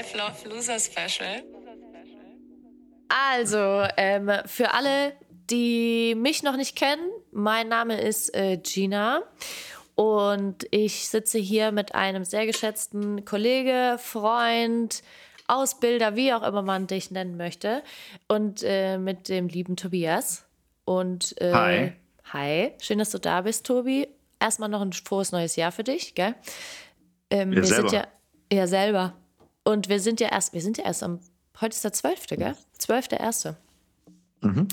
Life 0.00 0.16
Love 0.16 0.48
Loser 0.48 0.78
Special. 0.78 1.42
Also, 3.08 3.86
ähm, 3.98 4.30
für 4.46 4.72
alle, 4.72 5.12
die 5.50 6.14
mich 6.16 6.42
noch 6.42 6.56
nicht 6.56 6.74
kennen, 6.74 7.06
mein 7.32 7.68
Name 7.68 8.00
ist 8.00 8.34
äh, 8.34 8.56
Gina 8.56 9.22
und 9.96 10.66
ich 10.70 11.06
sitze 11.10 11.38
hier 11.38 11.70
mit 11.70 11.94
einem 11.94 12.24
sehr 12.24 12.46
geschätzten 12.46 13.26
Kollege, 13.26 13.98
Freund, 13.98 15.02
Ausbilder, 15.48 16.16
wie 16.16 16.32
auch 16.32 16.44
immer 16.44 16.62
man 16.62 16.86
dich 16.86 17.10
nennen 17.10 17.36
möchte, 17.36 17.82
und 18.26 18.62
äh, 18.62 18.96
mit 18.96 19.28
dem 19.28 19.48
lieben 19.48 19.76
Tobias. 19.76 20.46
Und 20.86 21.38
äh, 21.42 21.52
Hi. 21.52 21.92
Hi, 22.32 22.72
schön, 22.80 23.00
dass 23.00 23.10
du 23.10 23.18
da 23.18 23.42
bist, 23.42 23.66
Tobi. 23.66 24.08
Erstmal 24.38 24.70
noch 24.70 24.80
ein 24.80 24.94
frohes 24.94 25.30
neues 25.30 25.56
Jahr 25.56 25.72
für 25.72 25.84
dich, 25.84 26.14
gell? 26.14 26.34
Ähm, 27.28 27.52
Ja, 27.52 27.56
wir 27.56 27.64
selber. 27.64 27.88
sind 27.90 27.98
ja, 27.98 28.06
ja 28.50 28.66
selber. 28.66 29.14
Und 29.64 29.88
wir 29.88 30.00
sind 30.00 30.20
ja 30.20 30.28
erst, 30.28 30.52
wir 30.52 30.60
sind 30.62 30.78
ja 30.78 30.84
erst 30.84 31.02
am, 31.02 31.20
heute 31.60 31.74
ist 31.74 31.84
der 31.84 31.92
12., 31.92 32.26
gell? 32.28 32.56
12.1. 32.78 33.54
Mhm. 34.42 34.68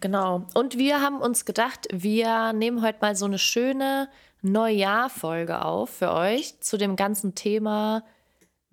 Genau. 0.00 0.46
Und 0.54 0.76
wir 0.76 1.00
haben 1.00 1.20
uns 1.20 1.44
gedacht, 1.44 1.86
wir 1.92 2.52
nehmen 2.52 2.82
heute 2.82 2.98
mal 3.00 3.14
so 3.14 3.24
eine 3.24 3.38
schöne 3.38 4.08
Neujahr-Folge 4.42 5.64
auf 5.64 5.90
für 5.90 6.12
euch 6.12 6.60
zu 6.60 6.76
dem 6.76 6.96
ganzen 6.96 7.34
Thema. 7.34 8.04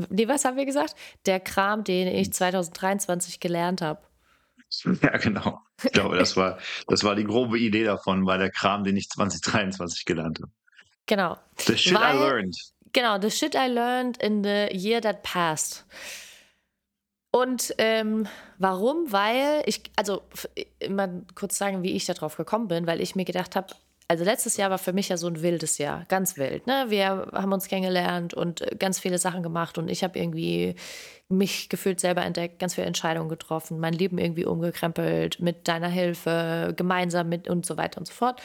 Nee, 0.09 0.27
was 0.27 0.44
haben 0.44 0.58
wir 0.58 0.66
gesagt? 0.66 0.95
Der 1.25 1.39
Kram, 1.39 1.83
den 1.83 2.08
ich 2.08 2.33
2023 2.33 3.39
gelernt 3.39 3.81
habe. 3.81 4.02
Ja, 5.03 5.17
genau. 5.17 5.59
Ich 5.83 5.91
glaube, 5.91 6.17
das 6.17 6.35
war, 6.35 6.58
das 6.88 7.03
war 7.03 7.13
die 7.13 7.25
grobe 7.25 7.59
Idee 7.59 7.83
davon, 7.83 8.25
war 8.25 8.39
der 8.39 8.50
Kram, 8.50 8.83
den 8.83 8.97
ich 8.97 9.08
2023 9.08 10.03
gelernt 10.06 10.39
habe. 10.41 10.52
Genau. 11.06 11.38
The 11.59 11.78
shit 11.78 11.94
Weil- 11.94 12.16
I 12.16 12.19
learned. 12.19 12.58
Genau, 12.94 13.19
the 13.19 13.31
shit 13.31 13.55
I 13.55 13.67
learned 13.67 14.22
in 14.22 14.44
the 14.44 14.69
year 14.72 15.02
that 15.02 15.23
passed. 15.23 15.83
Und 17.31 17.73
ähm, 17.80 18.27
warum? 18.59 19.11
Weil 19.11 19.63
ich, 19.66 19.81
also 19.95 20.22
mal 20.88 21.23
kurz 21.33 21.58
sagen, 21.58 21.81
wie 21.81 21.94
ich 21.94 22.05
darauf 22.05 22.38
gekommen 22.38 22.67
bin, 22.67 22.85
weil 22.85 23.02
ich 23.02 23.16
mir 23.16 23.25
gedacht 23.25 23.55
habe, 23.55 23.73
also 24.08 24.23
letztes 24.23 24.58
Jahr 24.58 24.69
war 24.69 24.77
für 24.77 24.94
mich 24.94 25.09
ja 25.09 25.17
so 25.17 25.27
ein 25.27 25.41
wildes 25.41 25.80
Jahr, 25.80 26.05
ganz 26.09 26.38
wild. 26.38 26.67
Ne? 26.67 26.85
Wir 26.89 27.08
haben 27.33 27.52
uns 27.52 27.67
kennengelernt 27.67 28.35
und 28.35 28.61
äh, 28.61 28.75
ganz 28.77 29.00
viele 29.00 29.17
Sachen 29.17 29.41
gemacht 29.41 29.80
und 29.80 29.89
ich 29.89 30.03
habe 30.03 30.19
irgendwie 30.19 30.75
mich 31.30 31.69
gefühlt 31.69 32.00
selber 32.00 32.23
entdeckt, 32.23 32.59
ganz 32.59 32.75
viele 32.75 32.85
Entscheidungen 32.85 33.30
getroffen, 33.30 33.80
mein 33.80 33.94
Leben 33.94 34.19
irgendwie 34.19 34.45
umgekrempelt 34.45 35.39
mit 35.39 35.67
deiner 35.67 35.88
Hilfe, 35.88 36.73
gemeinsam 36.75 37.30
mit 37.30 37.47
und 37.47 37.66
so 37.66 37.78
weiter 37.78 37.97
und 37.97 38.05
so 38.05 38.13
fort. 38.13 38.39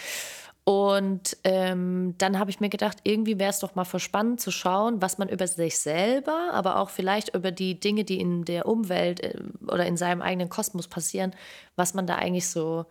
Und 0.69 1.39
ähm, 1.45 2.15
dann 2.19 2.39
habe 2.39 2.51
ich 2.51 2.61
mir 2.61 2.69
gedacht, 2.69 2.99
irgendwie 3.03 3.39
wäre 3.39 3.49
es 3.49 3.61
doch 3.61 3.75
mal 3.75 3.87
voll 3.87 4.01
spannend 4.01 4.39
zu 4.39 4.51
schauen, 4.51 5.01
was 5.01 5.17
man 5.17 5.31
über 5.31 5.47
sich 5.47 5.79
selber, 5.79 6.51
aber 6.53 6.77
auch 6.77 6.91
vielleicht 6.91 7.35
über 7.35 7.51
die 7.51 7.81
Dinge, 7.81 8.05
die 8.05 8.21
in 8.21 8.45
der 8.45 8.67
Umwelt 8.67 9.21
äh, 9.21 9.39
oder 9.63 9.87
in 9.87 9.97
seinem 9.97 10.21
eigenen 10.21 10.51
Kosmos 10.51 10.87
passieren, 10.87 11.35
was 11.77 11.95
man 11.95 12.07
da 12.07 12.17
eigentlich 12.17 12.51
so 12.51 12.85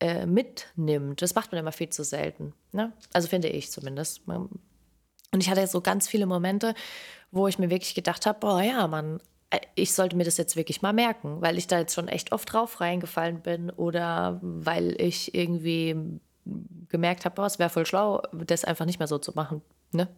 äh, 0.00 0.24
mitnimmt. 0.24 1.20
Das 1.20 1.34
macht 1.34 1.52
man 1.52 1.58
immer 1.58 1.72
viel 1.72 1.90
zu 1.90 2.04
selten. 2.04 2.54
Ne? 2.72 2.94
Also 3.12 3.28
finde 3.28 3.48
ich 3.48 3.70
zumindest. 3.70 4.26
Und 4.26 4.62
ich 5.38 5.50
hatte 5.50 5.66
so 5.66 5.82
ganz 5.82 6.08
viele 6.08 6.24
Momente, 6.24 6.72
wo 7.32 7.48
ich 7.48 7.58
mir 7.58 7.68
wirklich 7.68 7.94
gedacht 7.94 8.24
habe, 8.24 8.40
boah 8.40 8.62
ja, 8.62 8.88
Mann, 8.88 9.20
äh, 9.50 9.60
ich 9.74 9.92
sollte 9.92 10.16
mir 10.16 10.24
das 10.24 10.38
jetzt 10.38 10.56
wirklich 10.56 10.80
mal 10.80 10.94
merken, 10.94 11.42
weil 11.42 11.58
ich 11.58 11.66
da 11.66 11.80
jetzt 11.80 11.94
schon 11.94 12.08
echt 12.08 12.32
oft 12.32 12.50
drauf 12.50 12.80
reingefallen 12.80 13.42
bin 13.42 13.68
oder 13.68 14.38
weil 14.40 14.98
ich 14.98 15.34
irgendwie 15.34 16.18
gemerkt 16.88 17.24
habe, 17.24 17.34
boah, 17.34 17.46
es 17.46 17.58
wäre 17.58 17.70
voll 17.70 17.86
schlau, 17.86 18.22
das 18.32 18.64
einfach 18.64 18.86
nicht 18.86 18.98
mehr 18.98 19.08
so 19.08 19.18
zu 19.18 19.32
machen. 19.34 19.62
Ne? 19.92 20.08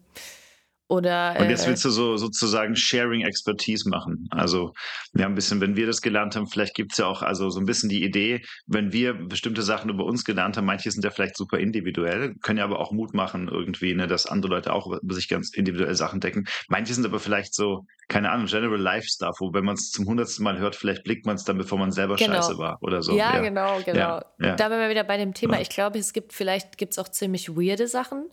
Oder 0.93 1.37
Und 1.39 1.49
jetzt 1.49 1.65
äh, 1.65 1.71
willst 1.71 1.87
du 1.87 1.91
so 1.91 2.19
sozusagen 2.19 2.77
Sharing 2.77 3.23
Expertise 3.23 3.89
machen. 3.89 4.29
Also 4.31 4.75
wir 5.15 5.25
haben 5.25 5.33
ein 5.33 5.37
bisschen, 5.37 5.63
wenn 5.63 5.75
wir 5.75 5.87
das 5.87 6.03
gelernt 6.03 6.37
haben, 6.37 6.47
vielleicht 6.47 6.75
gibt 6.75 6.93
es 6.93 6.99
ja 6.99 7.07
auch 7.07 7.23
also 7.23 7.49
so 7.49 7.61
ein 7.61 7.65
bisschen 7.65 7.89
die 7.89 8.05
Idee, 8.05 8.43
wenn 8.67 8.93
wir 8.93 9.15
bestimmte 9.15 9.63
Sachen 9.63 9.89
über 9.89 10.05
uns 10.05 10.23
gelernt 10.23 10.59
haben, 10.59 10.67
manche 10.67 10.91
sind 10.91 11.03
ja 11.03 11.11
vielleicht 11.11 11.39
super 11.39 11.59
individuell, 11.59 12.35
können 12.43 12.59
ja 12.59 12.65
aber 12.65 12.79
auch 12.79 12.93
Mut 12.93 13.15
machen 13.15 13.49
irgendwie, 13.49 13.95
ne, 13.95 14.07
dass 14.07 14.27
andere 14.27 14.53
Leute 14.53 14.71
auch 14.75 14.87
über 14.87 15.15
sich 15.15 15.29
ganz 15.29 15.55
individuell 15.55 15.95
Sachen 15.95 16.21
decken. 16.21 16.45
Manche 16.69 16.93
sind 16.93 17.07
aber 17.07 17.21
vielleicht 17.21 17.55
so, 17.55 17.87
keine 18.09 18.31
Ahnung, 18.31 18.45
General 18.45 18.79
Life 18.79 19.07
Stuff, 19.09 19.37
wo 19.41 19.55
wenn 19.55 19.65
man 19.65 19.77
es 19.77 19.93
zum 19.93 20.07
hundertsten 20.07 20.45
Mal 20.45 20.59
hört, 20.59 20.77
vielleicht 20.77 21.05
blickt 21.05 21.25
man 21.25 21.37
es 21.37 21.45
dann, 21.45 21.57
bevor 21.57 21.79
man 21.79 21.91
selber 21.91 22.17
Genau. 22.17 22.35
scheiße 22.35 22.59
war 22.59 22.77
oder 22.83 23.01
so. 23.01 23.17
ja, 23.17 23.39
genau, 23.41 23.81
genau. 23.83 23.99
Ja, 23.99 24.25
ja. 24.39 24.57
Da 24.57 24.69
wären 24.69 24.81
wir 24.81 24.91
wieder 24.91 25.05
bei 25.05 25.17
dem 25.17 25.33
Thema. 25.33 25.55
Ja. 25.55 25.63
Ich 25.63 25.71
glaube, 25.71 25.99
es 25.99 26.13
gibt 26.13 26.35
vielleicht 26.35 26.77
gibt 26.77 26.93
es 26.93 26.99
auch 26.99 27.09
ziemlich 27.09 27.49
weirde 27.57 27.89
Sachen. 27.89 28.29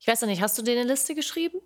Ich 0.00 0.08
weiß 0.08 0.22
noch 0.22 0.28
nicht, 0.28 0.42
hast 0.42 0.58
du 0.58 0.62
dir 0.62 0.72
eine 0.72 0.82
Liste 0.82 1.14
geschrieben? 1.14 1.60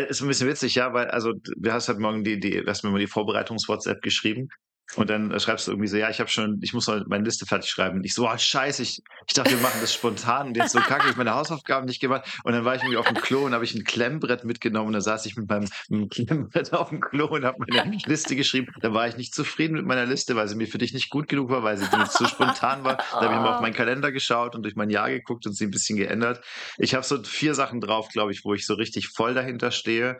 Ist 0.00 0.22
ein 0.22 0.28
bisschen 0.28 0.48
witzig, 0.48 0.74
ja, 0.74 0.92
weil, 0.94 1.08
also, 1.10 1.32
du 1.34 1.72
hast 1.72 1.88
heute 1.88 2.00
Morgen 2.00 2.24
die, 2.24 2.40
die, 2.40 2.62
du 2.62 2.66
hast 2.66 2.82
mir 2.82 2.90
mal 2.90 2.98
die 2.98 3.06
Vorbereitungs-WhatsApp 3.06 4.00
geschrieben. 4.00 4.48
Und 4.96 5.08
dann 5.08 5.38
schreibst 5.40 5.66
du 5.66 5.72
irgendwie 5.72 5.88
so, 5.88 5.96
ja, 5.96 6.10
ich 6.10 6.20
habe 6.20 6.28
schon, 6.28 6.58
ich 6.60 6.74
muss 6.74 6.86
mal 6.86 7.02
meine 7.08 7.24
Liste 7.24 7.46
fertig 7.46 7.70
schreiben. 7.70 7.98
Und 7.98 8.04
ich 8.04 8.12
so, 8.14 8.28
oh, 8.28 8.36
scheiße, 8.36 8.82
ich, 8.82 9.00
ich 9.26 9.32
dachte, 9.32 9.50
wir 9.50 9.58
machen 9.58 9.80
das 9.80 9.94
spontan 9.94 10.48
und 10.48 10.56
jetzt 10.56 10.72
so 10.72 10.80
kacke, 10.80 11.08
ich 11.08 11.16
meine 11.16 11.34
Hausaufgaben 11.34 11.86
nicht 11.86 12.00
gemacht. 12.00 12.40
Und 12.44 12.52
dann 12.52 12.64
war 12.66 12.74
ich 12.74 12.82
irgendwie 12.82 12.98
auf 12.98 13.06
dem 13.06 13.16
Klo 13.16 13.46
und 13.46 13.54
habe 13.54 13.64
ich 13.64 13.74
ein 13.74 13.84
Klemmbrett 13.84 14.44
mitgenommen 14.44 14.88
und 14.88 14.92
da 14.92 15.00
saß 15.00 15.24
ich 15.26 15.36
mit 15.36 15.48
meinem, 15.48 15.68
mit 15.88 16.00
dem 16.00 16.08
Klemmbrett 16.10 16.74
auf 16.74 16.90
dem 16.90 17.00
Klo 17.00 17.26
und 17.26 17.44
habe 17.44 17.58
meine 17.58 17.96
Liste 18.04 18.36
geschrieben. 18.36 18.66
Da 18.80 18.92
war 18.92 19.08
ich 19.08 19.16
nicht 19.16 19.34
zufrieden 19.34 19.74
mit 19.76 19.86
meiner 19.86 20.04
Liste, 20.04 20.36
weil 20.36 20.46
sie 20.48 20.56
mir 20.56 20.66
für 20.66 20.78
dich 20.78 20.92
nicht 20.92 21.08
gut 21.08 21.26
genug 21.26 21.48
war, 21.48 21.62
weil 21.62 21.78
sie 21.78 21.86
zu 22.10 22.26
spontan 22.26 22.84
war. 22.84 22.96
Da 22.96 23.22
habe 23.22 23.34
ich 23.34 23.40
mal 23.40 23.54
auf 23.54 23.60
meinen 23.62 23.74
Kalender 23.74 24.12
geschaut 24.12 24.54
und 24.54 24.62
durch 24.62 24.76
mein 24.76 24.90
Jahr 24.90 25.08
geguckt 25.08 25.46
und 25.46 25.54
sie 25.54 25.64
ein 25.64 25.70
bisschen 25.70 25.96
geändert. 25.96 26.44
Ich 26.76 26.94
habe 26.94 27.04
so 27.04 27.22
vier 27.22 27.54
Sachen 27.54 27.80
drauf, 27.80 28.08
glaube 28.10 28.32
ich, 28.32 28.44
wo 28.44 28.52
ich 28.52 28.66
so 28.66 28.74
richtig 28.74 29.08
voll 29.08 29.32
dahinter 29.32 29.70
stehe, 29.70 30.18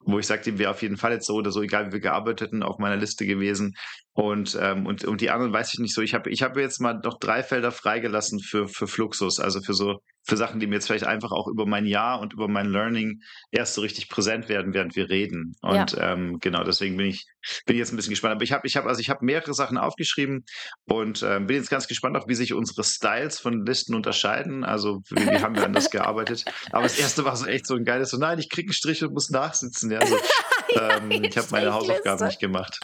wo 0.00 0.18
ich 0.18 0.26
sagte, 0.26 0.58
wäre 0.58 0.70
auf 0.70 0.80
jeden 0.80 0.96
Fall 0.96 1.12
jetzt 1.12 1.26
so 1.26 1.34
oder 1.34 1.50
so, 1.50 1.60
egal 1.60 1.88
wie 1.88 1.92
wir 1.92 2.00
gearbeitet 2.00 2.48
hätten, 2.48 2.62
auf 2.62 2.78
meiner 2.78 2.96
Liste 2.96 3.26
gewesen. 3.26 3.74
Und, 4.16 4.58
ähm, 4.58 4.86
und, 4.86 5.04
und 5.04 5.20
die 5.20 5.28
anderen 5.28 5.52
weiß 5.52 5.74
ich 5.74 5.78
nicht 5.78 5.94
so. 5.94 6.00
Ich 6.00 6.14
habe 6.14 6.30
ich 6.30 6.42
hab 6.42 6.56
jetzt 6.56 6.80
mal 6.80 6.98
noch 7.04 7.18
drei 7.18 7.42
Felder 7.42 7.70
freigelassen 7.70 8.40
für, 8.40 8.66
für 8.66 8.86
Fluxus, 8.86 9.38
also 9.38 9.60
für 9.60 9.74
so 9.74 10.00
für 10.26 10.36
Sachen, 10.36 10.58
die 10.58 10.66
mir 10.66 10.74
jetzt 10.74 10.86
vielleicht 10.88 11.06
einfach 11.06 11.30
auch 11.30 11.46
über 11.46 11.66
mein 11.66 11.86
Jahr 11.86 12.20
und 12.20 12.32
über 12.32 12.48
mein 12.48 12.66
Learning 12.66 13.22
erst 13.52 13.74
so 13.74 13.80
richtig 13.80 14.08
präsent 14.08 14.48
werden, 14.48 14.74
während 14.74 14.96
wir 14.96 15.08
reden. 15.08 15.54
Und 15.62 15.96
ähm, 16.00 16.38
genau, 16.40 16.64
deswegen 16.64 16.96
bin 16.96 17.06
ich, 17.06 17.26
bin 17.64 17.76
jetzt 17.76 17.92
ein 17.92 17.96
bisschen 17.96 18.10
gespannt. 18.10 18.34
Aber 18.34 18.42
ich 18.42 18.52
habe, 18.52 18.66
ich 18.66 18.76
habe, 18.76 18.88
also 18.88 19.00
ich 19.00 19.08
habe 19.08 19.24
mehrere 19.24 19.54
Sachen 19.54 19.78
aufgeschrieben 19.78 20.44
und 20.86 21.22
ähm, 21.22 21.46
bin 21.46 21.56
jetzt 21.56 21.70
ganz 21.70 21.86
gespannt 21.86 22.16
auch, 22.16 22.26
wie 22.26 22.34
sich 22.34 22.54
unsere 22.54 22.82
Styles 22.82 23.38
von 23.38 23.64
Listen 23.64 23.94
unterscheiden. 23.94 24.64
Also 24.64 25.00
wie, 25.10 25.26
wie 25.30 25.40
haben 25.40 25.54
wir 25.54 25.64
an 25.64 25.72
das 25.72 25.90
gearbeitet? 25.90 26.44
Aber 26.72 26.82
das 26.82 26.98
erste 26.98 27.24
war 27.24 27.36
so 27.36 27.46
echt 27.46 27.66
so 27.66 27.76
ein 27.76 27.84
geiles, 27.84 28.10
so 28.10 28.18
nein, 28.18 28.40
ich 28.40 28.50
krieg 28.50 28.66
einen 28.66 28.72
Strich 28.72 29.04
und 29.04 29.12
muss 29.12 29.30
nachsitzen. 29.30 29.92
Ja, 29.92 30.04
so, 30.04 30.16
ähm, 30.74 31.22
ich 31.22 31.38
habe 31.38 31.46
meine 31.52 31.72
Hausaufgaben 31.72 32.26
nicht 32.26 32.40
gemacht. 32.40 32.80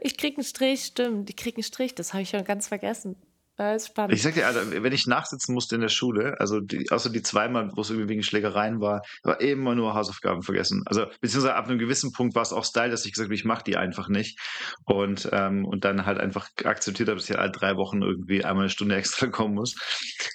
Ich 0.00 0.16
krieg 0.16 0.36
einen 0.36 0.44
Strich, 0.44 0.86
stimmt. 0.86 1.30
Ich 1.30 1.36
krieg 1.36 1.54
einen 1.54 1.62
Strich, 1.62 1.94
das 1.94 2.12
habe 2.12 2.24
ich 2.24 2.30
schon 2.30 2.44
ganz 2.44 2.66
vergessen. 2.66 3.14
Das 3.60 3.82
ist 3.82 3.88
spannend. 3.88 4.14
Ich 4.14 4.22
sag 4.22 4.32
dir, 4.32 4.46
also, 4.46 4.60
wenn 4.70 4.92
ich 4.94 5.06
nachsitzen 5.06 5.52
musste 5.52 5.74
in 5.74 5.82
der 5.82 5.90
Schule, 5.90 6.40
also 6.40 6.60
die, 6.60 6.90
außer 6.90 7.10
die 7.10 7.20
zweimal, 7.20 7.70
wo 7.74 7.82
es 7.82 7.90
irgendwie 7.90 8.08
wegen 8.08 8.22
Schlägereien 8.22 8.80
war, 8.80 9.02
war 9.22 9.38
immer 9.42 9.74
nur 9.74 9.92
Hausaufgaben 9.92 10.40
vergessen. 10.40 10.82
Also 10.86 11.04
beziehungsweise 11.20 11.54
ab 11.54 11.68
einem 11.68 11.78
gewissen 11.78 12.10
Punkt 12.12 12.34
war 12.34 12.40
es 12.40 12.54
auch 12.54 12.64
Style, 12.64 12.90
dass 12.90 13.04
ich 13.04 13.12
gesagt 13.12 13.26
habe, 13.26 13.34
ich 13.34 13.44
mache 13.44 13.62
die 13.64 13.76
einfach 13.76 14.08
nicht. 14.08 14.40
Und, 14.86 15.28
ähm, 15.32 15.66
und 15.66 15.84
dann 15.84 16.06
halt 16.06 16.18
einfach 16.18 16.48
akzeptiert 16.64 17.10
habe, 17.10 17.18
dass 17.18 17.28
ich 17.28 17.38
alle 17.38 17.50
drei 17.50 17.76
Wochen 17.76 18.00
irgendwie 18.00 18.46
einmal 18.46 18.64
eine 18.64 18.70
Stunde 18.70 18.96
extra 18.96 19.26
kommen 19.26 19.54
muss. 19.54 19.74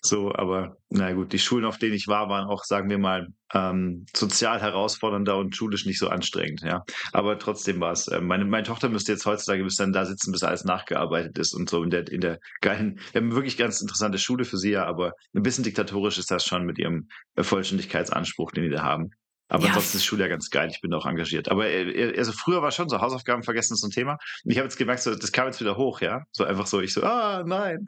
So, 0.04 0.32
aber 0.32 0.78
na 0.90 1.12
gut, 1.14 1.34
die 1.34 1.40
Schulen, 1.40 1.66
auf 1.66 1.80
denen 1.80 1.96
ich 1.96 2.08
war, 2.08 2.30
waren 2.30 2.48
auch, 2.48 2.64
sagen 2.64 2.92
wir 2.92 3.00
mal, 3.00 3.30
ähm, 3.54 4.06
sozial 4.16 4.62
herausfordernder 4.62 5.38
und 5.38 5.56
schulisch 5.56 5.86
nicht 5.86 6.00
so 6.00 6.10
anstrengend, 6.10 6.62
ja. 6.62 6.84
Aber 7.14 7.38
trotzdem 7.38 7.80
war 7.80 7.92
es. 7.92 8.08
Äh, 8.08 8.22
meine, 8.22 8.46
meine 8.46 8.66
Tochter 8.66 8.90
müsste 8.90 9.12
jetzt 9.12 9.26
heutzutage 9.26 9.64
bis 9.64 9.76
dann 9.76 9.94
da 9.94 10.06
sitzen, 10.06 10.32
bis 10.32 10.44
alles 10.44 10.64
nachgearbeitet 10.64 11.38
ist 11.38 11.54
und 11.54 11.70
so 11.70 11.84
in 11.84 11.90
der, 11.90 12.08
in 12.12 12.22
der 12.22 12.40
geilen, 12.62 13.00
wir 13.12 13.22
haben 13.22 13.34
wirklich 13.34 13.58
ganz 13.58 13.82
interessante 13.82 14.18
Schule 14.18 14.46
für 14.46 14.58
sie, 14.58 14.72
ja, 14.72 14.86
aber 14.86 15.14
ein 15.34 15.44
bisschen 15.44 15.64
diktatorisch 15.64 16.18
ist 16.18 16.32
das 16.32 16.46
schon 16.46 16.66
mit 16.66 16.80
ihrem 16.80 17.08
äh, 17.36 17.44
Vollständigkeitsanspruch, 17.44 18.52
den 18.52 18.64
die 18.64 18.70
da 18.70 18.84
haben. 18.84 19.12
Aber 19.48 19.62
Ja. 19.64 19.70
ansonsten 19.70 19.98
ist 19.98 20.06
Schule 20.06 20.24
ja 20.24 20.28
ganz 20.28 20.50
geil, 20.50 20.70
ich 20.72 20.82
bin 20.82 20.92
auch 20.94 21.06
engagiert. 21.06 21.50
Aber 21.50 21.68
äh, 21.68 22.18
also 22.18 22.32
früher 22.32 22.62
war 22.64 22.72
schon 22.72 22.90
so, 22.90 23.00
Hausaufgaben 23.00 23.44
vergessen 23.44 23.74
ist 23.76 23.82
so 23.82 23.88
ein 23.88 23.92
Thema. 23.92 24.14
Und 24.44 24.52
ich 24.52 24.58
habe 24.58 24.66
jetzt 24.66 24.78
gemerkt, 24.78 25.04
so, 25.04 25.14
das 25.14 25.32
kam 25.32 25.46
jetzt 25.48 25.60
wieder 25.62 25.78
hoch, 25.78 26.02
ja. 26.02 26.24
So 26.32 26.44
einfach 26.46 26.66
so, 26.66 26.82
ich 26.82 26.94
so, 26.94 27.04
ah, 27.04 27.44
nein. 27.46 27.88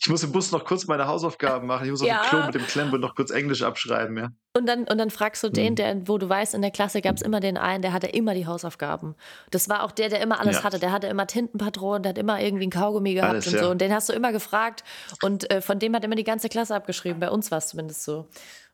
Ich 0.00 0.08
muss 0.10 0.22
im 0.22 0.32
Bus 0.32 0.52
noch 0.52 0.64
kurz 0.66 0.86
meine 0.86 1.06
Hausaufgaben 1.06 1.66
machen. 1.66 1.84
Ich 1.86 1.90
muss 1.90 2.02
Ja. 2.02 2.20
auf 2.20 2.26
dem 2.26 2.28
Klo 2.38 2.46
mit 2.46 2.54
dem 2.56 2.66
Klemmbrett 2.66 3.00
noch 3.00 3.14
kurz 3.14 3.30
Englisch 3.30 3.62
abschreiben, 3.62 4.16
ja. 4.18 4.28
Und 4.54 4.66
dann, 4.66 4.80
und 4.84 4.98
dann 4.98 5.10
fragst 5.10 5.42
du 5.44 5.50
den, 5.50 5.72
Mhm. 5.72 5.76
der, 5.76 6.08
wo 6.08 6.18
du 6.18 6.28
weißt, 6.28 6.52
in 6.54 6.62
der 6.62 6.70
Klasse 6.72 7.00
gab 7.00 7.16
es 7.16 7.22
immer 7.22 7.40
den 7.40 7.56
einen, 7.56 7.80
der 7.80 7.92
hatte 7.92 8.08
immer 8.08 8.34
die 8.34 8.46
Hausaufgaben. 8.46 9.14
Das 9.50 9.68
war 9.68 9.84
auch 9.84 9.92
der, 9.92 10.08
der 10.08 10.20
immer 10.20 10.40
alles 10.40 10.56
Ja. 10.58 10.64
hatte. 10.64 10.78
Der 10.78 10.90
hatte 10.92 11.06
immer 11.06 11.26
Tintenpatronen, 11.26 12.02
der 12.02 12.10
hat 12.10 12.18
immer 12.18 12.40
irgendwie 12.40 12.66
ein 12.66 12.70
Kaugummi 12.70 13.14
gehabt 13.14 13.30
Alles, 13.32 13.46
und 13.46 13.54
ja. 13.54 13.64
so. 13.64 13.70
Und 13.70 13.80
den 13.80 13.92
hast 13.94 14.08
du 14.08 14.12
immer 14.12 14.32
gefragt. 14.32 14.84
Und 15.22 15.50
äh, 15.50 15.60
von 15.62 15.78
dem 15.78 15.94
hat 15.94 16.04
immer 16.04 16.16
die 16.16 16.24
ganze 16.24 16.48
Klasse 16.48 16.74
abgeschrieben. 16.74 17.20
Bei 17.20 17.30
uns 17.30 17.50
war 17.50 17.58
es 17.58 17.68
zumindest 17.68 18.02
so. 18.04 18.28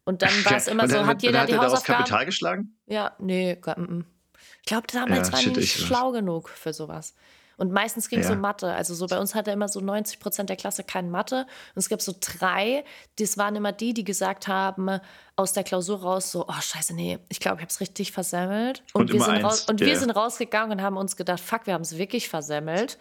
Und 0.05 0.23
dann 0.23 0.45
war 0.45 0.57
es 0.57 0.67
immer 0.69 0.83
Und 0.85 0.91
so, 0.91 0.97
dann- 0.97 1.07
hat 1.07 1.23
jeder 1.23 1.39
dann 1.41 1.47
die 1.47 1.57
Hausaufgaben. 1.59 1.99
Kapital 2.01 2.27
geschlagen? 2.27 2.77
Ja, 2.87 3.13
nee, 3.19 3.57
mm, 3.77 3.81
mm. 3.81 4.05
ich 4.61 4.67
glaube, 4.67 4.87
damals 4.93 5.29
Ja, 5.29 5.33
war 5.33 5.41
shit, 5.41 5.51
ich 5.53 5.57
nicht 5.57 5.77
ich- 5.79 5.87
schlau 5.87 6.13
genug 6.13 6.49
für 6.51 6.73
sowas. 6.73 7.15
Und 7.57 7.71
meistens 7.71 8.09
ging 8.09 8.19
es 8.19 8.27
Ja. 8.27 8.33
um 8.33 8.41
Mathe. 8.41 8.73
Also 8.73 8.95
so 8.95 9.07
bei 9.07 9.17
uns 9.17 9.35
hatte 9.37 9.53
immer 9.53 9.69
so 9.69 9.79
90 9.81 10.19
Prozent 10.19 10.49
der 10.51 10.57
Klasse 10.57 10.83
kein 10.83 11.09
Mathe. 11.09 11.47
Und 11.75 11.79
es 11.79 11.89
gab 11.89 12.03
so 12.03 12.13
drei, 12.21 12.85
das 13.21 13.39
waren 13.39 13.55
immer 13.55 13.71
die, 13.71 13.95
die 13.95 14.03
gesagt 14.03 14.49
haben, 14.49 14.99
aus 15.37 15.53
der 15.53 15.63
Klausur 15.63 16.01
raus, 16.03 16.33
so, 16.33 16.47
oh 16.49 16.61
scheiße, 16.61 16.95
nee, 16.95 17.21
ich 17.29 17.39
glaube, 17.39 17.59
ich 17.59 17.63
habe 17.63 17.71
es 17.71 17.81
richtig 17.81 18.11
versemmelt. 18.11 18.83
Und, 18.93 19.03
Und 19.03 19.13
wir, 19.13 19.23
sind, 19.25 19.45
raus, 19.45 19.69
und 19.69 19.81
ja. 19.81 19.87
wir 19.87 19.97
sind 19.97 20.11
rausgegangen 20.11 20.79
und 20.79 20.83
haben 20.85 20.97
uns 20.97 21.15
gedacht, 21.17 21.39
fuck, 21.39 21.67
wir 21.69 21.75
haben 21.75 21.83
es 21.83 21.97
wirklich 21.97 22.29
versemmelt. 22.29 22.99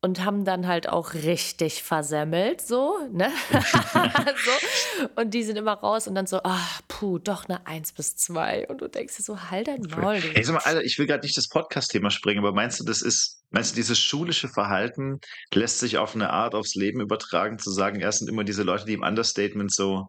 Und 0.00 0.24
haben 0.24 0.44
dann 0.44 0.68
halt 0.68 0.88
auch 0.88 1.12
richtig 1.14 1.82
versemmelt, 1.82 2.60
so, 2.60 2.96
ne? 3.10 3.32
so. 3.50 5.08
Und 5.16 5.34
die 5.34 5.42
sind 5.42 5.56
immer 5.56 5.72
raus 5.72 6.06
und 6.06 6.14
dann 6.14 6.28
so, 6.28 6.40
ah, 6.44 6.60
puh, 6.86 7.18
doch 7.18 7.48
eine 7.48 7.66
1 7.66 7.92
bis 7.94 8.14
2. 8.16 8.68
Und 8.68 8.80
du 8.80 8.88
denkst 8.88 9.16
dir 9.16 9.22
so, 9.24 9.50
halt 9.50 9.66
dein 9.66 9.82
Maul, 9.82 10.14
Ey, 10.14 10.20
Digga. 10.20 10.44
sag 10.44 10.54
mal, 10.54 10.62
Alter, 10.62 10.84
ich 10.84 11.00
will 11.00 11.06
gerade 11.06 11.24
nicht 11.24 11.36
das 11.36 11.48
Podcast-Thema 11.48 12.10
springen, 12.10 12.38
aber 12.38 12.52
meinst 12.52 12.78
du, 12.78 12.84
das 12.84 13.02
ist, 13.02 13.42
meinst 13.50 13.72
du, 13.72 13.76
dieses 13.76 13.98
schulische 13.98 14.48
Verhalten 14.48 15.18
lässt 15.52 15.80
sich 15.80 15.98
auf 15.98 16.14
eine 16.14 16.30
Art 16.30 16.54
aufs 16.54 16.76
Leben 16.76 17.00
übertragen, 17.00 17.58
zu 17.58 17.72
sagen, 17.72 17.98
erst 17.98 18.20
sind 18.20 18.28
immer 18.28 18.44
diese 18.44 18.62
Leute, 18.62 18.84
die 18.84 18.92
im 18.92 19.02
Understatement 19.02 19.72
so 19.74 20.08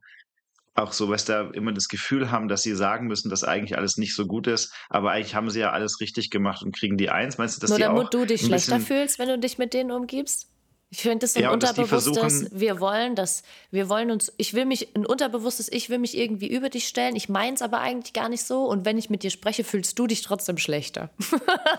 auch 0.82 0.94
so, 0.94 1.10
weißt 1.10 1.30
du, 1.30 1.52
immer 1.54 1.72
das 1.72 1.88
Gefühl 1.88 2.32
haben, 2.32 2.48
dass 2.48 2.62
sie 2.62 2.76
sagen 2.76 3.08
müssen, 3.08 3.30
dass 3.30 3.44
eigentlich 3.44 3.78
alles 3.78 3.98
nicht 3.98 4.16
so 4.16 4.26
gut 4.26 4.48
ist, 4.48 4.74
aber 4.90 5.12
eigentlich 5.12 5.36
haben 5.36 5.50
sie 5.50 5.60
ja 5.60 5.72
alles 5.72 6.00
richtig 6.00 6.30
gemacht 6.30 6.64
und 6.64 6.76
kriegen 6.76 6.98
die 6.98 7.10
Eins. 7.10 7.38
Meinst 7.38 7.58
du, 7.58 7.62
dass 7.62 7.70
Nur 7.70 7.78
die 7.78 7.84
damit 7.84 8.08
auch 8.08 8.10
du 8.10 8.26
dich 8.26 8.42
schlechter 8.42 8.80
fühlst, 8.80 9.20
wenn 9.20 9.28
du 9.28 9.40
dich 9.40 9.58
mit 9.58 9.74
denen 9.74 9.92
umgibst? 9.92 10.50
Ich 10.92 11.02
finde 11.04 11.20
das 11.20 11.34
so 11.34 11.40
ein 11.40 11.44
Ja, 11.44 11.52
unterbewusstes, 11.52 12.48
wir 12.52 12.80
wollen 12.80 13.14
das, 13.16 13.44
wir 13.70 13.90
wollen 13.90 14.10
uns, 14.10 14.34
ich 14.38 14.56
will 14.56 14.66
mich, 14.66 14.96
ein 14.96 15.06
unterbewusstes, 15.06 15.72
ich 15.72 15.92
will 15.92 16.00
mich 16.00 16.18
irgendwie 16.18 16.48
über 16.48 16.70
dich 16.70 16.88
stellen, 16.88 17.16
ich 17.16 17.30
meins 17.30 17.62
aber 17.62 17.80
eigentlich 17.80 18.12
gar 18.14 18.28
nicht 18.28 18.44
so 18.44 18.66
und 18.66 18.86
wenn 18.86 18.98
ich 18.98 19.12
mit 19.12 19.22
dir 19.22 19.30
spreche, 19.30 19.64
fühlst 19.64 20.00
du 20.00 20.08
dich 20.08 20.24
trotzdem 20.24 20.58
schlechter. 20.58 21.12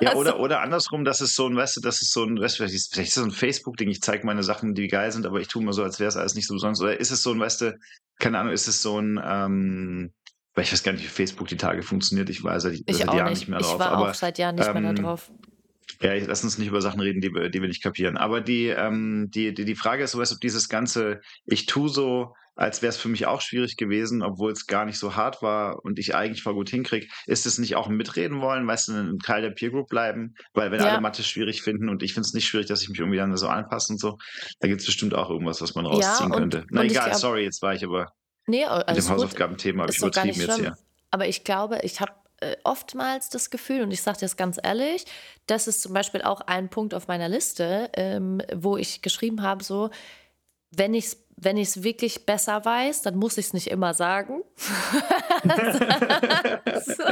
Ja, 0.01 0.15
oder, 0.15 0.39
oder 0.39 0.61
andersrum, 0.61 1.05
dass 1.05 1.21
es 1.21 1.35
so 1.35 1.49
ein, 1.49 1.57
weißt 1.57 1.79
du, 1.79 1.81
das 1.81 2.03
ist 2.03 2.13
so 2.13 2.23
ein, 2.23 2.41
weißt 2.41 2.55
du, 2.55 2.57
vielleicht 2.59 2.75
ist 2.77 2.97
ist 2.97 3.09
das 3.09 3.15
so 3.15 3.25
ein 3.25 3.33
Facebook-Ding, 3.33 3.89
ich 3.89 4.01
zeige 4.01 4.25
meine 4.25 4.45
Sachen, 4.45 4.75
die 4.75 4.87
geil 4.87 5.11
sind, 5.11 5.27
aber 5.27 5.41
ich 5.41 5.49
tue 5.49 5.63
mal 5.65 5.73
so, 5.73 5.83
als 5.83 5.99
wäre 5.99 6.09
es 6.09 6.17
alles 6.17 6.37
nicht 6.37 6.47
so 6.47 6.55
besonders. 6.55 6.81
Oder 6.81 7.01
ist 7.01 7.11
es 7.11 7.23
so 7.23 7.33
ein, 7.33 7.41
weißt 7.41 7.63
du, 7.63 7.79
keine 8.21 8.39
Ahnung, 8.39 8.53
ist 8.53 8.69
es 8.69 8.81
so 8.81 9.01
ein, 9.01 9.21
ähm, 9.25 10.13
weil 10.55 10.65
ich 10.65 10.73
weiß 10.73 10.83
gar 10.85 10.93
nicht, 10.93 11.03
wie 11.03 11.09
Facebook 11.09 11.49
die 11.49 11.57
Tage 11.57 11.83
funktioniert, 11.83 12.31
ich 12.31 12.45
weiß 12.45 12.63
seit, 12.63 12.81
Ich 12.87 12.97
seit 12.97 13.09
auch 13.09 13.15
Jahren 13.15 13.31
nicht. 13.31 13.41
nicht 13.41 13.49
mehr 13.49 13.59
ich 13.61 13.67
drauf. 13.67 13.79
war 13.81 13.91
aber 13.91 14.11
auch 14.11 14.15
seit 14.15 14.39
Jahren 14.39 14.55
nicht 14.55 14.73
mehr 14.73 14.77
ähm, 14.85 14.95
da 14.95 15.03
drauf. 15.03 15.31
Ja, 16.03 16.15
lass 16.15 16.45
uns 16.45 16.59
nicht 16.59 16.69
über 16.69 16.83
Sachen 16.83 17.01
reden, 17.01 17.21
die, 17.21 17.33
wir- 17.33 17.49
die 17.49 17.61
wir 17.61 17.69
nicht 17.69 17.83
kapieren. 17.83 18.17
Aber 18.17 18.41
die, 18.41 18.67
ähm, 18.69 19.29
die, 19.31 19.53
die, 19.55 19.65
die 19.65 19.75
Frage 19.77 20.05
ist 20.05 20.13
so, 20.13 20.19
weißt 20.19 20.33
du, 20.33 20.37
ob 20.37 20.41
dieses 20.41 20.69
ganze, 20.69 21.21
ich 21.47 21.67
tue 21.67 21.89
so, 21.89 22.35
als 22.57 22.83
wäre 22.83 22.91
es 22.91 22.99
für 22.99 23.09
mich 23.09 23.25
auch 23.27 23.41
schwierig 23.41 23.77
gewesen, 23.79 24.23
obwohl 24.23 24.53
es 24.53 24.67
gar 24.67 24.85
nicht 24.85 24.99
so 24.99 25.17
hart 25.17 25.41
war 25.41 25.83
und 25.83 25.99
ich 25.99 26.15
eigentlich 26.15 26.43
voll 26.43 26.53
gut 26.55 26.69
hinkriege, 26.69 27.07
ist 27.27 27.47
es 27.47 27.59
nicht 27.59 27.75
auch 27.75 27.89
Mitreden 27.89 28.43
wollen, 28.43 28.67
weißt 28.67 28.89
du, 28.89 28.93
ein 28.93 29.19
Teil 29.19 29.41
der 29.41 29.51
Peer 29.51 29.71
Group 29.71 29.89
bleiben? 29.89 30.35
Weil 30.53 30.71
wenn 30.71 30.81
Ja. 30.81 30.89
alle 30.91 31.01
Mathe 31.01 31.23
schwierig 31.23 31.63
finden 31.63 31.89
und 31.89 32.03
ich 32.03 32.13
finde 32.13 32.27
es 32.27 32.35
nicht 32.35 32.47
schwierig, 32.47 32.67
dass 32.67 32.83
ich 32.83 32.91
mich 32.91 32.99
irgendwie 32.99 33.17
dann 33.19 33.35
so 33.37 33.49
anpasse 33.49 33.93
und 33.95 33.99
so, 33.99 34.19
da 34.59 34.69
gibt 34.69 34.81
es 34.81 34.87
bestimmt 34.87 35.15
auch 35.15 35.31
irgendwas, 35.31 35.63
was 35.63 35.75
man 35.75 35.87
rausziehen 35.87 36.31
und- 36.33 36.39
könnte. 36.39 36.65
Na 36.71 36.83
und 36.83 36.91
egal, 36.91 37.07
glaub- 37.09 37.19
sorry, 37.21 37.45
jetzt 37.45 37.63
war 37.63 37.73
ich 37.75 37.83
aber 37.85 38.13
Nee, 38.47 38.59
mit 38.61 38.69
alles 38.69 39.07
dem. 39.07 39.15
Hausaufgabenthema, 39.15 39.83
habe 39.85 39.93
ich 39.93 39.99
übertrieben 39.99 40.41
jetzt 40.41 40.57
hier. 40.59 40.77
Aber 41.13 41.27
ich 41.29 41.45
glaube, 41.45 41.79
ich 41.83 42.01
habe 42.01 42.13
äh, 42.41 42.57
oftmals 42.65 43.29
das 43.29 43.51
Gefühl, 43.51 43.83
und 43.83 43.91
ich 43.91 44.03
sage 44.03 44.19
das 44.21 44.37
ganz 44.37 44.59
ehrlich, 44.63 45.05
das 45.47 45.69
ist 45.69 45.83
zum 45.83 45.93
Beispiel 45.93 46.23
auch 46.23 46.41
ein 46.43 46.69
Punkt 46.69 46.95
auf 46.95 47.09
meiner 47.09 47.29
Liste, 47.29 47.91
ähm, 47.95 48.43
wo 48.55 48.77
ich 48.77 49.03
geschrieben 49.03 49.43
habe, 49.43 49.63
so, 49.63 49.91
wenn 50.71 50.95
ich 50.95 51.07
es 51.07 51.17
wenn 51.43 51.57
ich's 51.57 51.83
wirklich 51.83 52.27
besser 52.27 52.65
weiß, 52.65 53.03
dann 53.03 53.17
muss 53.17 53.39
ich 53.39 53.47
es 53.47 53.53
nicht 53.55 53.69
immer 53.69 53.95
sagen. 53.95 54.43
so. 54.59 57.05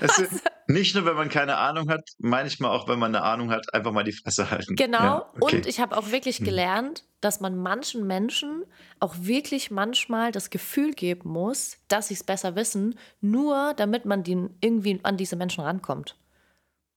Das 0.00 0.18
ist, 0.18 0.42
nicht 0.68 0.94
nur, 0.94 1.04
wenn 1.04 1.16
man 1.16 1.28
keine 1.28 1.58
Ahnung 1.58 1.90
hat, 1.90 2.08
manchmal 2.18 2.70
auch, 2.70 2.88
wenn 2.88 2.98
man 2.98 3.14
eine 3.14 3.24
Ahnung 3.24 3.50
hat, 3.50 3.74
einfach 3.74 3.92
mal 3.92 4.04
die 4.04 4.12
Fresse 4.12 4.50
halten. 4.50 4.74
Genau. 4.74 4.98
Ja, 4.98 5.30
okay. 5.38 5.56
Und 5.56 5.66
ich 5.66 5.80
habe 5.80 5.96
auch 5.96 6.10
wirklich 6.10 6.38
Hm. 6.38 6.46
gelernt, 6.46 7.04
dass 7.20 7.40
man 7.40 7.58
manchen 7.58 8.06
Menschen 8.06 8.64
auch 9.00 9.14
wirklich 9.18 9.70
manchmal 9.70 10.32
das 10.32 10.48
Gefühl 10.48 10.92
geben 10.92 11.30
muss, 11.30 11.76
dass 11.88 12.08
sie 12.08 12.14
es 12.14 12.24
besser 12.24 12.56
wissen, 12.56 12.98
nur 13.20 13.74
damit 13.74 14.06
man 14.06 14.22
die 14.22 14.48
irgendwie 14.60 15.00
an 15.02 15.18
diese 15.18 15.36
Menschen 15.36 15.62
rankommt. 15.62 16.16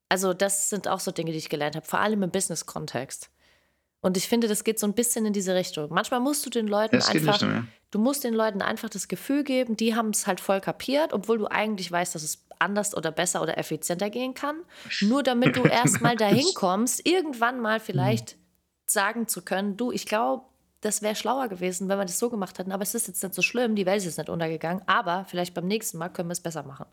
Also 0.08 0.34
das 0.34 0.70
sind 0.70 0.88
auch 0.88 1.02
so 1.02 1.12
Dinge, 1.12 1.32
die 1.32 1.38
ich 1.38 1.50
gelernt 1.50 1.76
habe, 1.76 1.86
vor 1.86 2.00
allem 2.00 2.24
im 2.24 2.32
Business-Kontext. 2.32 3.30
Und 4.04 4.18
ich 4.18 4.28
finde, 4.28 4.50
das 4.50 4.66
geht 4.66 4.80
so 4.80 4.86
ein 4.86 4.94
bisschen 4.94 5.26
in 5.26 5.32
diese 5.32 5.56
Richtung. 5.56 5.88
Manchmal 5.90 6.20
musst 6.20 6.46
du 6.46 6.50
den 6.50 6.68
Leuten 6.68 6.98
Das 6.98 7.08
einfach, 7.08 7.42
nicht, 7.42 7.50
ne? 7.50 7.68
du 7.90 8.00
musst 8.00 8.26
den 8.26 8.34
Leuten 8.34 8.62
einfach 8.62 8.90
das 8.90 9.08
Gefühl 9.08 9.46
geben, 9.46 9.78
die 9.78 9.96
haben 9.96 10.10
es 10.10 10.28
halt 10.28 10.42
voll 10.42 10.60
kapiert, 10.60 11.14
obwohl 11.14 11.38
du 11.38 11.48
eigentlich 11.48 11.90
weißt, 11.90 12.14
dass 12.14 12.22
es 12.22 12.46
anders 12.60 12.98
oder 12.98 13.12
besser 13.12 13.42
oder 13.42 13.58
effizienter 13.58 14.10
gehen 14.10 14.34
kann. 14.34 14.58
Nur 15.00 15.24
damit 15.24 15.56
du 15.56 15.64
erstmal 15.64 16.18
dahin 16.18 16.46
kommst, 16.54 17.08
irgendwann 17.08 17.62
mal 17.62 17.80
vielleicht 17.80 18.36
sagen 18.86 19.30
zu 19.30 19.42
können, 19.42 19.78
du, 19.78 19.94
ich 19.94 20.06
glaube, 20.06 20.44
das 20.82 21.02
wäre 21.02 21.16
schlauer 21.16 21.48
gewesen, 21.48 21.88
wenn 21.88 21.98
wir 21.98 22.04
das 22.04 22.20
so 22.20 22.30
gemacht 22.30 22.60
hätten, 22.60 22.74
aber 22.74 22.84
es 22.84 22.94
ist 22.94 23.08
jetzt 23.08 23.24
nicht 23.24 23.34
so 23.34 23.42
schlimm, 23.42 23.74
die 23.74 23.86
Welt 23.86 24.00
ist 24.00 24.06
jetzt 24.06 24.18
nicht 24.18 24.30
untergegangen, 24.30 24.84
aber 24.86 25.24
vielleicht 25.30 25.54
beim 25.54 25.66
nächsten 25.66 25.98
Mal 25.98 26.10
können 26.10 26.28
wir 26.28 26.34
es 26.34 26.42
besser 26.42 26.64
machen. 26.64 26.88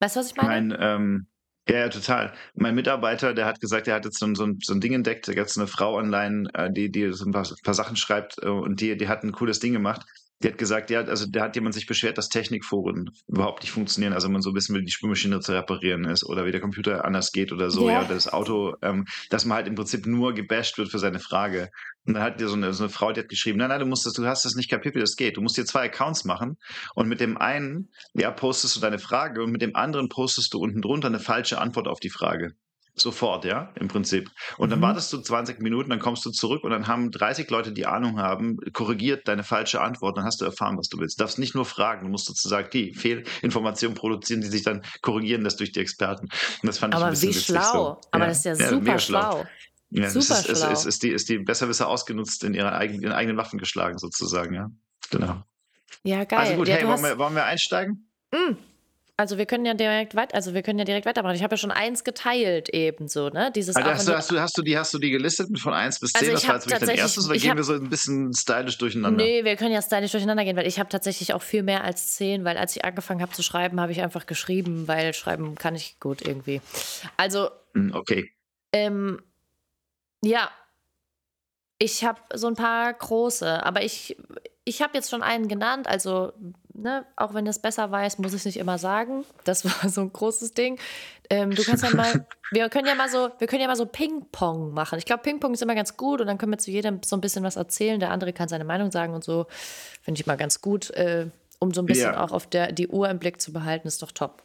Weißt 0.00 0.16
du, 0.16 0.20
was 0.20 0.28
ich 0.28 0.36
meine? 0.36 0.68
Mein, 0.68 0.78
ähm, 0.80 1.26
ja, 1.68 1.78
ja, 1.80 1.88
total. 1.88 2.32
Mein 2.54 2.74
Mitarbeiter, 2.74 3.34
der 3.34 3.46
hat 3.46 3.60
gesagt, 3.60 3.88
er 3.88 3.96
hat 3.96 4.04
jetzt 4.04 4.18
so 4.18 4.26
ein, 4.26 4.34
so 4.34 4.44
ein, 4.44 4.58
so 4.62 4.72
ein 4.74 4.80
Ding 4.80 4.94
entdeckt, 4.94 5.28
da 5.28 5.34
gibt 5.34 5.50
es 5.50 5.58
eine 5.58 5.66
Frau 5.66 5.94
online, 5.96 6.48
äh, 6.54 6.70
die, 6.72 6.90
die 6.90 7.12
so 7.12 7.26
ein 7.26 7.32
paar, 7.32 7.46
paar 7.62 7.74
Sachen 7.74 7.96
schreibt 7.96 8.38
äh, 8.42 8.48
und 8.48 8.80
die, 8.80 8.96
die 8.96 9.08
hat 9.08 9.22
ein 9.22 9.32
cooles 9.32 9.60
Ding 9.60 9.72
gemacht. 9.74 10.06
Die 10.42 10.48
hat 10.48 10.58
gesagt, 10.58 10.90
ja, 10.90 11.00
also 11.00 11.26
da 11.28 11.42
hat 11.42 11.56
jemand 11.56 11.74
sich 11.74 11.86
beschwert, 11.86 12.16
dass 12.16 12.28
Technikforen 12.28 13.10
überhaupt 13.26 13.62
nicht 13.62 13.72
funktionieren. 13.72 14.12
Also 14.12 14.28
man 14.28 14.40
so 14.40 14.54
wissen 14.54 14.72
will, 14.74 14.82
wie 14.82 14.86
die 14.86 14.92
Spülmaschine 14.92 15.40
zu 15.40 15.52
reparieren 15.52 16.04
ist 16.04 16.24
oder 16.24 16.46
wie 16.46 16.52
der 16.52 16.60
Computer 16.60 17.04
anders 17.04 17.32
geht 17.32 17.52
oder 17.52 17.70
so, 17.70 17.88
Ja. 17.88 17.94
ja, 17.94 18.04
oder 18.04 18.14
das 18.14 18.32
Auto, 18.32 18.76
ähm, 18.82 19.04
dass 19.30 19.44
man 19.44 19.56
halt 19.56 19.66
im 19.66 19.74
Prinzip 19.74 20.06
nur 20.06 20.34
gebasht 20.34 20.78
wird 20.78 20.90
für 20.90 21.00
seine 21.00 21.18
Frage. 21.18 21.70
Und 22.06 22.14
dann 22.14 22.22
hat 22.22 22.40
dir 22.40 22.48
so 22.48 22.54
eine, 22.54 22.72
so 22.72 22.84
eine 22.84 22.90
Frau, 22.90 23.12
die 23.12 23.20
hat 23.20 23.28
geschrieben, 23.28 23.58
nein, 23.58 23.68
nein, 23.68 23.80
du 23.80 23.86
musst 23.86 24.06
das, 24.06 24.12
du 24.12 24.24
hast 24.26 24.44
das 24.44 24.54
nicht 24.54 24.70
kapiert, 24.70 24.94
wie 24.94 25.00
das 25.00 25.16
geht. 25.16 25.36
Du 25.36 25.40
musst 25.40 25.56
dir 25.56 25.66
zwei 25.66 25.86
Accounts 25.86 26.24
machen 26.24 26.56
und 26.94 27.08
mit 27.08 27.20
dem 27.20 27.36
einen, 27.36 27.90
ja, 28.14 28.30
postest 28.30 28.76
du 28.76 28.80
deine 28.80 28.98
Frage 28.98 29.42
und 29.42 29.50
mit 29.50 29.60
dem 29.60 29.74
anderen 29.74 30.08
postest 30.08 30.54
du 30.54 30.58
unten 30.58 30.80
drunter 30.80 31.08
eine 31.08 31.20
falsche 31.20 31.60
Antwort 31.60 31.88
auf 31.88 31.98
die 32.00 32.10
Frage. 32.10 32.52
Sofort, 33.00 33.44
ja, 33.44 33.72
im 33.78 33.88
Prinzip. 33.88 34.30
Und 34.56 34.70
dann 34.70 34.78
Mhm. 34.78 34.84
wartest 34.84 35.12
du 35.12 35.18
20 35.18 35.60
Minuten, 35.60 35.90
dann 35.90 35.98
kommst 35.98 36.24
du 36.24 36.30
zurück 36.30 36.64
und 36.64 36.70
dann 36.70 36.86
haben 36.86 37.10
30 37.10 37.48
Leute, 37.50 37.72
die 37.72 37.86
Ahnung 37.86 38.18
haben, 38.18 38.58
korrigiert 38.72 39.26
deine 39.28 39.44
falsche 39.44 39.80
Antwort, 39.80 40.16
dann 40.16 40.24
hast 40.24 40.40
du 40.40 40.44
erfahren, 40.44 40.76
was 40.78 40.88
du 40.88 40.98
willst. 40.98 41.18
Du 41.18 41.22
darfst 41.24 41.38
nicht 41.38 41.54
nur 41.54 41.64
fragen, 41.64 42.06
du 42.06 42.10
musst 42.10 42.26
sozusagen 42.26 42.68
die 42.72 42.94
Fehlinformationen 42.94 43.96
produzieren, 43.96 44.40
die 44.40 44.48
sich 44.48 44.62
dann 44.62 44.82
korrigieren 45.02 45.42
lässt 45.42 45.60
durch 45.60 45.72
die 45.72 45.80
Experten. 45.80 46.26
Und 46.62 46.66
das 46.66 46.78
fand 46.78 46.94
ich 46.94 46.98
ein 46.98 47.02
aber 47.02 47.10
bisschen 47.12 47.30
wie 47.30 47.38
schlau. 47.38 47.72
so. 47.72 48.00
Aber 48.10 48.26
das 48.26 48.38
ist 48.38 48.44
ja, 48.44 48.68
super 48.68 48.82
mega 48.82 48.98
schlau. 48.98 49.44
Ja, 49.90 50.10
Super 50.10 50.38
ist, 50.40 50.48
ist, 50.48 50.58
schlau. 50.58 50.70
ist, 50.72 50.84
ist, 50.84 51.02
die, 51.02 51.08
ist 51.10 51.28
die 51.30 51.38
Besserwisser 51.38 51.88
ausgenutzt 51.88 52.44
in 52.44 52.52
ihren 52.52 52.68
eigenen, 52.68 53.00
ihren 53.02 53.12
eigenen 53.12 53.36
Waffen 53.38 53.58
geschlagen, 53.58 53.96
sozusagen, 53.98 54.54
ja. 54.54 54.70
Genau. 55.10 55.42
Ja, 56.02 56.24
geil. 56.24 56.38
Also 56.40 56.54
gut, 56.56 56.68
ja, 56.68 56.74
hey, 56.74 56.82
wollen 56.84 56.92
hast, 56.92 57.02
wir, 57.04 57.18
wollen 57.18 57.34
wir 57.34 57.44
einsteigen? 57.44 58.10
Mm. 58.32 58.56
Also 59.20 59.36
wir 59.36 59.46
können 59.46 59.66
ja 59.66 59.74
direkt 59.74 60.14
weiter, 60.14 60.36
also 60.36 60.54
wir 60.54 60.62
können 60.62 60.78
ja 60.78 60.84
direkt 60.84 61.04
weitermachen. 61.04 61.34
Ich 61.34 61.42
habe 61.42 61.54
ja 61.54 61.56
schon 61.56 61.72
eins 61.72 62.04
geteilt 62.04 62.68
ebenso, 62.68 63.30
ne? 63.30 63.50
Dieses 63.52 63.74
Also 63.74 63.90
hast, 63.90 64.06
du, 64.06 64.16
hast, 64.16 64.30
du, 64.30 64.40
hast, 64.40 64.56
du 64.56 64.62
die, 64.62 64.78
hast 64.78 64.94
du 64.94 64.98
die 65.00 65.10
gelistet 65.10 65.50
mit 65.50 65.58
von 65.60 65.74
1 65.74 65.98
bis 65.98 66.12
10? 66.12 66.20
Also 66.20 66.32
das 66.34 66.42
ich 66.44 66.48
war 66.48 66.54
jetzt 66.54 66.66
wirklich 66.70 66.88
dein 66.88 66.96
erstes 66.98 67.26
oder 67.26 67.34
gehen 67.36 67.50
hab- 67.50 67.56
wir 67.56 67.64
so 67.64 67.72
ein 67.72 67.88
bisschen 67.90 68.32
stylisch 68.32 68.78
durcheinander? 68.78 69.24
Nee, 69.24 69.42
wir 69.42 69.56
können 69.56 69.72
ja 69.72 69.82
stylisch 69.82 70.12
durcheinander 70.12 70.44
gehen, 70.44 70.56
weil 70.56 70.68
ich 70.68 70.78
habe 70.78 70.88
tatsächlich 70.88 71.34
auch 71.34 71.42
viel 71.42 71.64
mehr 71.64 71.82
als 71.82 72.14
zehn, 72.14 72.44
weil 72.44 72.56
als 72.56 72.76
ich 72.76 72.84
angefangen 72.84 73.20
habe 73.20 73.32
zu 73.32 73.42
schreiben, 73.42 73.80
habe 73.80 73.90
ich 73.90 74.02
einfach 74.02 74.26
geschrieben, 74.26 74.86
weil 74.86 75.12
schreiben 75.14 75.56
kann 75.56 75.74
ich 75.74 75.98
gut 75.98 76.22
irgendwie. 76.22 76.60
Also, 77.16 77.50
Hm, 77.74 77.92
Okay. 77.96 78.30
ähm, 78.72 79.20
ja, 80.24 80.48
ich 81.80 82.04
habe 82.04 82.20
so 82.34 82.46
ein 82.46 82.54
paar 82.54 82.92
große, 82.94 83.64
aber 83.66 83.82
ich, 83.82 84.16
ich 84.64 84.80
habe 84.80 84.94
jetzt 84.94 85.10
schon 85.10 85.24
einen 85.24 85.48
genannt, 85.48 85.88
also, 85.88 86.32
ne, 86.78 87.04
auch 87.16 87.34
wenn 87.34 87.46
es 87.46 87.58
besser 87.58 87.90
weiß, 87.90 88.18
muss 88.18 88.32
ich 88.32 88.40
es 88.40 88.44
nicht 88.44 88.56
immer 88.56 88.78
sagen. 88.78 89.24
Das 89.44 89.64
war 89.64 89.88
so 89.90 90.00
ein 90.00 90.12
großes 90.12 90.52
Ding. 90.54 90.78
Ähm, 91.30 91.50
du 91.50 91.62
kannst 91.62 91.84
ja 91.84 91.94
mal, 91.94 92.26
wir 92.50 92.68
können 92.68 92.86
ja 92.86 92.94
mal 92.94 93.08
so, 93.08 93.30
wir 93.38 93.46
können 93.46 93.60
ja 93.60 93.68
mal 93.68 93.76
so 93.76 93.86
Ping-Pong 93.86 94.72
machen. 94.72 94.98
Ich 94.98 95.04
glaube, 95.04 95.22
Ping-Pong 95.22 95.52
ist 95.54 95.62
immer 95.62 95.74
ganz 95.74 95.96
gut 95.96 96.20
und 96.20 96.26
dann 96.26 96.38
können 96.38 96.52
wir 96.52 96.58
zu 96.58 96.70
jedem 96.70 97.02
so 97.04 97.16
ein 97.16 97.20
bisschen 97.20 97.44
was 97.44 97.56
erzählen. 97.56 98.00
Der 98.00 98.10
andere 98.10 98.32
kann 98.32 98.48
seine 98.48 98.64
Meinung 98.64 98.90
sagen 98.90 99.14
und 99.14 99.24
so. 99.24 99.46
Finde 100.02 100.20
ich 100.20 100.26
mal 100.26 100.36
ganz 100.36 100.60
gut, 100.60 100.90
äh, 100.90 101.26
um 101.58 101.74
so 101.74 101.82
ein 101.82 101.86
bisschen 101.86 102.12
Ja. 102.12 102.24
auch 102.24 102.32
auf 102.32 102.46
der, 102.46 102.72
die 102.72 102.88
Uhr 102.88 103.08
im 103.08 103.18
Blick 103.18 103.40
zu 103.40 103.52
behalten, 103.52 103.88
ist 103.88 104.02
doch 104.02 104.12
top. 104.12 104.44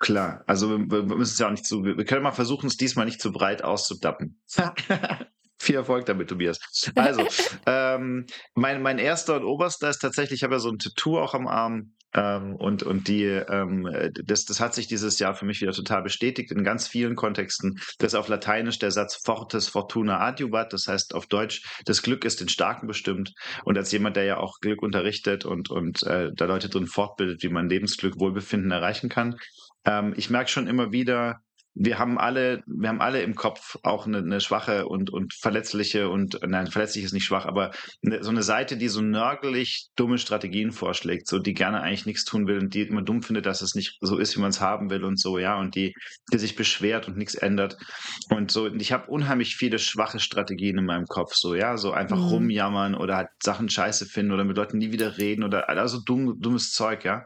Klar, 0.00 0.44
also 0.46 0.70
wir, 0.70 0.78
wir 1.08 1.16
müssen 1.16 1.32
es 1.32 1.38
ja 1.38 1.46
auch 1.46 1.50
nicht 1.50 1.66
zu, 1.66 1.82
wir 1.82 2.04
können 2.04 2.22
mal 2.22 2.30
versuchen, 2.32 2.68
es 2.68 2.76
diesmal 2.76 3.04
nicht 3.04 3.20
zu 3.20 3.32
breit 3.32 3.64
auszudappen. 3.64 4.40
Viel 5.60 5.74
Erfolg 5.74 6.06
damit, 6.06 6.28
Tobias. 6.28 6.58
Also, 6.94 7.26
ähm, 7.66 8.26
mein, 8.54 8.82
mein 8.82 8.98
erster 8.98 9.36
und 9.36 9.44
oberster 9.44 9.88
ist 9.90 9.98
tatsächlich, 9.98 10.40
ich 10.40 10.44
habe 10.44 10.54
ja 10.54 10.60
so 10.60 10.70
ein 10.70 10.78
Tattoo 10.78 11.18
auch 11.18 11.34
am 11.34 11.46
Arm. 11.46 11.94
Ähm, 12.14 12.56
und 12.56 12.82
und 12.84 13.06
die, 13.06 13.24
ähm, 13.24 13.86
das, 14.24 14.46
das 14.46 14.60
hat 14.60 14.74
sich 14.74 14.86
dieses 14.86 15.18
Jahr 15.18 15.34
für 15.34 15.44
mich 15.44 15.60
wieder 15.60 15.72
total 15.72 16.02
bestätigt 16.02 16.50
in 16.50 16.64
ganz 16.64 16.88
vielen 16.88 17.16
Kontexten. 17.16 17.78
Das 17.98 18.14
ist 18.14 18.18
auf 18.18 18.28
Lateinisch 18.28 18.78
der 18.78 18.90
Satz 18.90 19.20
Fortes 19.22 19.68
Fortuna 19.68 20.18
Adiuvat, 20.18 20.72
das 20.72 20.86
heißt 20.88 21.14
auf 21.14 21.26
Deutsch, 21.26 21.62
das 21.84 22.00
Glück 22.00 22.24
ist 22.24 22.40
den 22.40 22.48
Starken 22.48 22.86
bestimmt. 22.86 23.34
Und 23.64 23.76
als 23.76 23.92
jemand, 23.92 24.16
der 24.16 24.24
ja 24.24 24.38
auch 24.38 24.60
Glück 24.60 24.82
unterrichtet 24.82 25.44
und, 25.44 25.68
und 25.68 26.02
äh, 26.04 26.30
da 26.34 26.46
Leute 26.46 26.70
drin 26.70 26.86
fortbildet, 26.86 27.42
wie 27.42 27.50
man 27.50 27.68
Lebensglück, 27.68 28.18
Wohlbefinden 28.18 28.70
erreichen 28.70 29.10
kann, 29.10 29.36
ähm, 29.84 30.14
ich 30.16 30.30
merke 30.30 30.50
schon 30.50 30.66
immer 30.66 30.92
wieder, 30.92 31.42
wir 31.80 31.98
haben 31.98 32.18
alle, 32.18 32.62
wir 32.66 32.88
haben 32.88 33.00
alle 33.00 33.22
im 33.22 33.36
Kopf 33.36 33.78
auch 33.84 34.06
eine, 34.06 34.18
eine 34.18 34.40
schwache 34.40 34.86
und, 34.86 35.10
und 35.10 35.32
verletzliche 35.32 36.08
und, 36.08 36.40
nein, 36.46 36.66
verletzlich 36.66 37.04
ist 37.04 37.12
nicht 37.12 37.24
schwach, 37.24 37.46
aber 37.46 37.70
eine, 38.04 38.22
so 38.24 38.30
eine 38.30 38.42
Seite, 38.42 38.76
die 38.76 38.88
so 38.88 39.00
nörgelig 39.00 39.88
dumme 39.94 40.18
Strategien 40.18 40.72
vorschlägt, 40.72 41.28
so 41.28 41.38
die 41.38 41.54
gerne 41.54 41.80
eigentlich 41.80 42.06
nichts 42.06 42.24
tun 42.24 42.48
will 42.48 42.58
und 42.58 42.74
die 42.74 42.82
immer 42.82 43.02
dumm 43.02 43.22
findet, 43.22 43.46
dass 43.46 43.62
es 43.62 43.76
nicht 43.76 43.96
so 44.00 44.18
ist, 44.18 44.36
wie 44.36 44.40
man 44.40 44.50
es 44.50 44.60
haben 44.60 44.90
will 44.90 45.04
und 45.04 45.20
so, 45.20 45.38
ja, 45.38 45.58
und 45.58 45.76
die, 45.76 45.94
die 46.32 46.38
sich 46.38 46.56
beschwert 46.56 47.06
und 47.06 47.16
nichts 47.16 47.36
ändert. 47.36 47.76
Und 48.28 48.50
so, 48.50 48.64
und 48.64 48.82
ich 48.82 48.90
habe 48.90 49.06
unheimlich 49.06 49.54
viele 49.54 49.78
schwache 49.78 50.18
Strategien 50.18 50.78
in 50.78 50.84
meinem 50.84 51.06
Kopf, 51.06 51.34
so, 51.34 51.54
ja, 51.54 51.76
so 51.76 51.92
einfach 51.92 52.18
mhm. 52.18 52.24
rumjammern 52.24 52.94
oder 52.96 53.16
halt 53.16 53.28
Sachen 53.40 53.68
scheiße 53.68 54.06
finden 54.06 54.32
oder 54.32 54.44
mit 54.44 54.56
Leuten 54.56 54.78
nie 54.78 54.90
wieder 54.90 55.16
reden 55.18 55.44
oder 55.44 55.68
also 55.68 56.00
dumm, 56.04 56.40
dummes 56.40 56.72
Zeug, 56.72 57.04
ja. 57.04 57.24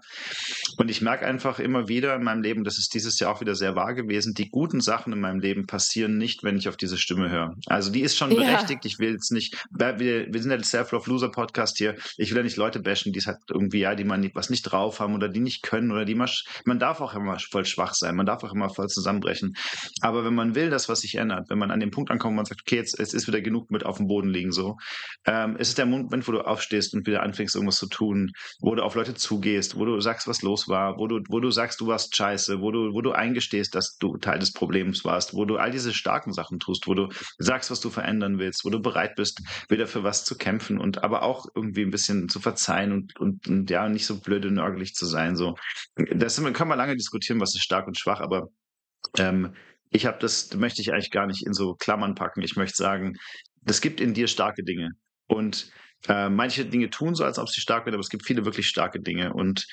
Und 0.77 0.91
ich 0.91 1.01
merke 1.01 1.25
einfach 1.25 1.59
immer 1.59 1.89
wieder 1.89 2.15
in 2.15 2.23
meinem 2.23 2.43
Leben, 2.43 2.65
das 2.65 2.77
ist 2.77 2.93
dieses 2.93 3.19
Jahr 3.19 3.35
auch 3.35 3.41
wieder 3.41 3.55
sehr 3.55 3.75
wahr 3.77 3.95
gewesen, 3.95 4.35
die 4.35 4.42
guten 4.51 4.81
Sachen 4.81 5.13
in 5.13 5.21
meinem 5.21 5.41
Leben 5.41 5.67
passieren 5.67 6.19
nicht, 6.19 6.43
wenn 6.43 6.57
ich 6.57 6.69
auf 6.69 6.77
diese 6.77 6.99
Stimme 6.99 7.31
höre. 7.31 7.55
Also 7.67 7.91
die 7.91 8.01
ist 8.01 8.17
schon 8.17 8.31
berechtigt. 8.31 8.85
Ja. 8.85 8.89
Ich 8.89 8.99
will 8.99 9.13
jetzt 9.13 9.33
nicht, 9.33 9.57
wir, 9.71 9.99
wir 9.99 10.43
sind 10.43 10.51
ja 10.51 10.57
der 10.57 10.67
Self-Love-Loser-Podcast 10.67 11.79
hier. 11.79 11.97
Ich 12.17 12.31
will 12.31 12.39
ja 12.39 12.43
nicht 12.43 12.57
Leute 12.57 12.81
bashen, 12.81 13.13
die 13.13 13.19
es 13.19 13.27
halt 13.27 13.39
irgendwie, 13.49 13.81
ja, 13.81 13.95
die 13.95 14.05
man 14.05 14.31
was 14.35 14.51
nicht 14.51 14.63
drauf 14.63 15.01
haben 15.01 15.15
oder 15.15 15.29
die 15.29 15.41
nicht 15.41 15.63
können 15.63 15.91
oder 15.91 16.05
die 16.05 16.15
man, 16.15 16.29
man 16.65 16.79
darf 16.79 17.01
auch 17.01 17.15
immer 17.15 17.39
voll 17.39 17.65
schwach 17.65 17.95
sein. 17.95 18.17
Man 18.17 18.27
darf 18.27 18.45
auch 18.45 18.53
immer 18.53 18.71
voll 18.71 18.89
zusammenbrechen. 18.89 19.55
Aber 20.01 20.25
wenn 20.25 20.35
man 20.35 20.55
will, 20.55 20.71
dass 20.71 20.89
was 20.89 21.01
sich 21.01 21.17
ändert, 21.17 21.51
wenn 21.51 21.59
man 21.59 21.71
an 21.71 21.81
den 21.81 21.91
Punkt 21.91 22.11
ankommt, 22.11 22.33
wo 22.33 22.37
man 22.37 22.45
sagt, 22.45 22.63
okay, 22.63 22.77
jetzt, 22.77 22.99
jetzt 22.99 23.15
ist 23.15 23.27
wieder 23.27 23.41
genug 23.41 23.71
mit 23.71 23.85
auf 23.85 23.99
dem 23.99 24.07
Boden 24.07 24.31
liegen, 24.31 24.53
so, 24.53 24.77
ähm, 25.27 25.57
es 25.59 25.69
ist 25.69 25.79
der 25.79 25.87
Moment, 25.87 26.27
wo 26.27 26.33
du 26.33 26.41
aufstehst 26.41 26.95
und 26.95 27.07
wieder 27.07 27.23
anfängst, 27.23 27.55
irgendwas 27.55 27.79
zu 27.79 27.87
tun, 27.87 28.33
wo 28.61 28.75
du 28.75 28.83
auf 28.83 28.95
Leute 28.95 29.15
zugehst, 29.15 29.77
wo 29.77 29.85
du 29.85 30.01
sagst, 30.01 30.27
was 30.27 30.43
los 30.43 30.69
war, 30.69 30.99
wo 30.99 31.07
du, 31.07 31.21
wo 31.29 31.41
du 31.41 31.51
sagst, 31.51 31.81
du 31.81 31.87
warst 31.87 32.17
scheiße, 32.17 32.61
wo 32.61 32.71
du, 32.71 32.93
wo 32.93 33.01
du 33.01 33.13
eingestehst, 33.13 33.75
dass 33.75 33.97
du 33.99 34.17
Teil 34.33 34.39
des 34.39 34.53
Problems 34.53 35.05
warst, 35.05 35.35
wo 35.35 35.45
du 35.45 35.57
all 35.57 35.71
diese 35.71 35.93
starken 35.93 36.33
Sachen 36.33 36.59
tust, 36.59 36.87
wo 36.87 36.95
du 36.95 37.09
sagst, 37.39 37.71
was 37.71 37.81
du 37.81 37.91
verändern 37.91 38.39
willst, 38.39 38.65
wo 38.65 38.71
du 38.71 38.81
bereit 38.81 39.15
bist, 39.15 39.43
wieder 39.69 39.87
für 39.87 40.05
was 40.05 40.25
zu 40.25 40.37
kämpfen 40.37 40.79
und 40.79 41.05
aber 41.05 41.23
auch 41.23 41.47
irgendwie 41.55 41.83
ein 41.83 41.91
bisschen 41.91 42.29
zu 42.29 42.41
verzeihen 42.41 42.93
und, 42.93 43.19
und, 43.21 43.47
und 43.47 43.71
ja, 43.71 43.89
nicht 43.89 44.07
so 44.07 44.21
blöd 44.21 44.47
und 44.47 44.55
nörgelig 44.55 44.95
zu 44.95 45.07
sein. 45.07 45.37
So, 45.37 45.55
das 46.15 46.43
kann 46.55 46.69
man 46.69 46.79
lange 46.79 46.97
diskutieren, 46.97 47.41
was 47.41 47.55
ist 47.55 47.63
stark 47.63 47.87
und 47.87 47.99
schwach, 47.99 48.21
aber 48.21 48.49
ähm, 49.19 49.55
ich 49.91 50.07
habe 50.07 50.19
das, 50.19 50.55
möchte 50.55 50.81
ich 50.81 50.93
eigentlich 50.93 51.11
gar 51.11 51.27
nicht 51.27 51.47
in 51.47 51.53
so 51.53 51.75
Klammern 51.75 52.15
packen. 52.15 52.41
Ich 52.41 52.57
möchte 52.57 52.77
sagen, 52.77 53.19
das 53.61 53.83
gibt 53.83 54.01
in 54.01 54.15
dir 54.15 54.27
starke 54.27 54.65
Dinge. 54.65 54.93
Und 55.27 55.71
äh, 56.09 56.31
manche 56.31 56.65
Dinge 56.65 56.89
tun 56.89 57.15
so, 57.15 57.25
als 57.25 57.39
ob 57.39 57.51
sie 57.51 57.61
stark 57.61 57.85
werden, 57.85 57.97
aber 57.97 58.01
es 58.01 58.09
gibt 58.09 58.27
viele 58.27 58.47
wirklich 58.47 58.67
starke 58.67 59.01
Dinge. 59.01 59.35
Und 59.35 59.67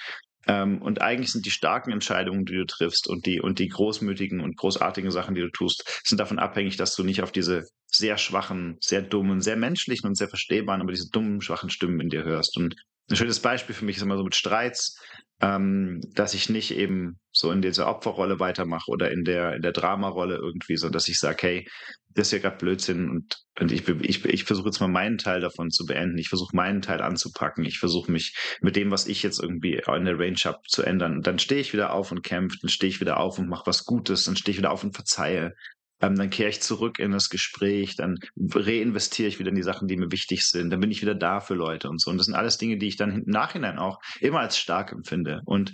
und 0.50 1.02
eigentlich 1.02 1.32
sind 1.32 1.46
die 1.46 1.52
starken 1.52 1.92
Entscheidungen, 1.92 2.46
die 2.46 2.56
du 2.56 2.66
triffst 2.66 3.08
und 3.08 3.26
die, 3.26 3.42
und 3.42 3.60
die 3.60 3.68
großmütigen 3.68 4.40
und 4.40 4.58
großartigen 4.58 5.12
Sachen, 5.12 5.36
die 5.36 5.42
du 5.42 5.52
tust, 5.52 6.02
sind 6.04 6.20
davon 6.20 6.40
abhängig, 6.40 6.78
dass 6.78 6.96
du 6.96 7.04
nicht 7.04 7.22
auf 7.22 7.32
diese 7.32 7.66
sehr 7.88 8.18
schwachen, 8.18 8.78
sehr 8.80 9.02
dummen, 9.02 9.42
sehr 9.42 9.58
menschlichen 9.58 10.08
und 10.08 10.16
sehr 10.16 10.30
verstehbaren, 10.30 10.82
aber 10.82 10.92
diese 10.92 11.10
dummen, 11.12 11.42
schwachen 11.42 11.70
Stimmen 11.70 12.00
in 12.00 12.10
dir 12.10 12.24
hörst. 12.24 12.58
Und 12.58 12.76
ein 13.10 13.16
schönes 13.16 13.40
Beispiel 13.40 13.76
für 13.76 13.86
mich 13.86 13.98
ist 13.98 14.04
immer 14.04 14.18
so 14.18 14.24
mit 14.24 14.36
Streits, 14.36 15.00
ähm, 15.42 16.02
dass 16.14 16.34
ich 16.34 16.50
nicht 16.50 16.72
eben 16.72 17.20
so 17.32 17.52
in 17.52 17.62
dieser 17.62 17.88
Opferrolle 17.88 18.40
weitermache 18.40 18.92
oder 18.92 19.12
in 19.12 19.24
der, 19.24 19.56
in 19.56 19.62
der 19.62 19.72
Dramarolle 19.72 20.36
irgendwie, 20.36 20.76
sondern 20.76 20.94
dass 20.94 21.08
ich 21.08 21.20
sage, 21.20 21.38
hey, 21.42 21.68
das 22.16 22.28
ist 22.28 22.32
ja 22.34 22.40
gerade 22.40 22.58
Blödsinn 22.58 23.10
und, 23.10 23.38
und 23.60 23.72
ich, 23.72 23.88
ich, 23.88 24.26
ich 24.26 24.44
versuche 24.44 24.68
jetzt 24.68 24.80
mal 24.82 24.88
meinen 24.88 25.18
Teil 25.18 25.42
davon 25.42 25.70
zu 25.70 25.86
beenden. 25.86 26.18
Ich 26.18 26.28
versuche 26.28 26.56
meinen 26.56 26.82
Teil 26.82 27.02
anzupacken. 27.02 27.64
Ich 27.66 27.78
versuche 27.78 28.12
mich 28.12 28.36
mit 28.62 28.76
dem, 28.76 28.92
was 28.92 29.08
ich 29.08 29.22
jetzt 29.22 29.42
irgendwie 29.42 29.76
in 29.76 30.06
der 30.06 30.20
Range 30.20 30.40
habe, 30.44 30.60
zu 30.68 30.84
ändern. 30.84 31.18
Und 31.18 31.28
dann 31.28 31.40
stehe 31.40 31.62
ich 31.62 31.72
wieder 31.72 31.94
auf 31.94 32.12
und 32.12 32.24
kämpfe, 32.24 32.58
dann 32.62 32.70
stehe 32.70 32.90
ich 32.90 33.00
wieder 33.00 33.20
auf 33.20 33.38
und 33.38 33.48
mache 33.48 33.68
was 33.68 33.86
Gutes, 33.86 34.26
dann 34.26 34.36
stehe 34.36 34.54
ich 34.54 34.58
wieder 34.58 34.72
auf 34.72 34.84
und 34.84 34.96
verzeihe. 34.96 35.54
Ähm, 36.02 36.16
dann 36.16 36.30
kehre 36.30 36.50
ich 36.50 36.62
zurück 36.62 37.00
in 37.00 37.12
das 37.12 37.30
Gespräch, 37.30 37.96
dann 37.96 38.20
reinvestiere 38.38 39.28
ich 39.28 39.40
wieder 39.40 39.50
in 39.50 39.56
die 39.56 39.64
Sachen, 39.64 39.88
die 39.88 39.98
mir 39.98 40.12
wichtig 40.12 40.48
sind, 40.48 40.70
dann 40.70 40.80
bin 40.80 40.92
ich 40.92 41.02
wieder 41.02 41.16
da 41.16 41.40
für 41.42 41.56
Leute 41.56 41.90
und 41.90 42.00
so. 42.02 42.10
Und 42.10 42.18
das 42.18 42.26
sind 42.26 42.36
alles 42.36 42.58
Dinge, 42.58 42.78
die 42.78 42.88
ich 42.88 42.96
dann 42.96 43.24
im 43.24 43.30
Nachhinein 43.30 43.78
auch 43.78 44.00
immer 44.20 44.40
als 44.40 44.58
stark 44.58 44.92
empfinde 44.92 45.42
und, 45.46 45.74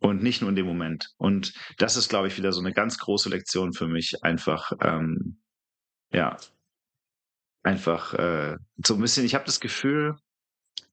und 0.00 0.22
nicht 0.22 0.40
nur 0.40 0.50
in 0.50 0.56
dem 0.56 0.66
Moment. 0.66 1.12
Und 1.16 1.54
das 1.78 1.96
ist, 1.96 2.08
glaube 2.08 2.28
ich, 2.28 2.36
wieder 2.36 2.52
so 2.52 2.60
eine 2.60 2.72
ganz 2.72 2.98
große 2.98 3.28
Lektion 3.28 3.72
für 3.72 3.88
mich, 3.88 4.22
einfach, 4.22 4.72
ähm, 4.80 5.38
ja, 6.12 6.36
einfach 7.64 8.14
äh, 8.14 8.56
so 8.84 8.94
ein 8.94 9.00
bisschen, 9.00 9.24
ich 9.24 9.34
habe 9.34 9.46
das 9.46 9.58
Gefühl, 9.58 10.16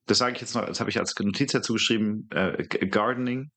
das 0.07 0.17
sage 0.17 0.35
ich 0.35 0.41
jetzt 0.41 0.55
noch, 0.55 0.65
das 0.65 0.79
habe 0.79 0.89
ich 0.89 0.99
als 0.99 1.13
Notiz 1.19 1.51
dazu 1.51 1.73
geschrieben, 1.73 2.27
äh, 2.31 2.65
Gardening. 2.87 3.51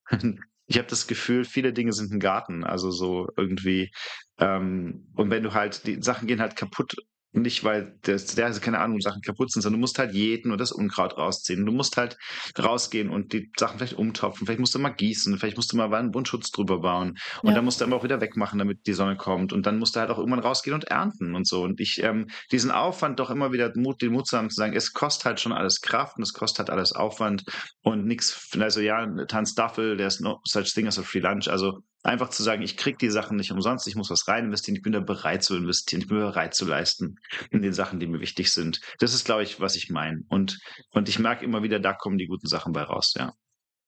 Ich 0.66 0.78
habe 0.78 0.88
das 0.88 1.06
Gefühl, 1.06 1.44
viele 1.44 1.72
Dinge 1.72 1.92
sind 1.92 2.12
ein 2.12 2.20
Garten. 2.20 2.64
Also 2.64 2.90
so 2.90 3.28
irgendwie, 3.36 3.90
ähm, 4.38 5.08
und 5.14 5.30
wenn 5.30 5.42
du 5.42 5.54
halt, 5.54 5.86
die 5.86 6.02
Sachen 6.02 6.26
gehen 6.28 6.40
halt 6.40 6.56
kaputt 6.56 6.94
nicht, 7.34 7.64
weil 7.64 7.98
das, 8.02 8.26
der, 8.26 8.50
keine 8.52 8.78
Ahnung, 8.78 9.00
Sachen 9.00 9.22
kaputt 9.22 9.50
sind, 9.50 9.62
sondern 9.62 9.80
du 9.80 9.82
musst 9.82 9.98
halt 9.98 10.12
jeden 10.12 10.52
und 10.52 10.58
das 10.58 10.72
Unkraut 10.72 11.16
rausziehen. 11.16 11.66
Du 11.66 11.72
musst 11.72 11.96
halt 11.96 12.16
rausgehen 12.58 13.10
und 13.10 13.32
die 13.32 13.50
Sachen 13.58 13.78
vielleicht 13.78 13.94
umtopfen. 13.94 14.46
Vielleicht 14.46 14.60
musst 14.60 14.74
du 14.74 14.78
mal 14.78 14.90
gießen. 14.90 15.36
Vielleicht 15.38 15.56
musst 15.56 15.72
du 15.72 15.76
mal 15.76 15.92
einen 15.92 16.14
Wundschutz 16.14 16.50
drüber 16.50 16.80
bauen. 16.80 17.18
Und 17.42 17.50
ja. 17.50 17.54
dann 17.54 17.64
musst 17.64 17.80
du 17.80 17.84
aber 17.84 17.96
auch 17.96 18.04
wieder 18.04 18.20
wegmachen, 18.20 18.58
damit 18.58 18.86
die 18.86 18.92
Sonne 18.92 19.16
kommt. 19.16 19.52
Und 19.52 19.66
dann 19.66 19.78
musst 19.78 19.96
du 19.96 20.00
halt 20.00 20.10
auch 20.10 20.18
irgendwann 20.18 20.40
rausgehen 20.40 20.74
und 20.74 20.84
ernten 20.84 21.34
und 21.34 21.46
so. 21.46 21.62
Und 21.62 21.80
ich, 21.80 22.02
ähm, 22.02 22.28
diesen 22.52 22.70
Aufwand 22.70 23.18
doch 23.18 23.30
immer 23.30 23.52
wieder 23.52 23.72
Mut, 23.76 24.00
den 24.02 24.12
Mut 24.12 24.26
zu 24.26 24.36
haben, 24.36 24.50
zu 24.50 24.56
sagen, 24.56 24.74
es 24.74 24.92
kostet 24.92 25.24
halt 25.26 25.40
schon 25.40 25.52
alles 25.52 25.80
Kraft 25.80 26.16
und 26.16 26.22
es 26.22 26.32
kostet 26.32 26.60
halt 26.60 26.70
alles 26.70 26.92
Aufwand 26.92 27.44
und 27.82 28.06
nichts, 28.06 28.50
also 28.58 28.80
ja, 28.80 29.06
Tanz 29.26 29.54
Duffel, 29.54 29.96
there's 29.96 30.20
no 30.20 30.40
such 30.44 30.72
thing 30.72 30.86
as 30.86 30.98
a 30.98 31.02
free 31.02 31.20
lunch. 31.20 31.48
Also 31.48 31.80
Einfach 32.04 32.28
zu 32.28 32.42
sagen, 32.42 32.60
ich 32.60 32.76
kriege 32.76 32.98
die 32.98 33.08
Sachen 33.08 33.38
nicht 33.38 33.50
umsonst, 33.50 33.88
ich 33.88 33.96
muss 33.96 34.10
was 34.10 34.28
rein 34.28 34.44
investieren, 34.44 34.76
ich 34.76 34.82
bin 34.82 34.92
da 34.92 35.00
bereit 35.00 35.42
zu 35.42 35.56
investieren, 35.56 36.02
ich 36.02 36.08
bin 36.08 36.18
bereit 36.18 36.54
zu 36.54 36.66
leisten 36.66 37.16
in 37.50 37.62
den 37.62 37.72
Sachen, 37.72 37.98
die 37.98 38.06
mir 38.06 38.20
wichtig 38.20 38.52
sind. 38.52 38.80
Das 38.98 39.14
ist, 39.14 39.24
glaube 39.24 39.42
ich, 39.42 39.58
was 39.58 39.74
ich 39.74 39.88
meine. 39.88 40.22
Und, 40.28 40.60
und 40.90 41.08
ich 41.08 41.18
merke 41.18 41.46
immer 41.46 41.62
wieder, 41.62 41.80
da 41.80 41.94
kommen 41.94 42.18
die 42.18 42.26
guten 42.26 42.46
Sachen 42.46 42.74
bei 42.74 42.82
raus, 42.82 43.14
ja. 43.16 43.32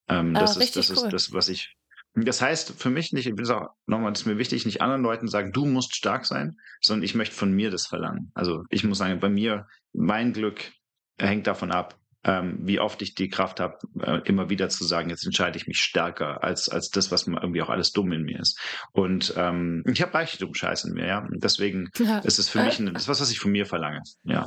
Ähm, 0.08 0.34
ah, 0.34 0.40
das, 0.40 0.56
ist, 0.56 0.76
das 0.76 0.88
cool. 0.88 0.96
ist 0.96 1.12
das, 1.12 1.32
was 1.32 1.50
ich. 1.50 1.76
Das 2.14 2.40
heißt 2.40 2.80
für 2.80 2.88
mich 2.88 3.12
nicht, 3.12 3.26
ich 3.26 3.36
will 3.36 3.50
auch 3.50 3.68
nochmal, 3.84 4.12
das 4.12 4.22
ist 4.22 4.26
mir 4.26 4.38
wichtig, 4.38 4.64
nicht 4.64 4.80
anderen 4.80 5.02
Leuten 5.02 5.28
sagen, 5.28 5.52
du 5.52 5.66
musst 5.66 5.94
stark 5.94 6.24
sein, 6.24 6.56
sondern 6.80 7.04
ich 7.04 7.14
möchte 7.14 7.36
von 7.36 7.52
mir 7.52 7.70
das 7.70 7.86
verlangen. 7.86 8.32
Also 8.34 8.64
ich 8.70 8.82
muss 8.84 8.96
sagen, 8.96 9.20
bei 9.20 9.28
mir, 9.28 9.66
mein 9.92 10.32
Glück 10.32 10.72
hängt 11.18 11.46
davon 11.46 11.70
ab, 11.70 11.98
ähm, 12.26 12.58
wie 12.60 12.80
oft 12.80 13.00
ich 13.02 13.14
die 13.14 13.28
Kraft 13.28 13.60
habe, 13.60 13.78
äh, 14.00 14.20
immer 14.24 14.50
wieder 14.50 14.68
zu 14.68 14.84
sagen, 14.84 15.10
jetzt 15.10 15.24
entscheide 15.24 15.56
ich 15.56 15.68
mich 15.68 15.78
stärker 15.78 16.42
als, 16.42 16.68
als 16.68 16.90
das, 16.90 17.12
was 17.12 17.26
irgendwie 17.28 17.62
auch 17.62 17.70
alles 17.70 17.92
dumm 17.92 18.12
in 18.12 18.24
mir 18.24 18.40
ist. 18.40 18.58
Und 18.92 19.32
ähm, 19.36 19.84
ich 19.86 20.02
habe 20.02 20.12
Reichtum 20.12 20.52
Scheiß 20.52 20.84
in 20.84 20.94
mir, 20.94 21.06
ja. 21.06 21.20
Und 21.20 21.42
deswegen 21.42 21.88
ja. 21.98 22.18
ist 22.18 22.38
es 22.38 22.48
für 22.48 22.62
mich 22.62 22.78
ein, 22.80 22.92
das 22.92 23.04
ist 23.04 23.08
was, 23.08 23.20
was 23.20 23.30
ich 23.30 23.38
von 23.38 23.52
mir 23.52 23.64
verlange. 23.64 24.02
Ja. 24.24 24.46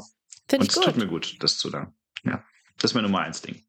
Find 0.50 0.64
Und 0.64 0.70
es 0.70 0.76
tut 0.76 0.98
mir 0.98 1.08
gut, 1.08 1.38
das 1.40 1.58
zu 1.58 1.70
sagen. 1.70 1.94
Ja. 2.24 2.44
Das 2.78 2.92
ist 2.92 2.96
mein 2.96 3.04
Nummer 3.04 3.22
eins 3.22 3.42
Ding. 3.42 3.64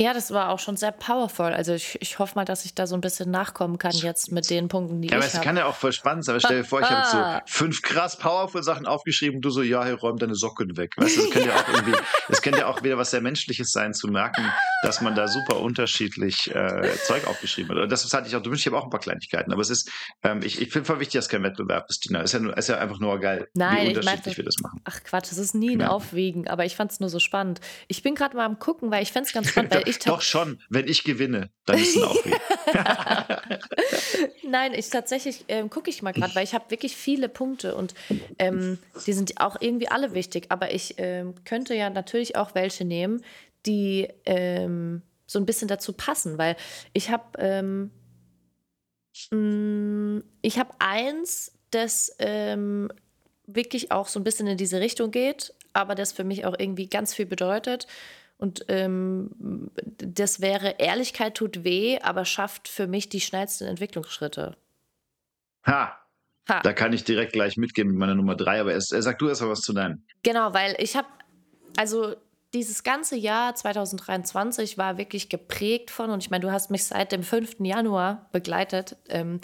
Ja, 0.00 0.14
das 0.14 0.30
war 0.30 0.48
auch 0.48 0.58
schon 0.58 0.78
sehr 0.78 0.92
powerful. 0.92 1.52
Also 1.52 1.74
ich, 1.74 1.98
ich 2.00 2.18
hoffe 2.18 2.34
mal, 2.34 2.46
dass 2.46 2.64
ich 2.64 2.74
da 2.74 2.86
so 2.86 2.94
ein 2.94 3.02
bisschen 3.02 3.30
nachkommen 3.30 3.76
kann 3.76 3.92
jetzt 3.92 4.32
mit 4.32 4.48
den 4.48 4.68
Punkten, 4.68 5.02
die 5.02 5.08
ja, 5.08 5.18
ich 5.18 5.24
habe. 5.24 5.26
Ja, 5.26 5.28
aber 5.28 5.38
es 5.38 5.44
kann 5.44 5.56
ja 5.58 5.66
auch 5.66 5.74
voll 5.74 5.92
spannend 5.92 6.24
sein. 6.24 6.36
Aber 6.36 6.40
stell 6.40 6.62
dir 6.62 6.64
vor, 6.64 6.80
ich 6.80 6.86
ah. 6.86 7.34
habe 7.34 7.42
so 7.44 7.52
fünf 7.52 7.82
krass 7.82 8.16
powerful 8.16 8.62
Sachen 8.62 8.86
aufgeschrieben. 8.86 9.42
Du 9.42 9.50
so, 9.50 9.60
ja, 9.60 9.84
hey, 9.84 9.92
räum 9.92 10.16
deine 10.16 10.34
Socken 10.36 10.78
weg. 10.78 10.94
Weißt 10.96 11.18
du, 11.18 11.20
das 11.20 11.30
könnte 11.30 11.48
ja 11.50 11.54
auch 11.54 11.68
irgendwie, 11.68 11.92
das 12.28 12.40
könnte 12.40 12.60
ja 12.60 12.66
auch 12.68 12.82
wieder 12.82 12.96
was 12.96 13.10
sehr 13.10 13.20
Menschliches 13.20 13.72
sein, 13.72 13.92
zu 13.92 14.08
merken, 14.08 14.50
dass 14.82 15.02
man 15.02 15.14
da 15.14 15.28
super 15.28 15.60
unterschiedlich 15.60 16.50
äh, 16.54 16.94
Zeug 17.04 17.26
aufgeschrieben 17.26 17.76
hat. 17.76 17.82
Und 17.82 17.92
das 17.92 18.10
hatte 18.10 18.26
ich 18.26 18.34
auch, 18.34 18.40
du 18.40 18.50
ich 18.54 18.64
habe 18.64 18.78
auch 18.78 18.84
ein 18.84 18.90
paar 18.90 19.00
Kleinigkeiten. 19.00 19.52
Aber 19.52 19.60
es 19.60 19.68
ist, 19.68 19.90
ähm, 20.22 20.40
ich, 20.42 20.62
ich 20.62 20.72
finde 20.72 20.86
voll 20.86 21.00
wichtig, 21.00 21.18
dass 21.18 21.28
kein 21.28 21.42
Wettbewerb 21.42 21.84
ist, 21.90 22.00
Tina. 22.04 22.20
Es 22.20 22.32
ist 22.32 22.32
ja, 22.32 22.38
nur, 22.38 22.56
ist 22.56 22.68
ja 22.70 22.78
einfach 22.78 23.00
nur 23.00 23.20
geil, 23.20 23.48
Nein, 23.52 23.82
wie 23.82 23.88
unterschiedlich 23.88 24.18
ich 24.18 24.26
mein, 24.26 24.36
wir 24.38 24.44
das 24.44 24.56
machen. 24.62 24.80
Ach 24.84 25.04
Quatsch, 25.04 25.30
es 25.30 25.36
ist 25.36 25.54
nie 25.54 25.76
ein 25.76 25.80
ja. 25.80 25.88
Aufwiegen. 25.88 26.48
Aber 26.48 26.64
ich 26.64 26.74
fand 26.74 26.90
es 26.90 27.00
nur 27.00 27.10
so 27.10 27.18
spannend. 27.18 27.60
Ich 27.86 28.02
bin 28.02 28.14
gerade 28.14 28.34
mal 28.34 28.46
am 28.46 28.58
gucken, 28.58 28.90
weil 28.90 29.02
ich 29.02 29.12
fände 29.12 29.26
es 29.26 29.34
ganz 29.34 29.50
spannend, 29.50 29.74
weil 29.74 29.82
ich 29.90 29.98
Doch 29.98 30.22
schon 30.22 30.62
wenn 30.68 30.88
ich 30.88 31.04
gewinne, 31.04 31.50
dann 31.66 31.78
ist 31.78 31.96
es 31.96 32.02
auch 32.02 32.16
Nein, 34.42 34.74
ich 34.74 34.90
tatsächlich 34.90 35.44
ähm, 35.48 35.70
gucke 35.70 35.90
ich 35.90 36.02
mal 36.02 36.12
gerade, 36.12 36.34
weil 36.34 36.44
ich 36.44 36.54
habe 36.54 36.70
wirklich 36.70 36.96
viele 36.96 37.28
Punkte 37.28 37.74
und 37.74 37.94
ähm, 38.38 38.78
die 39.06 39.12
sind 39.12 39.40
auch 39.40 39.56
irgendwie 39.60 39.88
alle 39.88 40.14
wichtig. 40.14 40.46
Aber 40.48 40.72
ich 40.72 40.94
ähm, 40.98 41.34
könnte 41.44 41.74
ja 41.74 41.90
natürlich 41.90 42.36
auch 42.36 42.54
welche 42.54 42.84
nehmen, 42.84 43.22
die 43.66 44.08
ähm, 44.24 45.02
so 45.26 45.38
ein 45.38 45.46
bisschen 45.46 45.68
dazu 45.68 45.92
passen, 45.92 46.38
weil 46.38 46.56
ich 46.92 47.10
habe 47.10 47.38
ähm, 47.38 47.90
mm, 49.30 50.22
ich 50.42 50.58
habe 50.58 50.70
eins, 50.78 51.52
das 51.70 52.14
ähm, 52.18 52.90
wirklich 53.46 53.92
auch 53.92 54.08
so 54.08 54.18
ein 54.18 54.24
bisschen 54.24 54.46
in 54.46 54.56
diese 54.56 54.80
Richtung 54.80 55.10
geht, 55.10 55.54
aber 55.72 55.94
das 55.94 56.12
für 56.12 56.24
mich 56.24 56.44
auch 56.44 56.58
irgendwie 56.58 56.88
ganz 56.88 57.14
viel 57.14 57.26
bedeutet. 57.26 57.86
Und 58.40 58.64
ähm, 58.68 59.70
das 59.98 60.40
wäre, 60.40 60.76
Ehrlichkeit 60.78 61.34
tut 61.34 61.62
weh, 61.62 61.98
aber 62.00 62.24
schafft 62.24 62.68
für 62.68 62.86
mich 62.86 63.10
die 63.10 63.20
schnellsten 63.20 63.64
Entwicklungsschritte. 63.64 64.56
Ha. 65.66 66.00
ha. 66.48 66.60
Da 66.62 66.72
kann 66.72 66.94
ich 66.94 67.04
direkt 67.04 67.34
gleich 67.34 67.58
mitgehen 67.58 67.88
mit 67.88 67.98
meiner 67.98 68.14
Nummer 68.14 68.36
drei, 68.36 68.60
aber 68.60 68.72
er, 68.72 68.80
sag 68.80 69.18
du 69.18 69.28
erst 69.28 69.42
mal 69.42 69.50
was 69.50 69.60
zu 69.60 69.74
deinem. 69.74 70.06
Genau, 70.22 70.54
weil 70.54 70.74
ich 70.78 70.96
habe, 70.96 71.06
also 71.76 72.14
dieses 72.54 72.82
ganze 72.82 73.14
Jahr 73.14 73.54
2023 73.54 74.78
war 74.78 74.96
wirklich 74.96 75.28
geprägt 75.28 75.90
von, 75.90 76.08
und 76.08 76.22
ich 76.22 76.30
meine, 76.30 76.42
du 76.42 76.50
hast 76.50 76.70
mich 76.70 76.84
seit 76.84 77.12
dem 77.12 77.22
5. 77.22 77.56
Januar 77.60 78.30
begleitet. 78.32 78.96
Ähm, 79.10 79.40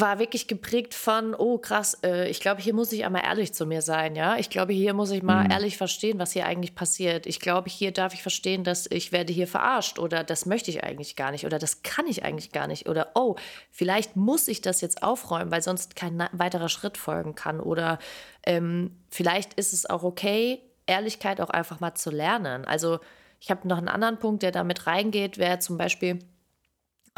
war 0.00 0.18
wirklich 0.18 0.48
geprägt 0.48 0.94
von, 0.94 1.34
oh 1.34 1.58
krass, 1.58 1.98
äh, 2.04 2.28
ich 2.28 2.40
glaube, 2.40 2.60
hier 2.60 2.74
muss 2.74 2.92
ich 2.92 3.04
einmal 3.04 3.24
ehrlich 3.24 3.52
zu 3.52 3.66
mir 3.66 3.82
sein, 3.82 4.16
ja. 4.16 4.36
Ich 4.36 4.50
glaube, 4.50 4.72
hier 4.72 4.94
muss 4.94 5.10
ich 5.10 5.22
mal 5.22 5.44
mhm. 5.44 5.50
ehrlich 5.50 5.76
verstehen, 5.76 6.18
was 6.18 6.32
hier 6.32 6.46
eigentlich 6.46 6.74
passiert. 6.74 7.26
Ich 7.26 7.40
glaube, 7.40 7.70
hier 7.70 7.92
darf 7.92 8.14
ich 8.14 8.22
verstehen, 8.22 8.64
dass 8.64 8.86
ich 8.90 9.12
werde 9.12 9.32
hier 9.32 9.46
verarscht 9.46 9.98
oder 9.98 10.24
das 10.24 10.46
möchte 10.46 10.70
ich 10.70 10.84
eigentlich 10.84 11.16
gar 11.16 11.30
nicht 11.30 11.46
oder 11.46 11.58
das 11.58 11.82
kann 11.82 12.06
ich 12.06 12.24
eigentlich 12.24 12.52
gar 12.52 12.66
nicht 12.66 12.88
oder 12.88 13.12
oh, 13.14 13.36
vielleicht 13.70 14.16
muss 14.16 14.48
ich 14.48 14.60
das 14.60 14.80
jetzt 14.80 15.02
aufräumen, 15.02 15.50
weil 15.50 15.62
sonst 15.62 15.96
kein 15.96 16.28
weiterer 16.32 16.68
Schritt 16.68 16.96
folgen 16.96 17.34
kann 17.34 17.60
oder 17.60 17.98
ähm, 18.44 18.96
vielleicht 19.10 19.54
ist 19.54 19.72
es 19.72 19.88
auch 19.88 20.02
okay, 20.02 20.60
Ehrlichkeit 20.86 21.40
auch 21.40 21.50
einfach 21.50 21.80
mal 21.80 21.94
zu 21.94 22.10
lernen. 22.10 22.64
Also 22.64 22.98
ich 23.40 23.50
habe 23.50 23.68
noch 23.68 23.78
einen 23.78 23.88
anderen 23.88 24.18
Punkt, 24.18 24.42
der 24.42 24.52
damit 24.52 24.86
reingeht, 24.86 25.38
wäre 25.38 25.58
zum 25.58 25.76
Beispiel 25.76 26.18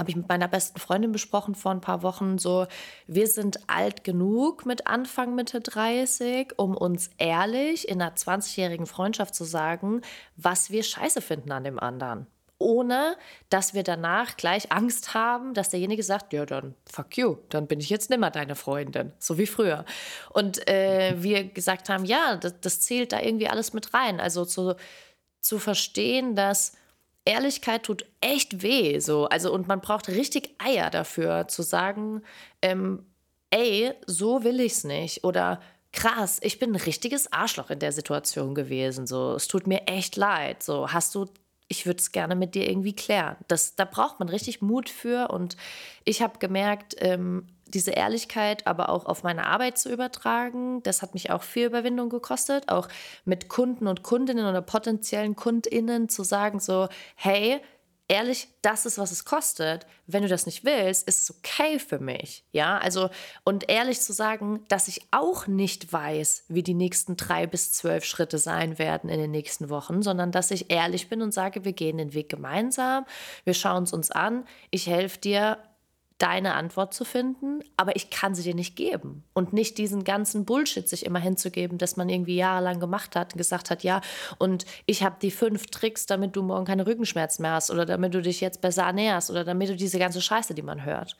habe 0.00 0.11
ich 0.11 0.16
mit 0.16 0.28
meiner 0.28 0.49
besten 0.49 0.80
Freundin 0.80 1.12
besprochen 1.12 1.54
vor 1.54 1.73
ein 1.73 1.83
paar 1.83 2.02
Wochen, 2.02 2.38
so, 2.38 2.66
wir 3.07 3.26
sind 3.26 3.69
alt 3.69 4.02
genug 4.02 4.64
mit 4.64 4.87
Anfang, 4.87 5.35
Mitte 5.35 5.61
30, 5.61 6.59
um 6.59 6.75
uns 6.75 7.11
ehrlich 7.19 7.87
in 7.87 8.00
einer 8.00 8.14
20-jährigen 8.16 8.87
Freundschaft 8.87 9.35
zu 9.35 9.45
sagen, 9.45 10.00
was 10.37 10.71
wir 10.71 10.83
scheiße 10.83 11.21
finden 11.21 11.52
an 11.52 11.64
dem 11.64 11.78
anderen. 11.78 12.26
Ohne, 12.59 13.16
dass 13.50 13.75
wir 13.75 13.83
danach 13.83 14.38
gleich 14.38 14.73
Angst 14.73 15.12
haben, 15.12 15.52
dass 15.52 15.69
derjenige 15.69 16.02
sagt, 16.02 16.33
ja, 16.33 16.47
dann 16.47 16.75
fuck 16.90 17.19
you, 17.19 17.37
dann 17.50 17.66
bin 17.66 17.80
ich 17.80 17.90
jetzt 17.90 18.09
nimmer 18.09 18.30
deine 18.30 18.54
Freundin, 18.54 19.12
so 19.19 19.37
wie 19.37 19.47
früher. 19.47 19.85
Und 20.30 20.66
äh, 20.66 21.14
wir 21.23 21.45
gesagt 21.45 21.90
haben, 21.90 22.07
ja, 22.07 22.37
das, 22.37 22.59
das 22.61 22.80
zählt 22.80 23.12
da 23.12 23.21
irgendwie 23.21 23.49
alles 23.49 23.75
mit 23.75 23.92
rein. 23.92 24.19
Also 24.19 24.47
zu, 24.47 24.76
zu 25.40 25.59
verstehen, 25.59 26.37
dass 26.37 26.73
Ehrlichkeit 27.31 27.85
tut 27.85 28.05
echt 28.21 28.63
weh. 28.63 28.99
So. 28.99 29.27
Also, 29.27 29.53
und 29.53 29.69
man 29.69 29.81
braucht 29.81 30.09
richtig 30.09 30.55
Eier 30.59 30.91
dafür, 30.91 31.49
zu 31.49 31.63
sagen, 31.63 32.23
ähm, 32.63 33.07
ey, 33.51 33.93
so 34.07 34.45
will 34.45 34.61
ich's 34.61 34.85
nicht. 34.85 35.25
Oder 35.25 35.61
krass, 35.93 36.39
ich 36.43 36.59
bin 36.59 36.73
ein 36.73 36.77
richtiges 36.77 37.33
Arschloch 37.33 37.71
in 37.71 37.79
der 37.79 37.93
Situation 37.93 38.55
gewesen. 38.55 39.07
So, 39.07 39.35
es 39.35 39.49
tut 39.49 39.67
mir 39.67 39.87
echt 39.87 40.17
leid. 40.17 40.63
So, 40.63 40.93
hast 40.93 41.15
du 41.15 41.27
ich 41.73 41.87
würde 41.87 42.01
es 42.01 42.11
gerne 42.11 42.35
mit 42.35 42.57
dir 42.57 42.69
irgendwie 42.69 42.97
klären. 42.97 43.37
Das, 43.47 43.77
da 43.77 43.85
braucht 43.85 44.19
man 44.19 44.29
richtig 44.29 44.61
Mut 44.61 44.89
für. 44.89 45.29
Und 45.29 45.57
ich 46.05 46.21
habe 46.21 46.41
gemerkt, 46.41 46.97
ähm, 46.99 47.47
diese 47.71 47.93
Ehrlichkeit 47.93 48.67
aber 48.67 48.89
auch 48.89 49.07
auf 49.07 49.23
meine 49.23 49.47
Arbeit 49.47 49.79
zu 49.79 49.91
übertragen, 49.91 50.83
das 50.83 51.03
hat 51.03 51.15
mich 51.15 51.31
auch 51.31 51.43
viel 51.43 51.67
Überwindung 51.67 52.09
gekostet, 52.09 52.69
auch 52.69 52.89
mit 53.25 53.49
Kunden 53.49 53.87
und 53.87 54.03
Kundinnen 54.03 54.47
oder 54.47 54.62
potenziellen 54.62 55.37
Kundinnen 55.37 56.09
zu 56.09 56.25
sagen 56.25 56.61
so, 56.61 56.89
hey, 57.15 57.61
ehrlich, 58.11 58.49
das 58.61 58.87
ist, 58.87 58.99
was 58.99 59.12
es 59.12 59.25
kostet. 59.25 59.87
Wenn 60.09 60.25
du 60.25 60.29
das 60.29 60.45
nicht 60.45 60.65
willst, 60.65 61.07
ist 61.07 61.23
es 61.23 61.37
okay 61.37 61.79
für 61.79 62.00
mich. 62.00 62.45
Ja, 62.50 62.77
also, 62.79 63.09
und 63.45 63.71
ehrlich 63.71 64.00
zu 64.00 64.12
sagen, 64.12 64.65
dass 64.67 64.89
ich 64.89 65.07
auch 65.12 65.47
nicht 65.47 65.93
weiß, 65.93 66.47
wie 66.49 66.65
die 66.65 66.75
nächsten 66.75 67.17
drei 67.17 67.47
bis 67.47 67.73
zwölf 67.73 68.05
Schritte 68.05 68.39
sein 68.39 68.81
werden 68.81 69.09
in 69.09 69.21
den 69.21 69.31
nächsten 69.31 69.71
Wochen, 69.71 70.03
sondern 70.03 70.33
dass 70.33 70.50
ich 70.50 70.73
ehrlich 70.73 71.09
bin 71.09 71.23
und 71.23 71.33
sage, 71.33 71.65
wir 71.65 71.73
gehen 71.73 71.99
den 71.99 72.12
Weg 72.12 72.29
gemeinsam, 72.29 73.07
wir 73.45 73.55
schauen 73.55 73.85
es 73.85 73.93
uns 73.93 74.11
an, 74.11 74.45
ich 74.73 74.89
helfe 74.89 75.21
dir 75.21 75.59
deine 76.21 76.55
Antwort 76.55 76.93
zu 76.93 77.07
finden, 77.07 77.61
aber 77.79 77.97
ich 77.97 78.11
kann 78.11 78.35
sie 78.35 78.43
dir 78.43 78.55
nicht 78.55 78.77
geben. 78.77 79.25
Und 79.33 79.55
nicht 79.55 79.79
diesen 79.79 80.05
ganzen 80.05 80.45
Bullshit 80.45 80.87
sich 80.87 81.07
immer 81.07 81.19
hinzugeben, 81.19 81.79
dass 81.79 81.97
man 81.97 82.11
irgendwie 82.11 82.37
jahrelang 82.37 82.79
gemacht 82.79 83.17
hat 83.17 83.33
und 83.33 83.39
gesagt 83.39 83.71
hat, 83.71 83.83
ja, 83.83 84.03
und 84.39 84.67
ich 84.85 85.03
habe 85.03 85.17
die 85.21 85.31
fünf 85.31 85.67
Tricks, 85.69 86.05
damit 86.05 86.37
du 86.37 86.43
morgen 86.43 86.67
keine 86.67 86.87
Rückenschmerzen 86.87 87.43
mehr 87.43 87.53
hast 87.53 87.71
oder 87.71 87.87
damit 87.87 88.12
du 88.12 88.21
dich 88.21 88.43
jetzt 88.43 88.61
besser 88.61 88.83
ernährst 88.83 89.31
oder 89.31 89.45
damit 89.45 89.71
du 89.71 89.77
diese 89.77 89.99
ganze 89.99 90.21
Scheiße, 90.21 90.55
die 90.55 90.62
man 90.62 90.85
hört. 90.85 91.17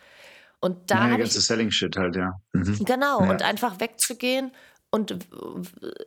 Und 0.61 0.91
da 0.91 1.09
ja, 1.09 1.17
ganze 1.17 1.41
Selling-Shit 1.41 1.97
halt, 1.97 2.17
ja. 2.17 2.39
Mhm. 2.53 2.85
Genau, 2.85 3.23
ja. 3.23 3.31
und 3.31 3.43
einfach 3.43 3.81
wegzugehen 3.81 4.53
und 4.91 5.17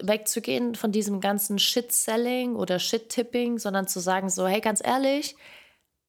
wegzugehen 0.03 0.75
von 0.75 0.91
diesem 0.91 1.19
ganzen 1.19 1.57
Shit-Selling 1.57 2.55
oder 2.55 2.77
Shit-Tipping, 2.77 3.57
sondern 3.57 3.87
zu 3.87 3.99
sagen 3.99 4.29
so, 4.29 4.47
hey, 4.47 4.61
ganz 4.61 4.81
ehrlich, 4.85 5.35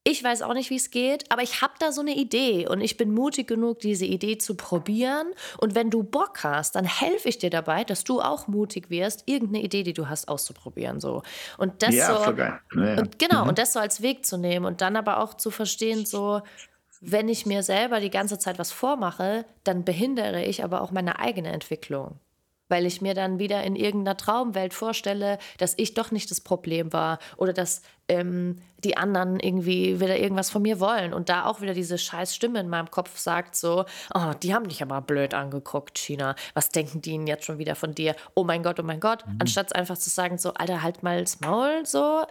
ich 0.07 0.23
weiß 0.23 0.43
auch 0.43 0.53
nicht, 0.53 0.69
wie 0.69 0.77
es 0.77 0.91
geht, 0.91 1.33
aber 1.33 1.43
ich 1.43 1.63
habe 1.63 1.73
da 1.79 1.91
so 1.91 2.03
eine 2.03 2.15
Idee 2.15 2.69
und 2.69 2.83
ich 2.83 2.99
bin 2.99 3.13
mutig 3.13 3.47
genug, 3.47 3.79
diese 3.79 4.05
Idee 4.05 4.37
zu 4.37 4.55
probieren. 4.55 5.33
Und 5.57 5.75
wenn 5.75 5.89
du 5.89 6.03
Bock 6.03 6.45
hast, 6.45 6.77
dann 6.77 6.85
helfe 6.85 7.31
ich 7.31 7.39
dir 7.39 7.49
dabei, 7.49 7.85
dass 7.85 8.05
du 8.05 8.21
auch 8.21 8.47
mutig 8.47 8.91
wirst, 8.91 9.23
irgendeine 9.25 9.65
Idee, 9.65 9.83
die 9.83 9.95
du 9.95 10.11
hast, 10.11 10.29
auszuprobieren. 10.29 11.01
So. 11.01 11.23
Und 11.57 11.83
das 11.83 11.95
ja, 11.95 12.23
so, 12.23 12.33
ja, 12.33 12.61
ja. 12.75 12.99
Und 12.99 13.19
genau, 13.19 13.45
mhm. 13.45 13.49
und 13.49 13.59
das 13.59 13.73
so 13.73 13.81
als 13.81 14.03
Weg 14.03 14.27
zu 14.27 14.37
nehmen 14.37 14.67
und 14.67 14.83
dann 14.83 14.97
aber 14.97 15.21
auch 15.21 15.33
zu 15.33 15.51
verstehen, 15.51 16.05
so, 16.05 16.43
wenn 17.01 17.31
ich 17.31 17.47
mir 17.47 17.63
selber 17.63 18.01
die 18.01 18.11
ganze 18.11 18.39
Zeit 18.39 18.59
was 18.59 18.73
vormache, 18.73 19.47
dann 19.65 19.85
behindere 19.85 20.45
ich 20.45 20.65
aber 20.65 20.83
auch 20.83 20.91
meine 20.91 21.19
eigene 21.19 21.51
Entwicklung 21.51 22.21
weil 22.69 22.87
ich 22.87 23.01
mir 23.01 23.15
dann 23.15 23.39
wieder 23.39 23.63
in 23.65 23.77
irgendeiner 23.77 24.17
Traumwelt 24.17 24.75
vorstelle, 24.75 25.39
dass 25.59 25.75
ich 25.77 25.95
doch 25.95 26.11
nicht 26.11 26.31
das 26.31 26.41
Problem 26.41 26.93
war 26.93 27.19
oder 27.37 27.53
dass 27.53 27.83
ähm, 28.09 28.59
die 28.85 28.97
anderen 28.97 29.41
irgendwie 29.41 30.01
wieder 30.01 30.19
irgendwas 30.19 30.51
von 30.51 30.63
mir 30.63 30.79
wollen 30.81 31.15
und 31.15 31.29
da 31.29 31.47
auch 31.47 31.61
wieder 31.61 31.75
diese 31.75 31.97
scheiß 31.97 32.35
Stimme 32.35 32.61
in 32.61 32.69
meinem 32.69 32.91
Kopf 32.91 33.19
sagt 33.19 33.57
so, 33.57 33.85
oh, 34.15 34.33
die 34.43 34.55
haben 34.55 34.69
dich 34.69 34.83
aber 34.83 35.01
blöd 35.01 35.35
angeguckt, 35.35 35.99
China. 35.99 36.35
Was 36.53 36.69
denken 36.69 37.01
die 37.01 37.13
denn 37.13 37.27
jetzt 37.27 37.45
schon 37.45 37.59
wieder 37.59 37.75
von 37.75 37.95
dir? 37.95 38.15
Oh 38.35 38.45
mein 38.45 38.63
Gott, 38.63 38.79
oh 38.79 38.83
mein 38.83 39.01
Gott. 39.01 39.27
Mhm. 39.27 39.39
Anstatt 39.41 39.75
einfach 39.75 39.97
zu 39.97 40.11
sagen 40.11 40.39
so, 40.39 40.53
Alter, 40.55 40.83
halt 40.83 41.03
mal 41.03 41.21
das 41.21 41.41
Maul 41.41 41.87
so, 41.87 42.25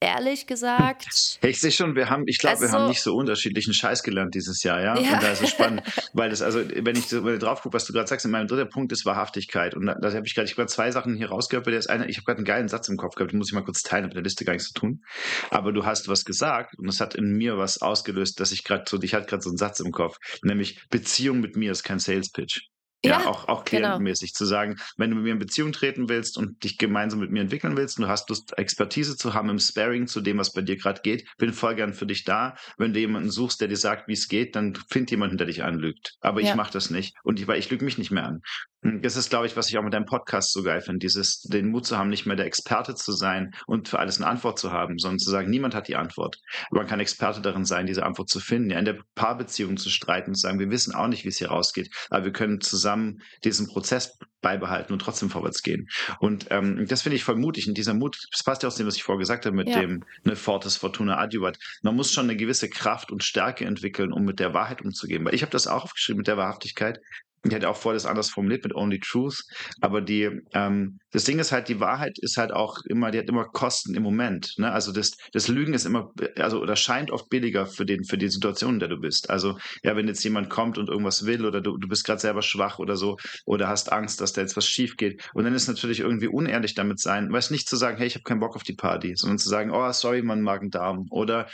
ehrlich 0.00 0.46
gesagt. 0.46 1.06
Ich 1.48 1.60
sehe 1.60 1.70
schon, 1.70 1.94
wir 1.94 2.10
haben, 2.10 2.24
ich 2.26 2.38
glaube, 2.38 2.56
also, 2.56 2.66
wir 2.66 2.72
haben 2.72 2.88
nicht 2.88 3.00
so 3.00 3.14
unterschiedlichen 3.14 3.72
Scheiß 3.72 4.02
gelernt 4.02 4.34
dieses 4.34 4.62
Jahr, 4.62 4.80
ja. 4.80 4.98
ja. 4.98 5.14
Und 5.14 5.22
da 5.22 5.30
ist 5.30 5.42
es 5.42 5.50
spannend, 5.50 5.82
weil 6.12 6.30
das, 6.30 6.42
also, 6.42 6.60
wenn 6.60 6.96
ich 6.96 7.06
so 7.06 7.20
drauf 7.38 7.62
gucke, 7.62 7.74
was 7.74 7.86
du 7.86 7.92
gerade 7.92 8.08
sagst, 8.08 8.26
in 8.26 8.32
meinem 8.32 8.48
dritten 8.48 8.68
Punkt 8.70 8.92
ist 8.92 9.06
Wahrhaftigkeit. 9.06 9.74
Und 9.74 9.86
da, 9.86 9.94
da 9.94 10.12
habe 10.12 10.26
ich 10.26 10.34
gerade, 10.34 10.46
ich 10.46 10.58
habe 10.58 10.66
zwei 10.66 10.90
Sachen 10.90 11.16
hier 11.16 11.28
rausgehört, 11.30 11.66
weil 11.66 11.72
der 11.72 11.78
ist 11.78 11.88
eine, 11.88 12.08
ich 12.08 12.16
habe 12.16 12.24
gerade 12.24 12.38
einen 12.38 12.44
geilen 12.44 12.68
Satz 12.68 12.88
im 12.88 12.96
Kopf 12.96 13.14
gehabt, 13.14 13.32
den 13.32 13.38
muss 13.38 13.48
ich 13.48 13.54
mal 13.54 13.64
kurz 13.64 13.82
teilen, 13.82 14.04
mit 14.04 14.14
der 14.14 14.22
Liste 14.22 14.44
gar 14.44 14.52
nichts 14.52 14.68
zu 14.68 14.74
tun. 14.74 15.02
Aber 15.50 15.72
du 15.72 15.84
hast 15.86 16.08
was 16.08 16.24
gesagt 16.24 16.76
und 16.78 16.88
es 16.88 17.00
hat 17.00 17.14
in 17.14 17.32
mir 17.32 17.56
was 17.56 17.80
ausgelöst, 17.80 18.40
dass 18.40 18.52
ich 18.52 18.64
gerade 18.64 18.84
so, 18.86 19.00
ich 19.00 19.14
hatte 19.14 19.26
gerade 19.26 19.42
so 19.42 19.50
einen 19.50 19.58
Satz 19.58 19.80
im 19.80 19.92
Kopf, 19.92 20.18
nämlich 20.42 20.80
Beziehung 20.90 21.40
mit 21.40 21.56
mir 21.56 21.72
ist 21.72 21.84
kein 21.84 21.98
Sales 21.98 22.30
Pitch. 22.30 22.60
Ja, 23.04 23.20
ja, 23.20 23.26
auch, 23.26 23.46
auch 23.46 23.64
klientenmäßig 23.64 24.32
genau. 24.32 24.38
zu 24.38 24.44
sagen, 24.44 24.76
wenn 24.96 25.10
du 25.10 25.16
mit 25.16 25.24
mir 25.24 25.32
in 25.32 25.38
Beziehung 25.38 25.70
treten 25.70 26.08
willst 26.08 26.36
und 26.36 26.64
dich 26.64 26.78
gemeinsam 26.78 27.20
mit 27.20 27.30
mir 27.30 27.42
entwickeln 27.42 27.76
willst 27.76 27.98
und 27.98 28.04
du 28.04 28.08
hast 28.08 28.28
Lust, 28.28 28.58
Expertise 28.58 29.16
zu 29.16 29.34
haben 29.34 29.50
im 29.50 29.60
Sparing 29.60 30.08
zu 30.08 30.20
dem, 30.20 30.38
was 30.38 30.52
bei 30.52 30.62
dir 30.62 30.76
gerade 30.76 31.00
geht, 31.02 31.24
bin 31.38 31.52
voll 31.52 31.76
gern 31.76 31.94
für 31.94 32.06
dich 32.06 32.24
da. 32.24 32.56
Wenn 32.76 32.92
du 32.92 32.98
jemanden 32.98 33.30
suchst, 33.30 33.60
der 33.60 33.68
dir 33.68 33.76
sagt, 33.76 34.08
wie 34.08 34.14
es 34.14 34.26
geht, 34.26 34.56
dann 34.56 34.76
find 34.90 35.12
jemanden, 35.12 35.38
der 35.38 35.46
dich 35.46 35.62
anlügt. 35.62 36.16
Aber 36.20 36.40
ja. 36.40 36.50
ich 36.50 36.54
mache 36.56 36.72
das 36.72 36.90
nicht. 36.90 37.14
Und 37.22 37.38
ich, 37.38 37.46
weil 37.46 37.60
ich 37.60 37.70
lüge 37.70 37.84
mich 37.84 37.98
nicht 37.98 38.10
mehr 38.10 38.26
an. 38.26 38.40
Hm, 38.82 39.02
das 39.02 39.16
ist, 39.16 39.30
glaube 39.30 39.46
ich, 39.46 39.56
was 39.56 39.68
ich 39.68 39.78
auch 39.78 39.82
mit 39.82 39.92
deinem 39.92 40.04
Podcast 40.04 40.52
so 40.52 40.62
geil 40.62 40.80
finde, 40.80 41.00
dieses, 41.00 41.40
den 41.42 41.68
Mut 41.68 41.86
zu 41.86 41.98
haben, 41.98 42.10
nicht 42.10 42.26
mehr 42.26 42.36
der 42.36 42.46
Experte 42.46 42.94
zu 42.94 43.12
sein 43.12 43.52
und 43.66 43.88
für 43.88 43.98
alles 43.98 44.18
eine 44.18 44.28
Antwort 44.28 44.58
zu 44.58 44.72
haben, 44.72 44.98
sondern 44.98 45.18
zu 45.18 45.30
sagen, 45.30 45.50
niemand 45.50 45.74
hat 45.74 45.88
die 45.88 45.96
Antwort. 45.96 46.38
man 46.70 46.86
kann 46.86 47.00
Experte 47.00 47.40
darin 47.40 47.64
sein, 47.64 47.86
diese 47.86 48.04
Antwort 48.04 48.28
zu 48.28 48.40
finden, 48.40 48.70
ja, 48.70 48.78
in 48.78 48.84
der 48.84 48.98
Paarbeziehung 49.14 49.76
zu 49.76 49.90
streiten 49.90 50.30
und 50.30 50.34
zu 50.36 50.42
sagen, 50.42 50.60
wir 50.60 50.70
wissen 50.70 50.94
auch 50.94 51.08
nicht, 51.08 51.24
wie 51.24 51.28
es 51.28 51.38
hier 51.38 51.48
rausgeht, 51.48 51.90
aber 52.10 52.26
wir 52.26 52.32
können 52.32 52.60
zusammen 52.60 53.20
diesen 53.42 53.66
Prozess 53.66 54.16
beibehalten 54.40 54.92
und 54.92 55.00
trotzdem 55.00 55.30
vorwärts 55.30 55.62
gehen. 55.62 55.88
Und 56.20 56.46
ähm, 56.50 56.86
das 56.86 57.02
finde 57.02 57.16
ich 57.16 57.24
voll 57.24 57.36
mutig. 57.36 57.66
Und 57.68 57.76
dieser 57.76 57.94
Mut, 57.94 58.18
das 58.30 58.44
passt 58.44 58.62
ja 58.62 58.68
aus 58.68 58.76
dem, 58.76 58.86
was 58.86 58.96
ich 58.96 59.02
vorher 59.02 59.18
gesagt 59.18 59.46
habe, 59.46 59.56
mit 59.56 59.68
ja. 59.68 59.80
dem 59.80 60.04
ne, 60.22 60.36
Fortis 60.36 60.76
Fortuna 60.76 61.18
Adjuvat. 61.18 61.58
Man 61.82 61.96
muss 61.96 62.12
schon 62.12 62.24
eine 62.24 62.36
gewisse 62.36 62.68
Kraft 62.68 63.10
und 63.10 63.24
Stärke 63.24 63.64
entwickeln, 63.64 64.12
um 64.12 64.24
mit 64.24 64.38
der 64.38 64.54
Wahrheit 64.54 64.82
umzugehen. 64.82 65.24
Weil 65.24 65.34
ich 65.34 65.42
habe 65.42 65.50
das 65.50 65.66
auch 65.66 65.84
aufgeschrieben 65.84 66.18
mit 66.18 66.28
der 66.28 66.36
Wahrhaftigkeit 66.36 67.00
ich 67.44 67.52
hätte 67.52 67.68
auch 67.68 67.76
vor 67.76 67.92
das 67.92 68.06
anders 68.06 68.30
formuliert 68.30 68.64
mit 68.64 68.74
Only 68.74 69.00
Truth, 69.00 69.42
aber 69.80 70.00
die, 70.00 70.42
ähm, 70.54 70.98
das 71.10 71.24
Ding 71.24 71.38
ist 71.38 71.52
halt, 71.52 71.68
die 71.68 71.80
Wahrheit 71.80 72.18
ist 72.18 72.36
halt 72.36 72.52
auch 72.52 72.78
immer, 72.86 73.10
die 73.10 73.18
hat 73.18 73.28
immer 73.28 73.44
Kosten 73.46 73.94
im 73.94 74.02
Moment. 74.02 74.54
Ne? 74.58 74.70
Also 74.70 74.92
das, 74.92 75.12
das 75.32 75.48
Lügen 75.48 75.72
ist 75.72 75.86
immer, 75.86 76.12
also 76.36 76.60
oder 76.60 76.76
scheint 76.76 77.10
oft 77.10 77.30
billiger 77.30 77.66
für 77.66 77.86
den, 77.86 78.04
für 78.04 78.18
die 78.18 78.28
Situation, 78.28 78.74
in 78.74 78.80
der 78.80 78.88
du 78.88 78.98
bist. 78.98 79.30
Also 79.30 79.58
ja, 79.82 79.96
wenn 79.96 80.06
jetzt 80.06 80.22
jemand 80.22 80.50
kommt 80.50 80.76
und 80.76 80.88
irgendwas 80.88 81.24
will 81.24 81.46
oder 81.46 81.60
du, 81.60 81.78
du 81.78 81.88
bist 81.88 82.04
gerade 82.04 82.20
selber 82.20 82.42
schwach 82.42 82.78
oder 82.78 82.96
so 82.96 83.16
oder 83.46 83.68
hast 83.68 83.90
Angst, 83.90 84.20
dass 84.20 84.34
da 84.34 84.42
jetzt 84.42 84.56
was 84.56 84.66
schief 84.66 84.96
geht 84.96 85.22
und 85.32 85.44
dann 85.44 85.54
ist 85.54 85.66
natürlich 85.66 86.00
irgendwie 86.00 86.28
unehrlich 86.28 86.74
damit 86.74 87.00
sein, 87.00 87.32
weißt 87.32 87.50
nicht 87.50 87.68
zu 87.68 87.76
sagen, 87.76 87.96
hey, 87.96 88.06
ich 88.06 88.14
habe 88.14 88.24
keinen 88.24 88.40
Bock 88.40 88.54
auf 88.54 88.62
die 88.62 88.74
Party, 88.74 89.14
sondern 89.16 89.38
zu 89.38 89.48
sagen, 89.48 89.70
oh, 89.70 89.90
sorry, 89.92 90.22
man 90.22 90.42
Magen-Darm 90.42 91.06
oder 91.10 91.48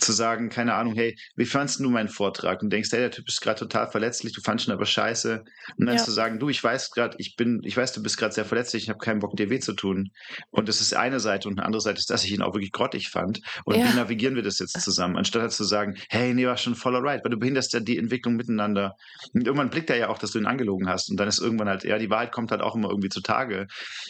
zu 0.00 0.12
sagen, 0.12 0.50
keine 0.50 0.74
Ahnung, 0.74 0.94
hey, 0.94 1.16
wie 1.34 1.46
fandest 1.46 1.80
du 1.80 1.90
meinen 1.90 2.08
Vortrag 2.08 2.62
und 2.62 2.70
denkst, 2.70 2.90
hey, 2.92 3.00
der 3.00 3.10
Typ 3.10 3.26
ist 3.26 3.40
gerade 3.40 3.58
total 3.58 3.90
verletzlich, 3.90 4.32
du 4.32 4.40
fandest 4.40 4.68
ihn 4.68 4.72
aber 4.72 4.86
scheiße 4.86 5.42
und 5.76 5.86
dann 5.86 5.96
ja. 5.96 6.04
zu 6.04 6.12
sagen, 6.12 6.38
du, 6.38 6.48
ich 6.48 6.62
weiß 6.62 6.92
gerade, 6.92 7.16
ich 7.18 7.34
bin, 7.34 7.60
ich 7.64 7.76
weiß, 7.76 7.92
du 7.92 8.02
bist 8.02 8.16
gerade 8.16 8.32
sehr 8.32 8.44
verletzlich, 8.44 8.84
ich 8.84 8.88
habe 8.88 8.99
keinen 9.00 9.20
Bock, 9.20 9.36
dir 9.36 9.50
weh 9.50 9.58
zu 9.58 9.72
tun. 9.72 10.10
Und 10.50 10.68
das 10.68 10.80
ist 10.80 10.94
eine 10.94 11.20
Seite 11.20 11.48
und 11.48 11.58
eine 11.58 11.66
andere 11.66 11.80
Seite 11.80 11.98
ist, 11.98 12.10
dass 12.10 12.24
ich 12.24 12.32
ihn 12.32 12.42
auch 12.42 12.54
wirklich 12.54 12.72
grottig 12.72 13.08
fand. 13.08 13.40
Und 13.64 13.76
ja. 13.76 13.84
wie 13.84 13.96
navigieren 13.96 14.36
wir 14.36 14.42
das 14.42 14.58
jetzt 14.58 14.80
zusammen? 14.80 15.16
Anstatt 15.16 15.42
halt 15.42 15.52
zu 15.52 15.64
sagen, 15.64 15.96
hey, 16.08 16.34
nee, 16.34 16.46
war 16.46 16.56
schon 16.56 16.74
voller 16.74 17.02
right, 17.02 17.24
weil 17.24 17.30
du 17.30 17.38
behinderst 17.38 17.72
ja 17.72 17.80
die 17.80 17.98
Entwicklung 17.98 18.36
miteinander. 18.36 18.96
Und 19.32 19.46
irgendwann 19.46 19.70
blickt 19.70 19.90
er 19.90 19.96
ja 19.96 20.08
auch, 20.08 20.18
dass 20.18 20.32
du 20.32 20.38
ihn 20.38 20.46
angelogen 20.46 20.88
hast. 20.88 21.10
Und 21.10 21.18
dann 21.18 21.28
ist 21.28 21.40
irgendwann 21.40 21.68
halt, 21.68 21.84
ja, 21.84 21.98
die 21.98 22.10
Wahrheit 22.10 22.32
kommt 22.32 22.50
halt 22.50 22.62
auch 22.62 22.74
immer 22.74 22.90
irgendwie 22.90 23.08
zutage. 23.08 23.66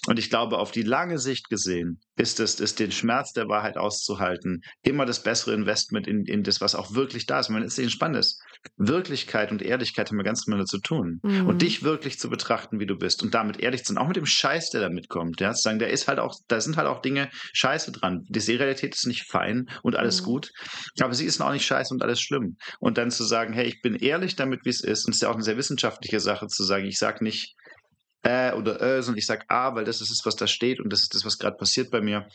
Und 0.07 0.19
ich 0.19 0.31
glaube, 0.31 0.59
auf 0.59 0.71
die 0.71 0.83
lange 0.83 1.19
Sicht 1.19 1.49
gesehen, 1.49 2.01
ist 2.17 2.41
es, 2.41 2.61
ist 2.61 2.79
den 2.79 2.93
Schmerz 2.93 3.33
der 3.33 3.49
Wahrheit 3.49 3.79
auszuhalten, 3.79 4.63
immer 4.83 5.07
das 5.07 5.23
bessere 5.23 5.55
Investment 5.55 6.07
in, 6.07 6.25
in 6.27 6.43
das, 6.43 6.61
was 6.61 6.75
auch 6.75 6.95
wirklich 6.95 7.27
da 7.27 7.41
ist. 7.41 7.49
Man 7.49 7.63
ist 7.63 7.81
spannend 7.91 8.19
ist. 8.19 8.43
Wirklichkeit 8.77 9.51
und 9.53 9.63
Ehrlichkeit 9.63 10.11
haben 10.11 10.19
ja 10.19 10.23
ganz 10.23 10.47
miteinander 10.47 10.67
zu 10.67 10.79
tun. 10.79 11.21
Mhm. 11.23 11.47
Und 11.47 11.63
dich 11.63 11.83
wirklich 11.83 12.19
zu 12.19 12.29
betrachten, 12.29 12.81
wie 12.81 12.87
du 12.87 12.97
bist 12.97 13.23
und 13.23 13.35
damit 13.35 13.61
ehrlich 13.61 13.85
zu 13.85 13.93
sein, 13.93 14.03
auch 14.03 14.09
mit 14.09 14.17
dem 14.17 14.27
Scheiß, 14.27 14.71
der 14.71 14.81
da 14.81 14.89
mitkommt. 14.89 15.41
Ja, 15.41 15.53
zu 15.53 15.63
sagen, 15.63 15.79
da 15.79 15.87
ist 15.87 16.09
halt 16.09 16.19
auch, 16.19 16.35
da 16.49 16.61
sind 16.61 16.77
halt 16.77 16.89
auch 16.89 17.03
Dinge 17.03 17.29
Scheiße 17.53 17.93
dran. 17.93 18.25
Die 18.29 18.55
Realität 18.55 18.95
ist 18.95 19.07
nicht 19.07 19.31
fein 19.31 19.69
und 19.83 19.97
alles 19.97 20.21
Mhm. 20.21 20.25
gut, 20.25 20.51
aber 21.01 21.15
sie 21.15 21.25
ist 21.25 21.41
auch 21.41 21.53
nicht 21.53 21.67
scheiße 21.67 21.93
und 21.95 22.03
alles 22.03 22.21
schlimm. 22.21 22.57
Und 22.79 22.99
dann 22.99 23.11
zu 23.11 23.25
sagen, 23.25 23.53
hey, 23.53 23.67
ich 23.67 23.81
bin 23.81 23.95
ehrlich 23.95 24.37
damit, 24.37 24.61
wie 24.65 24.71
es 24.71 24.83
ist. 24.83 25.07
Und 25.07 25.13
es 25.13 25.17
ist 25.19 25.23
ja 25.23 25.31
auch 25.31 25.35
eine 25.35 25.43
sehr 25.45 25.57
wissenschaftliche 25.57 26.21
Sache 26.21 26.47
zu 26.47 26.65
sagen, 26.65 26.87
ich 26.87 26.99
sage 26.99 27.25
nicht, 27.25 27.55
äh 28.23 28.53
oder 28.53 28.81
äh, 28.81 29.03
sondern 29.03 29.19
ich 29.19 29.27
sage 29.27 29.45
ah, 29.49 29.75
weil 29.75 29.85
das 29.85 30.01
ist 30.01 30.11
es, 30.11 30.23
was 30.25 30.37
da 30.37 30.47
steht 30.47 30.81
und 30.81 30.93
das 30.93 31.01
ist 31.03 31.15
das, 31.15 31.25
was 31.25 31.39
gerade 31.39 31.57
passiert 31.57 31.91
bei 31.91 32.01
mir. 32.01 32.27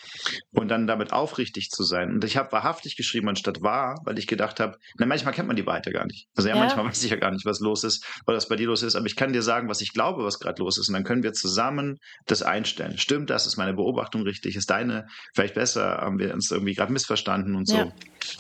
Und 0.52 0.70
dann 0.70 0.88
damit 0.88 1.14
aufrichtig 1.14 1.70
zu 1.70 1.84
sein. 1.84 2.12
Und 2.12 2.24
ich 2.24 2.38
habe 2.38 2.52
wahrhaftig 2.52 2.96
geschrieben 2.96 3.30
anstatt 3.30 3.62
wahr, 3.62 4.02
weil 4.06 4.18
ich 4.18 4.28
gedacht 4.28 4.60
habe, 4.60 4.78
na, 4.98 5.06
manchmal 5.06 5.34
kennt 5.34 5.48
man 5.48 5.56
die 5.56 5.66
Wahrheit 5.66 5.86
ja 5.86 5.92
gar 5.92 6.06
nicht. 6.06 6.28
Also 6.36 6.50
ja, 6.50 6.56
Ja. 6.56 6.62
manchmal 6.62 6.86
weiß 6.88 7.04
ich 7.04 7.12
ja 7.12 7.18
gar 7.18 7.32
nicht, 7.32 7.46
was 7.46 7.60
los 7.60 7.84
ist 7.84 8.06
oder 8.26 8.38
was 8.38 8.48
bei 8.48 8.56
dir 8.56 8.68
los 8.68 8.84
ist, 8.84 8.96
aber 8.96 9.06
ich 9.06 9.16
kann 9.16 9.34
dir 9.34 9.42
sagen, 9.42 9.70
was 9.70 9.82
ich 9.82 9.94
glaube, 9.94 10.24
was 10.24 10.40
gerade 10.40 10.62
los 10.62 10.78
ist. 10.78 10.88
Und 10.88 10.94
dann 10.94 11.04
können 11.04 11.24
wir 11.24 11.34
zusammen 11.34 11.98
das 12.26 12.42
einstellen. 12.42 12.98
Stimmt 12.98 13.30
das? 13.30 13.46
Ist 13.46 13.58
meine 13.58 13.74
Beobachtung 13.74 14.24
richtig? 14.24 14.56
Ist 14.56 14.70
deine 14.70 15.06
vielleicht 15.34 15.54
besser? 15.56 15.98
Haben 15.98 16.20
wir 16.20 16.34
uns 16.34 16.50
irgendwie 16.52 16.74
gerade 16.74 16.92
missverstanden 16.92 17.56
und 17.56 17.68
so. 17.68 17.78
Ja. 17.78 17.92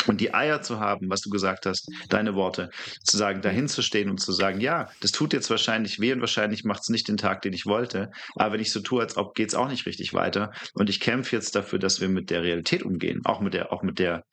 Und 0.07 0.21
die 0.21 0.33
Eier 0.33 0.61
zu 0.61 0.79
haben, 0.79 1.09
was 1.09 1.21
du 1.21 1.29
gesagt 1.29 1.65
hast, 1.65 1.89
deine 2.09 2.35
Worte, 2.35 2.69
zu 3.03 3.17
sagen, 3.17 3.41
dahin 3.41 3.67
zu 3.67 3.81
stehen 3.81 4.09
und 4.09 4.19
zu 4.19 4.31
sagen, 4.31 4.59
ja, 4.59 4.89
das 5.01 5.11
tut 5.11 5.33
jetzt 5.33 5.49
wahrscheinlich 5.49 5.99
weh 5.99 6.13
und 6.13 6.21
wahrscheinlich 6.21 6.63
macht 6.63 6.81
es 6.81 6.89
nicht 6.89 7.07
den 7.07 7.17
Tag, 7.17 7.41
den 7.41 7.53
ich 7.53 7.65
wollte. 7.65 8.11
Aber 8.35 8.53
wenn 8.53 8.61
ich 8.61 8.71
so 8.71 8.79
tue, 8.79 9.01
als 9.01 9.17
ob 9.17 9.35
geht 9.35 9.49
es 9.49 9.55
auch 9.55 9.67
nicht 9.67 9.85
richtig 9.85 10.13
weiter. 10.13 10.51
Und 10.73 10.89
ich 10.89 10.99
kämpfe 10.99 11.35
jetzt 11.35 11.55
dafür, 11.55 11.79
dass 11.79 12.01
wir 12.01 12.09
mit 12.09 12.29
der 12.29 12.43
Realität 12.43 12.83
umgehen, 12.83 13.21
auch 13.25 13.41
mit 13.41 13.53
der, 13.53 13.71
auch 13.71 13.83
mit 13.83 13.99
der 13.99 14.23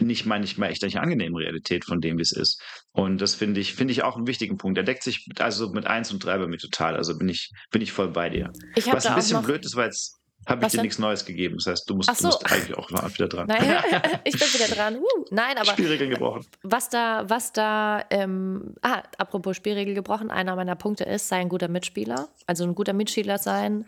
nicht 0.00 0.24
meine 0.24 0.44
ich 0.44 0.56
mal 0.56 0.68
echt 0.68 0.82
nicht 0.82 0.98
angenehmen 0.98 1.36
Realität 1.36 1.84
von 1.84 2.00
dem, 2.00 2.16
wie 2.16 2.22
es 2.22 2.32
ist. 2.32 2.62
Und 2.92 3.20
das 3.20 3.34
finde 3.34 3.60
ich, 3.60 3.74
finde 3.74 3.92
ich 3.92 4.02
auch 4.02 4.16
einen 4.16 4.26
wichtigen 4.26 4.56
Punkt. 4.56 4.76
Der 4.76 4.84
deckt 4.84 5.02
sich 5.02 5.26
also 5.38 5.70
mit 5.70 5.86
eins 5.86 6.10
und 6.12 6.24
drei 6.24 6.38
bei 6.38 6.46
mir 6.46 6.56
total. 6.56 6.96
Also 6.96 7.18
bin 7.18 7.28
ich, 7.28 7.50
bin 7.70 7.82
ich 7.82 7.92
voll 7.92 8.08
bei 8.08 8.30
dir. 8.30 8.50
Was 8.90 9.06
ein 9.06 9.14
bisschen 9.14 9.42
blöd 9.42 9.64
ist, 9.64 9.76
weil 9.76 9.86
jetzt 9.86 10.18
habe 10.46 10.64
ich 10.64 10.70
dir 10.70 10.78
denn? 10.78 10.82
nichts 10.82 10.98
Neues 10.98 11.24
gegeben. 11.24 11.56
Das 11.56 11.66
heißt, 11.66 11.88
du 11.88 11.94
musst, 11.94 12.08
Ach 12.08 12.16
du 12.16 12.22
so. 12.22 12.26
musst 12.28 12.52
eigentlich 12.52 12.76
auch 12.76 12.90
wieder 12.90 13.28
dran. 13.28 13.46
Nein, 13.46 13.62
ich 14.24 14.38
bin 14.38 14.48
wieder 14.52 14.74
dran. 14.74 14.96
Uh, 14.96 15.24
nein, 15.30 15.56
aber 15.56 15.70
Spielregeln 15.70 16.10
gebrochen. 16.10 16.46
was 16.62 16.88
da, 16.88 17.24
was 17.28 17.52
da, 17.52 18.04
ähm, 18.10 18.74
ah, 18.82 19.02
apropos 19.18 19.56
Spielregel 19.56 19.94
gebrochen, 19.94 20.30
einer 20.30 20.56
meiner 20.56 20.76
Punkte 20.76 21.04
ist, 21.04 21.28
sei 21.28 21.36
ein 21.36 21.48
guter 21.48 21.68
Mitspieler. 21.68 22.28
Also 22.46 22.64
ein 22.64 22.74
guter 22.74 22.92
Mitspieler 22.92 23.38
sein 23.38 23.86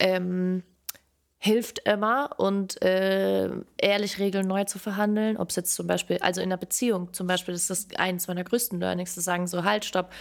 ähm, 0.00 0.62
hilft 1.38 1.80
immer 1.80 2.30
und 2.36 2.82
äh, 2.82 3.48
ehrlich 3.78 4.18
Regeln 4.18 4.46
neu 4.46 4.64
zu 4.64 4.78
verhandeln. 4.78 5.36
Ob 5.36 5.50
es 5.50 5.56
jetzt 5.56 5.74
zum 5.74 5.86
Beispiel, 5.86 6.18
also 6.18 6.40
in 6.40 6.48
einer 6.48 6.58
Beziehung 6.58 7.12
zum 7.12 7.26
Beispiel, 7.26 7.54
das 7.54 7.70
ist 7.70 7.98
eines 7.98 8.28
meiner 8.28 8.44
größten 8.44 8.80
Learnings, 8.80 9.14
zu 9.14 9.20
sagen, 9.20 9.46
so 9.46 9.64
halt, 9.64 9.84
stopp. 9.84 10.12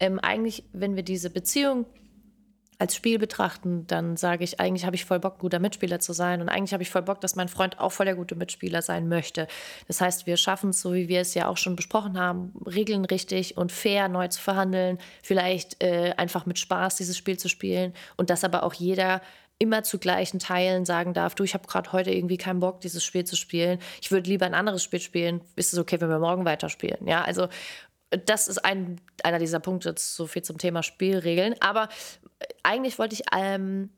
Ähm, 0.00 0.18
eigentlich, 0.18 0.64
wenn 0.72 0.96
wir 0.96 1.02
diese 1.02 1.30
Beziehung 1.30 1.86
als 2.78 2.94
Spiel 2.94 3.18
betrachten, 3.18 3.86
dann 3.86 4.16
sage 4.16 4.44
ich, 4.44 4.60
eigentlich 4.60 4.84
habe 4.84 4.96
ich 4.96 5.04
voll 5.04 5.18
Bock, 5.18 5.36
ein 5.36 5.40
guter 5.40 5.58
Mitspieler 5.58 5.98
zu 5.98 6.12
sein. 6.12 6.40
Und 6.40 6.48
eigentlich 6.48 6.72
habe 6.72 6.82
ich 6.82 6.90
voll 6.90 7.02
Bock, 7.02 7.20
dass 7.20 7.36
mein 7.36 7.48
Freund 7.48 7.78
auch 7.80 7.92
voll 7.92 8.06
der 8.06 8.14
gute 8.14 8.34
Mitspieler 8.34 8.82
sein 8.82 9.08
möchte. 9.08 9.48
Das 9.88 10.00
heißt, 10.00 10.26
wir 10.26 10.36
schaffen 10.36 10.70
es, 10.70 10.80
so 10.82 10.92
wie 10.92 11.08
wir 11.08 11.20
es 11.20 11.34
ja 11.34 11.48
auch 11.48 11.56
schon 11.56 11.76
besprochen 11.76 12.18
haben, 12.18 12.52
Regeln 12.66 13.04
richtig 13.04 13.56
und 13.56 13.72
fair 13.72 14.08
neu 14.08 14.28
zu 14.28 14.40
verhandeln. 14.40 14.98
Vielleicht 15.22 15.82
äh, 15.82 16.12
einfach 16.16 16.44
mit 16.44 16.58
Spaß 16.58 16.96
dieses 16.96 17.16
Spiel 17.16 17.38
zu 17.38 17.48
spielen. 17.48 17.94
Und 18.16 18.30
dass 18.30 18.44
aber 18.44 18.62
auch 18.62 18.74
jeder 18.74 19.22
immer 19.58 19.82
zu 19.82 19.98
gleichen 19.98 20.38
Teilen 20.38 20.84
sagen 20.84 21.14
darf, 21.14 21.34
du, 21.34 21.42
ich 21.42 21.54
habe 21.54 21.66
gerade 21.66 21.92
heute 21.92 22.10
irgendwie 22.10 22.36
keinen 22.36 22.60
Bock, 22.60 22.80
dieses 22.82 23.02
Spiel 23.02 23.24
zu 23.24 23.36
spielen. 23.36 23.78
Ich 24.02 24.10
würde 24.10 24.28
lieber 24.28 24.44
ein 24.44 24.54
anderes 24.54 24.82
Spiel 24.82 25.00
spielen. 25.00 25.40
Ist 25.56 25.72
es 25.72 25.78
okay, 25.78 26.00
wenn 26.00 26.10
wir 26.10 26.18
morgen 26.18 26.44
weiterspielen? 26.44 27.06
Ja, 27.06 27.22
also 27.22 27.48
das 28.10 28.48
ist 28.48 28.64
ein, 28.64 29.00
einer 29.22 29.38
dieser 29.38 29.60
Punkte, 29.60 29.94
so 29.96 30.26
viel 30.26 30.42
zum 30.42 30.58
Thema 30.58 30.82
Spielregeln. 30.82 31.54
Aber 31.60 31.88
eigentlich 32.62 32.98
wollte 32.98 33.14
ich 33.14 33.22
ähm, 33.36 33.90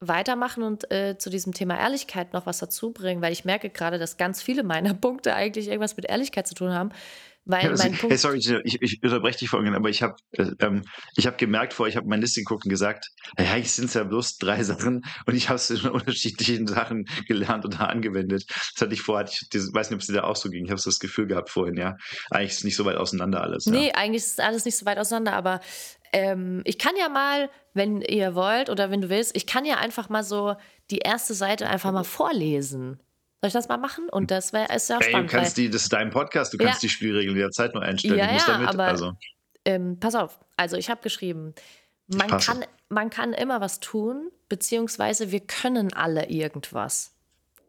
weitermachen 0.00 0.62
und 0.62 0.90
äh, 0.90 1.16
zu 1.18 1.30
diesem 1.30 1.52
Thema 1.52 1.78
Ehrlichkeit 1.78 2.32
noch 2.32 2.46
was 2.46 2.58
dazu 2.58 2.92
bringen, 2.92 3.22
weil 3.22 3.32
ich 3.32 3.44
merke 3.44 3.70
gerade, 3.70 3.98
dass 3.98 4.16
ganz 4.16 4.42
viele 4.42 4.62
meiner 4.62 4.94
Punkte 5.00 5.34
eigentlich 5.34 5.68
irgendwas 5.68 5.96
mit 5.96 6.06
Ehrlichkeit 6.06 6.46
zu 6.46 6.54
tun 6.54 6.72
haben. 6.72 6.90
Weil 7.44 7.70
Also, 7.70 7.82
mein 7.82 7.92
hey, 7.92 8.00
Punkt. 8.00 8.18
sorry, 8.18 8.38
Gina, 8.38 8.60
ich, 8.64 8.80
ich 8.80 9.02
unterbreche 9.02 9.40
dich 9.40 9.48
vorhin, 9.48 9.74
aber 9.74 9.88
ich 9.88 10.02
habe 10.02 10.14
äh, 10.32 10.52
ähm, 10.60 10.82
ich 11.16 11.26
hab 11.26 11.38
gemerkt 11.38 11.72
vor, 11.72 11.88
ich 11.88 11.96
habe 11.96 12.06
meine 12.06 12.22
Liste 12.22 12.40
geguckt 12.40 12.64
und 12.64 12.70
gesagt, 12.70 13.08
ja, 13.36 13.60
sind 13.64 13.86
es 13.86 13.94
ja 13.94 14.04
bloß 14.04 14.38
drei 14.38 14.62
Sachen 14.62 15.04
und 15.26 15.34
ich 15.34 15.48
habe 15.48 15.56
es 15.56 15.70
in 15.70 15.90
unterschiedlichen 15.90 16.68
Sachen 16.68 17.06
gelernt 17.26 17.64
oder 17.64 17.88
angewendet. 17.88 18.44
Das 18.48 18.82
hatte 18.82 18.94
ich 18.94 19.02
vorher, 19.02 19.26
ich 19.26 19.40
weiß 19.52 19.90
nicht, 19.90 19.96
ob 19.96 20.00
es 20.00 20.06
dir 20.06 20.14
da 20.14 20.24
auch 20.24 20.36
so 20.36 20.50
ging, 20.50 20.64
ich 20.64 20.70
habe 20.70 20.80
so 20.80 20.90
das 20.90 21.00
Gefühl 21.00 21.26
gehabt 21.26 21.50
vorhin, 21.50 21.76
ja. 21.76 21.96
Eigentlich 22.30 22.52
ist 22.52 22.58
es 22.58 22.64
nicht 22.64 22.76
so 22.76 22.84
weit 22.84 22.96
auseinander 22.96 23.42
alles. 23.42 23.64
Ja. 23.64 23.72
Nee, 23.72 23.92
eigentlich 23.92 24.22
ist 24.22 24.40
alles 24.40 24.64
nicht 24.64 24.76
so 24.76 24.86
weit 24.86 24.98
auseinander, 24.98 25.32
aber 25.32 25.60
ähm, 26.12 26.60
ich 26.64 26.78
kann 26.78 26.94
ja 26.96 27.08
mal, 27.08 27.50
wenn 27.74 28.02
ihr 28.02 28.34
wollt 28.34 28.70
oder 28.70 28.90
wenn 28.90 29.00
du 29.00 29.08
willst, 29.08 29.34
ich 29.34 29.46
kann 29.46 29.64
ja 29.64 29.78
einfach 29.78 30.08
mal 30.08 30.22
so 30.22 30.54
die 30.90 30.98
erste 30.98 31.34
Seite 31.34 31.68
einfach 31.68 31.90
mal 31.90 32.04
vorlesen. 32.04 33.00
Soll 33.42 33.48
ich 33.48 33.52
das 33.54 33.66
mal 33.68 33.76
machen? 33.76 34.08
Und 34.08 34.30
das 34.30 34.52
wäre 34.52 34.72
ist 34.72 34.88
ja 34.88 34.96
Ey, 34.98 35.02
du 35.02 35.08
spannend. 35.10 35.30
kannst 35.30 35.56
weil, 35.58 35.64
die, 35.64 35.70
das 35.70 35.82
ist 35.82 35.92
dein 35.92 36.10
Podcast, 36.10 36.52
du 36.52 36.58
Ja. 36.58 36.66
kannst 36.66 36.82
die 36.84 36.88
Spielregeln 36.88 37.36
jederzeit 37.36 37.74
nur 37.74 37.82
einstellen. 37.82 38.16
Ja, 38.18 38.26
du 38.28 38.32
musst 38.34 38.46
ja, 38.46 38.54
damit, 38.54 38.68
aber- 38.68 38.84
also. 38.84 39.12
ähm, 39.64 39.98
pass 39.98 40.14
auf, 40.14 40.38
also 40.56 40.76
ich 40.76 40.88
habe 40.90 41.02
geschrieben, 41.02 41.52
man 42.06 42.28
kann, 42.38 42.64
man 42.88 43.10
kann 43.10 43.32
immer 43.32 43.60
was 43.60 43.80
tun, 43.80 44.30
beziehungsweise 44.48 45.32
wir 45.32 45.40
können 45.40 45.92
alle 45.92 46.28
irgendwas. 46.30 47.14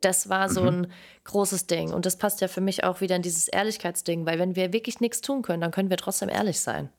Das 0.01 0.29
war 0.29 0.47
so 0.49 0.61
Mhm. 0.61 0.67
ein 0.67 0.91
großes 1.23 1.65
Ding. 1.65 1.91
Und 1.91 2.05
das 2.05 2.17
passt 2.17 2.41
ja 2.41 2.47
für 2.47 2.61
mich 2.61 2.83
auch 2.83 3.01
wieder 3.01 3.15
in 3.15 3.21
dieses 3.23 3.47
Ehrlichkeitsding, 3.47 4.25
weil 4.27 4.37
wenn 4.37 4.55
wir 4.55 4.73
wirklich 4.73 4.99
nichts 4.99 5.21
tun 5.21 5.41
können, 5.41 5.61
dann 5.61 5.71
können 5.71 5.89
wir 5.89 5.97
trotzdem 5.97 6.29
ehrlich 6.29 6.59
sein. 6.59 6.89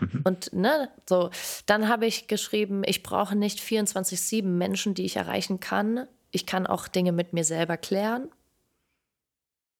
Mhm. 0.00 0.20
Und 0.24 0.52
ne, 0.52 0.90
so, 1.08 1.30
dann 1.66 1.88
habe 1.88 2.04
ich 2.06 2.26
geschrieben, 2.26 2.82
ich 2.84 3.02
brauche 3.02 3.36
nicht 3.36 3.60
24-7 3.60 4.42
Menschen, 4.58 4.92
die 4.94 5.04
ich 5.04 5.16
erreichen 5.16 5.60
kann. 5.60 6.06
Ich 6.30 6.46
kann 6.46 6.66
auch 6.66 6.88
Dinge 6.88 7.12
mit 7.12 7.32
mir 7.32 7.44
selber 7.44 7.76
klären. 7.76 8.28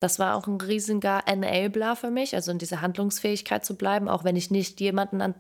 Das 0.03 0.19
war 0.19 0.35
auch 0.35 0.47
ein 0.47 0.59
riesiger 0.59 1.25
Enabler 1.27 1.95
für 1.95 2.11
mich, 2.11 2.35
also 2.35 2.51
in 2.51 2.57
dieser 2.57 2.81
Handlungsfähigkeit 2.81 3.67
zu 3.67 3.77
bleiben, 3.77 4.09
auch 4.09 4.25
wenn 4.25 4.35
ich 4.35 4.51
nicht 4.51 4.81
jemanden 4.81 5.21
an 5.21 5.35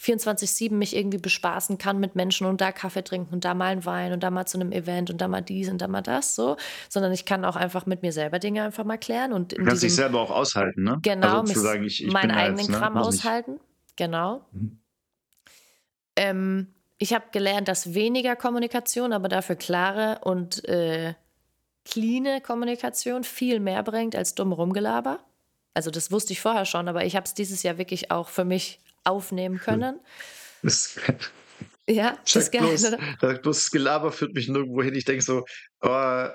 24-7 0.00 0.72
mich 0.72 0.96
irgendwie 0.96 1.18
bespaßen 1.18 1.76
kann 1.76 2.00
mit 2.00 2.16
Menschen 2.16 2.46
und 2.46 2.62
da 2.62 2.72
Kaffee 2.72 3.04
trinken 3.04 3.34
und 3.34 3.44
da 3.44 3.52
mal 3.52 3.66
einen 3.72 3.84
Wein 3.84 4.14
und 4.14 4.22
da 4.22 4.30
mal 4.30 4.46
zu 4.46 4.58
einem 4.58 4.72
Event 4.72 5.10
und 5.10 5.20
da 5.20 5.28
mal 5.28 5.42
dies 5.42 5.68
und 5.68 5.82
da 5.82 5.86
mal 5.86 6.00
das, 6.00 6.34
so, 6.34 6.56
sondern 6.88 7.12
ich 7.12 7.26
kann 7.26 7.44
auch 7.44 7.56
einfach 7.56 7.84
mit 7.84 8.00
mir 8.00 8.12
selber 8.12 8.38
Dinge 8.38 8.62
einfach 8.62 8.84
mal 8.84 8.96
klären 8.96 9.34
und 9.34 9.52
in 9.52 9.66
kannst 9.66 9.82
dich 9.82 9.94
selber 9.94 10.22
auch 10.22 10.30
aushalten, 10.30 10.82
ne? 10.82 10.98
genau, 11.02 11.40
also 11.40 11.52
mich- 11.52 11.62
sagen, 11.62 11.84
ich, 11.84 12.02
ich 12.02 12.10
meinen 12.10 12.30
eigenen 12.30 12.60
jetzt, 12.60 12.70
ne, 12.70 12.78
Kram 12.78 12.96
aushalten. 12.96 13.60
Genau. 13.96 14.46
Mhm. 14.52 14.78
Ähm, 16.16 16.68
ich 16.98 17.12
habe 17.12 17.26
gelernt, 17.32 17.68
dass 17.68 17.94
weniger 17.94 18.36
Kommunikation, 18.36 19.12
aber 19.12 19.28
dafür 19.28 19.56
klare 19.56 20.20
und 20.24 20.66
äh, 20.68 21.14
cleane 21.84 22.40
Kommunikation 22.40 23.24
viel 23.24 23.60
mehr 23.60 23.82
bringt 23.82 24.16
als 24.16 24.34
dumm 24.34 24.52
Rumgelaber. 24.52 25.20
Also 25.74 25.90
das 25.90 26.10
wusste 26.10 26.32
ich 26.32 26.40
vorher 26.40 26.64
schon, 26.64 26.88
aber 26.88 27.04
ich 27.04 27.16
habe 27.16 27.26
es 27.26 27.34
dieses 27.34 27.62
Jahr 27.62 27.78
wirklich 27.78 28.10
auch 28.10 28.28
für 28.28 28.44
mich 28.44 28.80
aufnehmen 29.04 29.58
können. 29.58 30.00
Das, 30.62 30.98
Ja, 31.88 32.18
das 32.24 32.36
ist 32.36 32.52
geil, 32.52 32.62
bloß, 32.62 33.40
das 33.42 33.70
Gelaber 33.70 34.10
führt 34.10 34.34
mich 34.34 34.48
nirgendwo 34.48 34.82
hin. 34.82 34.94
Ich 34.94 35.04
denke 35.04 35.22
so, 35.22 35.44
oh, 35.82 36.26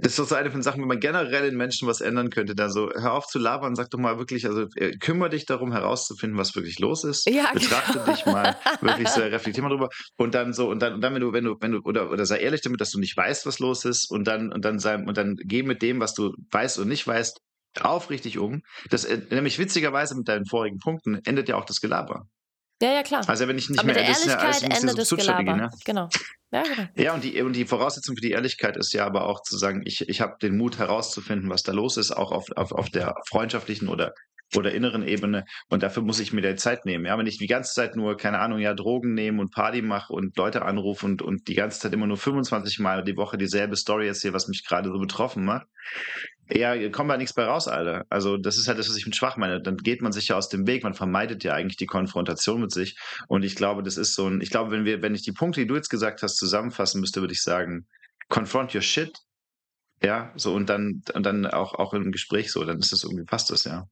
das 0.00 0.18
ist 0.18 0.28
so 0.28 0.34
eine 0.34 0.50
von 0.50 0.60
den 0.60 0.62
Sachen, 0.62 0.80
wenn 0.80 0.88
man 0.88 1.00
generell 1.00 1.46
in 1.46 1.56
Menschen 1.56 1.86
was 1.86 2.00
ändern 2.00 2.30
könnte, 2.30 2.54
da 2.54 2.70
so, 2.70 2.90
hör 2.94 3.12
auf 3.12 3.26
zu 3.26 3.38
labern, 3.38 3.74
sag 3.74 3.90
doch 3.90 3.98
mal 3.98 4.18
wirklich, 4.18 4.46
also 4.46 4.66
äh, 4.76 4.96
kümmere 4.96 5.30
dich 5.30 5.44
darum 5.44 5.72
herauszufinden, 5.72 6.38
was 6.38 6.54
wirklich 6.54 6.78
los 6.78 7.04
ist. 7.04 7.28
Ja, 7.28 7.50
Betrachte 7.52 7.98
genau. 7.98 8.12
dich 8.12 8.24
mal 8.24 8.56
wirklich 8.80 9.08
so, 9.08 9.20
reflektier 9.20 9.62
mal 9.62 9.68
drüber 9.68 9.90
und 10.16 10.34
dann 10.34 10.54
so, 10.54 10.70
und 10.70 10.80
dann, 10.80 10.94
und 10.94 11.00
dann, 11.02 11.14
wenn 11.14 11.20
du, 11.20 11.32
wenn 11.32 11.44
du, 11.44 11.56
wenn 11.60 11.72
du, 11.72 11.80
oder, 11.84 12.10
oder 12.10 12.24
sei 12.24 12.38
ehrlich 12.38 12.62
damit, 12.62 12.80
dass 12.80 12.90
du 12.90 12.98
nicht 12.98 13.16
weißt, 13.16 13.44
was 13.44 13.58
los 13.58 13.84
ist 13.84 14.10
und 14.10 14.24
dann, 14.24 14.52
und 14.52 14.64
dann 14.64 14.78
sei, 14.78 14.96
und 14.96 15.16
dann 15.16 15.36
geh 15.36 15.62
mit 15.62 15.82
dem, 15.82 16.00
was 16.00 16.14
du 16.14 16.34
weißt 16.50 16.78
und 16.78 16.88
nicht 16.88 17.06
weißt, 17.06 17.40
aufrichtig 17.80 18.38
um. 18.38 18.62
Das, 18.90 19.04
äh, 19.04 19.20
nämlich 19.30 19.58
witzigerweise 19.58 20.16
mit 20.16 20.28
deinen 20.28 20.46
vorigen 20.46 20.78
Punkten 20.78 21.20
endet 21.24 21.48
ja 21.48 21.56
auch 21.56 21.64
das 21.64 21.80
Gelaber. 21.80 22.26
Ja, 22.82 22.92
ja, 22.92 23.02
klar. 23.02 23.28
Also 23.28 23.48
wenn 23.48 23.56
ich 23.56 23.70
nicht 23.70 23.78
aber 23.78 23.92
mehr, 23.92 24.08
ist 24.08 24.26
ja 24.26 24.36
alles 24.36 24.62
Ehrlichkeit 24.62 24.90
ein 24.90 24.96
bisschen 24.96 25.04
so 25.04 25.16
Gelaber. 25.16 25.56
ne? 25.56 25.70
Genau. 25.84 26.08
Ja, 26.52 26.62
genau. 26.62 26.88
Ja, 26.96 27.14
und 27.14 27.24
die, 27.24 27.40
und 27.42 27.54
die 27.54 27.64
Voraussetzung 27.64 28.16
für 28.16 28.20
die 28.20 28.30
Ehrlichkeit 28.32 28.76
ist 28.76 28.92
ja 28.92 29.06
aber 29.06 29.26
auch 29.26 29.42
zu 29.42 29.56
sagen, 29.56 29.82
ich, 29.84 30.08
ich 30.08 30.20
habe 30.20 30.34
den 30.40 30.56
Mut 30.56 30.78
herauszufinden, 30.78 31.50
was 31.50 31.62
da 31.62 31.72
los 31.72 31.96
ist, 31.96 32.10
auch 32.12 32.32
auf, 32.32 32.46
auf, 32.56 32.72
auf 32.72 32.90
der 32.90 33.14
freundschaftlichen 33.28 33.88
oder, 33.88 34.12
oder 34.56 34.72
inneren 34.72 35.06
Ebene. 35.06 35.44
Und 35.68 35.82
dafür 35.82 36.02
muss 36.02 36.20
ich 36.20 36.32
mir 36.32 36.42
die 36.42 36.56
Zeit 36.56 36.84
nehmen. 36.84 37.06
Ja, 37.06 37.16
wenn 37.18 37.26
ich 37.26 37.38
die 37.38 37.46
ganze 37.46 37.74
Zeit 37.74 37.96
nur, 37.96 38.16
keine 38.16 38.38
Ahnung, 38.38 38.58
ja, 38.58 38.74
Drogen 38.74 39.14
nehme 39.14 39.40
und 39.40 39.52
Party 39.52 39.82
mache 39.82 40.12
und 40.12 40.36
Leute 40.36 40.62
anrufe 40.62 41.06
und, 41.06 41.22
und 41.22 41.48
die 41.48 41.54
ganze 41.54 41.80
Zeit 41.80 41.92
immer 41.92 42.06
nur 42.06 42.16
25 42.16 42.78
Mal 42.80 43.04
die 43.04 43.16
Woche 43.16 43.38
dieselbe 43.38 43.76
Story 43.76 44.06
erzähle, 44.06 44.34
was 44.34 44.48
mich 44.48 44.64
gerade 44.64 44.90
so 44.90 44.98
betroffen 44.98 45.44
macht, 45.44 45.66
ja, 46.50 46.88
kommt 46.90 47.10
da 47.10 47.16
nichts 47.16 47.32
bei 47.32 47.44
raus, 47.44 47.68
Alter. 47.68 48.04
Also 48.10 48.36
das 48.36 48.56
ist 48.58 48.68
halt 48.68 48.78
das, 48.78 48.88
was 48.88 48.96
ich 48.96 49.06
mit 49.06 49.16
schwach 49.16 49.36
meine. 49.36 49.60
Dann 49.62 49.76
geht 49.78 50.02
man 50.02 50.12
sich 50.12 50.28
ja 50.28 50.36
aus 50.36 50.48
dem 50.48 50.66
Weg, 50.66 50.82
man 50.82 50.94
vermeidet 50.94 51.42
ja 51.44 51.54
eigentlich 51.54 51.76
die 51.76 51.86
Konfrontation 51.86 52.60
mit 52.60 52.72
sich. 52.72 52.98
Und 53.28 53.44
ich 53.44 53.54
glaube, 53.56 53.82
das 53.82 53.96
ist 53.96 54.14
so 54.14 54.26
ein, 54.28 54.40
ich 54.40 54.50
glaube, 54.50 54.70
wenn 54.70 54.84
wir, 54.84 55.00
wenn 55.02 55.14
ich 55.14 55.22
die 55.22 55.32
Punkte, 55.32 55.60
die 55.60 55.66
du 55.66 55.74
jetzt 55.74 55.88
gesagt 55.90 56.22
hast, 56.22 56.36
zusammenfassen 56.36 57.00
müsste, 57.00 57.20
würde 57.20 57.32
ich 57.32 57.42
sagen, 57.42 57.86
confront 58.28 58.74
your 58.74 58.82
shit. 58.82 59.16
Ja, 60.02 60.32
so 60.36 60.52
und 60.54 60.68
dann, 60.68 61.02
und 61.14 61.24
dann 61.24 61.46
auch, 61.46 61.74
auch 61.74 61.94
im 61.94 62.12
Gespräch 62.12 62.52
so, 62.52 62.64
dann 62.64 62.78
ist 62.78 62.92
das 62.92 63.04
irgendwie, 63.04 63.24
passt 63.24 63.50
das, 63.50 63.64
ja. 63.64 63.88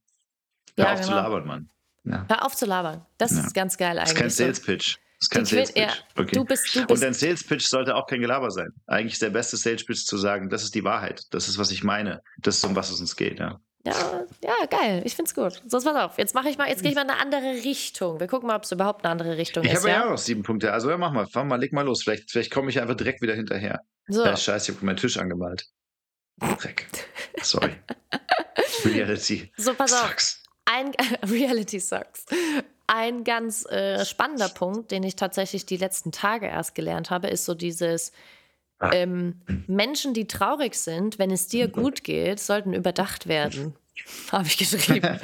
Hör 0.76 0.86
Ja, 0.86 0.92
auf 0.94 1.00
zu 1.00 1.08
genau. 1.10 1.22
labern, 1.22 1.46
Mann. 1.46 1.68
Ja. 2.04 2.26
Hör 2.28 2.44
auf 2.44 2.54
zu 2.56 2.66
labern. 2.66 3.06
Das 3.16 3.32
Ja. 3.32 3.40
ist 3.46 3.54
ganz 3.54 3.76
geil 3.78 3.96
Das 3.96 4.10
eigentlich. 4.10 4.12
ist 4.16 4.20
kein 4.20 4.30
so. 4.30 4.36
Sales 4.44 4.60
Pitch. 4.60 4.96
Das 4.96 5.11
ist 5.22 5.30
kein 5.30 5.44
Sales 5.44 5.72
Pitch. 5.72 5.82
ja, 5.82 5.92
Okay. 6.16 6.34
Du 6.36 6.44
bist, 6.44 6.74
du 6.74 6.80
Und 6.80 6.88
bist 6.88 7.02
dein 7.02 7.14
Sales 7.14 7.44
Pitch 7.44 7.66
sollte 7.66 7.94
auch 7.94 8.06
kein 8.06 8.20
Gelaber 8.20 8.50
sein. 8.50 8.68
Eigentlich 8.86 9.14
ist 9.14 9.22
der 9.22 9.30
beste 9.30 9.56
Sales 9.56 9.84
Pitch 9.84 10.04
zu 10.04 10.16
sagen, 10.18 10.48
das 10.50 10.62
ist 10.64 10.74
die 10.74 10.84
Wahrheit. 10.84 11.22
Das 11.30 11.48
ist, 11.48 11.58
was 11.58 11.70
ich 11.70 11.82
meine. 11.84 12.22
Das 12.38 12.56
ist, 12.58 12.64
um 12.64 12.74
was 12.76 12.90
es 12.90 13.00
uns 13.00 13.16
geht. 13.16 13.38
Ja. 13.38 13.60
Ja, 13.84 14.24
ja, 14.44 14.66
geil. 14.70 15.02
Ich 15.04 15.16
find's 15.16 15.34
gut. 15.34 15.60
So, 15.66 15.78
pass 15.80 15.86
auf. 15.96 16.16
Jetzt 16.16 16.34
mache 16.36 16.48
ich 16.48 16.56
mal, 16.56 16.68
jetzt 16.68 16.82
gehe 16.82 16.90
ich 16.92 16.94
mal 16.96 17.02
in 17.02 17.10
eine 17.10 17.20
andere 17.20 17.64
Richtung. 17.64 18.20
Wir 18.20 18.28
gucken 18.28 18.46
mal, 18.46 18.54
ob 18.56 18.62
es 18.62 18.70
überhaupt 18.70 19.04
eine 19.04 19.10
andere 19.10 19.36
Richtung 19.36 19.64
Ich 19.64 19.72
ist. 19.72 19.78
habe 19.80 19.88
ja 19.88 19.94
Ja? 19.96 20.04
auch 20.06 20.10
noch 20.10 20.18
sieben 20.18 20.44
Punkte. 20.44 20.72
Also 20.72 20.88
ja, 20.88 20.96
mach 20.96 21.10
mal, 21.12 21.26
fang 21.26 21.48
mal, 21.48 21.56
leg 21.58 21.72
mal 21.72 21.82
los. 21.84 22.02
Vielleicht, 22.04 22.30
vielleicht 22.30 22.52
komme 22.52 22.70
ich 22.70 22.80
einfach 22.80 22.94
direkt 22.94 23.22
wieder 23.22 23.34
hinterher. 23.34 23.80
So, 24.06 24.24
Ja, 24.24 24.36
scheiße, 24.36 24.70
ich 24.70 24.76
habe 24.76 24.86
meinen 24.86 24.98
Tisch 24.98 25.18
angemalt. 25.18 25.66
Dreck. 26.60 26.86
Sorry. 27.42 27.72
Reality. 28.84 29.52
so, 29.56 29.74
pass 29.74 29.92
auf. 29.92 30.08
Sucks. 30.08 30.42
Ein 30.64 30.92
Reality 31.28 31.80
sucks. 31.80 32.24
Ein 32.86 33.24
ganz 33.24 33.64
äh, 33.66 34.04
spannender 34.04 34.48
Punkt, 34.48 34.90
den 34.90 35.02
ich 35.02 35.16
tatsächlich 35.16 35.66
die 35.66 35.76
letzten 35.76 36.12
Tage 36.12 36.46
erst 36.46 36.74
gelernt 36.74 37.10
habe, 37.10 37.28
ist 37.28 37.44
so 37.44 37.54
dieses 37.54 38.12
Ah. 38.82 38.90
ähm, 38.94 39.40
Menschen, 39.68 40.12
die 40.12 40.26
traurig 40.26 40.74
sind, 40.74 41.20
wenn 41.20 41.30
es 41.30 41.46
dir 41.46 41.68
gut 41.68 42.02
geht, 42.02 42.40
sollten 42.40 42.72
überdacht 42.74 43.28
werden. 43.28 43.76
Habe 44.32 44.48
ich 44.48 44.56
geschrieben. 44.56 45.20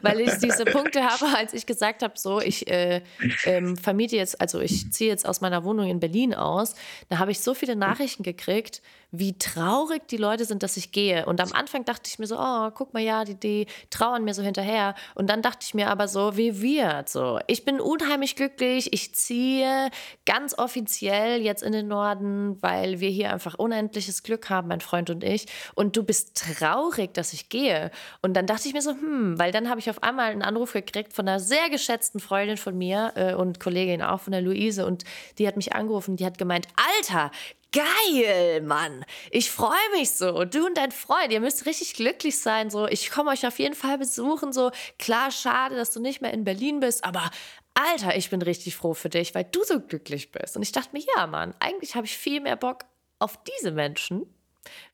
Weil 0.00 0.20
ich 0.20 0.30
diese 0.38 0.64
Punkte 0.64 1.02
habe, 1.02 1.26
als 1.36 1.52
ich 1.52 1.66
gesagt 1.66 2.02
habe, 2.02 2.14
so, 2.16 2.40
ich 2.40 2.68
äh, 2.68 3.02
ähm, 3.44 3.76
vermiete 3.76 4.16
jetzt, 4.16 4.40
also 4.40 4.60
ich 4.60 4.90
ziehe 4.92 5.10
jetzt 5.10 5.28
aus 5.28 5.42
meiner 5.42 5.62
Wohnung 5.64 5.90
in 5.90 6.00
Berlin 6.00 6.32
aus, 6.32 6.74
da 7.10 7.18
habe 7.18 7.32
ich 7.32 7.40
so 7.40 7.52
viele 7.52 7.76
Nachrichten 7.76 8.22
gekriegt, 8.22 8.80
wie 9.12 9.36
traurig 9.36 10.08
die 10.08 10.16
Leute 10.16 10.46
sind, 10.46 10.62
dass 10.62 10.78
ich 10.78 10.90
gehe. 10.90 11.26
Und 11.26 11.38
am 11.40 11.52
Anfang 11.52 11.84
dachte 11.84 12.08
ich 12.10 12.18
mir 12.18 12.26
so, 12.26 12.38
oh, 12.38 12.70
guck 12.70 12.94
mal, 12.94 13.02
ja, 13.02 13.24
die, 13.24 13.34
die 13.34 13.66
trauern 13.90 14.24
mir 14.24 14.32
so 14.32 14.42
hinterher. 14.42 14.94
Und 15.14 15.28
dann 15.28 15.42
dachte 15.42 15.58
ich 15.62 15.74
mir 15.74 15.90
aber 15.90 16.08
so, 16.08 16.38
wie 16.38 16.62
wird 16.62 17.10
so? 17.10 17.38
Ich 17.46 17.66
bin 17.66 17.78
unheimlich 17.78 18.36
glücklich, 18.36 18.90
ich 18.94 19.14
ziehe 19.14 19.90
ganz 20.24 20.56
offiziell 20.56 21.42
jetzt 21.42 21.62
in 21.62 21.72
den 21.72 21.88
Norden, 21.88 22.56
weil 22.62 23.00
wir 23.00 23.10
hier 23.10 23.32
einfach 23.32 23.54
unendliches 23.54 24.22
Glück 24.22 24.48
haben, 24.48 24.68
mein 24.68 24.80
Freund 24.80 25.10
und 25.10 25.22
ich. 25.22 25.46
Und 25.74 25.94
du 25.94 26.04
bist 26.04 26.34
traurig, 26.58 27.12
dass 27.12 27.34
ich 27.34 27.50
gehe. 27.50 27.90
Und 28.22 28.34
dann 28.34 28.46
dachte 28.46 28.66
ich 28.66 28.72
mir 28.72 28.82
so, 28.82 28.92
hm, 28.92 29.38
weil 29.38 29.52
dann 29.52 29.68
habe 29.68 29.78
ich 29.78 29.90
auf 29.90 30.02
einmal 30.02 30.30
einen 30.30 30.42
Anruf 30.42 30.72
gekriegt 30.72 31.12
von 31.12 31.28
einer 31.28 31.38
sehr 31.38 31.68
geschätzten 31.68 32.18
Freundin 32.18 32.56
von 32.56 32.78
mir 32.78 33.12
äh, 33.16 33.34
und 33.34 33.60
Kollegin 33.60 34.00
auch 34.00 34.20
von 34.20 34.32
der 34.32 34.40
Luise. 34.40 34.86
Und 34.86 35.04
die 35.38 35.46
hat 35.46 35.56
mich 35.56 35.74
angerufen, 35.74 36.16
die 36.16 36.24
hat 36.24 36.38
gemeint, 36.38 36.66
Alter, 36.96 37.30
Geil, 37.72 38.60
Mann. 38.60 39.04
Ich 39.30 39.50
freue 39.50 39.70
mich 39.96 40.10
so. 40.10 40.44
Du 40.44 40.66
und 40.66 40.76
dein 40.76 40.92
Freund, 40.92 41.32
ihr 41.32 41.40
müsst 41.40 41.64
richtig 41.64 41.94
glücklich 41.94 42.38
sein. 42.38 42.68
So, 42.70 42.86
ich 42.86 43.10
komme 43.10 43.30
euch 43.30 43.46
auf 43.46 43.58
jeden 43.58 43.74
Fall 43.74 43.96
besuchen. 43.98 44.52
So, 44.52 44.70
klar, 44.98 45.30
schade, 45.30 45.74
dass 45.76 45.90
du 45.90 46.00
nicht 46.00 46.20
mehr 46.20 46.34
in 46.34 46.44
Berlin 46.44 46.80
bist, 46.80 47.02
aber 47.04 47.30
Alter, 47.74 48.14
ich 48.16 48.28
bin 48.28 48.42
richtig 48.42 48.76
froh 48.76 48.92
für 48.92 49.08
dich, 49.08 49.34
weil 49.34 49.44
du 49.44 49.64
so 49.64 49.80
glücklich 49.80 50.30
bist. 50.32 50.56
Und 50.56 50.62
ich 50.62 50.72
dachte 50.72 50.90
mir, 50.92 51.02
ja, 51.16 51.26
Mann, 51.26 51.54
eigentlich 51.60 51.94
habe 51.94 52.04
ich 52.06 52.16
viel 52.18 52.40
mehr 52.42 52.56
Bock 52.56 52.84
auf 53.18 53.38
diese 53.44 53.70
Menschen, 53.70 54.26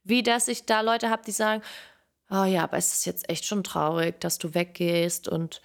wie 0.04 0.22
dass 0.22 0.46
ich 0.46 0.64
da 0.64 0.80
Leute 0.80 1.10
habe, 1.10 1.22
die 1.26 1.32
sagen, 1.32 1.62
oh 2.30 2.44
ja, 2.44 2.62
aber 2.62 2.76
es 2.76 2.94
ist 2.94 3.06
jetzt 3.06 3.28
echt 3.28 3.44
schon 3.46 3.64
traurig, 3.64 4.20
dass 4.20 4.38
du 4.38 4.54
weggehst 4.54 5.26
und 5.26 5.60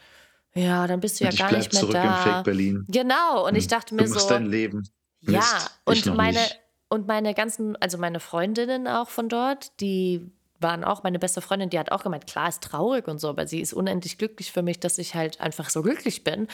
ja, 0.55 0.87
dann 0.87 0.99
bist 0.99 1.19
du 1.19 1.25
ja 1.25 1.29
Und 1.29 1.33
ich 1.35 1.39
gar 1.39 1.51
nicht 1.51 1.71
mehr 1.73 1.81
zurück 1.81 1.93
da. 1.93 2.03
im 2.03 2.31
Fake 2.31 2.43
Berlin. 2.45 2.85
Genau, 2.87 3.47
und 3.47 3.55
ich 3.55 3.67
dachte 3.67 3.95
Du 3.95 4.03
mir 4.03 4.09
musst 4.09 4.27
so, 4.27 4.29
dein 4.29 4.47
Leben. 4.47 4.89
ja, 5.21 5.39
Mist, 5.39 5.79
ich 5.91 6.07
und 6.09 6.15
meine, 6.17 6.39
nicht. 6.39 6.59
Und 6.93 7.07
meine 7.07 7.33
ganzen, 7.33 7.75
also 7.77 7.97
meine 7.97 8.19
Freundinnen 8.19 8.87
auch 8.87 9.09
von 9.09 9.27
dort, 9.27 9.79
die 9.81 10.29
waren 10.59 10.83
auch, 10.83 11.01
meine 11.01 11.17
beste 11.17 11.41
Freundin, 11.41 11.71
die 11.71 11.79
hat 11.79 11.91
auch 11.91 12.03
gemeint, 12.03 12.27
klar, 12.27 12.47
ist 12.47 12.61
traurig 12.61 13.07
und 13.07 13.17
so, 13.17 13.29
aber 13.29 13.47
sie 13.47 13.61
ist 13.61 13.73
unendlich 13.73 14.19
glücklich 14.19 14.51
für 14.51 14.61
mich, 14.61 14.79
dass 14.79 14.99
ich 14.99 15.15
halt 15.15 15.41
einfach 15.41 15.71
so 15.71 15.81
glücklich 15.81 16.23
bin. 16.23 16.47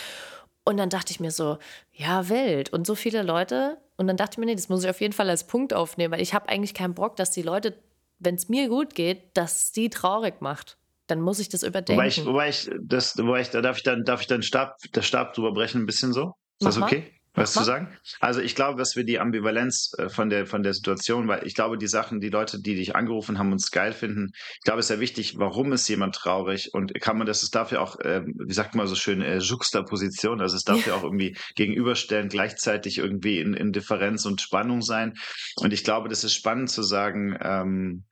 Und 0.64 0.78
dann 0.78 0.90
dachte 0.90 1.12
ich 1.12 1.20
mir 1.20 1.32
so, 1.32 1.58
ja, 1.92 2.30
wild. 2.30 2.72
Und 2.72 2.88
so 2.88 2.96
viele 2.96 3.22
Leute. 3.22 3.80
Und 3.98 4.08
dann 4.08 4.16
dachte 4.16 4.36
ich 4.36 4.38
mir, 4.38 4.46
nee, 4.46 4.56
das 4.56 4.70
muss 4.70 4.82
ich 4.82 4.90
auf 4.90 5.02
jeden 5.02 5.12
Fall 5.12 5.30
als 5.30 5.46
Punkt 5.46 5.74
aufnehmen, 5.74 6.14
weil 6.14 6.22
ich 6.22 6.34
habe 6.34 6.48
eigentlich 6.48 6.74
keinen 6.74 6.94
Bock, 6.94 7.18
dass 7.18 7.32
die 7.32 7.42
Leute, 7.42 7.78
wenn 8.20 8.36
es 8.36 8.48
mir 8.48 8.70
gut 8.70 8.96
geht, 8.96 9.36
dass 9.36 9.74
die 9.74 9.90
traurig 9.90 10.40
macht. 10.40 10.78
Dann 11.08 11.20
muss 11.20 11.40
ich 11.40 11.50
das 11.50 11.64
überdenken. 11.64 12.00
Wobei 12.00 12.08
ich, 12.08 12.26
wobei 12.26 12.50
ich, 12.50 12.70
das, 12.82 13.18
wobei 13.18 13.42
ich, 13.42 13.50
da 13.50 13.60
darf 13.60 13.76
ich 13.76 13.84
dann, 13.84 14.06
darf 14.06 14.22
ich 14.22 14.28
dann 14.28 14.42
Stab, 14.42 14.78
der 14.96 15.02
Stab 15.02 15.34
drüber 15.34 15.52
brechen 15.52 15.82
ein 15.82 15.86
bisschen 15.86 16.14
so? 16.14 16.36
Ist 16.60 16.66
das 16.66 16.78
Mach 16.78 16.90
mal. 16.90 16.98
okay? 16.98 17.19
Was 17.36 17.54
zu 17.54 17.64
sagen? 17.64 17.96
Also 18.20 18.42
ich 18.42 18.56
glaube, 18.56 18.78
dass 18.80 18.96
wir 18.96 19.04
die 19.06 19.20
Ambivalenz 19.20 19.92
äh, 19.98 20.10
von 20.10 20.30
der, 20.30 20.46
von 20.48 20.64
der 20.64 20.74
Situation, 20.74 21.28
weil 21.28 21.46
ich 21.46 21.54
glaube, 21.54 21.78
die 21.78 21.88
Sachen, 21.88 22.20
die 22.20 22.30
Leute, 22.30 22.60
die 22.60 22.76
dich 22.76 22.96
angerufen 22.96 23.38
haben, 23.38 23.52
uns 23.52 23.70
geil 23.72 23.94
finden, 23.94 24.32
ich 24.34 24.62
glaube, 24.64 24.80
es 24.80 24.90
ist 24.90 24.96
ja 24.96 25.00
wichtig, 25.00 25.36
warum 25.38 25.72
ist 25.72 25.88
jemand 25.88 26.16
traurig 26.16 26.74
und 26.74 26.94
kann 27.00 27.18
man, 27.18 27.28
das 27.28 27.44
ist 27.44 27.54
dafür 27.54 27.82
auch, 27.82 27.98
ähm, 28.04 28.34
wie 28.48 28.54
sagt 28.54 28.74
man 28.76 28.88
so 28.88 28.96
schön, 28.96 29.22
äh, 29.22 29.38
Juxtaposition, 29.38 30.42
also 30.42 30.56
es 30.58 30.64
darf 30.64 30.86
ja 30.88 30.96
auch 30.96 31.04
irgendwie 31.04 31.38
gegenüberstellen, 31.56 32.30
gleichzeitig 32.30 32.98
irgendwie 32.98 33.40
in, 33.40 33.54
in 33.54 33.72
Differenz 33.72 34.26
und 34.26 34.42
Spannung 34.42 34.82
sein. 34.82 35.14
Und 35.58 35.72
ich 35.72 35.84
glaube, 35.84 36.10
das 36.10 36.24
ist 36.24 36.34
spannend 36.34 36.70
zu 36.72 36.82
sagen, 36.84 37.38
ähm, 37.42 38.06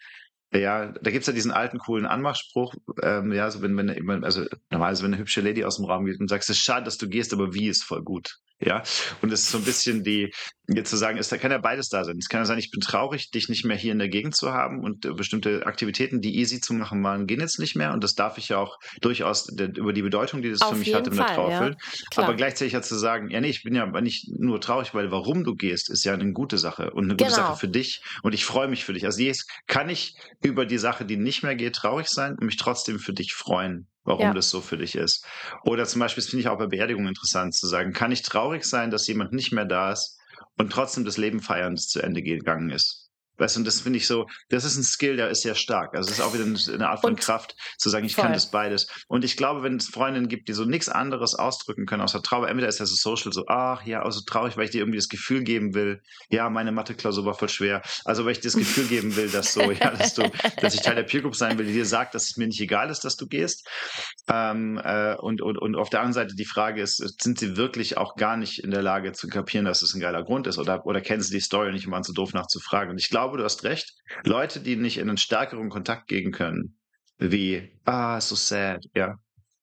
ja, 0.54 0.92
da 1.02 1.12
gibt's 1.12 1.28
ja 1.28 1.34
diesen 1.34 1.52
alten, 1.52 1.80
coolen 1.80 2.06
Anmachspruch, 2.06 2.74
ähm, 3.02 3.34
ja, 3.34 3.50
so 3.52 3.62
wenn, 3.62 3.76
wenn, 3.76 3.88
wenn- 4.08 4.24
also 4.24 4.46
normalerweise, 4.70 5.04
wenn 5.04 5.14
eine 5.14 5.22
hübsche 5.22 5.42
Lady 5.42 5.66
aus 5.66 5.78
dem 5.78 5.86
Raum 5.86 6.06
geht 6.06 6.20
und 6.22 6.30
sagst, 6.30 6.50
es 6.50 6.58
ist 6.58 6.64
schade, 6.64 6.86
dass 6.86 6.98
du 6.98 7.10
gehst, 7.10 7.34
aber 7.34 7.54
wie 7.54 7.68
ist 7.68 7.84
voll 7.84 8.04
gut. 8.04 8.38
Ja, 8.60 8.82
und 9.22 9.32
es 9.32 9.42
ist 9.42 9.52
so 9.52 9.58
ein 9.60 9.64
bisschen 9.66 10.04
die, 10.04 10.34
jetzt 10.68 10.90
zu 10.90 10.98
sagen, 10.98 11.18
es 11.18 11.30
kann 11.30 11.52
ja 11.52 11.58
beides 11.60 11.88
da 11.90 12.04
sein. 12.04 12.18
Es 12.18 12.28
kann 12.28 12.42
ja 12.42 12.46
sein, 12.46 12.60
ich 12.60 12.72
bin 12.72 12.82
traurig, 12.82 13.32
dich 13.32 13.48
nicht 13.48 13.64
mehr 13.64 13.78
hier 13.78 13.94
in 13.94 14.00
der 14.00 14.10
Gegend 14.10 14.36
zu 14.36 14.52
haben 14.52 14.84
und 14.84 15.06
äh, 15.06 15.14
bestimmte 15.14 15.66
Aktivitäten, 15.66 16.20
die 16.20 16.38
easy 16.38 16.60
zu 16.60 16.74
machen 16.74 17.02
waren, 17.04 17.26
gehen 17.26 17.40
jetzt 17.40 17.60
nicht 17.60 17.76
mehr. 17.76 17.94
Und 17.94 18.04
das 18.04 18.16
darf 18.16 18.38
ich 18.38 18.50
ja 18.50 18.58
auch 18.58 18.78
durchaus 19.02 19.50
über 19.50 19.94
die 19.94 20.02
Bedeutung, 20.02 20.42
die 20.42 20.50
das 20.50 20.62
Auf 20.62 20.74
für 20.74 20.76
mich 20.76 20.94
hatte, 20.94 21.10
mit 21.10 21.20
der 21.20 21.26
Fall, 21.28 21.36
Trauer 21.36 21.52
ja. 21.52 21.76
Aber 22.18 22.36
gleichzeitig 22.36 22.74
ja 22.74 22.82
zu 22.82 22.96
sagen, 22.96 23.30
ja, 23.30 23.40
nee, 23.40 23.50
ich 23.50 23.64
bin 23.64 23.76
ja 23.76 23.86
nicht 24.02 24.28
nur 24.38 24.60
traurig, 24.60 24.94
weil 24.94 25.10
warum 25.12 25.44
du 25.46 25.56
gehst, 25.56 25.90
ist 25.90 26.04
ja 26.04 26.14
eine 26.14 26.34
gute 26.34 26.58
Sache 26.58 26.92
und 26.92 27.06
eine 27.06 27.14
gute 27.14 27.26
Genau. 27.26 27.36
Sache 27.36 27.58
für 27.58 27.68
dich. 27.70 28.02
Und 28.24 28.34
ich 28.34 28.44
freue 28.46 28.68
mich 28.68 28.84
für 28.84 28.94
dich. 28.94 29.06
Also 29.06 29.22
jetzt 29.22 29.50
kann 29.68 29.90
ich 29.90 30.16
über 30.44 30.66
die 30.66 30.78
Sache, 30.78 31.06
die 31.06 31.18
nicht 31.18 31.44
mehr 31.44 31.56
geht, 31.56 31.76
traurig 31.76 32.08
sein 32.08 32.34
und 32.34 32.46
mich 32.46 32.58
trotzdem 32.58 33.00
für 33.00 33.14
dich 33.14 33.34
freuen, 33.34 33.88
warum 34.04 34.22
Ja. 34.26 34.34
das 34.34 34.50
so 34.50 34.60
für 34.62 34.78
dich 34.78 34.96
ist. 34.96 35.26
Oder 35.64 35.86
zum 35.86 36.00
Beispiel, 36.00 36.22
das 36.24 36.30
finde 36.30 36.42
ich 36.42 36.50
auch 36.50 36.58
bei 36.58 36.68
Beerdigungen 36.68 37.08
interessant 37.08 37.56
zu 37.56 37.68
sagen, 37.68 37.94
kann 37.94 38.12
ich 38.12 38.22
traurig 38.22 38.66
sein, 38.66 38.92
dass 38.92 39.08
jemand 39.08 39.32
nicht 39.32 39.54
mehr 39.54 39.66
da 39.66 39.94
ist 39.94 40.17
und 40.58 40.72
trotzdem 40.72 41.06
das 41.06 41.18
Leben 41.18 41.42
feiern, 41.42 41.76
das 41.76 41.88
zu 41.88 42.02
Ende 42.02 42.22
gegangen 42.22 42.70
ist. 42.72 43.07
Weißt 43.38 43.56
du, 43.56 43.62
und 43.62 43.66
das 43.66 43.82
finde 43.82 43.98
ich 43.98 44.08
so, 44.08 44.28
das 44.50 44.64
ist 44.64 44.78
ein 44.78 44.84
Skill, 44.84 45.18
der 45.18 45.30
ist 45.30 45.42
sehr 45.42 45.56
stark. 45.56 45.96
Also 45.96 46.10
es 46.10 46.20
ist 46.20 46.24
auch 46.24 46.34
wieder 46.34 46.46
eine 46.46 46.90
Art 46.90 47.02
von 47.02 47.12
Und 47.12 47.20
Kraft, 47.20 47.56
zu 47.78 47.90
sagen, 47.90 48.06
ich 48.06 48.16
kann 48.16 48.26
voll. 48.26 48.34
das 48.34 48.52
beides. 48.52 48.88
Und 49.08 49.24
ich 49.24 49.38
glaube, 49.38 49.64
wenn 49.64 49.76
es 49.78 49.88
Freundinnen 49.88 50.28
gibt, 50.28 50.48
die 50.48 50.54
so 50.54 50.66
nichts 50.66 50.90
anderes 50.90 51.36
ausdrücken 51.36 51.86
können 51.86 52.02
außer 52.02 52.22
Trauer, 52.22 52.48
entweder 52.48 52.68
ist 52.68 52.80
das 52.80 52.90
so 52.90 52.96
social, 52.96 53.32
so, 53.32 53.46
ach 53.48 53.86
ja, 53.86 54.02
also 54.02 54.22
traurig, 54.22 54.58
weil 54.58 54.66
ich 54.66 54.72
dir 54.72 54.80
irgendwie 54.80 54.98
das 54.98 55.10
Gefühl 55.10 55.44
geben 55.44 55.74
will, 55.74 56.02
ja, 56.30 56.50
meine 56.50 56.72
Mathe-Klausur 56.72 57.26
war 57.26 57.34
voll 57.34 57.50
schwer. 57.50 57.82
Also 58.06 58.26
weil 58.26 58.32
ich 58.32 58.40
dir 58.40 58.50
das 58.50 58.58
Gefühl 58.58 58.86
geben 58.90 59.16
will, 59.16 59.30
dass 59.30 59.54
so, 59.54 59.72
ja, 59.72 59.92
dass 59.92 60.14
du, 60.14 60.30
dass 60.62 60.74
ich 60.74 60.82
Teil 60.82 60.96
der 60.96 61.04
Peer 61.04 61.22
Group 61.22 61.36
sein 61.36 61.58
will, 61.58 61.66
die 61.66 61.74
dir 61.74 61.86
sagt, 61.86 62.16
dass 62.16 62.30
es 62.30 62.38
mir 62.38 62.48
nicht 62.48 62.62
egal 62.62 62.90
ist, 62.90 63.04
dass 63.06 63.18
du 63.18 63.28
gehst. 63.28 63.68
Ähm, 64.30 64.80
äh, 64.84 65.16
und, 65.16 65.42
und, 65.42 65.58
und 65.58 65.76
auf 65.76 65.90
der 65.90 66.00
anderen 66.00 66.14
Seite 66.14 66.36
die 66.36 66.46
Frage 66.46 66.82
ist, 66.82 66.98
sind 67.22 67.40
sie 67.40 67.58
wirklich 67.58 67.98
auch 67.98 68.16
gar 68.16 68.38
nicht 68.38 68.64
in 68.64 68.72
der 68.72 68.82
Lage 68.82 69.12
zu 69.14 69.28
kapieren, 69.28 69.66
dass 69.66 69.82
es 69.82 69.94
ein 69.94 70.00
geiler 70.00 70.24
Grund 70.24 70.48
ist? 70.48 70.58
Oder, 70.58 70.86
oder 70.86 71.02
kennen 71.02 71.22
sie 71.22 71.34
die 71.34 71.42
Story 71.42 71.68
und 71.68 71.74
nicht 71.74 71.90
waren 71.90 72.04
zu 72.04 72.14
doof 72.14 72.34
nachzufragen? 72.34 72.92
Und 72.92 73.00
ich 73.00 73.10
glaube, 73.10 73.27
du 73.36 73.44
hast 73.44 73.64
recht. 73.64 73.94
Leute, 74.24 74.62
die 74.62 74.76
nicht 74.78 74.98
in 74.98 75.10
einen 75.10 75.18
stärkeren 75.18 75.70
Kontakt 75.70 76.08
gehen 76.08 76.32
können, 76.32 76.78
wie, 77.18 77.70
ah, 77.86 78.22
so 78.22 78.36
sad, 78.36 78.86
ja. 78.96 79.16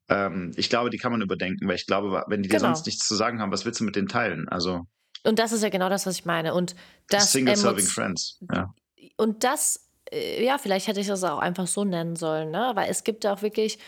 Ähm, 0.08 0.52
ich 0.56 0.68
glaube, 0.68 0.90
die 0.90 0.98
kann 0.98 1.12
man 1.12 1.22
überdenken, 1.22 1.66
weil 1.66 1.76
ich 1.76 1.86
glaube, 1.86 2.24
wenn 2.26 2.42
die 2.42 2.48
dir 2.50 2.56
Genau. 2.58 2.68
sonst 2.74 2.84
nichts 2.84 3.08
zu 3.08 3.14
sagen 3.14 3.40
haben, 3.40 3.52
was 3.52 3.64
willst 3.64 3.80
du 3.80 3.84
mit 3.84 3.96
denen 3.96 4.08
teilen? 4.08 4.48
Also, 4.50 4.82
Und 5.22 5.38
das 5.38 5.52
ist 5.52 5.62
ja 5.62 5.70
genau 5.70 5.88
das, 5.88 6.04
was 6.04 6.18
ich 6.18 6.26
meine. 6.26 6.52
Und 6.52 6.74
das 7.08 7.32
Single 7.32 7.56
Serving 7.56 7.86
Friends. 7.86 8.38
Ja. 8.52 8.74
Und 9.16 9.44
das, 9.44 9.88
äh, 10.12 10.44
ja, 10.44 10.58
vielleicht 10.58 10.88
hätte 10.88 11.00
ich 11.00 11.06
das 11.06 11.24
auch 11.24 11.38
einfach 11.38 11.66
so 11.66 11.84
nennen 11.84 12.16
sollen, 12.16 12.50
ne? 12.50 12.72
Weil 12.74 12.90
es 12.90 13.04
gibt 13.04 13.24
auch 13.24 13.40
wirklich, 13.40 13.78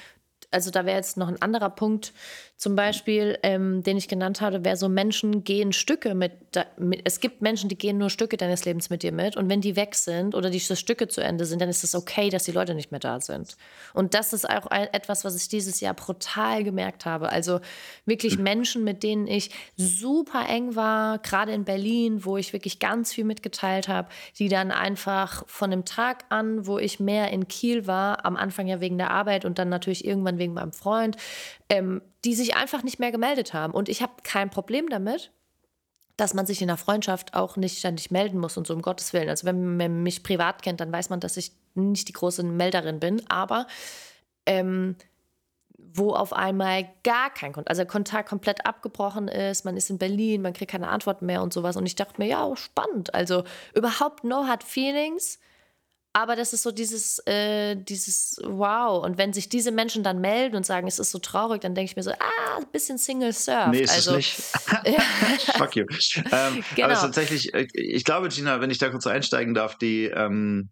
also 0.51 0.71
da 0.71 0.85
wäre 0.87 0.97
jetzt 0.97 1.17
noch 1.17 1.29
ein 1.29 1.41
anderer 1.41 1.71
Punkt, 1.71 2.13
zum 2.57 2.75
Beispiel, 2.75 3.39
ähm, 3.43 3.83
den 3.83 3.99
ich 3.99 4.09
genannt 4.09 4.41
habe, 4.41 4.65
wäre 4.65 4.79
so 4.79 4.89
Menschen 4.89 5.45
gehen 5.45 5.75
Stücke 5.75 6.15
mit, 6.15 6.33
da- 6.53 6.65
mit, 6.79 7.03
es 7.05 7.21
gibt 7.21 7.43
Menschen, 7.43 7.69
die 7.69 7.77
gehen 7.77 7.99
nur 7.99 8.09
Stücke 8.09 8.39
deines 8.39 8.65
Lebens 8.65 8.89
mit 8.89 9.03
dir 9.03 9.13
mit 9.13 9.37
und 9.37 9.51
wenn 9.51 9.61
die 9.61 9.77
weg 9.77 9.95
sind 9.95 10.35
oder 10.35 10.49
die 10.49 10.61
Stücke 10.61 11.07
zu 11.07 11.21
Ende 11.21 11.45
sind, 11.45 11.61
dann 11.61 11.69
ist 11.69 11.85
es 11.85 11.95
okay, 11.95 12.31
dass 12.31 12.45
die 12.45 12.53
Leute 12.53 12.75
nicht 12.75 12.91
mehr 12.91 13.01
da 13.01 13.21
sind. 13.21 13.59
Und 13.93 14.15
das 14.15 14.33
ist 14.33 14.49
auch 14.49 14.67
ein, 14.69 14.89
etwas, 14.93 15.25
was 15.25 15.37
ich 15.37 15.49
dieses 15.49 15.81
Jahr 15.81 15.93
brutal 15.93 16.65
gemerkt 16.65 17.05
habe. 17.05 17.29
Also 17.29 17.61
wirklich 18.07 18.39
Menschen, 18.39 18.85
mit 18.85 19.03
denen 19.03 19.27
ich 19.27 19.51
super 19.77 20.49
eng 20.49 20.77
war, 20.77 21.19
gerade 21.19 21.53
in 21.53 21.65
Berlin, 21.65 22.25
wo 22.25 22.39
ich 22.39 22.55
wirklich 22.55 22.79
ganz 22.79 23.13
viel 23.13 23.25
mitgeteilt 23.25 23.89
habe, 23.89 24.09
die 24.39 24.49
dann 24.49 24.71
einfach 24.71 25.45
von 25.47 25.71
dem 25.71 25.85
Tag 25.85 26.25
an, 26.31 26.67
wo 26.67 26.79
ich 26.79 27.01
mehr 27.01 27.31
in 27.33 27.49
Kiel 27.49 27.87
war, 27.87 28.25
am 28.25 28.37
Anfang 28.37 28.67
ja 28.67 28.81
wegen 28.81 28.97
der 28.97 29.11
Arbeit 29.11 29.45
und 29.45 29.59
dann 29.59 29.69
natürlich 29.69 30.07
irgendwann 30.07 30.36
wegen 30.39 30.55
meinem 30.55 30.73
Freund, 30.73 31.17
ähm, 31.69 32.03
die 32.25 32.35
sich 32.35 32.57
einfach 32.57 32.83
nicht 32.83 32.99
mehr 32.99 33.13
gemeldet 33.13 33.55
haben. 33.55 33.73
Und 33.73 33.89
ich 33.89 34.03
habe 34.03 34.15
kein 34.23 34.51
Problem 34.51 34.89
damit, 34.89 35.33
dass 36.17 36.35
man 36.35 36.47
sich 36.47 36.63
in 36.63 36.69
der 36.69 36.77
Freundschaft 36.77 37.35
auch 37.35 37.57
nicht 37.57 37.79
ständig 37.79 38.11
melden 38.11 38.39
muss 38.39 38.57
und 38.57 38.67
so 38.67 38.75
um 38.75 38.83
Gottes 38.83 39.13
Willen. 39.13 39.29
Also 39.29 39.47
wenn 39.47 39.77
man 39.77 40.03
mich 40.03 40.23
privat 40.23 40.63
kennt, 40.63 40.81
dann 40.81 40.93
weiß 40.93 41.11
man, 41.11 41.21
dass 41.21 41.37
ich 41.37 41.53
nicht 41.75 42.09
die 42.09 42.13
große 42.13 42.43
Melderin 42.43 43.01
bin. 43.01 43.23
Aber 43.29 43.67
ähm, 44.47 44.97
wo 45.79 46.13
auf 46.13 46.33
einmal 46.33 46.89
gar 47.05 47.31
kein 47.31 47.53
Kontakt, 47.53 47.71
also 47.71 47.85
Kontakt 47.85 48.29
komplett 48.29 48.65
abgebrochen 48.67 49.29
ist, 49.29 49.65
man 49.65 49.77
ist 49.77 49.91
in 49.91 49.99
Berlin, 49.99 50.43
man 50.43 50.53
kriegt 50.53 50.71
keine 50.71 50.89
Antworten 50.89 51.27
mehr 51.27 51.43
und 51.43 51.53
sowas. 51.53 51.77
Und 51.77 51.87
ich 51.87 51.97
dachte 51.97 52.15
mir, 52.19 52.29
ja, 52.29 52.57
spannend. 52.57 53.15
Also 53.15 53.45
überhaupt 53.75 54.25
no 54.25 54.47
hard 54.47 54.65
feelings, 54.65 55.39
aber 56.17 56.35
das 56.35 56.55
ist 56.55 56.63
so 56.63 56.73
dieses, 56.73 57.19
äh, 57.27 57.77
dieses 57.77 58.41
Wow. 58.43 59.05
Und 59.05 59.19
wenn 59.19 59.35
sich 59.35 59.51
diese 59.51 59.71
Menschen 59.71 60.03
dann 60.03 60.19
melden 60.19 60.57
und 60.57 60.65
sagen, 60.65 60.89
es 60.89 60.99
ist 60.99 61.11
so 61.11 61.19
traurig, 61.19 61.61
dann 61.61 61.75
denke 61.75 61.91
ich 61.91 61.97
mir 61.97 62.03
so, 62.03 62.11
ah, 62.11 62.57
ein 62.57 62.67
bisschen 62.73 62.97
Single 62.97 63.35
Surf. 63.35 63.69
Nee, 63.71 63.81
ist 63.81 63.91
also, 63.91 64.13
es 64.13 64.17
nicht. 64.17 64.33
Fuck 65.59 65.77
you. 65.77 65.85
Ähm, 66.33 66.65
Genau. 66.75 66.89
Aber 66.89 66.95
tatsächlich, 66.95 67.53
äh, 67.53 67.67
ich 67.75 68.05
glaube, 68.05 68.31
Gina, 68.31 68.63
wenn 68.63 68.71
ich 68.71 68.79
da 68.79 68.89
kurz 68.89 69.07
einsteigen 69.07 69.53
darf, 69.53 69.77
die, 69.77 70.05
ähm, 70.05 70.71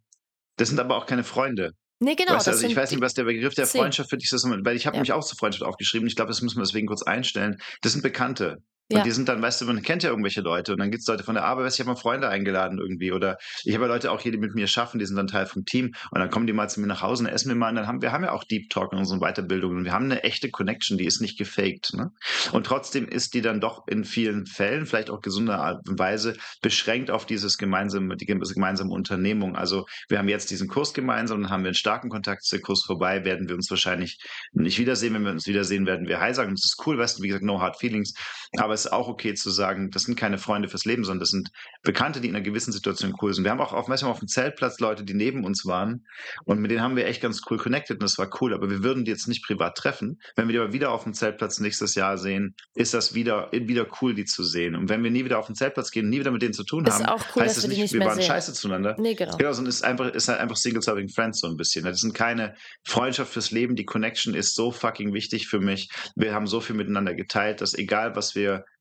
das 0.57 0.71
sind 0.71 0.81
aber 0.81 0.97
auch 0.97 1.05
keine 1.05 1.25
Freunde. 1.25 1.73
Nee, 2.01 2.15
genau. 2.15 2.33
weißt 2.33 2.47
du, 2.47 2.51
also 2.53 2.67
ich 2.67 2.75
weiß 2.75 2.91
nicht, 2.93 3.03
was 3.03 3.13
der 3.13 3.25
Begriff 3.25 3.55
der. 3.55 3.67
Freundschaft 3.67 4.09
für 4.09 4.17
dich 4.17 4.33
ist, 4.33 4.45
weil 4.45 4.77
ich 4.77 4.87
habe 4.87 4.97
Ja. 4.97 5.03
mich 5.03 5.13
auch 5.13 5.25
zur 5.25 5.37
Freundschaft 5.37 5.63
aufgeschrieben. 5.65 6.09
Ich 6.09 6.17
glaube, 6.17 6.31
das 6.31 6.41
müssen 6.41 6.57
wir 6.57 6.65
deswegen 6.65 6.87
kurz 6.87 7.03
einstellen. 7.03 7.59
Das 7.83 7.93
sind 7.93 8.01
Bekannte. 8.01 8.63
Und 8.91 8.99
Ja. 8.99 9.03
die 9.03 9.13
sind 9.13 9.29
dann, 9.29 9.41
weißt 9.41 9.63
du, 9.63 9.65
man 9.65 9.81
kennt 9.81 10.03
ja 10.03 10.11
irgendwelche 10.11 10.43
Leute 10.43 10.73
und 10.73 10.79
dann 10.79 10.91
gibt 10.91 11.01
es 11.01 11.07
Leute 11.09 11.25
von 11.25 11.35
der 11.35 11.45
Arbeit, 11.45 11.65
weißt 11.65 11.79
du, 11.79 11.83
ich 11.83 11.87
habe 11.89 11.95
mal 11.95 12.01
Freunde 12.01 12.29
eingeladen 12.29 12.79
irgendwie 12.79 13.13
oder 13.13 13.39
ich 13.65 13.75
habe 13.75 13.87
ja 13.87 13.91
Leute 13.91 14.13
auch 14.13 14.21
hier, 14.21 14.31
die 14.31 14.37
mit 14.39 14.55
mir 14.55 14.67
schaffen, 14.67 14.99
die 14.99 15.07
sind 15.07 15.17
dann 15.17 15.27
Teil 15.27 15.47
vom 15.47 15.65
Team 15.65 15.95
und 16.11 16.21
dann 16.21 16.29
kommen 16.31 16.47
die 16.47 16.53
mal 16.53 16.69
zu 16.69 16.81
mir 16.81 16.87
nach 16.87 17.01
Hause 17.01 17.25
und 17.25 17.31
essen 17.31 17.49
wir 17.49 17.57
mal 17.57 17.71
und 17.71 17.77
dann 17.77 17.87
haben 17.87 18.03
wir 18.03 18.13
haben 18.13 18.25
ja 18.25 18.33
auch 18.33 18.45
Deep 18.45 18.69
Talk 18.69 18.93
in 18.93 18.99
unseren 18.99 19.21
Weiterbildungen 19.21 19.79
und 19.79 19.85
wir 19.87 19.93
haben 19.93 20.05
eine 20.05 20.23
echte 20.23 20.51
Connection, 20.51 20.99
die 20.99 21.07
ist 21.07 21.23
nicht 21.23 21.39
gefaked. 21.39 21.95
Ne? 21.95 22.13
Und 22.53 22.67
trotzdem 22.67 23.09
ist 23.09 23.33
die 23.33 23.41
dann 23.41 23.59
doch 23.61 23.87
in 23.89 24.05
vielen 24.05 24.45
Fällen, 24.45 24.85
vielleicht 24.85 25.09
auch 25.09 25.23
gesunder 25.23 25.61
Art 25.61 25.89
und 25.89 25.99
Weise, 25.99 26.37
beschränkt 26.61 27.11
auf 27.11 27.25
dieses 27.25 27.57
gemeinsame, 27.57 28.17
die 28.17 28.27
gemeinsame 28.27 28.91
Unternehmung. 28.91 29.57
Also 29.57 29.87
wir 30.09 30.19
haben 30.19 30.29
jetzt 30.29 30.51
diesen 30.51 30.69
Kurs 30.69 30.93
gemeinsam, 30.93 31.41
dann 31.41 31.51
haben 31.51 31.63
wir 31.63 31.69
einen 31.69 31.75
starken 31.75 32.11
Kontakt 32.11 32.45
zu 32.45 32.57
der 32.57 32.63
Kurs 32.63 32.85
vorbei, 32.85 33.25
werden 33.25 33.49
wir 33.49 33.55
uns 33.55 33.71
wahrscheinlich 33.71 34.19
nicht 34.53 34.79
wiedersehen. 34.79 35.15
Wenn 35.15 35.25
wir 35.25 35.33
uns 35.33 35.47
wiedersehen, 35.47 35.87
werden 35.87 36.07
wir 36.07 36.21
Hi 36.21 36.35
sagen. 36.35 36.51
Das 36.51 36.65
ist 36.65 36.87
cool, 36.87 36.99
weißt 36.99 37.19
du, 37.19 37.23
wie 37.23 37.29
gesagt, 37.29 37.45
no 37.45 37.63
hard 37.63 37.79
feelings. 37.79 38.13
Aber 38.59 38.74
es 38.75 38.85
ist 38.87 38.93
auch 38.93 39.09
okay 39.09 39.35
zu 39.35 39.51
sagen, 39.51 39.91
das 39.91 40.03
sind 40.03 40.17
keine 40.17 40.39
Freunde 40.39 40.69
fürs 40.69 40.85
Leben, 40.85 41.05
sondern 41.05 41.21
das 41.21 41.31
sind 41.31 41.51
Bekannte, 41.83 42.21
die 42.21 42.29
in 42.29 42.37
einer 42.37 42.45
gewissen 42.45 42.73
Situation 42.73 43.15
cool 43.23 43.33
sind. 43.33 43.45
Wir 43.45 43.51
haben 43.51 43.61
auch 43.61 43.73
auf, 43.73 43.89
auf 43.89 44.19
dem 44.19 44.29
Zeltplatz 44.29 44.81
Leute, 44.81 45.05
die 45.05 45.15
neben 45.15 45.45
uns 45.45 45.65
waren 45.65 46.07
und 46.45 46.61
mit 46.61 46.71
denen 46.71 46.83
haben 46.83 46.97
wir 46.97 47.07
echt 47.07 47.23
ganz 47.23 47.41
cool 47.51 47.59
connected 47.59 47.97
und 47.97 48.03
das 48.03 48.19
war 48.19 48.29
cool. 48.41 48.55
Aber 48.55 48.71
wir 48.71 48.83
würden 48.83 49.05
die 49.05 49.11
jetzt 49.11 49.29
nicht 49.29 49.45
privat 49.45 49.77
treffen. 49.77 50.21
Wenn 50.37 50.49
wir 50.49 50.53
die 50.53 50.59
aber 50.59 50.73
wieder 50.73 50.91
auf 50.91 51.05
dem 51.05 51.15
Zeltplatz 51.15 51.61
nächstes 51.61 51.95
Jahr 51.95 52.19
sehen, 52.19 52.55
ist 52.75 52.95
das 52.95 53.15
wieder, 53.15 53.51
wieder 53.53 53.87
cool, 54.01 54.15
die 54.15 54.25
zu 54.25 54.45
sehen. 54.45 54.75
Und 54.75 54.89
wenn 54.89 55.03
wir 55.03 55.11
nie 55.11 55.25
wieder 55.25 55.39
auf 55.39 55.47
den 55.47 55.55
Zeltplatz 55.55 55.91
gehen, 55.91 56.09
nie 56.09 56.21
wieder 56.21 56.31
mit 56.31 56.43
denen 56.43 56.55
zu 56.55 56.65
tun 56.65 56.85
Ist 56.87 56.95
haben, 56.95 57.07
auch 57.07 57.25
cool, 57.35 57.43
heißt 57.43 57.63
wir 57.63 57.63
die 57.63 57.69
nicht, 57.69 57.93
nicht 57.93 57.93
wir 57.95 58.01
waren 58.01 58.17
sehen. 58.17 58.25
scheiße 58.25 58.53
zueinander. 58.53 58.97
Nee, 58.99 59.15
genau. 59.15 59.37
Genau, 59.37 59.53
sondern 59.53 59.71
es 59.71 59.77
ist 59.77 59.85
einfach, 59.85 60.09
ist 60.11 60.29
halt 60.29 60.41
einfach 60.41 60.57
Single-Serving 60.57 61.09
Friends 61.09 61.41
so 61.41 61.47
ein 61.47 61.57
bisschen. 61.57 61.85
Das 61.85 62.01
sind 62.01 62.15
keine 62.15 62.55
Freundschaft 62.85 63.33
fürs 63.33 63.51
Leben. 63.51 63.77
Die 63.77 63.85
Connection 63.85 64.35
ist 64.35 64.55
so 64.55 64.71
fucking 64.71 65.13
wichtig 65.13 65.49
für 65.49 65.61
mich. 65.61 65.91
Wir 66.17 66.35
haben 66.35 66.47
so 66.47 66.61
viel 66.61 66.77
miteinander 66.77 67.15
geteilt, 67.15 67.61
dass 67.61 67.75
egal, 67.75 68.17
was 68.17 68.35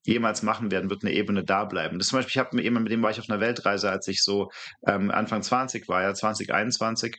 jemals 0.03 0.43
machen 0.43 0.71
werden, 0.71 0.89
wird 0.89 1.03
eine 1.03 1.13
Ebene 1.13 1.43
da 1.43 1.65
bleiben. 1.65 1.97
Das 1.97 2.07
zum 2.07 2.19
Beispiel, 2.19 2.31
ich 2.31 2.37
habe 2.37 2.55
mit 2.55 2.65
jemandem, 2.65 2.83
mit 2.83 2.91
dem 2.91 3.03
war 3.03 3.11
ich 3.11 3.19
auf 3.19 3.29
einer 3.29 3.39
Weltreise, 3.39 3.89
als 3.89 4.07
ich 4.07 4.21
so 4.21 4.49
ähm, 4.85 5.11
Anfang 5.11 5.41
20 5.41 5.87
war, 5.87 6.03
ja, 6.03 6.13
2021 6.13 7.17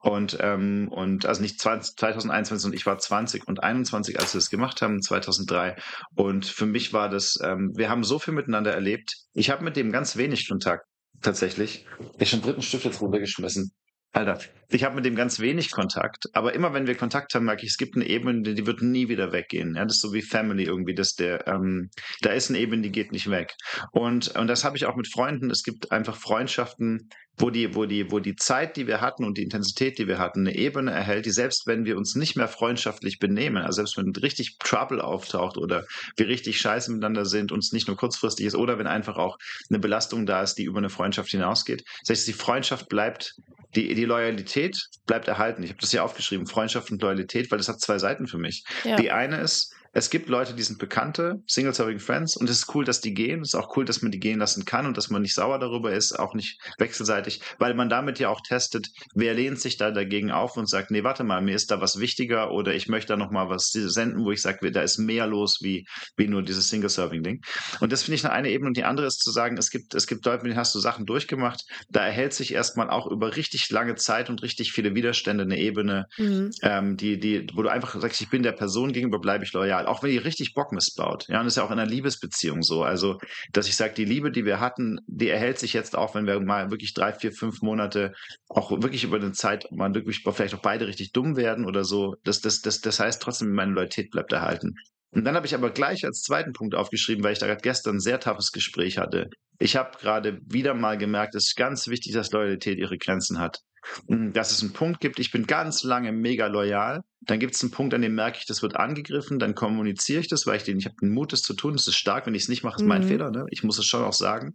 und, 0.00 0.36
ähm, 0.40 0.88
und 0.90 1.26
also 1.26 1.40
nicht 1.40 1.58
20, 1.60 1.96
2021, 1.96 2.62
sondern 2.62 2.76
ich 2.76 2.86
war 2.86 2.98
20 2.98 3.48
und 3.48 3.62
21, 3.62 4.18
als 4.20 4.34
wir 4.34 4.38
das 4.38 4.50
gemacht 4.50 4.82
haben, 4.82 5.00
2003. 5.00 5.76
Und 6.14 6.46
für 6.46 6.66
mich 6.66 6.92
war 6.92 7.08
das, 7.08 7.38
ähm, 7.42 7.72
wir 7.74 7.88
haben 7.88 8.04
so 8.04 8.18
viel 8.18 8.34
miteinander 8.34 8.72
erlebt. 8.72 9.16
Ich 9.32 9.50
habe 9.50 9.64
mit 9.64 9.76
dem 9.76 9.90
ganz 9.90 10.16
wenig 10.16 10.48
Kontakt 10.48 10.84
tatsächlich. 11.22 11.86
Ich 12.18 12.32
habe 12.32 12.42
den 12.42 12.46
dritten 12.46 12.62
Stift 12.62 12.84
jetzt 12.84 13.00
runtergeschmissen. 13.00 13.72
Alter, 14.16 14.38
ich 14.70 14.82
habe 14.82 14.94
mit 14.94 15.04
dem 15.04 15.14
ganz 15.14 15.40
wenig 15.40 15.70
Kontakt, 15.70 16.30
aber 16.32 16.54
immer 16.54 16.72
wenn 16.72 16.86
wir 16.86 16.94
Kontakt 16.94 17.34
haben, 17.34 17.44
merke 17.44 17.66
ich, 17.66 17.72
es 17.72 17.76
gibt 17.76 17.96
eine 17.96 18.06
Ebene, 18.06 18.54
die, 18.54 18.66
wird 18.66 18.80
nie 18.80 19.10
wieder 19.10 19.30
weggehen. 19.30 19.74
Ja, 19.76 19.84
das 19.84 19.96
ist 19.96 20.00
so 20.00 20.14
wie 20.14 20.22
Family 20.22 20.64
irgendwie, 20.64 20.94
dass 20.94 21.16
der, 21.16 21.46
ähm, 21.46 21.90
da 22.22 22.30
ist 22.30 22.48
eine 22.48 22.58
Ebene, 22.58 22.80
die 22.80 22.90
geht 22.90 23.12
nicht 23.12 23.28
weg. 23.28 23.52
Und, 23.92 24.34
und 24.34 24.46
das 24.46 24.64
habe 24.64 24.78
ich 24.78 24.86
auch 24.86 24.96
mit 24.96 25.06
Freunden. 25.12 25.50
Es 25.50 25.62
gibt 25.62 25.92
einfach 25.92 26.16
Freundschaften, 26.16 27.10
wo 27.38 27.50
die, 27.50 27.74
wo 27.74 27.84
die, 27.84 28.10
wo 28.10 28.18
die 28.18 28.36
Zeit, 28.36 28.76
die 28.76 28.86
wir 28.86 29.00
hatten 29.00 29.24
und 29.24 29.36
die 29.36 29.42
Intensität, 29.42 29.98
die 29.98 30.08
wir 30.08 30.18
hatten, 30.18 30.40
eine 30.40 30.56
Ebene 30.56 30.90
erhält, 30.90 31.26
die 31.26 31.30
selbst 31.30 31.66
wenn 31.66 31.84
wir 31.84 31.96
uns 31.96 32.14
nicht 32.14 32.36
mehr 32.36 32.48
freundschaftlich 32.48 33.18
benehmen, 33.18 33.62
also 33.62 33.76
selbst 33.76 33.98
wenn 33.98 34.14
richtig 34.16 34.58
Trouble 34.58 35.02
auftaucht 35.02 35.58
oder 35.58 35.84
wir 36.16 36.28
richtig 36.28 36.58
scheiße 36.60 36.90
miteinander 36.90 37.26
sind, 37.26 37.52
uns 37.52 37.72
nicht 37.72 37.88
nur 37.88 37.96
kurzfristig 37.96 38.46
ist 38.46 38.54
oder 38.54 38.78
wenn 38.78 38.86
einfach 38.86 39.16
auch 39.16 39.36
eine 39.68 39.78
Belastung 39.78 40.24
da 40.24 40.42
ist, 40.42 40.54
die 40.54 40.64
über 40.64 40.78
eine 40.78 40.88
Freundschaft 40.88 41.30
hinausgeht. 41.30 41.84
Das 42.02 42.16
heißt, 42.16 42.28
die 42.28 42.32
Freundschaft 42.32 42.88
bleibt, 42.88 43.34
die, 43.74 43.94
die 43.94 44.04
Loyalität 44.06 44.80
bleibt 45.06 45.28
erhalten. 45.28 45.62
Ich 45.62 45.70
habe 45.70 45.80
das 45.80 45.90
hier 45.90 46.04
aufgeschrieben, 46.04 46.46
Freundschaft 46.46 46.90
und 46.90 47.02
Loyalität, 47.02 47.50
weil 47.50 47.58
das 47.58 47.68
hat 47.68 47.80
zwei 47.80 47.98
Seiten 47.98 48.26
für 48.26 48.38
mich. 48.38 48.64
Ja. 48.84 48.96
Die 48.96 49.10
eine 49.10 49.40
ist, 49.40 49.75
es 49.96 50.10
gibt 50.10 50.28
Leute, 50.28 50.52
die 50.52 50.62
sind 50.62 50.78
Bekannte, 50.78 51.42
Single-Serving 51.46 52.00
Friends, 52.00 52.36
und 52.36 52.50
es 52.50 52.58
ist 52.58 52.74
cool, 52.74 52.84
dass 52.84 53.00
die 53.00 53.14
gehen. 53.14 53.40
Es 53.40 53.48
ist 53.48 53.54
auch 53.54 53.74
cool, 53.78 53.86
dass 53.86 54.02
man 54.02 54.12
die 54.12 54.20
gehen 54.20 54.38
lassen 54.38 54.66
kann 54.66 54.84
und 54.84 54.98
dass 54.98 55.08
man 55.08 55.22
nicht 55.22 55.34
sauer 55.34 55.58
darüber 55.58 55.90
ist, 55.90 56.12
auch 56.18 56.34
nicht 56.34 56.60
wechselseitig, 56.76 57.40
weil 57.58 57.72
man 57.72 57.88
damit 57.88 58.18
ja 58.18 58.28
auch 58.28 58.42
testet, 58.42 58.88
wer 59.14 59.32
lehnt 59.32 59.58
sich 59.58 59.78
da 59.78 59.90
dagegen 59.90 60.30
auf 60.30 60.58
und 60.58 60.68
sagt, 60.68 60.90
nee, 60.90 61.02
warte 61.02 61.24
mal, 61.24 61.40
mir 61.40 61.54
ist 61.54 61.70
da 61.70 61.80
was 61.80 61.98
wichtiger 61.98 62.50
oder 62.50 62.74
ich 62.74 62.88
möchte 62.88 63.14
da 63.14 63.16
nochmal 63.16 63.48
was 63.48 63.70
senden, 63.70 64.22
wo 64.22 64.32
ich 64.32 64.42
sage, 64.42 64.70
da 64.70 64.82
ist 64.82 64.98
mehr 64.98 65.26
los 65.26 65.60
wie, 65.62 65.86
wie 66.18 66.28
nur 66.28 66.42
dieses 66.42 66.68
Single-Serving-Ding. 66.68 67.40
Und 67.80 67.90
das 67.90 68.02
finde 68.02 68.16
ich 68.16 68.26
eine 68.26 68.50
Ebene. 68.50 68.68
Und 68.68 68.76
die 68.76 68.84
andere 68.84 69.06
ist 69.06 69.20
zu 69.20 69.30
sagen, 69.30 69.56
es 69.56 69.70
gibt, 69.70 69.94
es 69.94 70.06
gibt 70.06 70.26
Leute, 70.26 70.42
mit 70.42 70.50
denen 70.50 70.60
hast 70.60 70.74
du 70.74 70.78
Sachen 70.78 71.06
durchgemacht, 71.06 71.64
da 71.88 72.04
erhält 72.04 72.34
sich 72.34 72.52
erstmal 72.52 72.90
auch 72.90 73.06
über 73.06 73.34
richtig 73.34 73.70
lange 73.70 73.94
Zeit 73.94 74.28
und 74.28 74.42
richtig 74.42 74.72
viele 74.72 74.94
Widerstände 74.94 75.44
eine 75.44 75.58
Ebene, 75.58 76.04
Mhm. 76.18 76.50
ähm, 76.60 76.96
die, 76.98 77.18
die, 77.18 77.46
wo 77.54 77.62
du 77.62 77.70
einfach 77.70 77.98
sagst, 77.98 78.20
ich 78.20 78.28
bin 78.28 78.42
der 78.42 78.52
Person 78.52 78.92
gegenüber, 78.92 79.20
bleibe 79.20 79.44
ich 79.44 79.54
loyal, 79.54 79.85
auch 79.86 80.02
wenn 80.02 80.10
die 80.10 80.18
richtig 80.18 80.54
Bock 80.54 80.72
missbaut. 80.72 81.26
Ja, 81.28 81.40
und 81.40 81.46
das 81.46 81.54
ist 81.54 81.56
ja 81.56 81.64
auch 81.64 81.70
in 81.70 81.78
einer 81.78 81.90
Liebesbeziehung 81.90 82.62
so. 82.62 82.82
Also, 82.82 83.18
dass 83.52 83.68
ich 83.68 83.76
sage, 83.76 83.94
die 83.94 84.04
Liebe, 84.04 84.30
die 84.30 84.44
wir 84.44 84.60
hatten, 84.60 84.98
die 85.06 85.28
erhält 85.28 85.58
sich 85.58 85.72
jetzt 85.72 85.96
auch, 85.96 86.14
wenn 86.14 86.26
wir 86.26 86.40
mal 86.40 86.70
wirklich 86.70 86.94
drei, 86.94 87.12
vier, 87.12 87.32
fünf 87.32 87.62
Monate 87.62 88.12
auch 88.48 88.70
wirklich 88.70 89.04
über 89.04 89.16
eine 89.16 89.32
Zeit 89.32 89.70
mal 89.70 89.94
wirklich 89.94 90.22
vielleicht 90.24 90.54
auch 90.54 90.62
beide 90.62 90.86
richtig 90.86 91.12
dumm 91.12 91.36
werden 91.36 91.64
oder 91.64 91.84
so. 91.84 92.16
Das, 92.24 92.40
das, 92.40 92.60
das, 92.60 92.80
das 92.80 93.00
heißt 93.00 93.22
trotzdem, 93.22 93.52
meine 93.52 93.72
Loyalität 93.72 94.10
bleibt 94.10 94.32
erhalten. 94.32 94.74
Und 95.12 95.24
dann 95.24 95.34
habe 95.34 95.46
ich 95.46 95.54
aber 95.54 95.70
gleich 95.70 96.04
als 96.04 96.22
zweiten 96.22 96.52
Punkt 96.52 96.74
aufgeschrieben, 96.74 97.24
weil 97.24 97.32
ich 97.32 97.38
da 97.38 97.46
gerade 97.46 97.62
gestern 97.62 97.96
ein 97.96 98.00
sehr 98.00 98.20
toughes 98.20 98.52
Gespräch 98.52 98.98
hatte. 98.98 99.30
Ich 99.58 99.76
habe 99.76 99.96
gerade 99.98 100.40
wieder 100.44 100.74
mal 100.74 100.98
gemerkt, 100.98 101.34
es 101.34 101.46
ist 101.46 101.56
ganz 101.56 101.88
wichtig, 101.88 102.12
dass 102.12 102.32
Loyalität 102.32 102.78
ihre 102.78 102.98
Grenzen 102.98 103.38
hat. 103.38 103.60
Mm, 104.08 104.32
Dass 104.32 104.50
es 104.50 104.62
einen 104.62 104.72
Punkt 104.72 105.00
gibt, 105.00 105.18
ich 105.18 105.30
bin 105.30 105.46
ganz 105.46 105.82
lange 105.82 106.12
mega 106.12 106.46
loyal. 106.46 107.02
Dann 107.20 107.40
gibt 107.40 107.54
es 107.54 107.62
einen 107.62 107.70
Punkt, 107.72 107.92
an 107.94 108.02
dem 108.02 108.14
merke 108.14 108.38
ich, 108.38 108.46
das 108.46 108.62
wird 108.62 108.76
angegriffen. 108.76 109.38
Dann 109.38 109.54
kommuniziere 109.54 110.20
ich 110.20 110.28
das, 110.28 110.46
weil 110.46 110.58
ich 110.58 110.64
den, 110.64 110.78
ich 110.78 110.84
habe 110.86 110.96
den 111.00 111.10
Mut, 111.10 111.32
das 111.32 111.42
zu 111.42 111.54
tun. 111.54 111.72
Das 111.72 111.86
ist 111.86 111.96
stark. 111.96 112.26
Wenn 112.26 112.34
ich 112.34 112.42
es 112.44 112.48
nicht 112.48 112.62
mache, 112.62 112.76
ist 112.80 112.86
mein 112.86 113.02
Mhm. 113.02 113.08
Fehler. 113.08 113.30
Ne? 113.30 113.46
Ich 113.50 113.62
muss 113.64 113.78
es 113.78 113.86
schon 113.86 114.04
auch 114.04 114.12
sagen. 114.12 114.54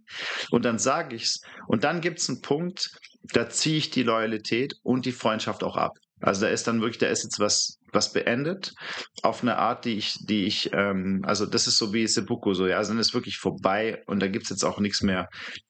Und 0.50 0.64
dann 0.64 0.78
sage 0.78 1.14
ich 1.16 1.24
es. 1.24 1.40
Und 1.66 1.84
dann 1.84 2.00
gibt 2.00 2.18
es 2.20 2.28
einen 2.28 2.40
Punkt, 2.40 2.90
da 3.32 3.48
ziehe 3.48 3.76
ich 3.76 3.90
die 3.90 4.02
Loyalität 4.02 4.74
und 4.82 5.06
die 5.06 5.12
Freundschaft 5.12 5.62
auch 5.64 5.76
ab. 5.76 5.98
Also 6.22 6.42
da 6.42 6.48
ist 6.48 6.66
dann 6.66 6.80
wirklich, 6.80 6.98
da 6.98 7.08
ist 7.08 7.24
jetzt 7.24 7.38
was, 7.40 7.78
was 7.92 8.12
beendet 8.12 8.74
auf 9.22 9.42
eine 9.42 9.58
Art, 9.58 9.84
die 9.84 9.94
ich, 9.94 10.16
die 10.26 10.44
ich, 10.44 10.70
ähm, 10.72 11.22
also 11.26 11.46
das 11.46 11.66
ist 11.66 11.78
so 11.78 11.92
wie 11.92 12.06
Seppuku 12.06 12.54
so, 12.54 12.66
ja, 12.66 12.76
also 12.76 12.92
dann 12.92 13.00
ist 13.00 13.14
wirklich 13.14 13.38
vorbei 13.38 14.02
und 14.06 14.20
da 14.20 14.28
gibt's 14.28 14.50
jetzt 14.50 14.64
auch 14.64 14.78
nichts 14.78 15.02
mehr. 15.02 15.28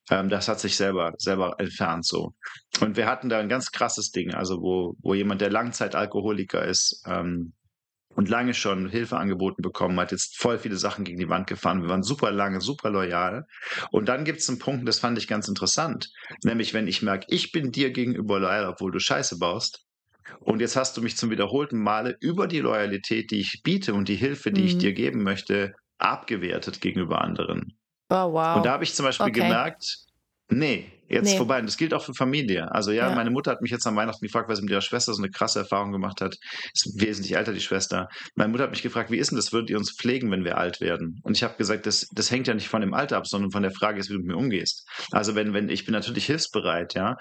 Ähm, 0.09 0.29
das 0.29 0.47
hat 0.47 0.59
sich 0.59 0.75
selber, 0.75 1.11
selber 1.17 1.55
entfernt 1.57 2.05
so. 2.05 2.33
Und 2.79 2.95
wir 2.95 3.07
hatten 3.07 3.29
da 3.29 3.39
ein 3.39 3.49
ganz 3.49 3.71
krasses 3.71 4.11
Ding, 4.11 4.33
also 4.33 4.61
wo, 4.61 4.95
wo 5.01 5.13
jemand, 5.13 5.41
der 5.41 5.49
Langzeitalkoholiker 5.49 6.63
ist, 6.63 7.03
ähm, 7.07 7.53
und 8.15 8.29
lange 8.29 8.53
schon 8.53 8.89
Hilfe 8.89 9.17
angeboten 9.17 9.61
bekommen 9.61 9.99
hat, 9.99 10.11
jetzt 10.11 10.37
voll 10.37 10.59
viele 10.59 10.77
Sachen 10.77 11.03
gegen 11.03 11.17
die 11.17 11.29
Wand 11.29 11.47
gefahren. 11.47 11.81
Wir 11.81 11.89
waren 11.89 12.03
super 12.03 12.31
lange, 12.31 12.61
super 12.61 12.89
loyal. 12.89 13.45
Und 13.91 14.07
dann 14.07 14.23
gibt 14.23 14.39
es 14.39 14.49
einen 14.49 14.59
Punkt, 14.59 14.87
das 14.87 14.99
fand 14.99 15.17
ich 15.17 15.27
ganz 15.27 15.47
interessant, 15.47 16.09
nämlich 16.43 16.73
wenn 16.73 16.87
ich 16.87 17.01
merke, 17.01 17.25
ich 17.29 17.51
bin 17.51 17.71
dir 17.71 17.91
gegenüber 17.91 18.39
loyal, 18.39 18.67
obwohl 18.67 18.91
du 18.91 18.99
Scheiße 18.99 19.37
baust, 19.39 19.85
und 20.41 20.61
jetzt 20.61 20.75
hast 20.75 20.97
du 20.97 21.01
mich 21.01 21.17
zum 21.17 21.29
wiederholten 21.31 21.79
Male 21.81 22.17
über 22.21 22.47
die 22.47 22.59
Loyalität, 22.59 23.31
die 23.31 23.39
ich 23.41 23.61
biete 23.63 23.93
und 23.93 24.07
die 24.09 24.15
Hilfe, 24.15 24.51
die 24.51 24.65
ich 24.65 24.77
Mhm. 24.77 24.79
dir 24.79 24.93
geben 24.93 25.23
möchte, 25.23 25.73
abgewertet 25.97 26.81
gegenüber 26.81 27.21
anderen. 27.21 27.77
Oh, 28.09 28.27
wow. 28.31 28.57
Und 28.57 28.65
da 28.65 28.73
habe 28.73 28.83
ich 28.83 28.93
zum 28.93 29.05
Beispiel 29.05 29.31
Okay. 29.31 29.41
gemerkt, 29.43 29.97
nee, 30.49 30.91
jetzt 31.13 31.31
Nee. 31.31 31.37
vorbei. 31.37 31.59
Und 31.59 31.65
das 31.67 31.77
gilt 31.77 31.93
auch 31.93 32.03
für 32.03 32.13
Familie. 32.13 32.71
Also 32.71 32.91
ja, 32.91 33.09
Ja. 33.09 33.15
meine 33.15 33.29
Mutter 33.31 33.51
hat 33.51 33.61
mich 33.61 33.71
jetzt 33.71 33.85
an 33.87 33.95
Weihnachten 33.95 34.25
gefragt, 34.25 34.49
weil 34.49 34.55
sie 34.55 34.61
mit 34.63 34.71
ihrer 34.71 34.81
Schwester 34.81 35.13
so 35.13 35.21
eine 35.21 35.31
krasse 35.31 35.59
Erfahrung 35.59 35.91
gemacht 35.91 36.21
hat. 36.21 36.35
Ist 36.73 36.99
wesentlich 36.99 37.35
älter, 37.35 37.53
die 37.53 37.59
Schwester. 37.61 38.07
Meine 38.35 38.51
Mutter 38.51 38.63
hat 38.63 38.71
mich 38.71 38.81
gefragt, 38.81 39.11
wie 39.11 39.17
ist 39.17 39.31
denn 39.31 39.37
das, 39.37 39.53
würdet 39.53 39.69
ihr 39.69 39.77
uns 39.77 39.91
pflegen, 39.95 40.31
wenn 40.31 40.43
wir 40.43 40.57
alt 40.57 40.81
werden? 40.81 41.19
Und 41.23 41.37
ich 41.37 41.43
habe 41.43 41.55
gesagt, 41.57 41.85
das, 41.85 42.07
das 42.13 42.31
hängt 42.31 42.47
ja 42.47 42.53
nicht 42.53 42.67
von 42.67 42.81
dem 42.81 42.93
Alter 42.93 43.17
ab, 43.17 43.27
sondern 43.27 43.51
von 43.51 43.63
der 43.63 43.71
Frage 43.71 43.99
ist, 43.99 44.09
wie 44.09 44.13
du 44.13 44.19
mit 44.19 44.27
mir 44.27 44.37
umgehst. 44.37 44.87
Also 45.11 45.35
wenn, 45.35 45.53
wenn, 45.53 45.69
ich 45.69 45.85
bin 45.85 45.93
natürlich 45.93 46.25
hilfsbereit, 46.25 46.93
ja. 46.95 47.15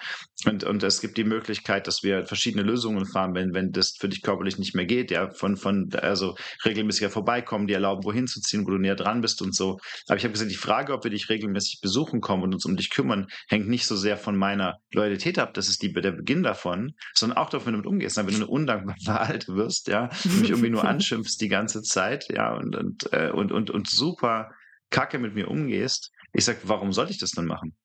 Und, 0.47 0.65
und 0.65 0.83
es 0.83 1.01
gibt 1.01 1.17
die 1.17 1.25
Möglichkeit, 1.25 1.87
dass 1.87 2.03
wir 2.03 2.27
verschiedene 2.27 2.63
Lösungen 2.63 3.07
fahren, 3.07 3.35
wenn, 3.35 3.55
wenn 3.55 3.71
das 3.71 3.95
für 3.99 4.09
dich 4.09 4.23
körperlich 4.23 4.59
nicht 4.59 4.75
mehr 4.75 4.87
geht, 4.87 5.11
ja, 5.11 5.31
von, 5.31 5.57
von, 5.57 5.89
also 6.01 6.35
regelmäßiger 6.65 7.11
vorbeikommen, 7.11 7.67
die 7.67 7.75
erlauben, 7.75 8.05
wohin 8.05 8.27
zu 8.27 8.41
ziehen, 8.41 8.65
wo 8.67 8.71
du 8.71 8.79
näher 8.79 8.97
dran 8.97 9.21
bist 9.21 9.43
und 9.43 9.55
so. 9.55 9.79
Aber 10.09 10.17
ich 10.17 10.25
habe 10.25 10.33
gesagt, 10.33 10.51
die 10.51 10.57
Frage, 10.57 10.93
ob 10.93 11.05
wir 11.05 11.11
dich 11.11 11.29
regelmäßig 11.29 11.81
besuchen 11.81 12.21
kommen 12.21 12.43
und 12.43 12.55
uns 12.55 12.65
um 12.65 12.77
dich 12.77 12.91
kümmern, 12.91 13.27
hängt 13.49 13.69
nicht 13.69 13.82
nicht 13.83 13.89
so 13.89 13.97
sehr 13.97 14.17
von 14.17 14.37
meiner 14.37 14.79
Loyalität 14.93 15.41
ab, 15.41 15.55
das 15.55 15.69
ist 15.69 15.83
die, 15.83 15.93
der 15.93 16.13
Beginn 16.13 16.45
davon, 16.45 16.95
sondern 17.15 17.37
auch 17.37 17.51
davon, 17.51 17.67
wenn 17.67 17.73
du 17.73 17.79
damit 17.79 17.93
umgehst. 17.93 18.17
Wenn 18.17 18.27
du 18.29 18.35
eine 18.35 18.47
undankbare 18.47 19.21
Alte 19.29 19.57
wirst, 19.57 19.89
ja, 19.89 20.09
und 20.25 20.41
mich 20.41 20.51
irgendwie 20.51 20.71
nur 20.71 20.85
anschimpfst 20.89 21.41
die 21.41 21.49
ganze 21.49 21.83
Zeit, 21.83 22.29
ja, 22.31 22.55
und, 22.55 22.77
und, 22.77 23.13
äh, 23.13 23.31
und, 23.31 23.51
und, 23.51 23.71
und 23.71 23.91
super 23.91 24.53
kacke 24.91 25.19
mit 25.19 25.35
mir 25.35 25.49
umgehst, 25.49 26.13
ich 26.33 26.45
sag, 26.45 26.59
warum 26.63 26.93
sollte 26.93 27.11
ich 27.11 27.19
das 27.19 27.33
dann 27.33 27.47
machen? 27.47 27.77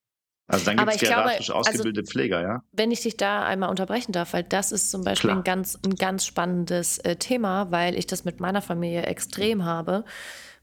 Also 0.46 0.66
dann 0.66 0.78
gibt 0.78 0.92
es 0.92 1.00
geriatrisch 1.00 1.50
also 1.50 1.54
ausgebildete 1.54 2.02
also, 2.02 2.12
Pfleger, 2.12 2.42
ja. 2.42 2.62
Wenn 2.72 2.92
ich 2.92 3.02
dich 3.02 3.18
da 3.18 3.44
einmal 3.44 3.70
unterbrechen 3.70 4.12
darf, 4.12 4.34
weil 4.34 4.44
das 4.44 4.72
ist 4.72 4.92
zum 4.92 5.04
Beispiel 5.04 5.32
ein 5.32 5.44
ganz, 5.44 5.78
ein 5.84 5.96
ganz 5.96 6.26
spannendes 6.26 7.00
äh, 7.00 7.16
Thema, 7.16 7.72
weil 7.72 7.96
ich 7.96 8.08
das 8.08 8.24
mit 8.24 8.40
meiner 8.40 8.62
Familie 8.62 9.02
extrem 9.04 9.66
habe, 9.66 10.06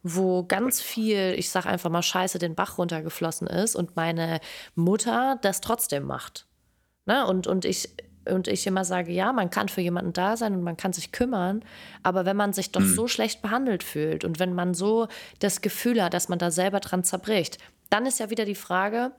wo 0.05 0.45
ganz 0.45 0.81
viel, 0.81 1.35
ich 1.37 1.51
sag 1.51 1.67
einfach 1.67 1.91
mal 1.91 2.03
Scheiße, 2.03 2.39
den 2.39 2.55
Bach 2.55 2.79
runtergeflossen 2.79 3.49
ist 3.49 3.75
und 3.75 3.97
meine 3.97 4.39
Mutter 4.75 5.39
das 5.43 5.61
trotzdem 5.61 6.05
macht. 6.05 6.47
Ne? 7.07 7.27
Und, 7.27 7.47
und 7.47 7.65
ich 7.65 7.89
und 8.27 8.49
ich 8.49 8.67
immer 8.67 8.85
sage, 8.85 9.13
ja, 9.13 9.33
man 9.33 9.51
kann 9.51 9.69
für 9.69 9.83
jemanden 9.83 10.15
da 10.15 10.39
sein 10.39 10.55
und 10.55 10.63
man 10.63 10.79
kann 10.79 10.95
sich 10.95 11.13
kümmern, 11.13 11.63
aber 12.03 12.25
wenn 12.25 12.39
man 12.39 12.55
sich 12.55 12.73
doch 12.73 12.81
hm. 12.81 12.95
so 12.95 13.07
schlecht 13.07 13.43
behandelt 13.43 13.83
fühlt 13.83 14.25
und 14.25 14.39
wenn 14.39 14.55
man 14.55 14.73
so 14.73 15.09
das 15.41 15.61
Gefühl 15.61 16.03
hat, 16.03 16.15
dass 16.15 16.31
man 16.31 16.39
da 16.39 16.51
selber 16.51 16.81
dran 16.81 17.05
zerbricht, 17.05 17.59
dann 17.91 18.07
ist 18.07 18.21
ja 18.21 18.31
wieder 18.31 18.47
die 18.47 18.55
Frage, 18.55 19.13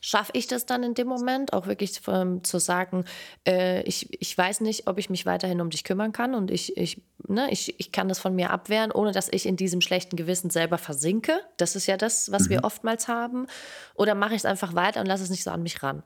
schaffe 0.00 0.32
ich 0.34 0.46
das 0.46 0.66
dann 0.66 0.82
in 0.82 0.94
dem 0.94 1.06
Moment, 1.06 1.52
auch 1.52 1.66
wirklich 1.66 2.00
ähm, 2.08 2.42
zu 2.42 2.58
sagen, 2.58 3.04
äh, 3.46 3.82
ich, 3.82 4.20
ich 4.20 4.36
weiß 4.36 4.62
nicht, 4.62 4.86
ob 4.86 4.98
ich 4.98 5.10
mich 5.10 5.26
weiterhin 5.26 5.60
um 5.60 5.70
dich 5.70 5.84
kümmern 5.84 6.12
kann 6.12 6.34
und 6.34 6.50
ich, 6.50 6.76
ich, 6.76 7.02
ne, 7.28 7.50
ich, 7.50 7.78
ich 7.78 7.92
kann 7.92 8.08
das 8.08 8.18
von 8.18 8.34
mir 8.34 8.50
abwehren, 8.50 8.92
ohne 8.92 9.12
dass 9.12 9.28
ich 9.30 9.46
in 9.46 9.56
diesem 9.56 9.80
schlechten 9.80 10.16
Gewissen 10.16 10.50
selber 10.50 10.78
versinke. 10.78 11.40
Das 11.58 11.76
ist 11.76 11.86
ja 11.86 11.96
das, 11.96 12.32
was 12.32 12.44
mhm. 12.44 12.50
wir 12.50 12.64
oftmals 12.64 13.08
haben. 13.08 13.46
Oder 13.94 14.14
mache 14.14 14.34
ich 14.34 14.38
es 14.38 14.46
einfach 14.46 14.74
weiter 14.74 15.00
und 15.00 15.06
lasse 15.06 15.22
es 15.22 15.30
nicht 15.30 15.44
so 15.44 15.50
an 15.50 15.62
mich 15.62 15.82
ran. 15.82 16.02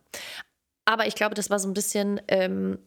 Aber 0.84 1.06
ich 1.06 1.14
glaube, 1.14 1.34
das 1.34 1.48
war 1.48 1.58
so 1.58 1.68
ein 1.68 1.74
bisschen 1.74 2.20
ähm, 2.28 2.78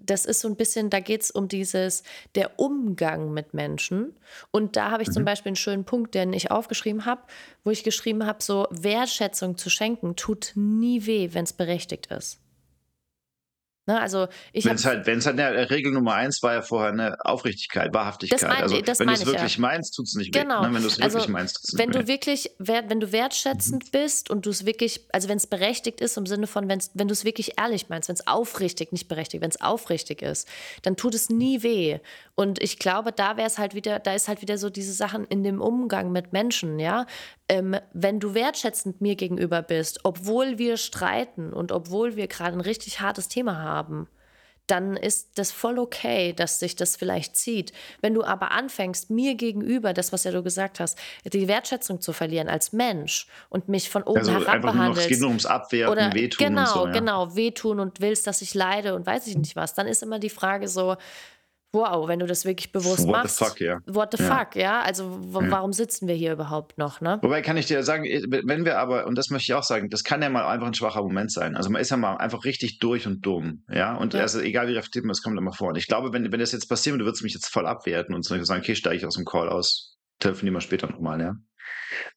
das 0.00 0.24
ist 0.24 0.40
so 0.40 0.48
ein 0.48 0.56
bisschen, 0.56 0.90
da 0.90 1.00
geht 1.00 1.22
es 1.22 1.30
um 1.30 1.48
dieses, 1.48 2.02
der 2.34 2.58
Umgang 2.58 3.32
mit 3.32 3.54
Menschen. 3.54 4.14
Und 4.50 4.76
da 4.76 4.90
habe 4.90 5.02
ich 5.02 5.08
mhm. 5.08 5.14
zum 5.14 5.24
Beispiel 5.24 5.50
einen 5.50 5.56
schönen 5.56 5.84
Punkt, 5.84 6.14
den 6.14 6.32
ich 6.32 6.50
aufgeschrieben 6.50 7.04
habe, 7.04 7.22
wo 7.64 7.70
ich 7.70 7.84
geschrieben 7.84 8.26
habe, 8.26 8.42
so 8.42 8.66
Wertschätzung 8.70 9.56
zu 9.58 9.70
schenken, 9.70 10.16
tut 10.16 10.52
nie 10.54 11.06
weh, 11.06 11.30
wenn 11.32 11.44
es 11.44 11.52
berechtigt 11.52 12.06
ist. 12.06 12.40
Ne, 13.88 13.98
also 13.98 14.28
ich 14.52 14.66
wenn 14.66 14.74
es 14.74 14.84
halt, 14.84 15.06
wenn 15.06 15.16
es 15.16 15.24
halt 15.24 15.40
eine 15.40 15.70
Regel 15.70 15.92
Nummer 15.92 16.12
eins 16.12 16.42
war 16.42 16.52
ja 16.52 16.60
vorher 16.60 16.92
eine 16.92 17.24
Aufrichtigkeit, 17.24 17.94
Wahrhaftigkeit. 17.94 18.42
Mein, 18.42 18.62
also 18.62 18.76
wenn 18.76 18.84
du 18.84 19.14
es 19.14 19.24
wirklich 19.24 19.54
ja. 19.54 19.60
meinst, 19.62 19.94
tut 19.94 20.04
es 20.04 20.14
nicht 20.14 20.30
genau. 20.30 20.60
weh. 20.60 20.66
Ne? 20.66 20.74
Wenn 20.74 20.82
du 20.82 20.88
es 20.88 21.00
also, 21.00 21.16
wirklich 21.16 21.32
meinst, 21.32 21.56
tut's 21.56 21.78
wenn 21.78 21.90
du 21.90 22.06
wirklich, 22.06 22.50
wenn 22.58 23.00
du 23.00 23.12
wertschätzend 23.12 23.86
mhm. 23.86 23.90
bist 23.90 24.28
und 24.28 24.44
du 24.44 24.50
es 24.50 24.66
wirklich, 24.66 25.06
also 25.10 25.30
wenn 25.30 25.38
es 25.38 25.46
berechtigt 25.46 26.02
ist 26.02 26.18
im 26.18 26.26
Sinne 26.26 26.46
von, 26.46 26.68
wenn's, 26.68 26.90
wenn 26.92 27.08
du 27.08 27.12
es 27.12 27.24
wirklich 27.24 27.58
ehrlich 27.58 27.88
meinst, 27.88 28.10
wenn 28.10 28.16
es 28.16 28.26
aufrichtig, 28.26 28.92
nicht 28.92 29.08
berechtigt, 29.08 29.42
wenn 29.42 29.48
es 29.48 29.62
aufrichtig 29.62 30.20
ist, 30.20 30.46
dann 30.82 30.96
tut 30.96 31.14
es 31.14 31.30
nie 31.30 31.62
weh. 31.62 31.98
Und 32.34 32.62
ich 32.62 32.78
glaube, 32.78 33.10
da 33.10 33.38
wäre 33.38 33.46
es 33.46 33.56
halt 33.56 33.74
wieder, 33.74 34.00
da 34.00 34.12
ist 34.12 34.28
halt 34.28 34.42
wieder 34.42 34.58
so 34.58 34.68
diese 34.68 34.92
Sachen 34.92 35.24
in 35.24 35.42
dem 35.44 35.62
Umgang 35.62 36.12
mit 36.12 36.34
Menschen, 36.34 36.78
ja 36.78 37.06
ähm, 37.48 37.76
wenn 37.92 38.20
du 38.20 38.34
wertschätzend 38.34 39.00
mir 39.00 39.16
gegenüber 39.16 39.62
bist, 39.62 40.00
obwohl 40.04 40.58
wir 40.58 40.76
streiten 40.76 41.52
und 41.52 41.72
obwohl 41.72 42.16
wir 42.16 42.26
gerade 42.26 42.56
ein 42.56 42.60
richtig 42.60 43.00
hartes 43.00 43.28
Thema 43.28 43.58
haben, 43.62 44.08
dann 44.68 44.98
ist 44.98 45.38
das 45.38 45.50
voll 45.50 45.78
okay, 45.78 46.34
dass 46.34 46.60
sich 46.60 46.76
das 46.76 46.96
vielleicht 46.96 47.36
zieht. 47.36 47.72
Wenn 48.02 48.12
du 48.12 48.22
aber 48.22 48.50
anfängst, 48.50 49.08
mir 49.08 49.34
gegenüber, 49.34 49.94
das, 49.94 50.12
was 50.12 50.24
ja 50.24 50.30
du 50.30 50.42
gesagt 50.42 50.78
hast, 50.78 50.98
die 51.24 51.48
Wertschätzung 51.48 52.02
zu 52.02 52.12
verlieren 52.12 52.48
als 52.48 52.72
Mensch 52.74 53.26
und 53.48 53.68
mich 53.68 53.88
von 53.88 54.02
oben 54.02 54.18
also 54.18 54.32
herab 54.32 54.60
behandelst. 54.60 55.02
Es 55.02 55.08
geht 55.08 55.20
nur 55.20 55.30
ums 55.30 55.46
Abwerten, 55.46 55.90
oder, 55.90 56.12
Wehtun 56.12 56.46
genau, 56.46 56.60
und 56.60 56.68
so. 56.68 56.86
Ja. 56.86 56.92
Genau, 56.92 57.34
wehtun 57.34 57.80
und 57.80 58.02
willst, 58.02 58.26
dass 58.26 58.42
ich 58.42 58.52
leide 58.52 58.94
und 58.94 59.06
weiß 59.06 59.26
ich 59.26 59.38
nicht 59.38 59.56
was. 59.56 59.72
Dann 59.74 59.86
ist 59.86 60.02
immer 60.02 60.18
die 60.18 60.30
Frage 60.30 60.68
so, 60.68 60.96
Wow, 61.72 62.08
wenn 62.08 62.18
du 62.18 62.26
das 62.26 62.46
wirklich 62.46 62.72
bewusst 62.72 63.06
What 63.06 63.12
machst. 63.12 63.40
What 63.40 63.48
the 63.48 63.54
fuck, 63.54 63.60
ja. 63.60 63.78
What 63.86 64.16
the 64.16 64.22
ja. 64.22 64.38
fuck, 64.38 64.56
ja. 64.56 64.80
Also 64.80 65.18
warum 65.20 65.72
sitzen 65.72 66.08
wir 66.08 66.14
hier 66.14 66.32
überhaupt 66.32 66.78
noch, 66.78 67.00
ne? 67.02 67.18
Wobei 67.20 67.42
kann 67.42 67.58
ich 67.58 67.66
dir 67.66 67.82
sagen, 67.82 68.04
wenn 68.04 68.64
wir 68.64 68.78
aber, 68.78 69.06
und 69.06 69.16
das 69.16 69.28
möchte 69.28 69.52
ich 69.52 69.54
auch 69.54 69.62
sagen, 69.62 69.90
das 69.90 70.02
kann 70.02 70.22
ja 70.22 70.30
mal 70.30 70.46
einfach 70.46 70.66
ein 70.66 70.74
schwacher 70.74 71.02
Moment 71.02 71.30
sein. 71.30 71.56
Also 71.56 71.68
man 71.68 71.82
ist 71.82 71.90
ja 71.90 71.98
mal 71.98 72.16
einfach 72.16 72.44
richtig 72.44 72.78
durch 72.78 73.06
und 73.06 73.24
dumm, 73.24 73.64
ja. 73.70 73.94
Und 73.96 74.14
ja. 74.14 74.20
also 74.20 74.40
egal 74.40 74.68
wie 74.68 74.72
reflektiert 74.72 75.04
man, 75.04 75.10
das 75.10 75.22
kommt 75.22 75.36
immer 75.36 75.52
vor. 75.52 75.68
Und 75.68 75.76
ich 75.76 75.86
glaube, 75.86 76.12
wenn, 76.12 76.32
wenn 76.32 76.40
das 76.40 76.52
jetzt 76.52 76.68
passiert, 76.68 76.98
du 76.98 77.04
würdest 77.04 77.22
mich 77.22 77.34
jetzt 77.34 77.48
voll 77.48 77.66
abwerten 77.66 78.14
und 78.14 78.24
sagen, 78.24 78.42
okay, 78.60 78.74
steige 78.74 78.96
ich 78.96 79.06
aus 79.06 79.16
dem 79.16 79.26
Call 79.26 79.48
aus, 79.48 79.98
telefonieren 80.20 80.54
wir 80.54 80.60
später 80.62 80.88
nochmal, 80.90 81.20
ja. 81.20 81.34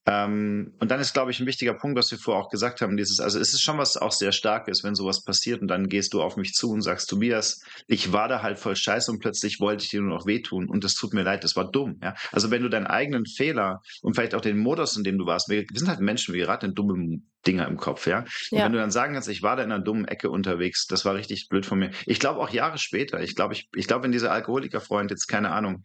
Ähm, 0.05 0.73
und 0.79 0.91
dann 0.91 0.99
ist, 0.99 1.13
glaube 1.13 1.31
ich, 1.31 1.39
ein 1.39 1.45
wichtiger 1.45 1.73
Punkt, 1.73 1.97
was 1.97 2.11
wir 2.11 2.17
vorher 2.17 2.43
auch 2.43 2.49
gesagt 2.49 2.81
haben, 2.81 2.97
dieses, 2.97 3.19
also 3.19 3.39
es 3.39 3.53
ist 3.53 3.61
schon 3.61 3.77
was 3.77 3.97
auch 3.97 4.11
sehr 4.11 4.31
Starkes, 4.31 4.83
wenn 4.83 4.95
sowas 4.95 5.23
passiert 5.23 5.61
und 5.61 5.67
dann 5.67 5.87
gehst 5.87 6.13
du 6.13 6.21
auf 6.21 6.37
mich 6.37 6.53
zu 6.53 6.71
und 6.71 6.81
sagst, 6.81 7.09
Tobias, 7.09 7.63
ich 7.87 8.11
war 8.11 8.27
da 8.27 8.41
halt 8.41 8.59
voll 8.59 8.75
scheiße 8.75 9.11
und 9.11 9.19
plötzlich 9.19 9.59
wollte 9.59 9.83
ich 9.83 9.89
dir 9.89 10.01
nur 10.01 10.17
noch 10.17 10.25
wehtun 10.25 10.69
und 10.69 10.83
das 10.83 10.95
tut 10.95 11.13
mir 11.13 11.23
leid, 11.23 11.43
das 11.43 11.55
war 11.55 11.69
dumm, 11.69 11.99
ja. 12.01 12.15
Also 12.31 12.51
wenn 12.51 12.63
du 12.63 12.69
deinen 12.69 12.87
eigenen 12.87 13.25
Fehler 13.25 13.81
und 14.01 14.15
vielleicht 14.15 14.35
auch 14.35 14.41
den 14.41 14.57
Modus, 14.57 14.97
in 14.97 15.03
dem 15.03 15.17
du 15.17 15.25
warst, 15.25 15.49
wir, 15.49 15.65
wir 15.69 15.79
sind 15.79 15.87
halt 15.87 15.99
Menschen, 15.99 16.33
wir 16.33 16.41
geraten 16.41 16.67
in 16.67 16.75
dumme 16.75 17.21
Dinger 17.47 17.67
im 17.67 17.77
Kopf, 17.77 18.07
ja. 18.07 18.19
Und 18.19 18.57
ja. 18.57 18.65
wenn 18.65 18.71
du 18.71 18.77
dann 18.77 18.91
sagen 18.91 19.13
kannst, 19.13 19.29
ich 19.29 19.41
war 19.41 19.55
da 19.55 19.63
in 19.63 19.71
einer 19.71 19.83
dummen 19.83 20.05
Ecke 20.05 20.29
unterwegs, 20.29 20.85
das 20.87 21.05
war 21.05 21.15
richtig 21.15 21.47
blöd 21.49 21.65
von 21.65 21.79
mir. 21.79 21.91
Ich 22.05 22.19
glaube 22.19 22.39
auch 22.39 22.49
Jahre 22.49 22.77
später, 22.77 23.21
ich 23.21 23.35
glaube, 23.35 23.53
ich, 23.53 23.69
ich 23.75 23.87
glaube, 23.87 24.03
wenn 24.03 24.11
dieser 24.11 24.31
Alkoholikerfreund 24.31 25.11
jetzt 25.11 25.27
keine 25.27 25.51
Ahnung, 25.51 25.83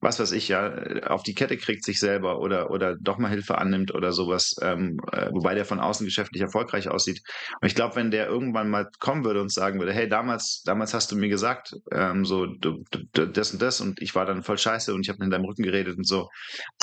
was 0.00 0.20
weiß 0.20 0.32
ich, 0.32 0.48
ja, 0.48 0.74
auf 1.06 1.22
die 1.22 1.34
Kette 1.34 1.56
kriegt 1.56 1.84
sich 1.84 1.98
selber 1.98 2.38
oder, 2.38 2.70
oder 2.70 2.96
doch 3.00 3.18
mal 3.18 3.30
Hilfe 3.30 3.58
annimmt 3.58 3.94
oder 3.94 4.12
sowas, 4.12 4.54
ähm, 4.60 4.98
äh, 5.12 5.30
wobei 5.32 5.54
der 5.54 5.64
von 5.64 5.80
außen 5.80 6.04
geschäftlich 6.04 6.42
erfolgreich 6.42 6.88
aussieht. 6.88 7.22
Und 7.60 7.66
ich 7.66 7.74
glaube, 7.74 7.96
wenn 7.96 8.10
der 8.10 8.26
irgendwann 8.26 8.68
mal 8.68 8.88
kommen 9.00 9.24
würde 9.24 9.40
und 9.40 9.52
sagen 9.52 9.78
würde, 9.78 9.92
hey, 9.92 10.08
damals, 10.08 10.62
damals 10.64 10.92
hast 10.94 11.10
du 11.10 11.16
mir 11.16 11.28
gesagt, 11.28 11.74
ähm, 11.90 12.24
so, 12.24 12.46
du, 12.46 12.84
du, 12.90 13.26
das 13.26 13.52
und 13.52 13.62
das 13.62 13.80
und 13.80 14.02
ich 14.02 14.14
war 14.14 14.26
dann 14.26 14.42
voll 14.42 14.58
scheiße 14.58 14.92
und 14.92 15.00
ich 15.00 15.08
habe 15.08 15.24
in 15.24 15.30
deinem 15.30 15.44
Rücken 15.46 15.62
geredet 15.62 15.96
und 15.96 16.06
so. 16.06 16.28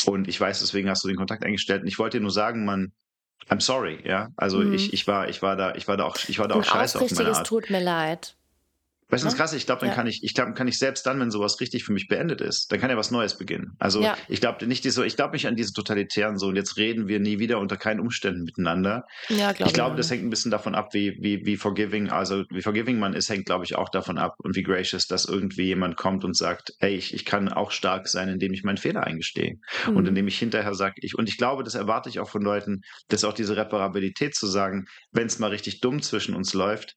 Und 0.06 0.28
ich 0.28 0.40
weiß, 0.40 0.60
deswegen 0.60 0.90
hast 0.90 1.04
du 1.04 1.08
den 1.08 1.18
Kontakt 1.18 1.46
eingestellt. 1.46 1.82
Und 1.82 1.88
ich 1.88 2.00
wollte 2.00 2.18
dir 2.18 2.22
nur 2.22 2.32
sagen, 2.32 2.66
man, 2.66 2.92
I'm 3.52 3.60
sorry, 3.60 4.00
ja. 4.06 4.30
Also 4.38 4.60
mhm. 4.60 4.74
ich, 4.74 4.94
ich 4.94 5.08
war, 5.08 5.28
ich 5.28 5.42
war 5.42 5.58
da, 5.58 5.76
ich 5.76 5.88
war 5.88 5.98
da 5.98 6.06
auch, 6.06 6.18
ich 6.28 6.40
war 6.40 6.48
da 6.48 6.56
auch 6.56 6.64
scheiße 6.64 7.00
auf 7.02 7.12
meine 7.12 7.36
Art. 7.36 7.46
tut 7.46 7.70
mir 7.70 7.84
leid. 7.84 8.36
Weißt 9.12 9.24
du, 9.24 9.26
das 9.26 9.34
ist 9.34 9.38
krass, 9.38 9.54
ich 9.54 9.66
glaube, 9.66 9.82
dann 9.82 9.90
ja. 9.90 9.96
kann 9.96 10.08
ich, 10.08 10.24
ich 10.24 10.34
glaube, 10.34 10.54
kann 10.54 10.70
ich 10.70 10.78
selbst 10.78 11.06
dann, 11.06 11.20
wenn 11.20 11.32
sowas 11.32 11.60
richtig 11.60 11.84
für 11.84 11.92
mich 11.92 12.08
beendet 12.08 12.40
ist, 12.40 12.72
dann 12.72 12.80
kann 12.80 12.90
ja 12.90 12.96
was 12.96 13.12
Neues 13.12 13.38
beginnen. 13.38 13.76
Also 13.78 14.02
ja. 14.02 14.18
ich 14.30 14.40
glaube 14.40 14.66
nicht 14.66 14.90
so, 14.90 15.04
ich 15.04 15.18
glaube 15.18 15.34
nicht 15.34 15.48
an 15.48 15.58
diese 15.58 15.74
totalitären 15.74 16.38
so 16.38 16.48
und 16.48 16.56
jetzt 16.56 16.78
reden 16.78 17.10
wir 17.10 17.20
nie 17.20 17.38
wieder 17.38 17.60
unter 17.60 17.76
keinen 17.76 18.00
Umständen 18.00 18.44
miteinander. 18.44 19.06
Ja, 19.28 19.52
glaub 19.52 19.68
ich 19.68 19.74
glaube, 19.74 19.98
das 19.98 20.10
hängt 20.10 20.24
ein 20.24 20.30
bisschen 20.30 20.50
davon 20.50 20.76
ab, 20.76 20.94
wie, 20.94 21.18
wie, 21.20 21.46
wie 21.46 21.58
forgiving, 21.58 22.10
also 22.10 22.46
wie 22.50 22.62
forgiving 22.62 23.00
man 23.00 23.14
ist, 23.14 23.30
hängt, 23.30 23.46
glaube 23.46 23.66
ich, 23.66 23.76
auch 23.76 23.90
davon 23.90 24.18
ab 24.18 24.36
und 24.38 24.56
wie 24.56 24.64
gracious, 24.64 25.08
dass 25.08 25.26
irgendwie 25.26 25.64
jemand 25.64 25.98
kommt 25.98 26.24
und 26.24 26.38
sagt, 26.38 26.72
hey, 26.80 26.96
ich, 26.96 27.14
ich 27.14 27.26
kann 27.26 27.50
auch 27.50 27.72
stark 27.72 28.08
sein, 28.08 28.30
indem 28.30 28.54
ich 28.54 28.64
meinen 28.64 28.78
Fehler 28.78 29.04
eingestehe. 29.04 29.58
Mhm. 29.88 29.98
Und 29.98 30.08
indem 30.08 30.30
ich 30.30 30.40
hinterher 30.40 30.74
sage, 30.74 30.96
ich, 31.02 31.18
und 31.18 31.28
ich 31.28 31.38
glaube, 31.38 31.66
das 31.66 31.76
erwarte 31.76 32.08
ich 32.08 32.22
auch 32.22 32.30
von 32.30 32.44
Leuten, 32.44 32.82
dass 33.10 33.26
auch 33.26 33.34
diese 33.34 33.58
Reparabilität 33.58 34.36
zu 34.36 34.48
sagen, 34.48 34.86
wenn 35.12 35.28
es 35.28 35.38
mal 35.38 35.50
richtig 35.50 35.82
dumm 35.82 36.02
zwischen 36.02 36.34
uns 36.34 36.54
läuft, 36.54 36.96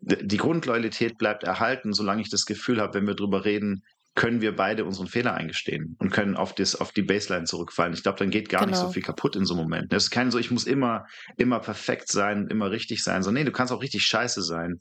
die 0.00 0.36
Grundloyalität 0.36 1.18
bleibt 1.18 1.44
erhalten, 1.44 1.92
solange 1.92 2.22
ich 2.22 2.30
das 2.30 2.44
Gefühl 2.44 2.80
habe, 2.80 2.94
wenn 2.94 3.06
wir 3.06 3.14
drüber 3.14 3.44
reden, 3.44 3.82
können 4.18 4.40
wir 4.40 4.56
beide 4.56 4.84
unseren 4.84 5.06
Fehler 5.06 5.34
eingestehen 5.34 5.94
und 6.00 6.10
können 6.10 6.36
auf, 6.36 6.52
das, 6.52 6.74
auf 6.74 6.90
die 6.90 7.02
Baseline 7.02 7.44
zurückfallen. 7.44 7.92
Ich 7.92 8.02
glaube, 8.02 8.18
dann 8.18 8.30
geht 8.30 8.48
gar 8.48 8.62
genau. 8.62 8.70
nicht 8.70 8.78
so 8.78 8.84
genau. 8.86 8.92
viel 8.94 9.02
kaputt 9.04 9.36
in 9.36 9.44
so 9.44 9.54
einem 9.54 9.62
Moment. 9.62 9.92
Es 9.92 10.04
ist 10.04 10.10
kein 10.10 10.32
so, 10.32 10.38
ich 10.38 10.50
muss 10.50 10.64
immer, 10.64 11.06
immer 11.36 11.60
perfekt 11.60 12.10
sein, 12.10 12.48
immer 12.48 12.72
richtig 12.72 13.04
sein. 13.04 13.22
So, 13.22 13.30
nee, 13.30 13.44
du 13.44 13.52
kannst 13.52 13.72
auch 13.72 13.80
richtig 13.80 14.02
scheiße 14.02 14.42
sein. 14.42 14.80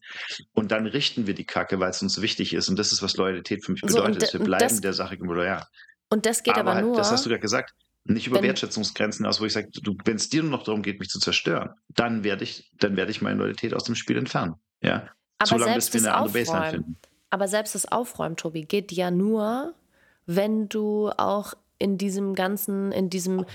Und 0.53 0.71
dann 0.71 0.87
richten 0.87 1.27
wir 1.27 1.35
die 1.35 1.45
Kacke, 1.45 1.79
weil 1.79 1.91
es 1.91 2.01
uns 2.01 2.19
wichtig 2.19 2.55
ist. 2.55 2.67
Und 2.67 2.79
das 2.79 2.91
ist, 2.91 3.03
was 3.03 3.15
Loyalität 3.15 3.63
für 3.63 3.73
mich 3.73 3.81
bedeutet. 3.81 4.25
So, 4.25 4.39
wir 4.39 4.45
bleiben 4.45 4.69
das, 4.69 4.81
der 4.81 4.93
Sache 4.93 5.15
loyal. 5.19 5.63
Und 6.09 6.25
das 6.25 6.41
geht 6.41 6.55
aber, 6.55 6.71
aber 6.71 6.81
nur. 6.81 6.97
Das 6.97 7.11
hast 7.11 7.27
du 7.27 7.29
ja 7.29 7.37
gesagt. 7.37 7.73
Nicht 8.07 8.27
über 8.27 8.37
wenn, 8.37 8.43
Wertschätzungsgrenzen 8.43 9.25
aus, 9.25 9.41
wo 9.41 9.45
ich 9.45 9.53
sage, 9.53 9.69
wenn 10.05 10.15
es 10.15 10.29
dir 10.29 10.41
nur 10.41 10.51
noch 10.51 10.63
darum 10.63 10.81
geht, 10.81 10.99
mich 10.99 11.09
zu 11.09 11.19
zerstören, 11.19 11.71
dann 11.89 12.23
werde 12.23 12.43
ich, 12.43 12.71
dann 12.77 12.95
werde 12.95 13.11
ich 13.11 13.21
meine 13.21 13.37
Loyalität 13.37 13.73
aus 13.73 13.83
dem 13.83 13.95
Spiel 13.95 14.17
entfernen. 14.17 14.55
Ja. 14.81 15.09
Aber 15.39 15.49
Solange 15.49 15.71
selbst 15.71 15.91
bis 15.91 16.03
wir 16.03 16.13
eine 16.13 16.17
andere 16.17 16.39
Baseline 16.39 16.71
finden. 16.71 16.97
Aber 17.29 17.47
selbst 17.47 17.75
das 17.75 17.85
Aufräumen, 17.91 18.37
Tobi, 18.37 18.63
geht 18.63 18.91
ja 18.91 19.11
nur, 19.11 19.73
wenn 20.25 20.69
du 20.69 21.09
auch 21.17 21.53
in 21.79 21.97
diesem 21.97 22.33
ganzen, 22.33 22.91
in 22.91 23.09
diesem, 23.09 23.45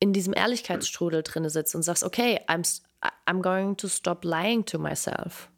in 0.00 0.12
diesem 0.12 0.32
Ehrlichkeitsstrudel 0.34 1.22
drin 1.22 1.48
sitzt 1.48 1.74
und 1.74 1.82
sagst, 1.82 2.02
okay, 2.02 2.40
I'm, 2.48 2.80
I'm 3.26 3.42
going 3.42 3.76
to 3.76 3.88
stop 3.88 4.24
lying 4.24 4.64
to 4.64 4.78
myself. 4.78 5.48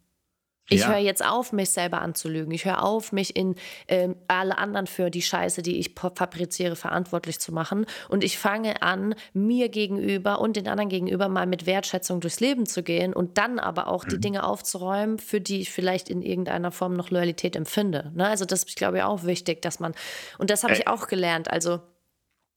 Ich 0.70 0.80
ja. 0.80 0.88
höre 0.88 0.98
jetzt 0.98 1.24
auf, 1.24 1.52
mich 1.52 1.70
selber 1.70 2.00
anzulügen. 2.00 2.52
Ich 2.52 2.64
höre 2.64 2.82
auf, 2.82 3.12
mich 3.12 3.36
in 3.36 3.54
äh, 3.86 4.08
alle 4.28 4.56
anderen 4.56 4.86
für 4.86 5.10
die 5.10 5.20
Scheiße, 5.20 5.60
die 5.60 5.78
ich 5.78 5.94
fabriziere, 5.94 6.74
verantwortlich 6.74 7.38
zu 7.38 7.52
machen. 7.52 7.84
Und 8.08 8.24
ich 8.24 8.38
fange 8.38 8.80
an, 8.80 9.14
mir 9.34 9.68
gegenüber 9.68 10.40
und 10.40 10.56
den 10.56 10.66
anderen 10.66 10.88
gegenüber 10.88 11.28
mal 11.28 11.46
mit 11.46 11.66
Wertschätzung 11.66 12.20
durchs 12.20 12.40
Leben 12.40 12.64
zu 12.64 12.82
gehen 12.82 13.12
und 13.12 13.36
dann 13.36 13.58
aber 13.58 13.88
auch 13.88 14.04
mhm. 14.04 14.08
die 14.10 14.20
Dinge 14.20 14.44
aufzuräumen, 14.44 15.18
für 15.18 15.40
die 15.40 15.60
ich 15.60 15.70
vielleicht 15.70 16.08
in 16.08 16.22
irgendeiner 16.22 16.70
Form 16.70 16.94
noch 16.94 17.10
Loyalität 17.10 17.56
empfinde. 17.56 18.10
Ne? 18.14 18.26
Also 18.26 18.46
das 18.46 18.60
ist, 18.60 18.70
ich 18.70 18.76
glaube, 18.76 19.04
auch 19.04 19.24
wichtig, 19.24 19.60
dass 19.60 19.80
man, 19.80 19.94
und 20.38 20.48
das 20.48 20.64
habe 20.64 20.72
ich 20.72 20.88
auch 20.88 21.08
gelernt. 21.08 21.50
Also 21.50 21.80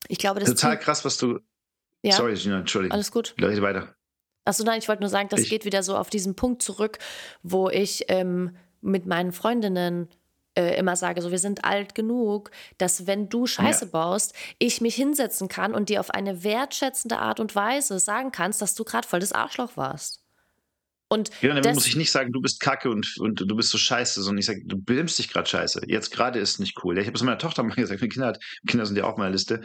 ich 0.07 0.17
glaube, 0.17 0.39
das 0.39 0.49
ist 0.49 0.61
total 0.61 0.79
krass, 0.79 1.03
was 1.03 1.17
du. 1.17 1.39
Ja? 2.03 2.13
Sorry, 2.13 2.35
Gina, 2.35 2.59
Entschuldigung. 2.59 2.93
Alles 2.93 3.11
gut. 3.11 3.35
Rede 3.41 3.61
weiter. 3.61 3.96
Achso, 4.47 4.63
nein, 4.63 4.79
ich 4.79 4.87
wollte 4.87 5.01
nur 5.03 5.09
sagen, 5.09 5.29
das 5.29 5.41
Ich- 5.41 5.49
geht 5.49 5.65
wieder 5.65 5.83
so 5.83 5.95
auf 5.97 6.09
diesen 6.09 6.35
Punkt 6.35 6.61
zurück, 6.61 6.99
wo 7.43 7.69
ich 7.69 8.05
ähm, 8.07 8.55
mit 8.81 9.05
meinen 9.05 9.31
Freundinnen 9.31 10.07
äh, 10.55 10.75
immer 10.77 10.95
sage, 10.95 11.21
so 11.21 11.29
wir 11.29 11.37
sind 11.39 11.65
alt 11.65 11.93
genug, 11.93 12.49
dass 12.79 13.05
wenn 13.05 13.29
du 13.29 13.45
Scheiße 13.45 13.85
Ja. 13.85 13.91
baust, 13.91 14.33
ich 14.57 14.81
mich 14.81 14.95
hinsetzen 14.95 15.47
kann 15.49 15.75
und 15.75 15.89
dir 15.89 15.99
auf 15.99 16.09
eine 16.09 16.43
wertschätzende 16.43 17.19
Art 17.19 17.39
und 17.39 17.55
Weise 17.55 17.99
sagen 17.99 18.31
kannst, 18.31 18.61
dass 18.61 18.73
du 18.73 18.83
gerade 18.83 19.07
voll 19.07 19.19
das 19.19 19.33
Arschloch 19.33 19.77
warst. 19.77 20.23
Und 21.09 21.31
Genau, 21.39 21.59
dann 21.61 21.73
muss 21.73 21.87
ich 21.87 21.95
nicht 21.95 22.11
sagen, 22.11 22.33
du 22.33 22.41
bist 22.41 22.59
kacke 22.59 22.89
und, 22.89 23.15
und 23.19 23.39
du 23.39 23.55
bist 23.55 23.69
so 23.69 23.77
scheiße, 23.77 24.21
sondern 24.21 24.39
ich 24.39 24.45
sage, 24.45 24.61
du 24.65 24.77
benimmst 24.77 25.17
dich 25.17 25.29
gerade 25.29 25.47
scheiße. 25.47 25.83
Jetzt 25.87 26.11
gerade 26.11 26.39
ist 26.39 26.59
nicht 26.59 26.83
cool. 26.83 26.95
Ja, 26.95 27.01
Ich 27.01 27.07
habe 27.07 27.15
es 27.15 27.23
meiner 27.23 27.37
Tochter 27.37 27.63
mal 27.63 27.75
gesagt, 27.75 28.01
meine 28.01 28.09
Kinder, 28.09 28.27
hat, 28.27 28.43
Kinder 28.67 28.85
sind 28.85 28.97
ja 28.97 29.05
auch 29.05 29.11
auf 29.11 29.17
meiner 29.17 29.31
Liste, 29.31 29.61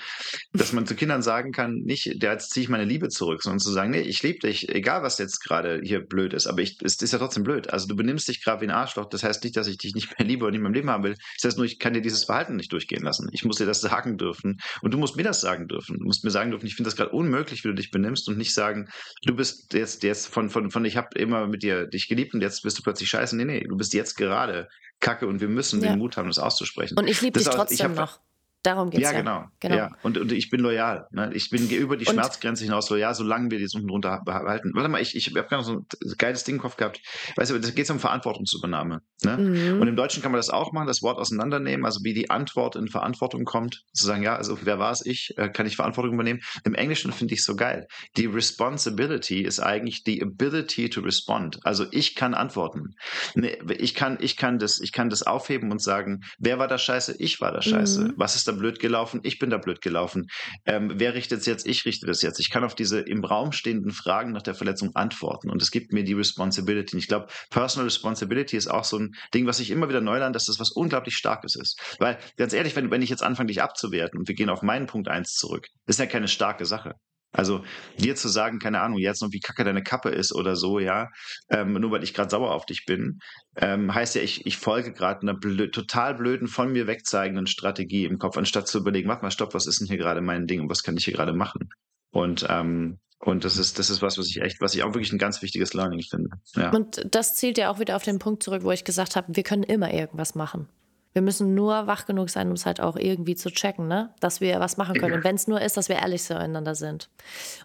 dass 0.52 0.72
man 0.72 0.86
zu 0.86 0.94
Kindern 0.94 1.22
sagen 1.22 1.50
kann, 1.50 1.78
nicht, 1.78 2.22
der 2.22 2.32
jetzt 2.32 2.50
ziehe 2.50 2.62
ich 2.62 2.70
meine 2.70 2.84
Liebe 2.84 3.08
zurück, 3.08 3.42
sondern 3.42 3.58
zu 3.58 3.72
sagen, 3.72 3.90
nee, 3.90 4.00
ich 4.00 4.22
liebe 4.22 4.38
dich, 4.38 4.68
egal 4.68 5.02
was 5.02 5.18
jetzt 5.18 5.40
gerade 5.40 5.80
hier 5.82 6.00
blöd 6.00 6.32
ist, 6.32 6.46
aber 6.46 6.62
ich, 6.62 6.78
es 6.82 6.96
ist 7.02 7.12
ja 7.12 7.18
trotzdem 7.18 7.42
blöd. 7.42 7.70
Also 7.70 7.88
du 7.88 7.96
benimmst 7.96 8.28
dich 8.28 8.44
gerade 8.44 8.60
wie 8.60 8.66
ein 8.66 8.70
Arschloch. 8.70 9.06
Das 9.06 9.24
heißt 9.24 9.42
nicht, 9.42 9.56
dass 9.56 9.66
ich 9.66 9.78
dich 9.78 9.94
nicht 9.94 10.16
mehr 10.16 10.28
liebe 10.28 10.46
und 10.46 10.52
nicht 10.52 10.60
mehr 10.60 10.68
im 10.68 10.74
Leben 10.74 10.90
haben 10.90 11.02
will. 11.02 11.16
Das 11.36 11.48
heißt 11.48 11.56
nur, 11.56 11.66
ich 11.66 11.80
kann 11.80 11.94
dir 11.94 12.02
dieses 12.02 12.24
Verhalten 12.24 12.54
nicht 12.54 12.72
durchgehen 12.72 13.02
lassen. 13.02 13.28
Ich 13.32 13.44
muss 13.44 13.56
dir 13.56 13.66
das 13.66 13.80
sagen 13.80 14.16
dürfen 14.16 14.60
und 14.80 14.94
du 14.94 14.98
musst 14.98 15.16
mir 15.16 15.24
das 15.24 15.40
sagen 15.40 15.66
dürfen. 15.66 15.98
Du 15.98 16.04
musst 16.04 16.22
mir 16.22 16.30
sagen 16.30 16.50
dürfen, 16.50 16.66
ich 16.66 16.76
finde 16.76 16.88
das 16.88 16.96
gerade 16.96 17.10
unmöglich, 17.10 17.64
wie 17.64 17.68
du 17.68 17.74
dich 17.74 17.90
benimmst 17.90 18.28
und 18.28 18.38
nicht 18.38 18.54
sagen, 18.54 18.88
du 19.24 19.34
bist 19.34 19.74
jetzt, 19.74 20.04
jetzt 20.04 20.28
von, 20.28 20.48
von, 20.48 20.70
von 20.70 20.84
ich 20.84 20.96
habe 20.96 21.08
immer 21.38 21.46
mit 21.46 21.62
dir 21.62 21.86
dich 21.86 22.08
geliebt 22.08 22.34
und 22.34 22.40
jetzt 22.40 22.62
bist 22.62 22.78
du 22.78 22.82
plötzlich 22.82 23.08
scheiße. 23.08 23.36
Nee, 23.36 23.44
nee, 23.44 23.60
du 23.60 23.76
bist 23.76 23.94
jetzt 23.94 24.16
gerade 24.16 24.68
kacke 25.00 25.26
und 25.26 25.40
wir 25.40 25.48
müssen 25.48 25.82
Ja. 25.82 25.90
den 25.90 25.98
Mut 25.98 26.16
haben, 26.16 26.28
das 26.28 26.38
auszusprechen. 26.38 26.96
und 26.98 27.08
ich 27.08 27.20
liebe 27.20 27.38
dich 27.38 27.48
auch- 27.48 27.52
ich 27.52 27.56
trotzdem 27.56 27.90
hab- 27.90 27.96
noch. 27.96 28.20
Darum 28.62 28.90
geht's 28.90 29.02
ja, 29.02 29.12
ja. 29.12 29.18
genau. 29.18 29.44
Genau. 29.60 29.76
Ja. 29.76 29.90
Und, 30.02 30.18
und 30.18 30.30
ich 30.30 30.48
bin 30.50 30.60
loyal. 30.60 31.06
Ne? 31.10 31.30
Ich 31.34 31.50
bin 31.50 31.68
über 31.70 31.96
die 31.96 32.06
Und- 32.06 32.12
Schmerzgrenze 32.14 32.64
hinaus 32.64 32.88
loyal, 32.90 33.14
solange 33.14 33.50
wir 33.50 33.58
die 33.58 33.66
unten 33.74 33.88
drunter 33.88 34.22
behalten. 34.24 34.70
Warte 34.74 34.88
mal, 34.88 35.00
ich, 35.00 35.16
ich 35.16 35.26
habe 35.34 35.42
gerade 35.48 35.64
so 35.64 35.78
ein 35.78 35.86
geiles 36.18 36.44
Ding 36.44 36.56
im 36.56 36.60
Kopf 36.60 36.76
gehabt. 36.76 37.00
Weißt 37.36 37.50
du, 37.50 37.58
da 37.58 37.70
geht 37.70 37.84
es 37.84 37.90
um 37.90 37.98
Verantwortungsübernahme. 37.98 39.00
Ne? 39.24 39.36
Mhm. 39.36 39.80
Und 39.80 39.88
im 39.88 39.96
Deutschen 39.96 40.22
kann 40.22 40.30
man 40.32 40.38
das 40.38 40.50
auch 40.50 40.72
machen, 40.72 40.86
das 40.86 41.02
Wort 41.02 41.18
auseinandernehmen, 41.18 41.84
also 41.84 42.00
wie 42.04 42.14
die 42.14 42.30
Antwort 42.30 42.76
in 42.76 42.88
Verantwortung 42.88 43.44
kommt. 43.44 43.82
Zu 43.92 44.06
sagen, 44.06 44.22
ja, 44.22 44.36
also 44.36 44.56
wer 44.62 44.78
war 44.78 44.92
es 44.92 45.04
ich? 45.04 45.34
Äh, 45.36 45.48
Kann 45.48 45.66
ich 45.66 45.76
Verantwortung 45.76 46.14
übernehmen? 46.14 46.40
Im 46.64 46.74
Englischen 46.74 47.12
finde 47.12 47.34
ich 47.34 47.44
so 47.44 47.56
geil. 47.56 47.86
Die 48.16 48.26
Responsibility 48.26 49.42
ist 49.42 49.60
eigentlich 49.60 50.04
die 50.04 50.22
ability 50.22 50.88
to 50.88 51.00
respond. 51.00 51.58
Also 51.64 51.86
ich 51.90 52.14
kann 52.14 52.34
antworten. 52.34 52.94
Nee, 53.34 53.58
Ich 53.78 53.94
kann, 53.94 54.18
ich 54.20 54.36
kann 54.36 54.58
das, 54.58 54.80
ich 54.80 54.92
kann 54.92 55.10
das 55.10 55.22
aufheben 55.24 55.70
und 55.72 55.82
sagen, 55.82 56.20
wer 56.38 56.58
war 56.58 56.68
da 56.68 56.78
scheiße? 56.78 57.16
Ich 57.18 57.40
war 57.40 57.52
da 57.52 57.60
scheiße. 57.60 58.04
Mhm. 58.04 58.14
Was 58.16 58.36
ist 58.36 58.46
da 58.48 58.51
blöd 58.52 58.78
gelaufen? 58.78 59.20
Ich 59.22 59.38
bin 59.38 59.50
da 59.50 59.58
blöd 59.58 59.80
gelaufen. 59.80 60.26
Ähm, 60.64 60.92
wer 60.96 61.14
richtet 61.14 61.40
es 61.40 61.46
jetzt? 61.46 61.66
Ich 61.66 61.84
richte 61.84 62.06
das 62.06 62.22
jetzt. 62.22 62.40
Ich 62.40 62.50
kann 62.50 62.64
auf 62.64 62.74
diese 62.74 63.00
im 63.00 63.24
Raum 63.24 63.52
stehenden 63.52 63.92
Fragen 63.92 64.32
nach 64.32 64.42
der 64.42 64.54
Verletzung 64.54 64.94
antworten. 64.94 65.50
Und 65.50 65.62
es 65.62 65.70
gibt 65.70 65.92
mir 65.92 66.04
die 66.04 66.14
Responsibility. 66.14 66.94
Und 66.94 67.00
ich 67.00 67.08
glaube, 67.08 67.26
Personal 67.50 67.86
Responsibility 67.86 68.56
ist 68.56 68.68
auch 68.68 68.84
so 68.84 68.98
ein 68.98 69.14
Ding, 69.34 69.46
was 69.46 69.60
ich 69.60 69.70
immer 69.70 69.88
wieder 69.88 70.00
neu 70.00 70.18
lerne, 70.18 70.32
dass 70.32 70.46
das 70.46 70.60
was 70.60 70.70
unglaublich 70.70 71.16
Starkes 71.16 71.56
ist. 71.56 71.80
Weil, 71.98 72.18
ganz 72.36 72.52
ehrlich, 72.52 72.76
wenn, 72.76 72.90
wenn 72.90 73.02
ich 73.02 73.10
jetzt 73.10 73.22
anfange, 73.22 73.48
dich 73.48 73.62
abzuwerten 73.62 74.18
und 74.18 74.28
wir 74.28 74.34
gehen 74.34 74.50
auf 74.50 74.62
meinen 74.62 74.86
Punkt 74.86 75.08
eins 75.08 75.34
zurück, 75.34 75.66
das 75.86 75.96
ist 75.96 76.00
ja 76.00 76.06
keine 76.06 76.28
starke 76.28 76.64
Sache. 76.64 76.94
Also 77.32 77.64
dir 77.98 78.14
zu 78.14 78.28
sagen, 78.28 78.58
keine 78.58 78.80
Ahnung, 78.80 78.98
jetzt 78.98 79.22
noch 79.22 79.32
wie 79.32 79.40
kacke 79.40 79.64
deine 79.64 79.82
Kappe 79.82 80.10
ist 80.10 80.34
oder 80.34 80.54
so, 80.54 80.78
ja, 80.78 81.08
ähm, 81.48 81.72
nur 81.72 81.90
weil 81.90 82.04
ich 82.04 82.12
gerade 82.12 82.30
sauer 82.30 82.52
auf 82.52 82.66
dich 82.66 82.84
bin, 82.84 83.20
ähm, 83.56 83.94
heißt 83.94 84.14
ja, 84.14 84.22
ich, 84.22 84.44
ich 84.46 84.58
folge 84.58 84.92
gerade 84.92 85.22
einer 85.22 85.34
blö 85.34 85.68
total 85.68 86.14
blöden, 86.14 86.46
von 86.46 86.70
mir 86.72 86.86
wegzeigenden 86.86 87.46
Strategie 87.46 88.04
im 88.04 88.18
Kopf, 88.18 88.36
anstatt 88.36 88.68
zu 88.68 88.78
überlegen, 88.78 89.08
warte 89.08 89.22
mal, 89.22 89.30
stopp, 89.30 89.54
was 89.54 89.66
ist 89.66 89.80
denn 89.80 89.88
hier 89.88 89.96
gerade 89.96 90.20
mein 90.20 90.46
Ding 90.46 90.60
und 90.60 90.70
was 90.70 90.82
kann 90.82 90.96
ich 90.96 91.04
hier 91.06 91.14
gerade 91.14 91.32
machen? 91.32 91.70
Und, 92.10 92.46
ähm, 92.50 92.98
und 93.18 93.44
das 93.44 93.56
ist, 93.56 93.78
das 93.78 93.88
ist 93.88 94.02
was, 94.02 94.18
was 94.18 94.28
ich 94.28 94.42
echt, 94.42 94.60
was 94.60 94.74
ich 94.74 94.82
auch 94.82 94.88
wirklich 94.88 95.12
ein 95.12 95.18
ganz 95.18 95.40
wichtiges 95.40 95.72
Learning 95.72 96.02
finde. 96.02 96.30
Ja. 96.54 96.70
Und 96.70 97.06
das 97.08 97.36
zielt 97.36 97.56
ja 97.56 97.70
auch 97.70 97.78
wieder 97.78 97.96
auf 97.96 98.02
den 98.02 98.18
Punkt 98.18 98.42
zurück, 98.42 98.64
wo 98.64 98.72
ich 98.72 98.84
gesagt 98.84 99.16
habe, 99.16 99.34
wir 99.34 99.42
können 99.42 99.62
immer 99.62 99.92
irgendwas 99.94 100.34
machen. 100.34 100.68
Wir 101.12 101.22
müssen 101.22 101.54
nur 101.54 101.86
wach 101.86 102.06
genug 102.06 102.30
sein, 102.30 102.48
um 102.48 102.54
es 102.54 102.64
halt 102.64 102.80
auch 102.80 102.96
irgendwie 102.96 103.34
zu 103.34 103.50
checken, 103.50 103.86
ne? 103.86 104.14
dass 104.20 104.40
wir 104.40 104.60
was 104.60 104.76
machen 104.76 104.94
können. 104.94 105.12
Ja. 105.12 105.16
Und 105.18 105.24
wenn 105.24 105.34
es 105.34 105.46
nur 105.46 105.60
ist, 105.60 105.76
dass 105.76 105.88
wir 105.88 105.96
ehrlich 105.96 106.22
zueinander 106.22 106.74
sind. 106.74 107.10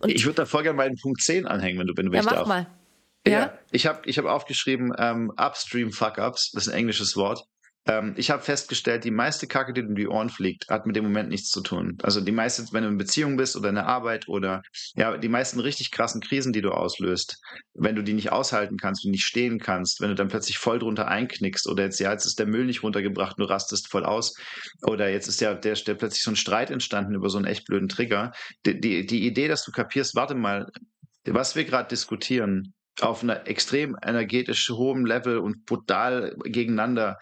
Und 0.02 0.10
ich 0.10 0.26
würde 0.26 0.36
da 0.36 0.46
voll 0.46 0.64
gerne 0.64 0.78
meinen 0.78 0.98
Punkt 0.98 1.22
10 1.22 1.46
anhängen, 1.48 1.80
wenn 1.80 1.88
du, 1.88 1.94
wenn 1.96 2.08
du 2.08 2.14
ja, 2.14 2.20
ich 2.20 2.26
mach 2.26 2.34
darf. 2.34 2.48
mal. 2.48 2.68
Ja, 3.26 3.40
Ja? 3.40 3.54
ich 3.72 3.88
habe 3.88 4.02
ich 4.06 4.18
hab 4.18 4.26
aufgeschrieben, 4.26 4.94
ähm, 4.98 5.32
Upstream 5.38 5.92
Fuck-Ups, 5.92 6.52
das 6.52 6.68
ist 6.68 6.74
ein 6.74 6.80
englisches 6.80 7.16
Wort. 7.16 7.48
Ähm, 7.88 8.14
ich 8.18 8.30
habe 8.30 8.42
festgestellt, 8.44 9.06
die 9.06 9.12
meiste 9.12 9.48
Kacke, 9.48 9.72
die 9.72 9.82
dir 9.82 9.88
um 9.88 9.96
die 9.96 10.08
Ohren 10.08 10.30
fliegt, 10.30 10.70
hat 10.70 10.86
mit 10.86 10.96
dem 10.96 11.06
Moment 11.06 11.30
nichts 11.30 11.50
zu 11.50 11.62
tun. 11.62 11.98
Also 12.04 12.20
die 12.20 12.32
meiste, 12.32 12.66
wenn 12.72 12.84
du 12.84 12.90
in 12.90 12.98
Beziehung 12.98 13.38
bist 13.38 13.56
oder 13.56 13.70
in 13.70 13.76
der 13.76 13.88
Arbeit 13.88 14.28
oder 14.28 14.62
ja, 14.96 15.18
die 15.18 15.30
meisten 15.30 15.60
richtig 15.60 15.92
krassen 15.92 16.22
Krisen, 16.22 16.52
die 16.52 16.62
du 16.62 16.72
auslöst, 16.72 17.38
wenn 17.74 17.96
du 17.96 18.04
die 18.04 18.14
nicht 18.14 18.32
aushalten 18.32 18.78
kannst, 18.78 19.04
wenn 19.04 19.12
du 19.12 19.14
nicht 19.14 19.26
stehen 19.26 19.60
kannst, 19.60 20.02
wenn 20.02 20.10
du 20.10 20.16
dann 20.16 20.28
plötzlich 20.28 20.58
voll 20.58 20.80
drunter 20.80 21.08
einknickst 21.08 21.68
oder 21.68 21.84
jetzt, 21.84 22.00
ja, 22.00 22.12
jetzt 22.12 22.26
ist 22.26 22.40
der 22.40 22.48
Müll 22.48 22.66
nicht 22.66 22.84
runtergebracht, 22.84 23.40
du 23.40 23.46
rastest 23.46 23.90
voll 23.90 24.04
aus 24.04 24.36
oder 24.82 25.10
jetzt 25.10 25.28
ist 25.28 25.40
ja 25.40 25.54
der, 25.54 25.76
der 25.76 25.96
plötzlich 25.96 26.24
so 26.24 26.32
ein 26.32 26.36
Streit 26.36 26.72
entstanden 26.72 27.16
über 27.16 27.30
so 27.30 27.38
einen 27.38 27.48
echt 27.48 27.66
blöden 27.66 27.88
Trigger. 27.88 28.34
Die, 28.66 28.80
die, 28.80 29.06
die 29.06 29.26
Idee, 29.26 29.48
dass 29.48 29.64
du 29.64 29.72
kapierst, 29.72 30.16
warte 30.16 30.36
mal, 30.36 30.68
was 31.26 31.56
wir 31.56 31.64
gerade 31.64 31.90
diskutieren, 31.90 32.74
auf 33.00 33.22
einer 33.22 33.48
extrem 33.48 33.96
energetisch 34.04 34.70
hohen 34.70 35.06
Level 35.06 35.38
und 35.38 35.66
brutal 35.66 36.36
gegeneinander, 36.44 37.18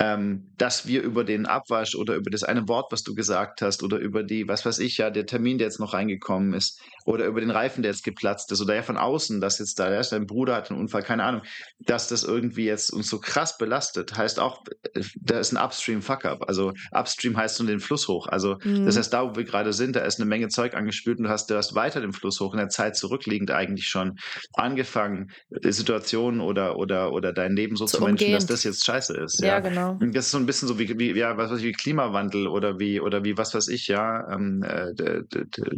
ähm, 0.00 0.52
dass 0.56 0.86
wir 0.86 1.02
über 1.02 1.24
den 1.24 1.46
Abwasch 1.46 1.94
oder 1.94 2.14
über 2.14 2.30
das 2.30 2.44
eine 2.44 2.68
Wort, 2.68 2.92
was 2.92 3.02
du 3.02 3.14
gesagt 3.14 3.62
hast, 3.62 3.82
oder 3.82 3.98
über 3.98 4.22
die, 4.22 4.46
was 4.48 4.64
weiß 4.64 4.78
ich, 4.78 4.98
ja, 4.98 5.10
der 5.10 5.26
Termin, 5.26 5.58
der 5.58 5.66
jetzt 5.66 5.80
noch 5.80 5.92
reingekommen 5.92 6.54
ist, 6.54 6.80
oder 7.04 7.26
über 7.26 7.40
den 7.40 7.50
Reifen, 7.50 7.82
der 7.82 7.92
jetzt 7.92 8.04
geplatzt 8.04 8.52
ist, 8.52 8.60
oder 8.60 8.74
ja 8.76 8.82
von 8.82 8.96
außen, 8.96 9.40
dass 9.40 9.58
jetzt 9.58 9.78
da, 9.78 9.92
ja, 9.92 10.00
dein 10.02 10.26
Bruder 10.26 10.54
hat 10.54 10.70
einen 10.70 10.80
Unfall, 10.80 11.02
keine 11.02 11.24
Ahnung, 11.24 11.42
dass 11.80 12.06
das 12.08 12.22
irgendwie 12.22 12.64
jetzt 12.66 12.90
uns 12.90 13.08
so 13.08 13.18
krass 13.18 13.58
belastet, 13.58 14.16
heißt 14.16 14.38
auch, 14.38 14.62
äh, 14.94 15.02
da 15.20 15.40
ist 15.40 15.52
ein 15.52 15.56
Upstream 15.62 16.02
Fuck-up. 16.02 16.44
Also 16.48 16.72
Upstream 16.92 17.36
heißt 17.36 17.58
nur 17.60 17.68
den 17.68 17.80
Fluss 17.80 18.06
hoch. 18.08 18.26
Also 18.28 18.56
Mhm. 18.62 18.84
das 18.86 18.96
heißt, 18.96 19.12
da 19.12 19.28
wo 19.28 19.36
wir 19.36 19.44
gerade 19.44 19.72
sind, 19.72 19.96
da 19.96 20.00
ist 20.00 20.20
eine 20.20 20.28
Menge 20.28 20.48
Zeug 20.48 20.74
angespült 20.74 21.18
und 21.18 21.24
du 21.24 21.30
hast, 21.30 21.50
du 21.50 21.56
hast 21.56 21.74
weiter 21.74 22.00
den 22.00 22.12
Fluss 22.12 22.40
hoch 22.40 22.52
in 22.52 22.58
der 22.58 22.68
Zeit 22.68 22.96
zurückliegend 22.96 23.50
eigentlich 23.50 23.86
schon 23.88 24.16
angefangen, 24.54 25.30
äh, 25.62 25.70
Situationen 25.72 26.40
oder, 26.40 26.76
oder, 26.76 27.12
oder 27.12 27.32
dein 27.32 27.56
Leben 27.56 27.76
so 27.76 27.86
Zu 27.86 27.98
zu, 27.98 28.04
managen, 28.04 28.32
dass 28.32 28.46
das 28.46 28.64
jetzt 28.64 28.84
scheiße 28.84 29.16
ist. 29.16 29.40
Ja, 29.40 29.48
Ja, 29.48 29.60
genau. 29.60 29.87
Und 29.92 30.14
Das 30.14 30.26
ist 30.26 30.30
so 30.30 30.38
ein 30.38 30.46
bisschen 30.46 30.68
so 30.68 30.78
wie, 30.78 30.98
wie 30.98 31.12
ja, 31.12 31.36
was 31.36 31.50
weiß 31.50 31.58
ich, 31.58 31.64
wie 31.64 31.72
Klimawandel 31.72 32.46
oder 32.46 32.78
wie, 32.78 33.00
oder 33.00 33.24
wie, 33.24 33.36
was 33.36 33.54
weiß 33.54 33.68
ich, 33.68 33.88
ja, 33.88 34.30
ähm, 34.32 34.62
äh, 34.62 34.92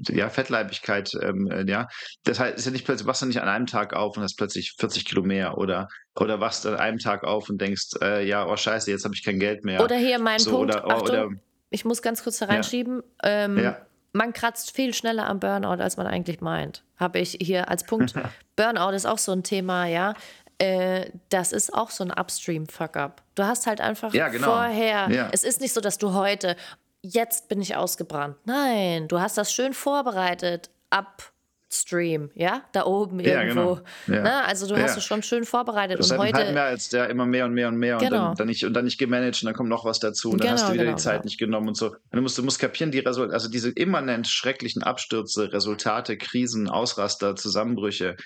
ja, 0.09 0.29
Fettleibigkeit, 0.29 1.13
ähm, 1.23 1.51
äh, 1.51 1.65
ja. 1.69 1.89
Das 2.25 2.41
heißt, 2.41 2.59
ist 2.59 2.65
ja 2.67 2.73
nicht 2.73 2.85
plötzlich, 2.85 3.07
wachst 3.07 3.23
du 3.23 3.27
nicht 3.27 3.41
an 3.41 3.49
einem 3.49 3.67
Tag 3.67 3.95
auf 3.95 4.17
und 4.17 4.23
hast 4.23 4.37
plötzlich 4.37 4.75
40 4.79 5.05
Kilo 5.05 5.23
mehr 5.23 5.59
oder, 5.59 5.89
oder 6.17 6.41
wachst 6.41 6.67
an 6.67 6.77
einem 6.77 6.99
Tag 6.99 7.25
auf 7.25 7.49
und 7.49 7.61
denkst, 7.61 7.91
äh, 8.03 8.27
ja, 8.27 8.47
oh 8.47 8.57
scheiße, 8.57 8.91
jetzt 8.91 9.05
habe 9.05 9.15
ich 9.15 9.25
kein 9.25 9.39
Geld 9.39 9.65
mehr. 9.65 9.83
Oder 9.83 9.97
hier 9.97 10.19
mein 10.19 10.39
so, 10.39 10.51
Punkt. 10.51 10.75
oder, 10.75 10.85
oh, 10.87 10.91
Achtung, 10.91 11.09
oder, 11.09 11.29
ich 11.71 11.85
muss 11.85 12.03
ganz 12.03 12.23
kurz 12.23 12.39
da 12.39 12.47
reinschieben. 12.47 13.03
Ähm, 13.23 13.59
Ja. 13.59 13.87
Man 14.13 14.33
kratzt 14.33 14.75
viel 14.75 14.93
schneller 14.93 15.29
am 15.29 15.39
Burnout, 15.39 15.81
als 15.81 15.97
man 15.97 16.09
eigentlich 16.09 16.41
meint. 16.41 16.83
Habe 16.97 17.21
ich 17.21 17.39
hier 17.41 17.69
als 17.69 17.85
Punkt. 17.85 18.13
Burnout 18.57 18.91
ist 18.91 19.07
auch 19.07 19.19
so 19.19 19.31
ein 19.31 19.45
Thema, 19.45 19.87
ja. 19.87 20.15
Äh, 20.61 21.11
das 21.31 21.53
ist 21.53 21.73
auch 21.73 21.91
so 21.91 22.05
ein 22.05 22.11
Upstream-Fuck-up. 22.11 23.23
Du 23.35 23.45
hast 23.45 23.67
halt 23.67 23.81
einfach 23.81 24.13
Ja, 24.13 24.29
genau. 24.29 24.47
vorher. 24.49 25.09
Ja. 25.11 25.29
Es 25.33 25.43
ist 25.43 25.61
nicht 25.61 25.73
so, 25.73 25.81
dass 25.81 25.97
du 25.99 26.13
heute, 26.13 26.55
jetzt 27.03 27.49
bin 27.49 27.63
ich 27.63 27.77
ausgebrannt. 27.77 28.37
Nein, 28.45 29.09
du 29.09 29.21
hast 29.21 29.39
das 29.39 29.53
schön 29.53 29.73
vorbereitet. 29.73 30.69
Upstream, 30.93 32.31
ja, 32.35 32.63
da 32.73 32.85
oben 32.85 33.21
Ja, 33.21 33.43
irgendwo. 33.43 33.77
genau. 34.07 34.17
Ja. 34.19 34.23
Ne? 34.23 34.45
Also 34.45 34.67
du 34.67 34.75
Ja. 34.75 34.83
hast 34.83 34.97
es 34.99 35.05
schon 35.05 35.23
schön 35.23 35.45
vorbereitet. 35.45 35.99
Das 35.99 36.11
Und 36.11 36.19
halt, 36.19 36.35
halt 36.35 36.45
heute. 36.47 36.53
mehr 36.55 36.65
als 36.65 36.89
der 36.89 37.09
immer 37.09 37.25
mehr 37.27 37.47
und 37.47 37.55
mehr 37.55 37.69
und 37.69 37.77
mehr 37.77 37.97
und 37.97 38.03
Genau. 38.05 38.27
dann, 38.29 38.35
dann 38.35 38.47
nicht 38.49 38.65
und 38.65 38.75
dann 38.75 38.85
nicht 38.85 38.99
gemanagt 38.99 39.41
und 39.41 39.47
dann 39.47 39.55
kommt 39.55 39.69
noch 39.71 39.85
was 39.85 39.99
dazu 40.01 40.31
und 40.31 40.43
dann 40.43 40.51
hast 40.51 40.61
Genau, 40.63 40.69
du 40.69 40.75
wieder 40.75 40.85
genau, 40.85 40.97
die 40.97 41.03
Zeit 41.03 41.13
genau. 41.15 41.25
nicht 41.25 41.39
genommen 41.39 41.69
und 41.69 41.77
so. 41.77 41.87
Und 41.93 41.97
du 42.13 42.21
musst, 42.21 42.37
du 42.37 42.43
musst 42.43 42.59
kapieren, 42.59 42.91
die 42.91 42.99
Result 42.99 43.33
also 43.33 43.49
diese 43.49 43.71
immanent 43.71 44.27
schrecklichen 44.27 44.83
Abstürze, 44.83 45.53
Resultate, 45.53 46.19
Krisen, 46.19 46.69
Ausraster, 46.69 47.37
Zusammenbrüche 47.37 48.17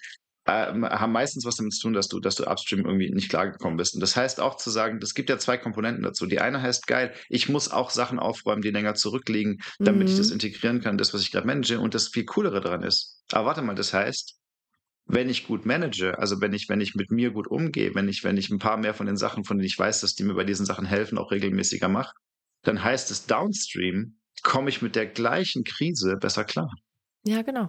ähm, 0.47 0.85
haben 0.85 1.13
meistens 1.13 1.45
was 1.45 1.57
damit 1.57 1.73
zu 1.75 1.83
tun, 1.83 1.93
dass 1.95 2.09
du, 2.09 2.21
dass 2.21 2.35
du 2.35 2.45
upstream 2.45 2.85
irgendwie 2.85 3.11
nicht 3.11 3.31
klargekommen 3.31 3.77
bist. 3.77 3.95
Und 3.95 4.01
das 4.01 4.15
heißt 4.17 4.41
auch 4.41 4.57
zu 4.57 4.71
sagen, 4.71 4.99
es 5.03 5.15
gibt 5.15 5.31
ja 5.31 5.39
zwei 5.39 5.57
Komponenten 5.57 6.03
dazu. 6.03 6.27
Die 6.27 6.41
eine 6.41 6.61
heißt 6.61 6.87
geil, 6.87 7.15
ich 7.29 7.49
muss 7.49 7.71
auch 7.71 7.91
Sachen 7.91 8.19
aufräumen, 8.19 8.63
die 8.63 8.71
länger 8.71 8.95
zurückliegen, 8.95 9.59
damit 9.79 10.09
ich 10.09 10.15
Mhm. 10.15 10.19
das 10.19 10.31
integrieren 10.31 10.81
kann, 10.81 10.99
das, 10.99 11.15
was 11.15 11.23
ich 11.23 11.33
gerade 11.33 11.47
manage. 11.47 11.79
Und 11.81 11.95
das 11.95 12.09
viel 12.09 12.25
coolere 12.25 12.61
daran 12.61 12.83
ist. 12.83 13.23
Aber 13.33 13.47
warte 13.47 13.63
mal, 13.63 13.75
das 13.75 13.95
heißt, 13.95 14.37
wenn 15.07 15.29
ich 15.29 15.47
gut 15.47 15.67
manage, 15.67 16.19
also 16.19 16.41
wenn 16.41 16.53
ich, 16.55 16.69
wenn 16.69 16.81
ich 16.81 16.95
mit 16.95 17.11
mir 17.11 17.31
gut 17.31 17.47
umgehe, 17.47 17.95
wenn 17.95 18.09
ich, 18.09 18.25
wenn 18.25 18.37
ich 18.37 18.51
ein 18.51 18.59
paar 18.59 18.77
mehr 18.77 18.95
von 18.95 19.07
den 19.07 19.17
Sachen, 19.17 19.45
von 19.45 19.59
denen 19.59 19.67
ich 19.67 19.79
weiß, 19.79 20.01
dass 20.01 20.15
die 20.15 20.25
mir 20.25 20.35
bei 20.35 20.45
diesen 20.45 20.67
Sachen 20.67 20.87
helfen, 20.87 21.19
auch 21.19 21.31
regelmäßiger 21.31 21.89
mache, 21.89 22.13
dann 22.63 22.83
heißt 22.83 23.11
es 23.11 23.27
downstream, 23.27 24.19
komme 24.43 24.69
ich 24.71 24.81
mit 24.83 24.97
der 24.97 25.07
gleichen 25.07 25.65
Krise 25.65 26.17
besser 26.17 26.45
klar. 26.45 26.71
Ja, 27.27 27.43
genau. 27.43 27.69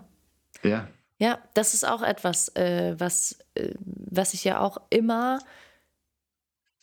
Ja. 0.64 0.88
Ja, 1.18 1.40
das 1.54 1.74
ist 1.74 1.88
auch 1.88 2.02
etwas, 2.02 2.50
äh, 2.56 2.96
was, 2.98 3.40
äh, 3.56 3.74
was 3.80 4.34
ich 4.34 4.44
ja 4.44 4.60
auch 4.60 4.78
immer, 4.90 5.40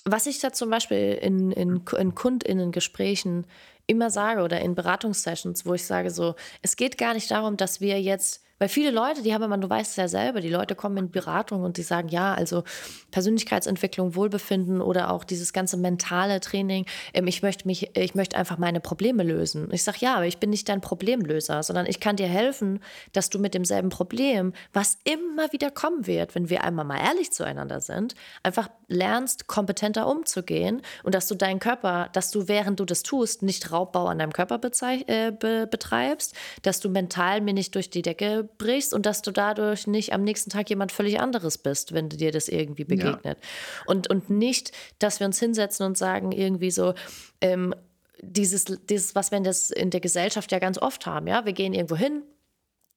was 0.04 0.26
ich 0.26 0.40
da 0.40 0.52
zum 0.52 0.70
Beispiel 0.70 1.18
in, 1.20 1.52
in, 1.52 1.84
in 1.98 2.14
KundInnen-Gesprächen 2.14 3.46
immer 3.86 4.10
sage 4.10 4.42
oder 4.42 4.60
in 4.60 4.74
Beratungssessions, 4.74 5.66
wo 5.66 5.74
ich 5.74 5.84
sage 5.84 6.10
so, 6.10 6.34
es 6.62 6.76
geht 6.76 6.98
gar 6.98 7.14
nicht 7.14 7.30
darum, 7.30 7.56
dass 7.56 7.80
wir 7.80 8.00
jetzt, 8.00 8.42
Weil 8.62 8.68
viele 8.68 8.92
Leute, 8.92 9.22
die 9.22 9.34
haben 9.34 9.42
immer, 9.42 9.58
du 9.58 9.68
weißt 9.68 9.90
es 9.90 9.96
ja 9.96 10.06
selber, 10.06 10.40
die 10.40 10.48
Leute 10.48 10.76
kommen 10.76 10.96
in 10.96 11.10
Beratung 11.10 11.64
und 11.64 11.78
die 11.78 11.82
sagen, 11.82 12.06
ja, 12.10 12.32
also 12.32 12.62
Persönlichkeitsentwicklung, 13.10 14.14
Wohlbefinden 14.14 14.80
oder 14.80 15.10
auch 15.10 15.24
dieses 15.24 15.52
ganze 15.52 15.76
mentale 15.76 16.38
Training, 16.38 16.86
ähm, 17.12 17.26
ich 17.26 17.42
möchte 17.42 17.66
mich, 17.66 17.90
ich 17.96 18.14
möchte 18.14 18.36
einfach 18.36 18.58
meine 18.58 18.78
Probleme 18.78 19.24
lösen. 19.24 19.68
Ich 19.72 19.82
sage, 19.82 19.98
ja, 20.00 20.14
aber 20.14 20.26
ich 20.26 20.38
bin 20.38 20.50
nicht 20.50 20.68
dein 20.68 20.80
Problemlöser, 20.80 21.64
sondern 21.64 21.86
ich 21.86 21.98
kann 21.98 22.14
dir 22.14 22.28
helfen, 22.28 22.78
dass 23.12 23.30
du 23.30 23.40
mit 23.40 23.54
demselben 23.54 23.88
Problem, 23.88 24.52
was 24.72 24.96
immer 25.02 25.52
wieder 25.52 25.72
kommen 25.72 26.06
wird, 26.06 26.36
wenn 26.36 26.48
wir 26.48 26.62
einmal 26.62 26.84
mal 26.84 27.00
ehrlich 27.00 27.32
zueinander 27.32 27.80
sind, 27.80 28.14
einfach 28.44 28.70
lernst, 28.86 29.48
kompetenter 29.48 30.06
umzugehen 30.06 30.82
und 31.02 31.16
dass 31.16 31.26
du 31.26 31.34
deinen 31.34 31.58
Körper, 31.58 32.10
dass 32.12 32.30
du 32.30 32.46
während 32.46 32.78
du 32.78 32.84
das 32.84 33.02
tust, 33.02 33.42
nicht 33.42 33.72
Raubbau 33.72 34.06
an 34.06 34.20
deinem 34.20 34.32
Körper 34.32 34.60
äh, 34.82 35.32
be 35.32 35.66
betreibst, 35.68 36.36
dass 36.62 36.78
du 36.78 36.90
mental 36.90 37.40
mir 37.40 37.54
nicht 37.54 37.74
durch 37.74 37.90
die 37.90 38.02
Decke 38.02 38.48
brichst 38.58 38.94
und 38.94 39.06
dass 39.06 39.22
du 39.22 39.30
dadurch 39.30 39.86
nicht 39.86 40.12
am 40.12 40.22
nächsten 40.22 40.50
Tag 40.50 40.70
jemand 40.70 40.92
völlig 40.92 41.20
anderes 41.20 41.58
bist, 41.58 41.92
wenn 41.92 42.08
dir 42.08 42.32
das 42.32 42.48
irgendwie 42.48 42.84
begegnet. 42.84 43.38
Ja. 43.38 43.84
Und, 43.86 44.08
und 44.10 44.30
nicht, 44.30 44.72
dass 44.98 45.20
wir 45.20 45.26
uns 45.26 45.38
hinsetzen 45.38 45.86
und 45.86 45.98
sagen, 45.98 46.32
irgendwie 46.32 46.70
so, 46.70 46.94
ähm, 47.40 47.74
dieses, 48.20 48.64
dieses, 48.88 49.14
was 49.14 49.30
wir 49.30 49.38
in, 49.38 49.44
das, 49.44 49.70
in 49.70 49.90
der 49.90 50.00
Gesellschaft 50.00 50.52
ja 50.52 50.58
ganz 50.58 50.78
oft 50.78 51.06
haben, 51.06 51.26
ja, 51.26 51.44
wir 51.44 51.52
gehen 51.52 51.74
irgendwo 51.74 51.96
hin, 51.96 52.22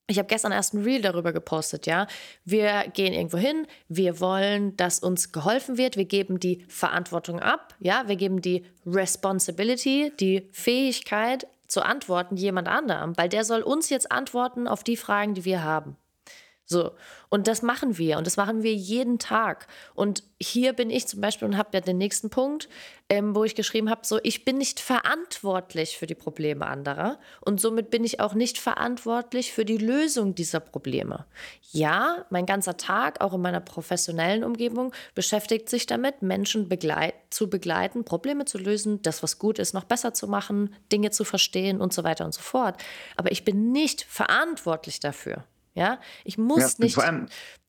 ich 0.08 0.20
habe 0.20 0.28
gestern 0.28 0.52
erst 0.52 0.74
ein 0.74 0.84
Reel 0.84 1.02
darüber 1.02 1.34
gepostet, 1.34 1.88
ja. 1.88 2.06
Wir 2.44 2.86
gehen 2.94 3.14
irgendwo 3.14 3.38
hin, 3.38 3.66
wir 3.88 4.20
wollen, 4.20 4.78
dass 4.78 5.00
uns 5.00 5.32
geholfen 5.32 5.78
wird, 5.78 5.98
wir 5.98 6.06
geben 6.06 6.40
die 6.40 6.64
Verantwortung 6.68 7.40
ab, 7.40 7.74
ja, 7.80 8.08
wir 8.08 8.16
geben 8.16 8.42
die 8.42 8.66
Responsibility, 8.86 10.14
die 10.20 10.48
Fähigkeit 10.52 11.48
zu 11.76 11.86
antworten 11.86 12.38
jemand 12.38 12.70
anderem, 12.70 13.18
weil 13.18 13.28
der 13.28 13.44
soll 13.44 13.62
uns 13.62 13.90
jetzt 13.90 14.10
antworten 14.10 14.66
auf 14.66 14.82
die 14.82 14.96
Fragen, 14.96 15.34
die 15.34 15.44
wir 15.44 15.62
haben. 15.62 15.98
So, 16.68 16.92
und 17.30 17.48
das 17.48 17.62
machen 17.62 18.00
wir 18.00 18.18
und 18.18 18.26
das 18.26 18.38
machen 18.38 18.64
wir 18.64 18.74
jeden 18.74 19.20
Tag. 19.20 19.68
Und 19.94 20.24
hier 20.42 20.74
bin 20.74 20.90
ich 20.90 21.08
zum 21.08 21.22
Beispiel 21.22 21.48
und 21.48 21.58
habe 21.58 21.70
ja 21.74 21.82
den 21.82 22.00
nächsten 22.00 22.32
Punkt, 22.32 22.70
ähm, 23.08 23.36
wo 23.36 23.44
ich 23.44 23.54
geschrieben 23.54 23.92
habe, 23.92 24.02
so, 24.04 24.20
ich 24.24 24.46
bin 24.46 24.58
nicht 24.58 24.80
verantwortlich 24.80 25.96
für 25.96 26.08
die 26.08 26.16
Probleme 26.16 26.66
anderer 26.66 27.20
und 27.42 27.62
somit 27.62 27.92
bin 27.92 28.04
ich 28.04 28.20
auch 28.20 28.34
nicht 28.34 28.58
verantwortlich 28.58 29.54
für 29.54 29.64
die 29.64 29.78
Lösung 29.78 30.34
dieser 30.34 30.60
Probleme. 30.60 31.28
Ja, 31.72 32.26
mein 32.32 32.48
ganzer 32.48 32.78
Tag, 32.78 33.22
auch 33.22 33.36
in 33.36 33.42
meiner 33.42 33.62
professionellen 33.62 34.44
Umgebung, 34.44 34.92
beschäftigt 35.14 35.70
sich 35.70 35.86
damit, 35.86 36.24
Menschen 36.24 36.68
begleit 36.68 37.14
zu 37.30 37.48
begleiten, 37.48 38.06
Probleme 38.06 38.46
zu 38.46 38.58
lösen, 38.58 39.04
das, 39.04 39.22
was 39.22 39.38
gut 39.38 39.60
ist, 39.60 39.76
noch 39.76 39.84
besser 39.84 40.16
zu 40.16 40.28
machen, 40.28 40.74
Dinge 40.92 41.12
zu 41.12 41.26
verstehen 41.26 41.80
und 41.80 41.94
so 41.94 42.04
weiter 42.04 42.26
und 42.26 42.34
so 42.34 42.42
fort. 42.42 42.82
Aber 43.18 43.32
ich 43.32 43.46
bin 43.46 43.72
nicht 43.72 44.04
verantwortlich 44.04 45.00
dafür. 45.00 45.44
Ja, 45.76 46.00
ich 46.24 46.38
muss 46.38 46.78
ja, 46.78 46.86
nicht 46.86 46.98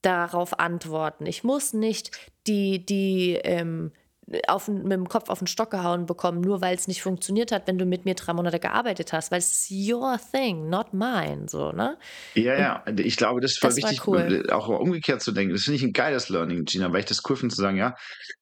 darauf 0.00 0.58
antworten. 0.60 1.26
Ich 1.26 1.42
muss 1.42 1.72
nicht 1.72 2.16
die, 2.46 2.86
die 2.86 3.34
ähm, 3.42 3.90
auf, 4.48 4.68
mit 4.68 4.92
dem 4.92 5.08
Kopf 5.08 5.28
auf 5.28 5.38
den 5.38 5.46
Stock 5.46 5.70
gehauen 5.70 6.06
bekommen, 6.06 6.40
nur 6.40 6.60
weil 6.60 6.74
es 6.74 6.88
nicht 6.88 7.02
funktioniert 7.02 7.52
hat, 7.52 7.66
wenn 7.66 7.78
du 7.78 7.84
mit 7.84 8.04
mir 8.04 8.14
drei 8.14 8.32
Monate 8.32 8.58
gearbeitet 8.58 9.12
hast, 9.12 9.30
weil 9.30 9.38
es 9.38 9.52
ist 9.52 9.92
your 9.92 10.18
thing, 10.32 10.68
not 10.68 10.92
mine, 10.92 11.46
so, 11.48 11.72
ne? 11.72 11.96
Ja, 12.34 12.58
ja, 12.58 12.84
ich 12.96 13.16
glaube, 13.16 13.40
das 13.40 13.52
ist 13.52 13.60
voll 13.60 13.76
wichtig, 13.76 14.06
cool. 14.06 14.50
auch 14.50 14.68
umgekehrt 14.68 15.22
zu 15.22 15.32
denken. 15.32 15.52
Das 15.52 15.62
finde 15.62 15.76
ich 15.76 15.82
ein 15.82 15.92
geiles 15.92 16.28
Learning, 16.28 16.64
Gina, 16.64 16.92
weil 16.92 17.00
ich 17.00 17.06
das 17.06 17.22
cool 17.28 17.36
finde 17.36 17.54
zu 17.54 17.60
sagen, 17.60 17.76
ja, 17.76 17.94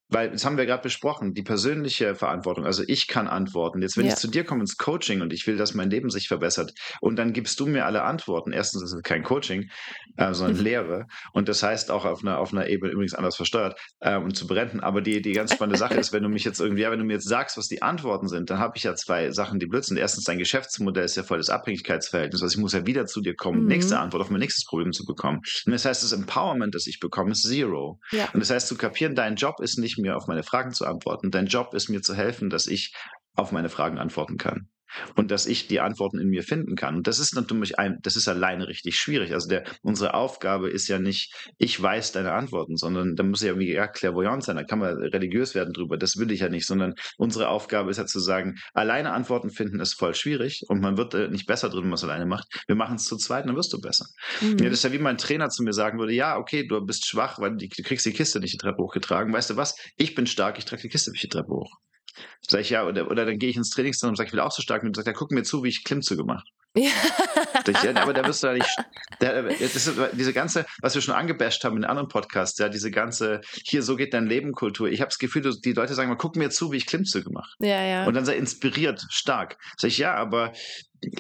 weil, 0.09 0.31
das 0.31 0.45
haben 0.45 0.57
wir 0.57 0.67
gerade 0.67 0.83
besprochen, 0.83 1.35
die 1.35 1.43
persönliche 1.43 2.15
Verantwortung. 2.15 2.67
Also 2.67 2.83
ich 2.87 3.09
kann 3.09 3.27
antworten. 3.27 3.81
Jetzt, 3.83 3.97
wenn 3.97 4.07
ja. 4.07 4.13
ich 4.13 4.19
zu 4.19 4.29
dir 4.29 4.45
komme 4.45 4.61
ins 4.61 4.77
Coaching 4.77 5.23
und 5.23 5.33
ich 5.33 5.47
will, 5.47 5.57
dass 5.57 5.75
mein 5.75 5.91
Leben 5.91 6.11
sich 6.11 6.29
verbessert 6.29 6.73
und 7.01 7.17
dann 7.17 7.33
gibst 7.33 7.59
du 7.61 7.67
mir 7.67 7.87
alle 7.87 8.03
Antworten. 8.03 8.53
Erstens 8.53 8.83
ist 8.83 8.93
es 8.93 9.03
kein 9.03 9.23
Coaching, 9.23 9.71
äh, 10.17 10.35
sondern 10.35 10.63
Lehre. 10.63 11.07
Und 11.33 11.49
das 11.49 11.63
heißt 11.63 11.91
auch 11.91 12.05
auf 12.05 12.23
einer, 12.23 12.39
auf 12.39 12.53
einer 12.53 12.69
Ebene 12.69 12.93
übrigens 12.93 13.15
anders 13.15 13.37
versteuert 13.37 13.81
äh, 14.01 14.17
und 14.17 14.37
zu 14.37 14.47
berenten. 14.47 14.81
Aber 14.81 15.01
die, 15.01 15.23
die 15.23 15.33
ganz 15.33 15.55
spannende 15.55 15.79
Sache 15.79 15.95
ist, 15.95 16.13
wenn 16.13 16.23
du 16.23 16.29
mich 16.29 16.45
jetzt 16.45 16.61
irgendwie, 16.61 16.83
ja, 16.83 16.91
wenn 16.91 16.99
du 16.99 17.05
mir 17.05 17.15
jetzt 17.15 17.29
sagst, 17.29 17.57
was 17.57 17.69
die 17.69 17.83
Antworten 17.83 18.29
sind, 18.29 18.51
dann 18.51 18.59
habe 18.59 18.77
ich 18.77 18.85
ja 18.85 18.95
zwei 18.95 19.31
Sachen, 19.31 19.59
die 19.59 19.67
blöd 19.67 19.85
sind. 19.85 19.97
Erstens, 19.97 20.25
dein 20.25 20.39
Geschäftsmodell 20.39 21.05
ist 21.05 21.17
ja 21.17 21.23
voll 21.23 21.39
das 21.39 21.51
Abhängigkeitsverhältnis. 21.51 22.43
Also 22.43 22.55
ich 22.55 22.61
muss 22.61 22.73
ja 22.73 22.87
wieder 22.87 23.07
zu 23.07 23.21
dir 23.21 23.35
kommen, 23.35 23.63
mhm. 23.63 23.69
nächste 23.69 23.99
Antwort 23.99 24.23
auf 24.23 24.31
mein 24.31 24.41
nächstes 24.41 24.65
Problem 24.65 24.93
zu 24.93 25.05
bekommen. 25.05 25.41
Und 25.67 25.73
das 25.73 25.85
heißt, 25.85 26.03
das 26.03 26.13
Empowerment, 26.13 26.75
das 26.75 26.87
ich 26.87 27.01
bekomme, 27.01 27.33
ist 27.33 27.43
zero. 27.43 27.99
Ja. 28.13 28.29
Und 28.33 28.41
das 28.41 28.51
heißt, 28.51 28.69
zu 28.69 28.77
kapieren, 28.77 29.15
dein 29.15 29.37
Job 29.37 29.61
ist 29.61 29.79
nicht 29.79 29.94
mehr 29.99 30.17
auf 30.17 30.27
meine 30.27 30.43
Fragen 30.43 30.73
zu 30.73 30.87
antworten. 30.87 31.31
Dein 31.31 31.47
Job 31.47 31.75
ist 31.75 31.89
mir 31.89 32.03
zu 32.03 32.15
helfen, 32.15 32.51
dass 32.51 32.67
ich 32.67 32.95
auf 33.35 33.53
meine 33.53 33.69
Fragen 33.69 33.99
antworten 33.99 34.37
kann 34.37 34.69
und 35.17 35.31
dass 35.31 35.47
ich 35.47 35.69
die 35.69 35.81
Antworten 35.81 36.19
in 36.19 36.29
mir 36.29 36.43
finden 36.43 36.77
kann. 36.77 36.97
Und 36.97 37.07
das 37.07 37.19
ist 37.19 37.35
natürlich 37.35 37.79
ein, 37.79 37.99
das 38.03 38.17
ist 38.17 38.29
alleine 38.29 38.69
richtig 38.69 38.97
schwierig. 38.97 39.33
Also 39.33 39.49
der, 39.49 39.65
unsere 39.83 40.15
Aufgabe 40.15 40.71
ist 40.71 40.89
ja 40.89 40.99
nicht, 40.99 41.35
ich 41.59 41.81
weiß 41.81 42.13
deine 42.13 42.33
Antworten, 42.33 42.77
sondern 42.77 43.17
da 43.17 43.23
muss 43.23 43.43
ja 43.43 43.49
irgendwie 43.49 43.73
ja, 43.73 43.87
clairvoyant 43.87 44.45
sein, 44.45 44.57
da 44.57 44.65
kann 44.65 44.79
man 44.79 44.97
religiös 44.97 45.55
werden 45.55 45.73
drüber. 45.73 45.97
Das 45.97 46.17
will 46.17 46.31
ich 46.31 46.41
ja 46.41 46.49
nicht, 46.49 46.67
sondern 46.67 46.95
unsere 47.17 47.49
Aufgabe 47.49 47.91
ist 47.91 47.99
ja 47.99 48.07
zu 48.07 48.21
sagen, 48.21 48.57
alleine 48.73 49.13
Antworten 49.13 49.51
finden 49.51 49.81
ist 49.81 49.95
voll 49.95 50.15
schwierig 50.15 50.65
und 50.69 50.81
man 50.81 50.97
wird 50.97 51.15
äh, 51.15 51.29
nicht 51.29 51.47
besser 51.47 51.69
drin, 51.69 51.83
wenn 51.83 51.91
man 51.91 51.95
es 51.95 52.05
alleine 52.05 52.27
macht. 52.27 52.47
Wir 52.67 52.77
machen 52.77 52.97
es 52.97 53.05
zu 53.05 53.17
zweit, 53.17 53.47
dann 53.47 53.57
wirst 53.57 53.73
du 53.73 53.81
besser. 53.81 54.07
Mhm. 54.41 54.59
Ja, 54.59 54.65
das 54.67 54.79
ist 54.79 54.85
ja 54.85 54.93
wie 54.93 54.99
mein 54.99 55.19
Trainer 55.19 55.49
zu 55.49 55.63
mir 55.63 55.73
sagen 55.73 55.99
würde, 55.99 56.13
ja, 56.13 56.37
okay, 56.37 56.67
du 56.67 56.81
bist 56.85 57.07
schwach, 57.07 57.39
weil 57.39 57.57
du 57.57 57.69
kriegst 57.69 58.07
die 58.07 58.13
Kiste 58.13 58.41
nicht 58.41 58.55
die 58.55 58.59
Treppe 58.59 58.83
hochgetragen. 58.83 59.33
Weißt 59.33 59.51
du 59.51 59.57
was? 59.57 59.77
Ich 59.97 60.15
bin 60.15 60.27
stark, 60.27 60.59
ich 60.59 60.65
trage 60.65 60.83
die 60.83 60.89
Kiste 60.89 61.11
nicht 61.11 61.23
die 61.23 61.29
Treppe 61.29 61.51
hoch. 61.51 61.79
Sag 62.49 62.61
ich 62.61 62.71
ja, 62.71 62.87
oder, 62.87 63.11
oder 63.11 63.25
dann 63.27 63.39
gehe 63.39 63.51
ich 63.51 63.57
ins 63.57 63.71
Trainingszentrum 63.71 64.13
und 64.13 64.17
sage, 64.17 64.29
ich 64.29 64.33
will 64.33 64.41
auch 64.41 64.53
so 64.53 64.63
stark. 64.63 64.83
Und 64.83 64.97
du 64.97 64.99
sagst, 64.99 65.07
ja, 65.07 65.13
guck 65.13 65.31
mir 65.31 65.43
zu, 65.43 65.63
wie 65.65 65.69
ich 65.69 65.85
Klimmzüge 65.85 66.25
mache. 66.25 66.45
Ja. 66.77 66.91
aber 67.95 68.13
da 68.13 68.27
wirst 68.27 68.43
du 68.43 68.49
ja 68.49 68.53
nicht. 68.55 68.77
Da, 69.21 69.31
ist, 69.41 69.93
diese 70.13 70.33
ganze, 70.33 70.67
was 70.83 70.95
wir 70.95 71.03
schon 71.03 71.15
angebasht 71.15 71.63
haben 71.63 71.77
in 71.77 71.85
anderen 71.85 72.09
Podcasts, 72.09 72.59
ja, 72.59 72.69
diese 72.69 72.91
ganze, 72.91 73.43
hier, 73.65 73.83
so 73.83 73.95
geht 73.95 74.13
dein 74.13 74.27
Leben 74.27 74.53
Kultur. 74.53 74.89
Ich 74.89 75.01
habe 75.01 75.09
das 75.09 75.19
Gefühl, 75.19 75.43
die 75.65 75.73
Leute 75.73 75.95
sagen 75.95 76.09
mal, 76.09 76.17
guck 76.17 76.35
mir 76.35 76.51
zu, 76.51 76.73
wie 76.73 76.77
ich 76.77 76.87
Klimmzüge 76.87 77.31
mache. 77.31 77.53
Ja, 77.61 77.81
ja. 77.83 78.07
Und 78.07 78.15
dann 78.15 78.25
sei 78.25 78.37
inspiriert, 78.37 79.05
stark. 79.09 79.57
Sag 79.77 79.89
ich, 79.89 79.99
ja, 79.99 80.15
aber 80.15 80.53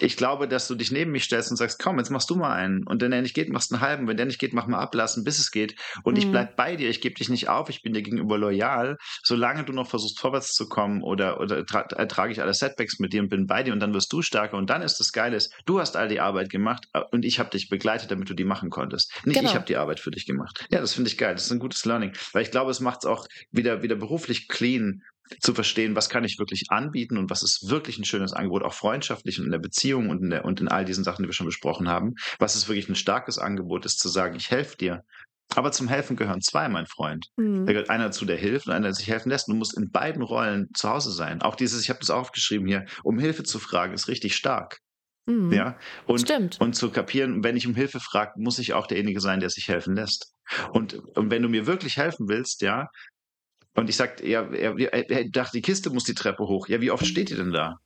ich 0.00 0.16
glaube, 0.16 0.48
dass 0.48 0.68
du 0.68 0.74
dich 0.74 0.90
neben 0.90 1.10
mich 1.10 1.24
stellst 1.24 1.50
und 1.50 1.56
sagst, 1.56 1.78
komm, 1.82 1.98
jetzt 1.98 2.10
machst 2.10 2.30
du 2.30 2.36
mal 2.36 2.52
einen. 2.52 2.86
Und 2.86 3.02
wenn 3.02 3.10
der 3.10 3.22
nicht 3.22 3.34
geht, 3.34 3.50
machst 3.50 3.70
du 3.70 3.76
einen 3.76 3.82
halben. 3.82 4.08
Wenn 4.08 4.16
der 4.16 4.26
nicht 4.26 4.38
geht, 4.38 4.52
mach 4.52 4.66
mal 4.66 4.78
ablassen, 4.78 5.24
bis 5.24 5.38
es 5.38 5.50
geht. 5.50 5.76
Und 6.02 6.14
mhm. 6.14 6.20
ich 6.20 6.30
bleib 6.30 6.56
bei 6.56 6.76
dir. 6.76 6.88
Ich 6.88 7.00
gebe 7.00 7.14
dich 7.14 7.28
nicht 7.28 7.48
auf. 7.48 7.68
Ich 7.68 7.82
bin 7.82 7.92
dir 7.92 8.02
gegenüber 8.02 8.38
loyal. 8.38 8.96
Solange 9.22 9.64
du 9.64 9.72
noch 9.72 9.88
versuchst, 9.88 10.18
vorwärts 10.18 10.52
zu 10.52 10.68
kommen 10.68 11.02
oder, 11.02 11.40
oder 11.40 11.64
tra 11.64 11.80
ertrage 11.80 12.32
ich 12.32 12.40
alle 12.40 12.54
Setbacks 12.54 12.98
mit 12.98 13.12
dir 13.12 13.22
und 13.22 13.28
bin 13.28 13.46
bei 13.46 13.62
dir 13.62 13.72
und 13.72 13.80
dann 13.80 13.94
wirst 13.94 14.12
du 14.12 14.22
stärker. 14.22 14.56
Und 14.56 14.70
dann 14.70 14.82
ist 14.82 14.98
das 14.98 15.12
Geile, 15.12 15.38
du 15.66 15.80
hast 15.80 15.96
all 15.96 16.08
die 16.08 16.20
Arbeit 16.20 16.50
gemacht 16.50 16.86
äh, 16.92 17.00
und 17.10 17.24
ich 17.24 17.38
habe 17.38 17.50
dich 17.50 17.68
begleitet, 17.68 18.10
damit 18.10 18.30
du 18.30 18.34
die 18.34 18.44
machen 18.44 18.70
konntest. 18.70 19.12
Nicht 19.24 19.36
genau. 19.36 19.50
ich 19.50 19.54
habe 19.54 19.66
die 19.66 19.76
Arbeit 19.76 20.00
für 20.00 20.10
dich 20.10 20.26
gemacht. 20.26 20.66
Ja, 20.70 20.80
das 20.80 20.94
finde 20.94 21.10
ich 21.10 21.18
geil. 21.18 21.34
Das 21.34 21.46
ist 21.46 21.52
ein 21.52 21.58
gutes 21.58 21.84
Learning. 21.84 22.12
Weil 22.32 22.42
ich 22.42 22.50
glaube, 22.50 22.70
es 22.70 22.80
macht 22.80 23.00
es 23.00 23.06
auch 23.06 23.26
wieder, 23.50 23.82
wieder 23.82 23.96
beruflich 23.96 24.48
clean, 24.48 25.02
zu 25.40 25.54
verstehen, 25.54 25.96
was 25.96 26.08
kann 26.08 26.24
ich 26.24 26.38
wirklich 26.38 26.64
anbieten 26.68 27.16
und 27.16 27.30
was 27.30 27.42
ist 27.42 27.68
wirklich 27.68 27.98
ein 27.98 28.04
schönes 28.04 28.32
Angebot, 28.32 28.62
auch 28.62 28.74
freundschaftlich 28.74 29.38
und 29.38 29.46
in 29.46 29.52
der 29.52 29.58
Beziehung 29.58 30.10
und 30.10 30.22
in, 30.22 30.30
der, 30.30 30.44
und 30.44 30.60
in 30.60 30.68
all 30.68 30.84
diesen 30.84 31.04
Sachen, 31.04 31.22
die 31.22 31.28
wir 31.28 31.34
schon 31.34 31.46
besprochen 31.46 31.88
haben. 31.88 32.14
Was 32.38 32.56
ist 32.56 32.68
wirklich 32.68 32.88
ein 32.88 32.94
starkes 32.94 33.38
Angebot, 33.38 33.86
ist 33.86 33.98
zu 33.98 34.08
sagen, 34.08 34.36
ich 34.36 34.50
helfe 34.50 34.76
dir. 34.76 35.04
Aber 35.54 35.72
zum 35.72 35.88
Helfen 35.88 36.16
gehören 36.16 36.40
zwei, 36.40 36.68
mein 36.68 36.86
Freund. 36.86 37.26
Mhm. 37.36 37.66
Da 37.66 37.72
gehört 37.72 37.90
einer 37.90 38.04
dazu, 38.04 38.24
der 38.24 38.36
hilft 38.36 38.66
und 38.66 38.72
einer, 38.72 38.86
der 38.88 38.94
sich 38.94 39.08
helfen 39.08 39.28
lässt. 39.28 39.48
Du 39.48 39.54
musst 39.54 39.76
in 39.76 39.90
beiden 39.90 40.22
Rollen 40.22 40.68
zu 40.74 40.88
Hause 40.88 41.12
sein. 41.12 41.42
Auch 41.42 41.54
dieses, 41.54 41.82
ich 41.82 41.90
habe 41.90 42.00
das 42.00 42.10
aufgeschrieben 42.10 42.66
hier, 42.66 42.86
um 43.02 43.18
Hilfe 43.18 43.44
zu 43.44 43.58
fragen, 43.58 43.94
ist 43.94 44.08
richtig 44.08 44.34
stark. 44.36 44.80
Mhm. 45.26 45.52
Ja, 45.52 45.78
und, 46.06 46.20
Stimmt. 46.20 46.60
und 46.60 46.74
zu 46.74 46.90
kapieren, 46.90 47.44
wenn 47.44 47.56
ich 47.56 47.66
um 47.66 47.74
Hilfe 47.74 48.00
frage, 48.00 48.32
muss 48.36 48.58
ich 48.58 48.74
auch 48.74 48.86
derjenige 48.86 49.20
sein, 49.20 49.40
der 49.40 49.48
sich 49.48 49.68
helfen 49.68 49.94
lässt. 49.94 50.32
Und, 50.72 50.94
und 51.16 51.30
wenn 51.30 51.42
du 51.42 51.48
mir 51.48 51.66
wirklich 51.66 51.96
helfen 51.96 52.28
willst, 52.28 52.60
ja, 52.60 52.88
und 53.74 53.90
ich 53.90 53.96
sagte, 53.96 54.26
ja, 54.26 54.42
er, 54.52 54.78
er 54.78 55.28
dachte, 55.30 55.56
die 55.58 55.62
Kiste 55.62 55.90
muss 55.90 56.04
die 56.04 56.14
Treppe 56.14 56.44
hoch. 56.44 56.68
Ja, 56.68 56.80
wie 56.80 56.90
oft 56.90 57.06
steht 57.06 57.30
die 57.30 57.36
denn 57.36 57.52
da? 57.52 57.76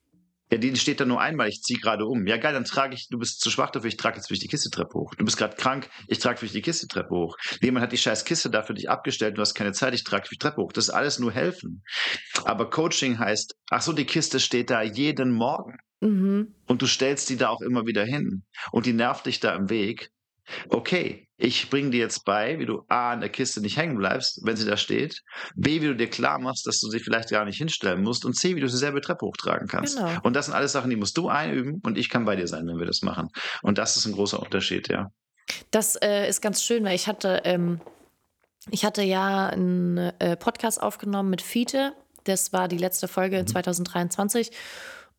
Ja, 0.50 0.56
die 0.56 0.74
steht 0.76 1.00
da 1.00 1.04
nur 1.04 1.20
einmal, 1.20 1.48
ich 1.48 1.62
ziehe 1.62 1.78
gerade 1.78 2.06
um. 2.06 2.26
Ja, 2.26 2.38
geil, 2.38 2.54
dann 2.54 2.64
trage 2.64 2.94
ich, 2.94 3.08
du 3.10 3.18
bist 3.18 3.40
zu 3.40 3.50
schwach 3.50 3.70
dafür, 3.70 3.88
ich 3.88 3.98
trage 3.98 4.16
jetzt 4.16 4.28
für 4.28 4.34
dich 4.34 4.40
die 4.40 4.48
Kiste 4.48 4.70
Treppe 4.70 4.94
hoch. 4.94 5.14
Du 5.14 5.24
bist 5.24 5.36
gerade 5.36 5.56
krank, 5.56 5.90
ich 6.06 6.20
trage 6.20 6.38
für 6.38 6.46
dich 6.46 6.54
die 6.54 6.62
Kiste 6.62 6.88
Treppe 6.88 7.14
hoch. 7.14 7.36
Jemand 7.60 7.82
hat 7.82 7.92
die 7.92 7.98
scheiß 7.98 8.24
Kiste 8.24 8.48
da 8.48 8.62
für 8.62 8.72
dich 8.72 8.88
abgestellt, 8.88 9.36
du 9.36 9.42
hast 9.42 9.54
keine 9.54 9.72
Zeit, 9.72 9.92
ich 9.92 10.04
trage 10.04 10.24
für 10.24 10.30
dich 10.30 10.38
Treppe 10.38 10.62
hoch. 10.62 10.72
Das 10.72 10.88
ist 10.88 10.94
alles 10.94 11.18
nur 11.18 11.32
helfen. 11.32 11.82
Aber 12.44 12.70
Coaching 12.70 13.18
heißt, 13.18 13.56
ach 13.70 13.82
so, 13.82 13.92
die 13.92 14.06
Kiste 14.06 14.40
steht 14.40 14.70
da 14.70 14.80
jeden 14.82 15.32
Morgen. 15.32 15.76
Mhm. 16.00 16.54
Und 16.66 16.80
du 16.80 16.86
stellst 16.86 17.28
die 17.28 17.36
da 17.36 17.48
auch 17.48 17.60
immer 17.60 17.84
wieder 17.84 18.04
hin. 18.04 18.44
Und 18.72 18.86
die 18.86 18.92
nervt 18.94 19.26
dich 19.26 19.40
da 19.40 19.54
im 19.54 19.68
Weg 19.68 20.10
okay, 20.68 21.28
ich 21.36 21.70
bringe 21.70 21.90
dir 21.90 22.00
jetzt 22.00 22.24
bei, 22.24 22.58
wie 22.58 22.66
du 22.66 22.82
A 22.88 23.12
an 23.12 23.20
der 23.20 23.28
Kiste 23.28 23.60
nicht 23.60 23.76
hängen 23.76 23.96
bleibst, 23.96 24.40
wenn 24.44 24.56
sie 24.56 24.66
da 24.66 24.76
steht, 24.76 25.22
B, 25.54 25.80
wie 25.80 25.86
du 25.86 25.96
dir 25.96 26.10
klar 26.10 26.38
machst, 26.38 26.66
dass 26.66 26.80
du 26.80 26.88
sie 26.88 26.98
vielleicht 26.98 27.30
gar 27.30 27.44
nicht 27.44 27.58
hinstellen 27.58 28.02
musst 28.02 28.24
und 28.24 28.34
C, 28.34 28.56
wie 28.56 28.60
du 28.60 28.68
sie 28.68 28.76
selber 28.76 29.00
Treppe 29.00 29.24
hochtragen 29.24 29.68
kannst. 29.68 29.96
Genau. 29.96 30.10
Und 30.22 30.34
das 30.34 30.46
sind 30.46 30.54
alles 30.54 30.72
Sachen, 30.72 30.90
die 30.90 30.96
musst 30.96 31.16
du 31.16 31.28
einüben 31.28 31.80
und 31.84 31.96
ich 31.96 32.10
kann 32.10 32.24
bei 32.24 32.34
dir 32.34 32.48
sein, 32.48 32.66
wenn 32.66 32.78
wir 32.78 32.86
das 32.86 33.02
machen. 33.02 33.28
Und 33.62 33.78
das 33.78 33.96
ist 33.96 34.06
ein 34.06 34.12
großer 34.12 34.40
Unterschied, 34.40 34.88
ja. 34.88 35.10
Das 35.70 35.96
äh, 35.96 36.28
ist 36.28 36.40
ganz 36.40 36.62
schön, 36.62 36.84
weil 36.84 36.94
ich 36.94 37.06
hatte, 37.06 37.42
ähm, 37.44 37.80
ich 38.70 38.84
hatte 38.84 39.02
ja 39.02 39.46
einen 39.46 39.98
äh, 39.98 40.36
Podcast 40.36 40.82
aufgenommen 40.82 41.30
mit 41.30 41.40
Fiete. 41.40 41.94
Das 42.24 42.52
war 42.52 42.68
die 42.68 42.78
letzte 42.78 43.08
Folge 43.08 43.40
mhm. 43.40 43.46
2023. 43.46 44.50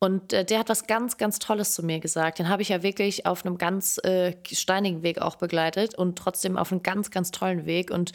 Und 0.02 0.32
äh, 0.32 0.46
der 0.46 0.58
hat 0.58 0.70
was 0.70 0.86
ganz, 0.86 1.18
ganz 1.18 1.38
Tolles 1.38 1.72
zu 1.72 1.84
mir 1.84 2.00
gesagt. 2.00 2.38
Den 2.38 2.48
habe 2.48 2.62
ich 2.62 2.70
ja 2.70 2.82
wirklich 2.82 3.26
auf 3.26 3.44
einem 3.44 3.58
ganz 3.58 3.98
äh, 4.02 4.34
steinigen 4.50 5.02
Weg 5.02 5.20
auch 5.20 5.36
begleitet 5.36 5.94
und 5.94 6.16
trotzdem 6.16 6.56
auf 6.56 6.72
einem 6.72 6.82
ganz, 6.82 7.10
ganz 7.10 7.30
tollen 7.30 7.66
Weg. 7.66 7.90
Und 7.90 8.12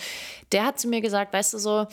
der 0.51 0.65
hat 0.65 0.79
zu 0.79 0.87
mir 0.87 1.01
gesagt, 1.01 1.31
weißt 1.31 1.53
du 1.53 1.59
so, 1.59 1.85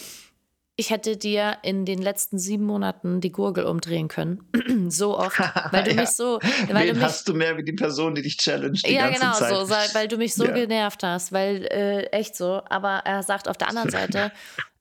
ich 0.77 0.89
hätte 0.89 1.19
dir 1.19 1.59
in 1.63 1.85
den 1.85 2.01
letzten 2.01 2.39
sieben 2.39 2.65
Monaten 2.65 3.21
die 3.21 3.31
Gurgel 3.31 3.65
umdrehen 3.65 4.09
können. 4.09 4.41
so 4.89 5.19
oft. 5.19 5.39
Weil 5.71 5.85
du 5.85 5.91
Ja. 5.91 6.01
mich 6.01 6.09
so. 6.11 6.39
Weil 6.69 6.87
Wen 6.87 6.87
du 6.89 6.95
mich, 6.95 7.03
hast 7.03 7.29
du 7.29 7.35
mehr 7.35 7.59
wie 7.59 7.63
die 7.63 7.75
Person, 7.75 8.15
die 8.15 8.23
dich 8.23 8.39
challenge 8.39 8.79
die 8.87 8.95
ja, 8.95 9.11
ganze 9.11 9.21
genau, 9.21 9.35
Zeit? 9.35 9.51
so, 9.51 9.69
weil, 9.69 9.89
weil 9.93 10.09
du 10.09 10.17
mich 10.17 10.35
so 10.35 10.47
Ja. 10.47 10.53
genervt 10.53 11.03
hast, 11.03 11.33
weil 11.33 11.67
äh, 11.67 12.05
echt 12.07 12.35
so. 12.35 12.63
Aber 12.71 13.03
er 13.05 13.23
sagt 13.23 13.47
auf 13.47 13.59
der 13.59 13.69
anderen 13.69 13.91
Seite, 13.99 14.33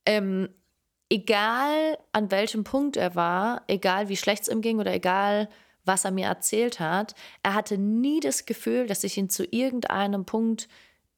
ähm, 0.06 0.48
egal 1.12 1.98
an 2.14 2.32
welchem 2.32 2.64
Punkt 2.64 2.96
er 2.98 3.16
war, 3.16 3.64
egal 3.68 4.08
wie 4.10 4.16
schlecht 4.18 4.44
es 4.44 4.48
ihm 4.48 4.62
ging 4.62 4.80
oder 4.80 4.94
egal 4.94 5.50
was 5.84 6.06
er 6.06 6.12
mir 6.12 6.28
erzählt 6.28 6.80
hat, 6.80 7.16
er 7.44 7.54
hatte 7.54 7.78
nie 7.78 8.20
das 8.22 8.46
Gefühl, 8.46 8.88
dass 8.88 9.04
ich 9.04 9.18
ihn 9.18 9.30
zu 9.30 9.44
irgendeinem 9.46 10.26
Punkt 10.26 10.68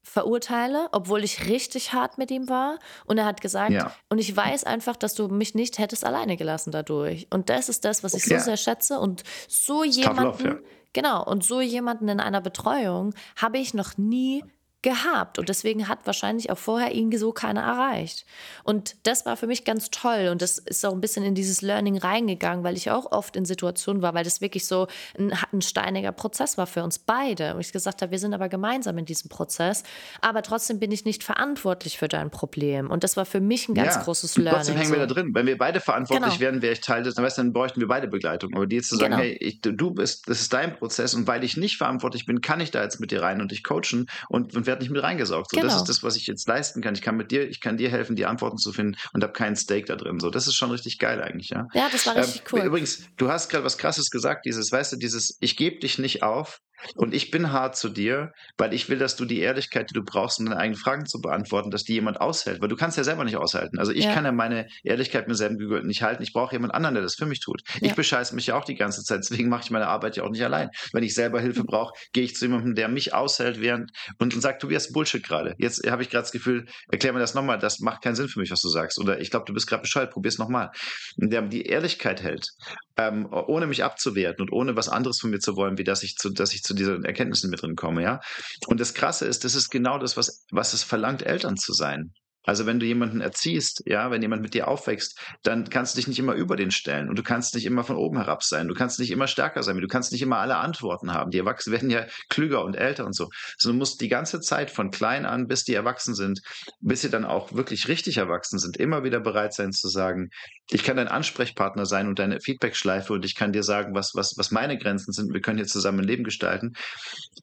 verurteile, 0.02 0.88
obwohl 0.92 1.22
ich 1.24 1.46
richtig 1.48 1.92
hart 1.92 2.18
mit 2.18 2.30
ihm 2.30 2.48
war. 2.48 2.78
Und 3.06 3.18
er 3.18 3.24
hat 3.24 3.40
gesagt, 3.40 3.70
Ja. 3.72 3.94
und 4.10 4.18
ich 4.18 4.34
weiß 4.36 4.64
einfach, 4.64 4.96
dass 4.96 5.14
du 5.14 5.28
mich 5.28 5.54
nicht 5.54 5.78
hättest 5.78 6.04
alleine 6.04 6.36
gelassen 6.36 6.72
dadurch. 6.72 7.26
Und 7.30 7.48
das 7.48 7.68
ist 7.68 7.84
das, 7.84 8.02
was 8.02 8.14
ich 8.14 8.24
so 8.24 8.34
Ja. 8.34 8.40
sehr 8.40 8.56
schätze. 8.58 8.98
Und 9.00 9.22
so 9.48 9.84
jemanden, 9.84 10.22
love, 10.44 10.44
ja. 10.44 10.56
genau, 10.92 11.24
und 11.24 11.44
so 11.44 11.60
jemanden 11.60 12.08
in 12.08 12.20
einer 12.20 12.40
Betreuung 12.42 13.14
habe 13.36 13.58
ich 13.58 13.72
noch 13.74 13.96
nie 13.96 14.44
gehabt. 14.84 15.38
Und 15.38 15.48
deswegen 15.48 15.88
hat 15.88 16.00
wahrscheinlich 16.04 16.50
auch 16.50 16.58
vorher 16.58 16.92
ihn 16.92 17.10
so 17.18 17.32
keiner 17.32 17.62
erreicht. 17.62 18.24
Und 18.62 18.96
das 19.02 19.26
war 19.26 19.36
für 19.36 19.46
mich 19.46 19.64
ganz 19.64 19.90
toll. 19.90 20.28
Und 20.30 20.42
das 20.42 20.58
ist 20.58 20.84
auch 20.86 20.92
ein 20.92 21.00
bisschen 21.00 21.24
in 21.24 21.34
dieses 21.34 21.62
Learning 21.62 21.96
reingegangen, 21.98 22.62
weil 22.62 22.76
ich 22.76 22.90
auch 22.90 23.10
oft 23.10 23.34
in 23.34 23.44
Situationen 23.46 24.02
war, 24.02 24.14
weil 24.14 24.24
das 24.24 24.40
wirklich 24.40 24.66
so 24.66 24.86
ein, 25.18 25.32
ein 25.52 25.62
steiniger 25.62 26.12
Prozess 26.12 26.58
war 26.58 26.66
für 26.66 26.84
uns 26.84 26.98
beide. 26.98 27.54
Und 27.54 27.60
ich 27.60 27.72
gesagt 27.72 28.02
habe, 28.02 28.12
wir 28.12 28.18
sind 28.18 28.34
aber 28.34 28.48
gemeinsam 28.48 28.98
in 28.98 29.06
diesem 29.06 29.30
Prozess. 29.30 29.82
Aber 30.20 30.42
trotzdem 30.42 30.78
bin 30.78 30.92
ich 30.92 31.04
nicht 31.04 31.24
verantwortlich 31.24 31.98
für 31.98 32.08
dein 32.08 32.30
Problem. 32.30 32.90
Und 32.90 33.02
das 33.04 33.16
war 33.16 33.24
für 33.24 33.40
mich 33.40 33.68
ein 33.68 33.74
ganz 33.74 33.94
ja. 33.94 34.02
großes 34.02 34.36
Learning. 34.36 34.54
Trotzdem 34.54 34.76
hängen 34.76 34.92
wir 34.92 34.98
da 34.98 35.06
drin. 35.06 35.30
Wenn 35.34 35.46
wir 35.46 35.58
beide 35.58 35.80
verantwortlich 35.80 36.38
Genau. 36.38 36.40
wären, 36.40 36.62
wäre 36.62 36.74
ich 36.74 36.80
Teil 36.80 37.02
des, 37.02 37.14
dann 37.14 37.52
bräuchten 37.52 37.80
wir 37.80 37.88
beide 37.88 38.06
Begleitung. 38.06 38.54
Aber 38.54 38.66
die 38.66 38.76
jetzt 38.76 38.90
zu 38.90 38.96
sagen, 38.96 39.12
Genau. 39.12 39.22
hey, 39.22 39.36
ich, 39.40 39.62
du 39.62 39.90
bist, 39.92 40.28
das 40.28 40.42
ist 40.42 40.52
dein 40.52 40.76
Prozess 40.76 41.14
und 41.14 41.26
weil 41.26 41.42
ich 41.42 41.56
nicht 41.56 41.78
verantwortlich 41.78 42.26
bin, 42.26 42.42
kann 42.42 42.60
ich 42.60 42.70
da 42.70 42.82
jetzt 42.82 43.00
mit 43.00 43.10
dir 43.10 43.22
rein 43.22 43.40
und 43.40 43.50
dich 43.50 43.64
coachen 43.64 44.10
und, 44.28 44.54
und 44.54 44.66
werde 44.74 44.82
nicht 44.82 44.92
mit 44.92 45.02
reingesaugt. 45.02 45.50
So, 45.50 45.56
Das 45.56 45.68
Genau. 45.72 45.76
ist 45.82 45.88
das, 45.88 46.02
was 46.02 46.16
ich 46.16 46.26
jetzt 46.26 46.46
leisten 46.48 46.82
kann. 46.82 46.94
Ich 46.94 47.02
kann 47.02 47.16
mit 47.16 47.30
dir, 47.30 47.48
ich 47.48 47.60
kann 47.60 47.76
dir 47.76 47.90
helfen, 47.90 48.16
die 48.16 48.26
Antworten 48.26 48.58
zu 48.58 48.72
finden 48.72 48.96
und 49.12 49.22
habe 49.22 49.32
keinen 49.32 49.56
Stake 49.56 49.86
da 49.86 49.96
drin. 49.96 50.18
So, 50.20 50.30
das 50.30 50.46
ist 50.46 50.54
schon 50.56 50.70
richtig 50.70 50.98
geil 50.98 51.22
eigentlich, 51.22 51.50
ja. 51.50 51.66
Ja, 51.74 51.88
das 51.90 52.06
war 52.06 52.16
richtig 52.16 52.42
Ähm, 52.42 52.46
cool. 52.52 52.66
Übrigens, 52.66 53.08
du 53.16 53.28
hast 53.30 53.48
gerade 53.48 53.64
was 53.64 53.78
Krasses 53.78 54.10
gesagt, 54.10 54.44
dieses, 54.46 54.70
weißt 54.72 54.92
du, 54.92 54.96
dieses, 54.96 55.36
ich 55.40 55.56
gebe 55.56 55.78
dich 55.78 55.98
nicht 55.98 56.22
auf 56.22 56.58
und 56.96 57.14
ich 57.14 57.30
bin 57.30 57.52
hart 57.52 57.76
zu 57.76 57.88
dir, 57.88 58.32
weil 58.58 58.74
ich 58.74 58.88
will, 58.88 58.98
dass 58.98 59.16
du 59.16 59.24
die 59.24 59.40
Ehrlichkeit, 59.40 59.90
die 59.90 59.94
du 59.94 60.02
brauchst, 60.04 60.38
um 60.40 60.46
deine 60.46 60.58
eigenen 60.58 60.78
Fragen 60.78 61.06
zu 61.06 61.20
beantworten, 61.20 61.70
dass 61.70 61.84
die 61.84 61.94
jemand 61.94 62.20
aushält, 62.20 62.60
weil 62.60 62.68
du 62.68 62.76
kannst 62.76 62.96
ja 62.96 63.04
selber 63.04 63.24
nicht 63.24 63.36
aushalten. 63.36 63.78
Also 63.78 63.92
ich 63.92 64.04
Ja. 64.04 64.14
kann 64.14 64.24
ja 64.24 64.32
meine 64.32 64.66
Ehrlichkeit 64.82 65.28
mir 65.28 65.34
selber 65.34 65.54
gegenüber 65.56 65.82
nicht 65.82 66.02
halten. 66.02 66.22
Ich 66.22 66.32
brauche 66.32 66.54
jemand 66.54 66.74
anderen, 66.74 66.94
der 66.94 67.02
das 67.02 67.14
für 67.14 67.26
mich 67.26 67.40
tut. 67.40 67.62
Ja. 67.80 67.88
Ich 67.88 67.94
bescheiße 67.94 68.34
mich 68.34 68.46
ja 68.46 68.56
auch 68.56 68.64
die 68.64 68.74
ganze 68.74 69.02
Zeit, 69.02 69.20
deswegen 69.20 69.48
mache 69.48 69.62
ich 69.64 69.70
meine 69.70 69.86
Arbeit 69.88 70.16
ja 70.16 70.24
auch 70.24 70.30
nicht 70.30 70.44
allein. 70.44 70.68
Wenn 70.92 71.02
ich 71.02 71.14
selber 71.14 71.40
Hilfe 71.40 71.64
brauche, 71.64 71.94
gehe 72.12 72.24
ich 72.24 72.34
zu 72.34 72.46
jemandem, 72.46 72.74
der 72.74 72.88
mich 72.88 73.14
aushält 73.14 73.60
während 73.60 73.90
und, 74.18 74.34
und 74.34 74.40
sagt, 74.40 74.62
du 74.62 74.68
wirst 74.68 74.92
Bullshit 74.92 75.22
gerade. 75.22 75.54
Jetzt 75.58 75.88
habe 75.90 76.02
ich 76.02 76.10
gerade 76.10 76.22
das 76.22 76.32
Gefühl, 76.32 76.66
erklär 76.90 77.12
mir 77.12 77.18
das 77.20 77.34
nochmal, 77.34 77.58
das 77.58 77.80
macht 77.80 78.02
keinen 78.02 78.14
Sinn 78.16 78.28
für 78.28 78.40
mich, 78.40 78.50
was 78.50 78.60
du 78.60 78.68
sagst. 78.68 78.98
Oder 78.98 79.20
ich 79.20 79.30
glaube, 79.30 79.44
du 79.46 79.52
bist 79.54 79.66
gerade 79.66 79.82
bescheuert, 79.82 80.10
probier's 80.12 80.38
nochmal. 80.38 80.70
Der 81.16 81.42
die 81.42 81.62
Ehrlichkeit 81.62 82.22
hält, 82.22 82.48
ähm, 82.96 83.28
ohne 83.30 83.66
mich 83.66 83.84
abzuwerten 83.84 84.42
und 84.42 84.52
ohne 84.52 84.76
was 84.76 84.88
anderes 84.88 85.18
von 85.20 85.30
mir 85.30 85.40
zu 85.40 85.56
wollen, 85.56 85.78
wie 85.78 85.84
dass 85.84 86.02
ich 86.02 86.16
zu, 86.16 86.30
dass 86.30 86.54
ich 86.54 86.62
zu 86.62 86.74
diesen 86.74 87.04
Erkenntnissen 87.04 87.50
mit 87.50 87.62
drin 87.62 87.76
komme, 87.76 88.02
ja. 88.02 88.20
Und 88.66 88.80
das 88.80 88.94
Krasse 88.94 89.26
ist, 89.26 89.44
das 89.44 89.54
ist 89.54 89.70
genau 89.70 89.98
das, 89.98 90.16
was, 90.16 90.44
was 90.50 90.72
es 90.72 90.82
verlangt, 90.84 91.22
Eltern 91.22 91.56
zu 91.56 91.72
sein. 91.72 92.12
Also 92.44 92.66
wenn 92.66 92.78
du 92.78 92.86
jemanden 92.86 93.20
erziehst, 93.20 93.82
ja, 93.86 94.10
wenn 94.10 94.22
jemand 94.22 94.42
mit 94.42 94.54
dir 94.54 94.68
aufwächst, 94.68 95.18
dann 95.42 95.68
kannst 95.70 95.94
du 95.94 95.96
dich 95.96 96.08
nicht 96.08 96.18
immer 96.18 96.34
über 96.34 96.56
den 96.56 96.70
stellen 96.70 97.08
und 97.08 97.18
du 97.18 97.22
kannst 97.22 97.54
nicht 97.54 97.66
immer 97.66 97.84
von 97.84 97.96
oben 97.96 98.18
herab 98.18 98.42
sein. 98.42 98.68
Du 98.68 98.74
kannst 98.74 98.98
nicht 99.00 99.10
immer 99.10 99.26
stärker 99.26 99.62
sein, 99.62 99.76
du 99.78 99.88
kannst 99.88 100.12
nicht 100.12 100.22
immer 100.22 100.38
alle 100.38 100.56
Antworten 100.56 101.12
haben. 101.12 101.30
Die 101.30 101.38
Erwachsenen 101.38 101.74
werden 101.74 101.90
ja 101.90 102.06
klüger 102.28 102.64
und 102.64 102.74
älter 102.74 103.06
und 103.06 103.14
so. 103.14 103.30
Also 103.58 103.72
du 103.72 103.78
musst 103.78 104.00
die 104.00 104.08
ganze 104.08 104.40
Zeit 104.40 104.70
von 104.70 104.90
klein 104.90 105.26
an, 105.26 105.46
bis 105.46 105.64
die 105.64 105.74
erwachsen 105.74 106.14
sind, 106.14 106.40
bis 106.80 107.02
sie 107.02 107.10
dann 107.10 107.24
auch 107.24 107.52
wirklich 107.54 107.88
richtig 107.88 108.18
erwachsen 108.18 108.58
sind, 108.58 108.76
immer 108.76 109.04
wieder 109.04 109.20
bereit 109.20 109.54
sein 109.54 109.72
zu 109.72 109.88
sagen, 109.88 110.30
ich 110.70 110.82
kann 110.82 110.96
dein 110.96 111.08
Ansprechpartner 111.08 111.84
sein 111.84 112.08
und 112.08 112.18
deine 112.18 112.40
Feedbackschleife 112.40 113.12
und 113.12 113.24
ich 113.24 113.34
kann 113.34 113.52
dir 113.52 113.62
sagen, 113.62 113.94
was, 113.94 114.12
was, 114.14 114.34
was 114.36 114.50
meine 114.50 114.78
Grenzen 114.78 115.12
sind. 115.12 115.32
Wir 115.32 115.40
können 115.40 115.58
hier 115.58 115.66
zusammen 115.66 116.00
ein 116.00 116.06
Leben 116.06 116.24
gestalten. 116.24 116.72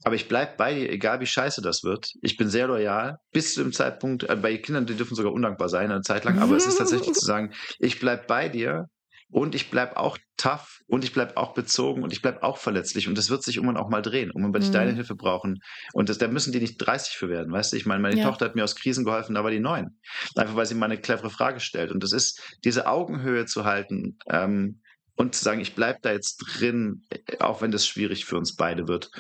Aber 0.03 0.15
ich 0.15 0.27
bleib 0.27 0.57
bei 0.57 0.73
dir, 0.73 0.89
egal 0.89 1.19
wie 1.19 1.27
scheiße 1.27 1.61
das 1.61 1.83
wird. 1.83 2.13
Ich 2.21 2.37
bin 2.37 2.49
sehr 2.49 2.67
loyal 2.67 3.17
bis 3.31 3.53
zu 3.53 3.63
dem 3.63 3.73
Zeitpunkt, 3.73 4.23
äh, 4.23 4.35
bei 4.35 4.57
Kindern, 4.57 4.87
die 4.91 4.97
dürfen 4.97 5.15
sogar 5.15 5.33
undankbar 5.33 5.69
sein 5.69 5.91
eine 5.91 6.01
Zeit 6.01 6.23
lang, 6.25 6.39
aber 6.39 6.55
es 6.55 6.65
ist 6.67 6.77
tatsächlich 6.77 7.13
zu 7.13 7.25
sagen, 7.25 7.53
ich 7.79 7.99
bleib 7.99 8.27
bei 8.27 8.49
dir 8.49 8.85
und 9.33 9.55
ich 9.55 9.69
bleib 9.69 9.95
auch 9.95 10.17
tough 10.37 10.79
und 10.87 11.03
ich 11.05 11.13
bleib 11.13 11.37
auch 11.37 11.53
bezogen 11.53 12.03
und 12.03 12.11
ich 12.11 12.21
bleib 12.21 12.43
auch 12.43 12.57
verletzlich 12.57 13.07
und 13.07 13.17
das 13.17 13.29
wird 13.29 13.43
sich 13.43 13.55
irgendwann 13.55 13.77
auch 13.77 13.89
mal 13.89 14.01
drehen. 14.01 14.29
Und 14.31 14.53
wenn 14.53 14.61
ich 14.61 14.69
Mhm. 14.69 14.73
deine 14.73 14.91
Hilfe 14.93 15.15
brauchen 15.15 15.59
und 15.93 16.09
das, 16.09 16.17
da 16.17 16.27
müssen 16.27 16.51
die 16.51 16.59
nicht 16.59 16.77
30 16.77 17.15
für 17.15 17.29
werden, 17.29 17.51
weißt 17.51 17.71
du? 17.71 17.77
Ich 17.77 17.85
meine, 17.85 18.01
meine 18.01 18.17
Ja. 18.17 18.23
Tochter 18.29 18.45
hat 18.45 18.55
mir 18.55 18.63
aus 18.65 18.75
Krisen 18.75 19.05
geholfen, 19.05 19.35
da 19.35 19.43
war 19.43 19.51
die 19.51 19.59
neun. 19.59 19.99
Einfach 20.35 20.55
weil 20.55 20.65
sie 20.65 20.75
mal 20.75 20.85
eine 20.87 20.99
clevere 20.99 21.29
Frage 21.29 21.59
stellt. 21.61 21.91
Und 21.91 22.03
das 22.03 22.11
ist, 22.11 22.41
diese 22.65 22.87
Augenhöhe 22.87 23.45
zu 23.45 23.63
halten, 23.63 24.17
ähm, 24.29 24.81
und 25.15 25.35
zu 25.35 25.43
sagen, 25.43 25.61
ich 25.61 25.75
bleib 25.75 26.01
da 26.01 26.11
jetzt 26.11 26.37
drin, 26.37 27.03
auch 27.39 27.61
wenn 27.61 27.69
das 27.71 27.85
schwierig 27.85 28.25
für 28.25 28.37
uns 28.37 28.55
beide 28.55 28.87
wird. 28.87 29.11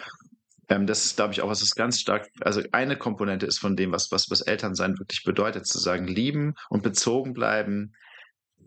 Ähm, 0.71 0.87
das 0.87 1.05
ist, 1.05 1.17
glaube 1.17 1.33
ich, 1.33 1.41
auch 1.41 1.49
was, 1.49 1.61
was 1.61 1.75
ganz 1.75 1.99
stark, 1.99 2.29
also 2.39 2.61
eine 2.71 2.95
Komponente 2.95 3.45
ist 3.45 3.59
von 3.59 3.75
dem, 3.75 3.91
was, 3.91 4.09
was, 4.11 4.31
was 4.31 4.39
Elternsein 4.39 4.97
wirklich 4.97 5.23
bedeutet, 5.25 5.67
zu 5.67 5.77
sagen, 5.79 6.07
lieben 6.07 6.53
und 6.69 6.81
bezogen 6.81 7.33
bleiben 7.33 7.93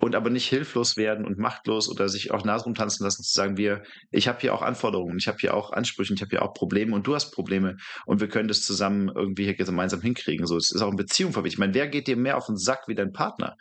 und 0.00 0.14
aber 0.14 0.28
nicht 0.28 0.46
hilflos 0.46 0.98
werden 0.98 1.24
und 1.24 1.38
machtlos 1.38 1.88
oder 1.88 2.10
sich 2.10 2.30
auch 2.30 2.44
Nase 2.44 2.66
rumtanzen 2.66 3.04
lassen, 3.04 3.22
zu 3.22 3.32
sagen, 3.32 3.56
wir, 3.56 3.84
ich 4.10 4.28
habe 4.28 4.38
hier 4.40 4.52
auch 4.52 4.60
Anforderungen, 4.60 5.16
ich 5.16 5.28
habe 5.28 5.38
hier 5.40 5.54
auch 5.54 5.72
Ansprüche, 5.72 6.12
ich 6.12 6.20
habe 6.20 6.28
hier 6.28 6.42
auch 6.42 6.52
Probleme 6.52 6.94
und 6.94 7.06
du 7.06 7.14
hast 7.14 7.30
Probleme 7.30 7.78
und 8.04 8.20
wir 8.20 8.28
können 8.28 8.48
das 8.48 8.60
zusammen 8.60 9.10
irgendwie 9.14 9.44
hier 9.44 9.54
gemeinsam 9.54 10.02
hinkriegen. 10.02 10.46
So, 10.46 10.58
es 10.58 10.72
ist 10.72 10.82
auch 10.82 10.90
in 10.90 10.96
Beziehung 10.96 11.32
verwickelt. 11.32 11.54
Ich 11.54 11.58
meine, 11.58 11.72
wer 11.72 11.88
geht 11.88 12.06
dir 12.06 12.16
mehr 12.16 12.36
auf 12.36 12.46
den 12.46 12.58
Sack 12.58 12.86
wie 12.86 12.94
dein 12.94 13.12
Partner? 13.12 13.56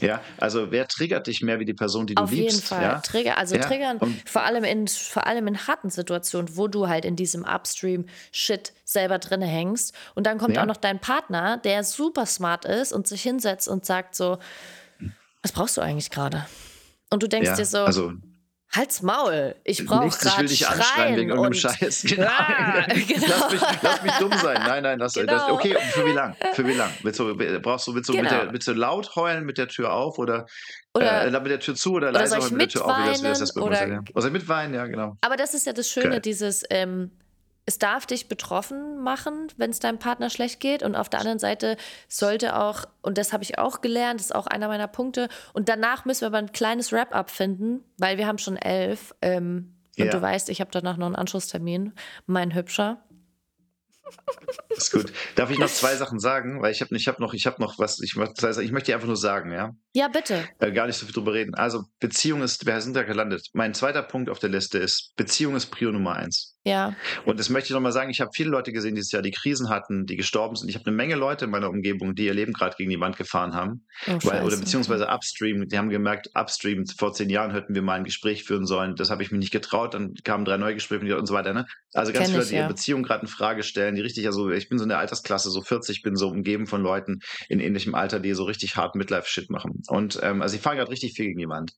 Ja, 0.00 0.20
also 0.38 0.70
wer 0.70 0.86
triggert 0.86 1.26
dich 1.26 1.42
mehr 1.42 1.58
wie 1.58 1.64
die 1.64 1.74
Person, 1.74 2.06
die 2.06 2.14
du 2.14 2.22
Auf 2.22 2.30
liebst? 2.30 2.52
jeden 2.52 2.62
Fall. 2.64 2.82
Ja? 2.82 3.00
Trigger, 3.00 3.36
also 3.36 3.56
Ja, 3.56 3.62
triggern, 3.66 3.98
und- 3.98 4.28
vor 4.28 4.44
allem, 4.44 4.62
in, 4.62 4.86
vor 4.86 5.26
allem 5.26 5.46
in 5.48 5.66
harten 5.66 5.90
Situationen, 5.90 6.56
wo 6.56 6.68
du 6.68 6.88
halt 6.88 7.04
in 7.04 7.16
diesem 7.16 7.44
Upstream-Shit 7.44 8.72
selber 8.84 9.18
drin 9.18 9.42
hängst. 9.42 9.94
Und 10.14 10.26
dann 10.26 10.38
kommt 10.38 10.54
Ja. 10.54 10.62
auch 10.62 10.66
noch 10.66 10.76
dein 10.76 11.00
Partner, 11.00 11.58
der 11.58 11.82
super 11.82 12.26
smart 12.26 12.64
ist 12.64 12.92
und 12.92 13.08
sich 13.08 13.22
hinsetzt 13.22 13.66
und 13.68 13.84
sagt 13.84 14.14
so, 14.14 14.38
was 15.42 15.52
brauchst 15.52 15.76
du 15.76 15.80
eigentlich 15.80 16.10
gerade? 16.10 16.46
Und 17.10 17.22
du 17.22 17.26
denkst 17.28 17.54
dir 17.56 17.64
so, 17.64 17.78
also 17.78 18.12
halt's 18.70 19.02
Maul, 19.02 19.54
ich 19.64 19.84
brauche 19.84 20.04
Nichts, 20.04 20.18
ich 20.18 20.24
will 20.24 20.30
gerade 20.32 20.48
dich 20.48 20.68
anschreien 20.68 20.84
schreien 20.94 21.16
wegen 21.16 21.32
und 21.32 21.38
irgendeinem 21.38 21.54
Scheiß. 21.80 22.02
Genau. 22.08 22.26
Ah, 22.28 22.84
genau. 22.86 23.26
Lass, 23.28 23.52
mich, 23.52 23.62
lass 23.82 24.02
mich 24.02 24.12
dumm 24.12 24.32
sein. 24.32 24.62
Nein, 24.66 24.82
nein, 24.82 24.98
lass, 24.98 25.12
das, 25.14 25.24
Genau. 25.26 25.52
okay, 25.54 25.74
und 25.76 25.82
für 25.84 26.06
wie 26.06 26.12
lang? 26.12 26.36
Für 26.54 26.66
wie 26.66 26.74
lang? 26.74 26.90
Willst 27.02 27.18
du, 27.18 27.34
brauchst 27.62 27.86
du, 27.86 27.94
willst 27.94 28.08
du, 28.08 28.12
mit 28.14 28.28
Genau. 28.28 28.42
der, 28.44 28.52
willst 28.52 28.68
du 28.68 28.72
laut 28.72 29.16
heulen 29.16 29.44
mit 29.44 29.58
der 29.58 29.68
Tür 29.68 29.92
auf 29.92 30.18
oder, 30.18 30.46
Oder- 30.94 31.24
äh, 31.26 31.30
mit 31.40 31.50
der 31.50 31.60
Tür 31.60 31.74
zu 31.74 31.92
oder, 31.94 32.10
oder 32.10 32.20
leise 32.20 32.40
soll 32.40 32.50
mit 32.50 32.60
der 32.60 32.68
Tür 32.68 32.86
auf? 32.86 32.98
Wie 33.04 33.08
das, 33.10 33.22
wie 33.22 33.26
das, 33.28 33.38
das 33.38 33.54
mitweinen 33.54 33.92
oder- 34.72 34.78
ja. 34.78 34.82
Mit 34.84 34.90
genau. 34.92 35.16
Aber 35.20 35.36
das 35.36 35.54
ist 35.54 35.66
ja 35.66 35.72
das 35.72 35.88
Schöne, 35.88 36.10
Geil. 36.10 36.20
dieses, 36.20 36.64
ähm, 36.70 37.10
es 37.68 37.78
darf 37.78 38.06
dich 38.06 38.28
betroffen 38.28 38.98
machen, 39.02 39.48
wenn 39.58 39.68
es 39.68 39.78
deinem 39.78 39.98
Partner 39.98 40.30
schlecht 40.30 40.58
geht. 40.58 40.82
Und 40.82 40.96
auf 40.96 41.10
der 41.10 41.20
anderen 41.20 41.38
Seite 41.38 41.76
sollte 42.08 42.56
auch, 42.58 42.86
und 43.02 43.18
das 43.18 43.34
habe 43.34 43.44
ich 43.44 43.58
auch 43.58 43.82
gelernt, 43.82 44.20
das 44.20 44.28
ist 44.28 44.34
auch 44.34 44.46
einer 44.46 44.68
meiner 44.68 44.88
Punkte. 44.88 45.28
Und 45.52 45.68
danach 45.68 46.06
müssen 46.06 46.22
wir 46.22 46.28
aber 46.28 46.38
ein 46.38 46.52
kleines 46.52 46.92
Wrap-up 46.92 47.30
finden, 47.30 47.84
weil 47.98 48.16
wir 48.16 48.26
haben 48.26 48.38
schon 48.38 48.56
elf. 48.56 49.14
Ähm, 49.20 49.74
und 49.98 50.06
Ja. 50.06 50.12
du 50.12 50.22
weißt, 50.22 50.48
ich 50.48 50.62
habe 50.62 50.70
danach 50.72 50.96
noch 50.96 51.04
einen 51.04 51.14
Anschlusstermin, 51.14 51.92
mein 52.24 52.54
Hübscher. 52.54 53.02
Ist 54.70 54.90
gut. 54.92 55.12
Darf 55.34 55.50
ich 55.50 55.58
noch 55.58 55.68
zwei 55.68 55.94
Sachen 55.96 56.18
sagen? 56.18 56.62
Weil 56.62 56.72
ich 56.72 56.80
habe 56.80 56.96
ich 56.96 57.06
hab 57.08 57.18
noch, 57.20 57.34
ich 57.34 57.46
habe 57.46 57.60
noch 57.60 57.78
was, 57.78 58.00
ich, 58.00 58.16
ich 58.16 58.72
möchte 58.72 58.86
dir 58.86 58.94
einfach 58.94 59.06
nur 59.06 59.16
sagen, 59.16 59.52
ja. 59.52 59.74
Ja, 59.92 60.08
bitte. 60.08 60.48
Äh, 60.60 60.72
gar 60.72 60.86
nicht 60.86 60.96
so 60.96 61.04
viel 61.04 61.14
drüber 61.14 61.34
reden. 61.34 61.54
Also 61.54 61.84
Beziehung 62.00 62.42
ist, 62.42 62.64
wir 62.64 62.80
sind 62.80 62.94
da 62.94 63.02
gelandet. 63.02 63.48
Mein 63.52 63.74
zweiter 63.74 64.02
Punkt 64.02 64.30
auf 64.30 64.38
der 64.38 64.48
Liste 64.48 64.78
ist, 64.78 65.12
Beziehung 65.16 65.56
ist 65.56 65.66
Prio 65.66 65.92
Nummer 65.92 66.14
eins. 66.16 66.57
Ja. 66.68 66.94
Und 67.24 67.38
das 67.38 67.48
möchte 67.48 67.68
ich 67.68 67.74
nochmal 67.74 67.92
sagen, 67.92 68.10
ich 68.10 68.20
habe 68.20 68.30
viele 68.34 68.50
Leute 68.50 68.72
gesehen 68.72 68.94
dieses 68.94 69.12
Jahr, 69.12 69.22
die 69.22 69.30
Krisen 69.30 69.68
hatten, 69.68 70.06
die 70.06 70.16
gestorben 70.16 70.56
sind. 70.56 70.68
Ich 70.68 70.74
habe 70.74 70.86
eine 70.86 70.96
Menge 70.96 71.14
Leute 71.14 71.46
in 71.46 71.50
meiner 71.50 71.70
Umgebung, 71.70 72.14
die 72.14 72.26
ihr 72.26 72.34
Leben 72.34 72.52
gerade 72.52 72.76
gegen 72.76 72.90
die 72.90 73.00
Wand 73.00 73.16
gefahren 73.16 73.54
haben. 73.54 73.86
Oh, 74.06 74.18
weil, 74.22 74.44
oder 74.44 74.56
beziehungsweise 74.56 75.08
upstream, 75.08 75.66
die 75.68 75.78
haben 75.78 75.88
gemerkt, 75.88 76.30
upstream, 76.34 76.84
vor 76.86 77.12
zehn 77.12 77.30
Jahren 77.30 77.52
hätten 77.52 77.74
wir 77.74 77.82
mal 77.82 77.94
ein 77.94 78.04
Gespräch 78.04 78.44
führen 78.44 78.66
sollen. 78.66 78.94
Das 78.96 79.10
habe 79.10 79.22
ich 79.22 79.30
mich 79.30 79.40
nicht 79.40 79.52
getraut, 79.52 79.94
dann 79.94 80.14
kamen 80.24 80.44
drei 80.44 80.56
neue 80.56 80.74
Gespräche 80.74 81.18
und 81.18 81.26
so 81.26 81.34
weiter. 81.34 81.54
Ne? 81.54 81.66
Also 81.94 82.12
ganz 82.12 82.26
Kenn 82.26 82.32
viele 82.32 82.38
Leute, 82.38 82.48
die 82.48 82.54
ihre 82.56 82.62
ja. 82.64 82.68
Beziehung 82.68 83.02
gerade 83.02 83.22
in 83.22 83.28
Frage 83.28 83.62
stellen, 83.62 83.94
die 83.94 84.02
richtig, 84.02 84.26
also 84.26 84.50
ich 84.50 84.68
bin 84.68 84.78
so 84.78 84.84
in 84.84 84.88
der 84.88 84.98
Altersklasse, 84.98 85.50
so 85.50 85.62
40, 85.62 86.02
bin 86.02 86.16
so 86.16 86.28
umgeben 86.28 86.66
von 86.66 86.82
Leuten 86.82 87.20
in 87.48 87.60
ähnlichem 87.60 87.94
Alter, 87.94 88.20
die 88.20 88.34
so 88.34 88.44
richtig 88.44 88.76
hart 88.76 88.94
Midlife-Shit 88.94 89.50
machen. 89.50 89.82
Und 89.88 90.18
ähm, 90.22 90.42
also 90.42 90.56
ich 90.56 90.62
fahre 90.62 90.76
gerade 90.76 90.90
richtig 90.90 91.14
viel 91.14 91.26
gegen 91.26 91.38
die 91.38 91.48
Wand. 91.48 91.72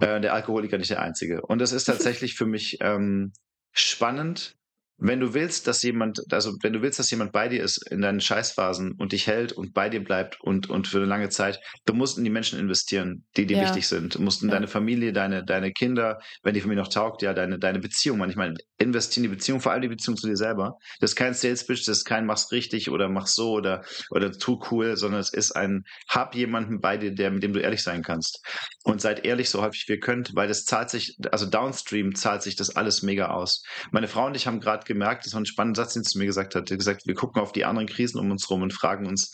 Äh, 0.00 0.20
der 0.20 0.34
Alkoholiker 0.34 0.78
nicht 0.78 0.90
der 0.90 1.02
Einzige. 1.02 1.42
Und 1.42 1.60
das 1.60 1.72
ist 1.72 1.84
tatsächlich 1.84 2.34
für 2.34 2.46
mich 2.46 2.78
ähm, 2.80 3.32
spannend, 3.72 4.57
wenn 4.98 5.20
du 5.20 5.32
willst, 5.32 5.66
dass 5.68 5.82
jemand, 5.82 6.20
also 6.32 6.54
wenn 6.60 6.72
du 6.72 6.82
willst, 6.82 6.98
dass 6.98 7.10
jemand 7.10 7.32
bei 7.32 7.48
dir 7.48 7.62
ist 7.62 7.88
in 7.90 8.00
deinen 8.00 8.20
Scheißphasen 8.20 8.92
und 8.98 9.12
dich 9.12 9.26
hält 9.28 9.52
und 9.52 9.72
bei 9.72 9.88
dir 9.88 10.02
bleibt 10.02 10.40
und, 10.40 10.68
und 10.68 10.88
für 10.88 10.98
eine 10.98 11.06
lange 11.06 11.28
Zeit, 11.28 11.60
du 11.86 11.94
musst 11.94 12.18
in 12.18 12.24
die 12.24 12.30
Menschen 12.30 12.58
investieren, 12.58 13.24
die 13.36 13.46
dir 13.46 13.56
Ja. 13.58 13.62
wichtig 13.62 13.86
sind. 13.86 14.16
Du 14.16 14.22
musst 14.22 14.42
in 14.42 14.48
Ja. 14.48 14.56
deine 14.56 14.66
Familie, 14.66 15.12
deine, 15.12 15.44
deine 15.44 15.72
Kinder, 15.72 16.18
wenn 16.42 16.54
die 16.54 16.60
Familie 16.60 16.82
noch 16.82 16.90
taugt, 16.92 17.22
ja, 17.22 17.32
deine, 17.32 17.58
deine 17.58 17.78
Beziehung. 17.78 18.18
Manchmal 18.18 18.54
investieren 18.78 19.24
in 19.24 19.30
die 19.30 19.36
Beziehung, 19.36 19.60
vor 19.60 19.72
allem 19.72 19.82
die 19.82 19.88
Beziehung 19.88 20.16
zu 20.16 20.26
dir 20.26 20.36
selber. 20.36 20.74
Das 21.00 21.12
ist 21.12 21.16
kein 21.16 21.34
Sales 21.34 21.64
Pitch, 21.64 21.86
das 21.86 21.98
ist 21.98 22.04
kein 22.04 22.26
mach's 22.26 22.50
richtig 22.50 22.90
oder 22.90 23.08
mach's 23.08 23.34
so 23.34 23.52
oder, 23.52 23.84
oder 24.10 24.32
tu 24.32 24.60
cool, 24.70 24.96
sondern 24.96 25.20
es 25.20 25.32
ist 25.32 25.52
ein, 25.52 25.84
hab 26.08 26.34
jemanden 26.34 26.80
bei 26.80 26.96
dir, 26.96 27.14
der, 27.14 27.30
mit 27.30 27.42
dem 27.44 27.52
du 27.52 27.60
ehrlich 27.60 27.82
sein 27.84 28.02
kannst. 28.02 28.40
Und 28.82 29.00
seid 29.00 29.24
ehrlich 29.24 29.48
so 29.50 29.62
häufig 29.62 29.84
wie 29.86 29.92
ihr 29.92 30.00
könnt, 30.00 30.34
weil 30.34 30.48
das 30.48 30.64
zahlt 30.64 30.90
sich, 30.90 31.16
also 31.30 31.46
downstream 31.46 32.14
zahlt 32.14 32.42
sich 32.42 32.56
das 32.56 32.74
alles 32.74 33.02
mega 33.02 33.28
aus. 33.28 33.62
Meine 33.92 34.08
Frau 34.08 34.26
und 34.26 34.34
ich 34.34 34.46
haben 34.46 34.60
gerade 34.60 34.84
gemerkt, 34.88 35.24
das 35.24 35.34
war 35.34 35.40
ein 35.40 35.46
spannender 35.46 35.84
Satz, 35.84 35.94
den 35.94 36.02
sie 36.02 36.10
zu 36.10 36.18
mir 36.18 36.26
gesagt 36.26 36.54
hat. 36.56 36.68
Sie 36.68 36.74
hat 36.74 36.78
gesagt, 36.78 37.06
wir 37.06 37.14
gucken 37.14 37.40
auf 37.40 37.52
die 37.52 37.64
anderen 37.64 37.86
Krisen 37.86 38.18
um 38.18 38.30
uns 38.30 38.50
rum 38.50 38.62
und 38.62 38.72
fragen 38.72 39.06
uns, 39.06 39.32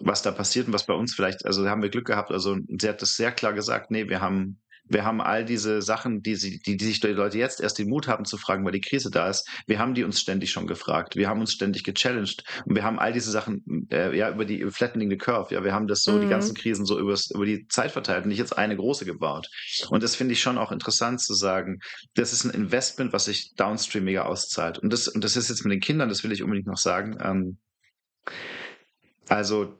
was 0.00 0.22
da 0.22 0.30
passiert 0.30 0.66
und 0.66 0.72
was 0.72 0.86
bei 0.86 0.94
uns 0.94 1.14
vielleicht, 1.14 1.44
also 1.46 1.68
haben 1.68 1.82
wir 1.82 1.90
Glück 1.90 2.06
gehabt. 2.06 2.30
Also 2.30 2.58
sie 2.68 2.88
hat 2.88 3.02
das 3.02 3.14
sehr 3.14 3.32
klar 3.32 3.52
gesagt, 3.52 3.90
nee, 3.90 4.08
wir 4.08 4.20
haben, 4.20 4.60
wir 4.92 5.04
haben 5.04 5.20
all 5.20 5.44
diese 5.44 5.82
Sachen, 5.82 6.22
die, 6.22 6.36
sie, 6.36 6.60
die, 6.60 6.76
die 6.76 6.84
sich 6.84 7.00
die 7.00 7.08
Leute 7.08 7.38
jetzt 7.38 7.60
erst 7.60 7.78
den 7.78 7.88
Mut 7.88 8.08
haben 8.08 8.24
zu 8.24 8.36
fragen, 8.38 8.64
weil 8.64 8.72
die 8.72 8.80
Krise 8.80 9.10
da 9.10 9.28
ist, 9.28 9.48
wir 9.66 9.78
haben 9.78 9.94
die 9.94 10.04
uns 10.04 10.20
ständig 10.20 10.50
schon 10.50 10.66
gefragt. 10.66 11.16
Wir 11.16 11.28
haben 11.28 11.40
uns 11.40 11.52
ständig 11.52 11.84
gechallenged 11.84 12.44
und 12.64 12.74
wir 12.76 12.84
haben 12.84 12.98
all 12.98 13.12
diese 13.12 13.30
Sachen 13.30 13.86
äh, 13.90 14.16
ja 14.16 14.30
über 14.30 14.44
die 14.44 14.64
flattening 14.70 15.10
the 15.10 15.16
curve, 15.16 15.54
ja, 15.54 15.64
wir 15.64 15.72
haben 15.72 15.86
das 15.86 16.02
so, 16.04 16.18
die 16.18 16.26
Mhm. 16.26 16.30
ganzen 16.30 16.54
Krisen 16.54 16.84
so 16.86 16.98
übers, 16.98 17.30
über 17.30 17.46
die 17.46 17.66
Zeit 17.68 17.90
verteilt 17.92 18.24
und 18.24 18.28
nicht 18.28 18.38
jetzt 18.38 18.56
eine 18.56 18.76
große 18.76 19.04
gebaut. 19.04 19.48
Und 19.88 20.02
das 20.02 20.16
finde 20.16 20.32
ich 20.32 20.40
schon 20.40 20.58
auch 20.58 20.72
interessant 20.72 21.20
zu 21.20 21.34
sagen, 21.34 21.78
das 22.14 22.32
ist 22.32 22.44
ein 22.44 22.50
Investment, 22.50 23.12
was 23.12 23.26
sich 23.26 23.54
downstream 23.54 24.04
mega 24.04 24.22
auszahlt. 24.22 24.78
Und 24.78 24.92
das, 24.92 25.08
und 25.08 25.24
das 25.24 25.36
ist 25.36 25.48
jetzt 25.48 25.64
mit 25.64 25.72
den 25.72 25.80
Kindern, 25.80 26.08
das 26.08 26.24
will 26.24 26.32
ich 26.32 26.42
unbedingt 26.42 26.66
noch 26.66 26.76
sagen. 26.76 27.16
Ähm, 27.20 27.58
also 29.28 29.74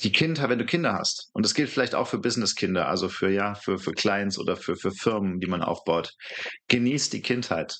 die 0.00 0.12
Kinder, 0.12 0.48
wenn 0.48 0.58
du 0.58 0.66
Kinder 0.66 0.92
hast, 0.92 1.30
und 1.32 1.44
das 1.44 1.54
gilt 1.54 1.70
vielleicht 1.70 1.94
auch 1.94 2.06
für 2.06 2.18
Business-Kinder, 2.18 2.88
also 2.88 3.08
für 3.08 3.30
ja, 3.30 3.54
für, 3.54 3.78
für 3.78 3.92
Clients 3.92 4.38
oder 4.38 4.56
für, 4.56 4.76
für 4.76 4.90
Firmen, 4.90 5.40
die 5.40 5.46
man 5.46 5.62
aufbaut, 5.62 6.12
genieß 6.68 7.10
die 7.10 7.22
Kindheit. 7.22 7.78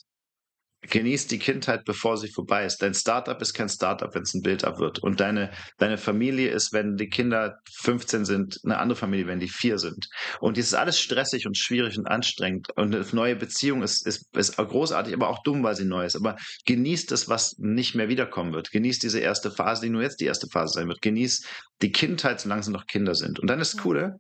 Genieß 0.91 1.27
die 1.27 1.39
Kindheit, 1.39 1.85
bevor 1.85 2.17
sie 2.17 2.29
vorbei 2.29 2.65
ist. 2.65 2.83
Dein 2.83 2.95
Startup 2.95 3.41
ist 3.41 3.55
kein 3.55 3.69
Startup, 3.69 4.15
wenn 4.15 4.23
es 4.23 4.35
ein 4.35 4.43
Build-up 4.43 4.79
wird. 4.79 4.99
Und 5.01 5.21
deine, 5.21 5.51
deine 5.79 5.99
Familie 5.99 6.51
ist, 6.51 6.73
wenn 6.73 6.97
die 6.97 7.09
Kinder 7.09 7.59
15 7.81 8.25
sind, 8.25 8.59
eine 8.65 8.79
andere 8.79 8.97
Familie, 8.97 9.27
wenn 9.27 9.41
die 9.41 9.49
vier 9.49 9.79
sind. 9.79 10.09
Und 10.41 10.57
das 10.57 10.67
ist 10.67 10.75
alles 10.75 11.01
stressig 11.01 11.47
und 11.47 11.57
schwierig 11.57 11.99
und 11.99 12.07
anstrengend. 12.07 12.69
Und 12.77 12.95
eine 12.95 13.05
neue 13.13 13.37
Beziehung 13.37 13.83
ist, 13.83 14.07
ist, 14.07 14.27
ist 14.37 14.57
großartig, 14.57 15.15
aber 15.15 15.29
auch 15.29 15.43
dumm, 15.43 15.63
weil 15.63 15.77
sie 15.77 15.85
neu 15.85 16.05
ist. 16.05 16.17
Aber 16.17 16.37
genieß 16.67 17.07
das, 17.07 17.29
was 17.29 17.57
nicht 17.59 17.95
mehr 17.95 18.09
wiederkommen 18.09 18.53
wird. 18.53 18.71
Genieß 18.71 18.99
diese 18.99 19.21
erste 19.21 19.51
Phase, 19.51 19.83
die 19.83 19.91
nur 19.91 20.03
jetzt 20.03 20.21
die 20.21 20.27
erste 20.27 20.49
Phase 20.49 20.75
sein 20.75 20.89
wird. 20.89 21.03
Genieß 21.03 21.47
die 21.83 21.93
Kindheit, 21.93 22.41
solange 22.41 22.63
sie 22.63 22.73
noch 22.73 22.87
Kinder 22.87 23.15
sind. 23.15 23.39
Und 23.39 23.49
dann 23.49 23.61
ist 23.61 23.75
das 23.75 23.83
Coole. 23.83 24.17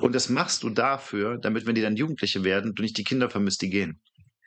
Und 0.00 0.14
das 0.14 0.28
machst 0.28 0.64
du 0.64 0.70
dafür, 0.70 1.38
damit, 1.38 1.66
wenn 1.66 1.76
die 1.76 1.82
dann 1.82 1.96
Jugendliche 1.96 2.42
werden, 2.42 2.74
du 2.74 2.82
nicht 2.82 2.98
die 2.98 3.04
Kinder 3.04 3.30
vermisst, 3.30 3.62
die 3.62 3.70
gehen 3.70 4.00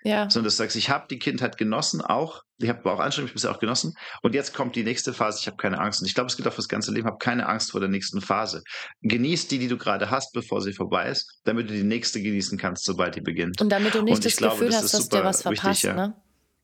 Ja. 0.04 0.30
sondern 0.30 0.46
dass 0.46 0.56
du 0.58 0.64
sagst, 0.64 0.76
ich 0.76 0.90
habe 0.90 1.06
die 1.10 1.20
Kindheit 1.20 1.58
genossen, 1.58 2.02
auch, 2.02 2.42
ich 2.58 2.70
habe 2.70 2.92
auch 2.92 3.00
Anstrengung, 3.00 3.28
ich 3.28 3.32
habe 3.32 3.34
bisher 3.36 3.52
auch 3.52 3.60
genossen. 3.60 3.94
Und 4.24 4.34
jetzt 4.34 4.54
kommt 4.54 4.76
die 4.76 4.84
nächste 4.84 5.14
Phase, 5.14 5.40
ich 5.42 5.48
habe 5.48 5.58
keine 5.58 5.80
Angst. 5.80 6.02
Und 6.02 6.08
ich 6.08 6.16
glaube, 6.16 6.28
es 6.28 6.36
gilt 6.38 6.48
auch 6.48 6.54
fürs 6.54 6.68
ganze 6.68 6.92
Leben, 6.92 7.08
hab 7.08 7.20
keine 7.20 7.48
Angst 7.48 7.72
vor 7.72 7.80
der 7.80 7.90
nächsten 7.90 8.20
Phase. 8.22 8.64
Genieß 9.02 9.48
die, 9.48 9.60
die 9.60 9.68
du 9.68 9.78
gerade 9.78 10.10
hast, 10.10 10.34
bevor 10.34 10.62
sie 10.62 10.74
vorbei 10.74 11.10
ist, 11.10 11.40
damit 11.44 11.70
du 11.70 11.74
die 11.74 11.84
nächste 11.84 12.22
genießen 12.22 12.58
kannst, 12.58 12.84
sobald 12.86 13.16
die 13.16 13.22
beginnt. 13.22 13.62
Und 13.62 13.70
damit 13.70 13.94
du 13.94 14.02
nicht 14.02 14.16
Und 14.16 14.26
das 14.26 14.36
glaube, 14.38 14.56
Gefühl 14.56 14.70
das 14.72 14.84
hast, 14.84 14.94
dass 14.94 15.10
dir 15.10 15.24
was 15.24 15.46
wichtig, 15.46 15.60
verpasst, 15.60 15.84
ja. 15.84 15.94
ne? 15.94 16.16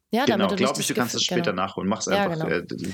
Ja, 0.09 0.23
genau, 0.23 0.38
damit 0.47 0.51
du 0.51 0.55
glaube 0.63 0.71
ich, 0.73 0.77
das 0.77 0.88
du 0.88 0.93
kannst 0.93 1.13
Gefühl- 1.15 1.25
später 1.25 1.51
genau. 1.51 1.63
nachholen. 1.65 1.89
Mach's 1.89 2.05
Ja, 2.05 2.29
einfach. 2.29 2.47
genau. 2.47 2.47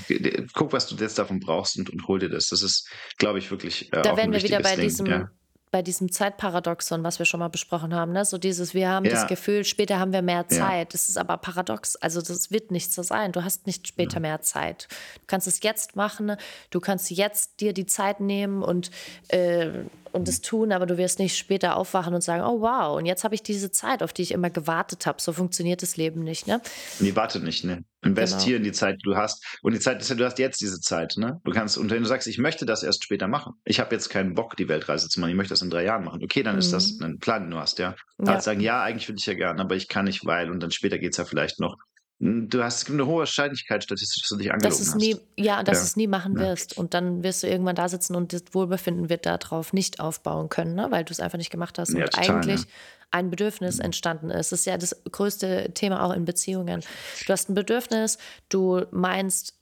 äh, 0.08 0.46
guck, 0.52 0.72
was 0.72 0.88
du 0.88 0.96
jetzt 0.96 1.16
davon 1.18 1.38
brauchst 1.38 1.78
und, 1.78 1.88
und 1.90 2.08
hol 2.08 2.18
dir 2.18 2.28
das. 2.28 2.48
Das 2.48 2.60
ist, 2.60 2.88
glaube 3.18 3.38
ich, 3.38 3.50
wirklich 3.52 3.92
äh, 3.92 4.02
Da 4.02 4.16
wären 4.16 4.32
wir 4.32 4.42
wieder 4.42 4.60
bei 4.60 4.74
Ding. 4.74 4.88
diesem, 4.88 5.06
ja. 5.06 5.28
Bei 5.74 5.82
diesem 5.82 6.12
Zeitparadoxon, 6.12 7.02
was 7.02 7.18
wir 7.18 7.26
schon 7.26 7.40
mal 7.40 7.48
besprochen 7.48 7.92
haben. 7.96 8.12
Ne? 8.12 8.24
So 8.24 8.38
dieses, 8.38 8.74
wir 8.74 8.88
haben 8.88 9.06
Ja. 9.06 9.10
das 9.10 9.26
Gefühl, 9.26 9.64
später 9.64 9.98
haben 9.98 10.12
wir 10.12 10.22
mehr 10.22 10.46
Ja. 10.48 10.58
Zeit. 10.58 10.94
Das 10.94 11.08
ist 11.08 11.18
aber 11.18 11.36
paradox. 11.36 11.96
Also 11.96 12.22
das 12.22 12.52
wird 12.52 12.70
nicht 12.70 12.92
so 12.92 13.02
sein. 13.02 13.32
Du 13.32 13.42
hast 13.42 13.66
nicht 13.66 13.88
später 13.88 14.20
mehr 14.20 14.40
Zeit. 14.40 14.86
Du 15.16 15.22
kannst 15.26 15.48
es 15.48 15.64
jetzt 15.64 15.96
machen. 15.96 16.36
Du 16.70 16.78
kannst 16.78 17.10
jetzt 17.10 17.58
dir 17.60 17.72
die 17.72 17.86
Zeit 17.86 18.20
nehmen 18.20 18.62
und, 18.62 18.92
äh, 19.26 19.70
und 20.14 20.28
es 20.28 20.40
tun, 20.40 20.72
aber 20.72 20.86
du 20.86 20.96
wirst 20.96 21.18
nicht 21.18 21.36
später 21.36 21.76
aufwachen 21.76 22.14
und 22.14 22.22
sagen, 22.22 22.42
oh 22.42 22.60
wow, 22.60 22.96
und 22.96 23.04
jetzt 23.04 23.24
habe 23.24 23.34
ich 23.34 23.42
diese 23.42 23.72
Zeit, 23.72 24.02
auf 24.02 24.12
die 24.12 24.22
ich 24.22 24.30
immer 24.30 24.48
gewartet 24.48 25.06
habe. 25.06 25.20
So 25.20 25.32
funktioniert 25.32 25.82
das 25.82 25.96
Leben 25.96 26.22
nicht. 26.22 26.46
Ne? 26.46 26.60
Nee, 27.00 27.16
warte 27.16 27.40
nicht, 27.40 27.64
ne? 27.64 27.84
Investieren 28.02 28.62
die 28.62 28.72
Zeit, 28.72 28.96
die 28.96 29.10
du 29.10 29.16
hast. 29.16 29.44
Und 29.62 29.72
die 29.72 29.80
Zeit 29.80 30.00
ist 30.00 30.10
ja, 30.10 30.14
du 30.14 30.24
hast 30.24 30.38
jetzt 30.38 30.60
diese 30.60 30.80
Zeit, 30.80 31.14
ne? 31.16 31.40
Du 31.42 31.50
kannst, 31.50 31.76
und 31.78 31.90
wenn 31.90 32.02
du 32.02 32.08
sagst, 32.08 32.28
ich 32.28 32.38
möchte 32.38 32.64
das 32.64 32.82
erst 32.82 33.02
später 33.02 33.26
machen, 33.26 33.54
ich 33.64 33.80
habe 33.80 33.94
jetzt 33.94 34.08
keinen 34.08 34.34
Bock, 34.34 34.56
die 34.56 34.68
Weltreise 34.68 35.08
zu 35.08 35.18
machen, 35.18 35.30
ich 35.30 35.36
möchte 35.36 35.52
das 35.52 35.62
in 35.62 35.70
drei 35.70 35.84
Jahren 35.84 36.04
machen, 36.04 36.22
okay, 36.22 36.42
dann 36.42 36.58
ist 36.58 36.72
das 36.72 37.00
ein 37.00 37.18
Plan, 37.18 37.42
den 37.42 37.50
du 37.50 37.56
hast, 37.58 37.78
ja. 37.78 37.96
Mhm. 38.18 38.26
Ja. 38.26 38.40
Sagen, 38.40 38.60
ja, 38.60 38.82
eigentlich 38.82 39.08
würde 39.08 39.18
ich 39.18 39.26
ja 39.26 39.34
gerne, 39.34 39.60
aber 39.60 39.74
ich 39.74 39.88
kann 39.88 40.04
nicht, 40.04 40.24
weil, 40.24 40.50
und 40.50 40.60
dann 40.60 40.70
später 40.70 40.98
geht's 40.98 41.16
ja 41.16 41.24
vielleicht 41.24 41.58
noch. 41.58 41.76
Du 42.20 42.62
hast, 42.62 42.78
es 42.78 42.84
gibt 42.84 42.94
eine 42.98 43.06
hohe 43.06 43.18
Wahrscheinlichkeit 43.20 43.82
statistisch, 43.82 44.22
dass 44.22 44.28
du 44.30 44.36
dich 44.36 44.52
angelogen 44.52 44.78
Dass 44.78 44.86
es 44.86 44.94
hast. 44.94 45.00
nie, 45.02 45.16
ja, 45.36 45.62
dass 45.64 45.78
Ja. 45.78 45.84
es 45.84 45.96
nie 45.96 46.06
machen 46.06 46.34
Ja. 46.34 46.42
wirst. 46.42 46.76
Und 46.78 46.94
dann 46.94 47.22
wirst 47.24 47.42
du 47.42 47.48
irgendwann 47.48 47.74
da 47.74 47.88
sitzen 47.88 48.14
und 48.14 48.32
das 48.32 48.42
Wohlbefinden 48.52 49.08
wird 49.08 49.26
darauf 49.26 49.72
nicht 49.72 49.98
aufbauen 50.00 50.48
können, 50.48 50.74
ne? 50.74 50.86
weil 50.90 51.04
du 51.04 51.12
es 51.12 51.20
einfach 51.20 51.38
nicht 51.38 51.50
gemacht 51.50 51.78
hast. 51.78 51.90
Ja, 51.90 52.04
und 52.04 52.12
total, 52.12 52.36
eigentlich 52.36 52.66
ein 53.10 53.30
Bedürfnis 53.30 53.78
entstanden 53.80 54.30
ist. 54.30 54.52
Das 54.52 54.60
ist 54.60 54.66
ja 54.66 54.78
das 54.78 54.96
größte 55.10 55.72
Thema 55.74 56.02
auch 56.04 56.12
in 56.12 56.24
Beziehungen. 56.24 56.82
Du 57.26 57.32
hast 57.32 57.48
ein 57.50 57.54
Bedürfnis, 57.54 58.18
du 58.48 58.84
meinst, 58.92 59.54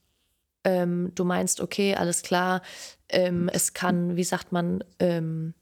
ähm, 0.64 1.10
du 1.14 1.24
meinst, 1.24 1.60
okay, 1.60 1.94
alles 1.96 2.22
klar, 2.22 2.62
ähm, 3.08 3.48
es 3.52 3.72
kann, 3.72 4.16
wie 4.16 4.24
sagt 4.24 4.52
man, 4.52 4.84
ähm, 4.98 5.54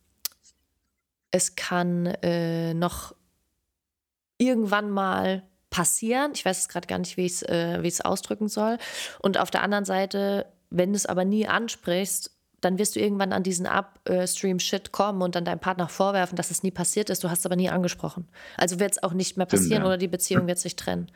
es 1.31 1.55
kann 1.55 2.07
äh, 2.07 2.75
noch 2.75 3.15
irgendwann 4.39 4.91
mal 4.91 5.45
passieren. 5.71 6.33
Ich 6.35 6.45
weiß 6.45 6.59
es 6.59 6.69
gerade 6.69 6.87
gar 6.87 6.99
nicht, 6.99 7.17
wie 7.17 7.27
ich 7.27 7.33
es 7.33 7.43
äh, 7.43 7.83
wie 7.83 8.05
ausdrücken 8.05 8.49
soll. 8.49 8.79
Und 9.21 9.39
auf 9.39 9.51
der 9.51 9.63
anderen 9.63 9.85
Seite, 9.85 10.47
wenn 10.69 10.91
du 10.91 10.97
es 10.97 11.07
aber 11.07 11.25
nie 11.25 11.47
ansprichst, 11.47 12.33
dann 12.61 12.79
wirst 12.79 12.97
du 12.97 13.01
irgendwann 13.01 13.33
an 13.33 13.43
diesen 13.43 13.67
Upstream-Shit 13.67 14.93
kommen 14.93 15.23
und 15.23 15.35
dann 15.35 15.45
deinem 15.45 15.61
Partner 15.61 15.89
vorwerfen, 15.89 16.37
dass 16.37 16.51
es 16.51 16.63
nie 16.63 16.71
passiert 16.71 17.09
ist. 17.09 17.25
Du 17.25 17.31
hast 17.31 17.41
es 17.41 17.47
aber 17.47 17.57
nie 17.57 17.71
angesprochen. 17.71 18.29
Also 18.57 18.79
wird 18.79 18.93
es 18.93 19.03
auch 19.03 19.15
nicht 19.15 19.37
mehr 19.37 19.47
Stimmt, 19.47 19.63
passieren 19.63 19.83
ja. 19.83 19.89
oder 19.89 19.97
die 19.97 20.09
Beziehung 20.09 20.47
wird 20.47 20.59
sich 20.59 20.77
trennen. 20.77 21.11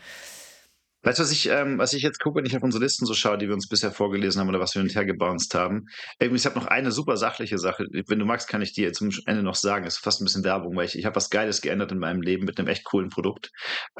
Weißt 1.04 1.18
du, 1.18 1.22
was 1.22 1.30
ich, 1.32 1.48
ähm, 1.50 1.78
was 1.78 1.92
ich 1.92 2.02
jetzt 2.02 2.18
gucke, 2.18 2.38
wenn 2.38 2.46
ich 2.46 2.56
auf 2.56 2.62
unsere 2.62 2.82
Listen 2.82 3.04
so 3.04 3.12
schaue, 3.14 3.36
die 3.36 3.46
wir 3.46 3.54
uns 3.54 3.68
bisher 3.68 3.92
vorgelesen 3.92 4.40
haben 4.40 4.48
oder 4.48 4.58
was 4.60 4.74
wir 4.74 4.80
hin 4.80 4.88
und 4.88 4.94
her 4.96 5.04
gebounced 5.04 5.54
haben? 5.54 5.86
Ähm, 6.18 6.34
ich 6.34 6.46
habe 6.46 6.58
noch 6.58 6.66
eine 6.66 6.90
super 6.92 7.16
sachliche 7.18 7.58
Sache. 7.58 7.86
Wenn 8.08 8.18
du 8.18 8.24
magst, 8.24 8.48
kann 8.48 8.62
ich 8.62 8.72
dir 8.72 8.92
zum 8.94 9.10
Ende 9.26 9.42
noch 9.42 9.54
sagen. 9.54 9.86
Es 9.86 9.96
ist 9.96 10.02
fast 10.04 10.20
ein 10.20 10.24
bisschen 10.24 10.44
Werbung, 10.44 10.74
weil 10.76 10.86
ich, 10.86 10.98
ich 10.98 11.04
habe 11.04 11.16
was 11.16 11.28
Geiles 11.28 11.60
geändert 11.60 11.92
in 11.92 11.98
meinem 11.98 12.22
Leben 12.22 12.44
mit 12.46 12.58
einem 12.58 12.68
echt 12.68 12.84
coolen 12.84 13.10
Produkt. 13.10 13.50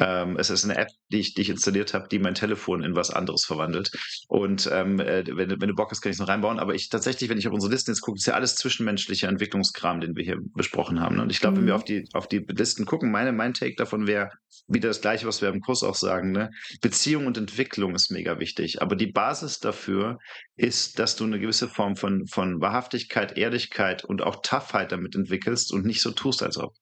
Ähm, 0.01 0.37
es 0.39 0.49
ist 0.49 0.65
eine 0.65 0.77
App, 0.79 0.89
die 1.13 1.21
ich, 1.21 1.35
die 1.35 1.43
ich 1.43 1.51
installiert 1.51 1.93
habe, 1.93 2.09
die 2.09 2.19
mein 2.19 2.35
Telefon 2.35 2.83
in 2.83 2.97
was 2.97 3.11
anderes 3.11 3.45
verwandelt. 3.45 3.91
Und 4.29 4.69
ähm, 4.73 4.99
äh, 4.99 5.25
wenn, 5.37 5.51
du- 5.51 5.61
wenn 5.61 5.69
du 5.69 5.75
Bock 5.75 5.91
hast, 5.91 6.01
kann 6.01 6.11
ich 6.11 6.17
es 6.17 6.21
noch 6.21 6.29
reinbauen. 6.29 6.59
Aber 6.59 6.75
ich 6.75 6.89
tatsächlich, 6.89 7.29
wenn 7.29 7.37
ich 7.39 7.47
auf 7.47 7.53
unsere 7.55 7.71
Listen 7.71 7.91
jetzt 7.91 8.01
gucke, 8.01 8.17
ist 8.17 8.27
ja 8.27 8.35
alles 8.35 8.57
zwischenmenschlicher 8.57 9.29
Entwicklungskram, 9.29 10.01
den 10.01 10.17
wir 10.17 10.25
hier 10.25 10.39
besprochen 10.55 11.01
haben. 11.01 11.17
Ne? 11.17 11.23
Und 11.23 11.31
ich 11.31 11.41
glaube, 11.41 11.59
wenn 11.59 11.67
wir 11.67 11.75
Mhm. 11.75 11.79
auf 11.81 11.85
die, 11.85 12.09
auf 12.15 12.29
die 12.29 12.39
Listen 12.39 12.87
gucken, 12.87 13.11
meine, 13.11 13.33
mein 13.33 13.53
Take 13.53 13.75
davon 13.77 14.07
wäre 14.07 14.31
wieder 14.69 14.89
das 14.89 15.03
Gleiche, 15.03 15.27
was 15.27 15.43
wir 15.43 15.51
im 15.51 15.61
Kurs 15.61 15.83
auch 15.83 15.95
sagen. 15.97 16.33
Ne? 16.33 16.51
Beziehung 16.95 17.27
und 17.27 17.37
Entwicklung 17.37 17.97
ist 17.97 18.13
mega 18.13 18.39
wichtig. 18.39 18.81
Aber 18.81 18.95
die 18.95 19.09
Basis 19.09 19.59
dafür 19.59 20.21
ist, 20.55 21.01
dass 21.01 21.17
du 21.17 21.25
eine 21.25 21.41
gewisse 21.41 21.69
Form 21.69 21.97
von, 21.97 22.25
von 22.29 22.61
Wahrhaftigkeit, 22.61 23.37
Ehrlichkeit 23.37 24.05
und 24.05 24.23
auch 24.23 24.43
Toughheit 24.43 24.93
damit 24.93 25.17
entwickelst 25.17 25.73
und 25.73 25.85
nicht 25.85 26.01
so 26.01 26.13
tust, 26.13 26.41
als 26.45 26.57
ob. 26.57 26.73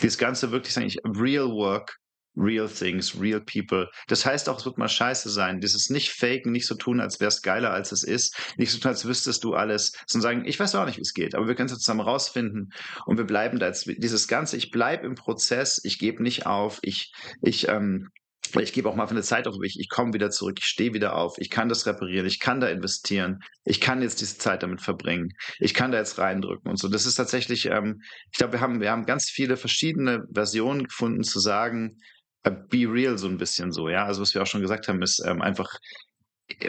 Dieses 0.00 0.18
Ganze 0.18 0.52
wirklich 0.52 0.72
sagen, 0.72 0.86
ich, 0.86 0.98
real 1.04 1.48
work, 1.48 1.96
real 2.36 2.68
things, 2.68 3.20
real 3.20 3.40
people. 3.40 3.88
Das 4.06 4.24
heißt 4.24 4.48
auch, 4.48 4.60
es 4.60 4.66
wird 4.66 4.78
mal 4.78 4.88
scheiße 4.88 5.30
sein. 5.30 5.58
Dieses 5.60 5.90
nicht 5.90 6.12
faken, 6.12 6.52
nicht 6.52 6.68
so 6.68 6.76
tun, 6.76 7.00
als 7.00 7.18
wär's 7.18 7.42
geiler, 7.42 7.72
als 7.72 7.90
es 7.90 8.04
ist. 8.04 8.36
Nicht 8.58 8.70
so 8.70 8.78
tun, 8.78 8.90
als 8.92 9.04
wüsstest 9.04 9.42
du 9.42 9.54
alles. 9.54 9.94
Sondern 10.06 10.22
sagen, 10.22 10.44
ich 10.46 10.60
weiß 10.60 10.76
auch 10.76 10.86
nicht, 10.86 10.98
wie 10.98 11.02
es 11.02 11.12
geht, 11.12 11.34
aber 11.34 11.48
wir 11.48 11.56
können 11.56 11.68
es 11.68 11.76
zusammen 11.76 12.02
rausfinden 12.02 12.70
und 13.04 13.18
wir 13.18 13.24
bleiben 13.24 13.58
da 13.58 13.66
jetzt. 13.66 13.86
Dieses 13.98 14.28
Ganze, 14.28 14.56
ich 14.56 14.70
bleibe 14.70 15.04
im 15.06 15.16
Prozess, 15.16 15.80
ich 15.82 15.98
gebe 15.98 16.22
nicht 16.22 16.46
auf, 16.46 16.78
ich, 16.82 17.12
ich, 17.42 17.66
ähm, 17.66 18.10
ich 18.54 18.72
gebe 18.72 18.88
auch 18.88 18.96
mal 18.96 19.06
für 19.06 19.12
eine 19.12 19.22
Zeit 19.22 19.46
auf, 19.46 19.56
ich, 19.62 19.78
ich 19.78 19.88
komme 19.88 20.12
wieder 20.12 20.30
zurück, 20.30 20.58
ich 20.58 20.66
stehe 20.66 20.94
wieder 20.94 21.16
auf, 21.16 21.36
ich 21.38 21.50
kann 21.50 21.68
das 21.68 21.86
reparieren, 21.86 22.26
ich 22.26 22.40
kann 22.40 22.60
da 22.60 22.68
investieren, 22.68 23.40
ich 23.64 23.80
kann 23.80 24.02
jetzt 24.02 24.20
diese 24.20 24.38
Zeit 24.38 24.62
damit 24.62 24.80
verbringen, 24.80 25.30
ich 25.58 25.74
kann 25.74 25.92
da 25.92 25.98
jetzt 25.98 26.18
reindrücken 26.18 26.70
und 26.70 26.78
so. 26.78 26.88
Das 26.88 27.06
ist 27.06 27.16
tatsächlich, 27.16 27.66
ähm, 27.66 28.02
ich 28.30 28.38
glaube, 28.38 28.54
wir 28.54 28.60
haben, 28.60 28.80
wir 28.80 28.90
haben 28.90 29.06
ganz 29.06 29.30
viele 29.30 29.56
verschiedene 29.56 30.24
Versionen 30.32 30.84
gefunden 30.84 31.22
zu 31.22 31.40
sagen, 31.40 31.98
äh, 32.42 32.50
be 32.50 32.86
real 32.88 33.18
so 33.18 33.28
ein 33.28 33.38
bisschen 33.38 33.72
so, 33.72 33.88
ja. 33.88 34.04
Also 34.04 34.22
was 34.22 34.34
wir 34.34 34.42
auch 34.42 34.46
schon 34.46 34.62
gesagt 34.62 34.88
haben, 34.88 35.02
ist 35.02 35.22
ähm, 35.26 35.42
einfach 35.42 35.68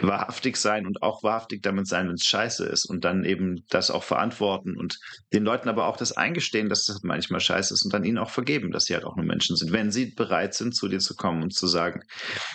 wahrhaftig 0.02 0.56
sein 0.56 0.86
und 0.86 1.02
auch 1.02 1.22
wahrhaftig 1.22 1.62
damit 1.62 1.86
sein, 1.86 2.08
wenn 2.08 2.14
es 2.14 2.24
scheiße 2.24 2.66
ist 2.66 2.84
und 2.84 3.04
dann 3.04 3.24
eben 3.24 3.64
das 3.70 3.90
auch 3.90 4.02
verantworten 4.02 4.76
und 4.76 4.98
den 5.32 5.44
Leuten 5.44 5.68
aber 5.68 5.86
auch 5.86 5.96
das 5.96 6.16
eingestehen, 6.16 6.68
dass 6.68 6.86
das 6.86 7.02
manchmal 7.02 7.40
scheiße 7.40 7.74
ist 7.74 7.84
und 7.84 7.94
dann 7.94 8.04
ihnen 8.04 8.18
auch 8.18 8.30
vergeben, 8.30 8.72
dass 8.72 8.84
sie 8.84 8.94
halt 8.94 9.04
auch 9.04 9.16
nur 9.16 9.24
Menschen 9.24 9.56
sind, 9.56 9.72
wenn 9.72 9.92
sie 9.92 10.06
bereit 10.06 10.54
sind, 10.54 10.74
zu 10.74 10.88
dir 10.88 10.98
zu 10.98 11.14
kommen 11.14 11.42
und 11.42 11.54
zu 11.54 11.66
sagen, 11.66 12.02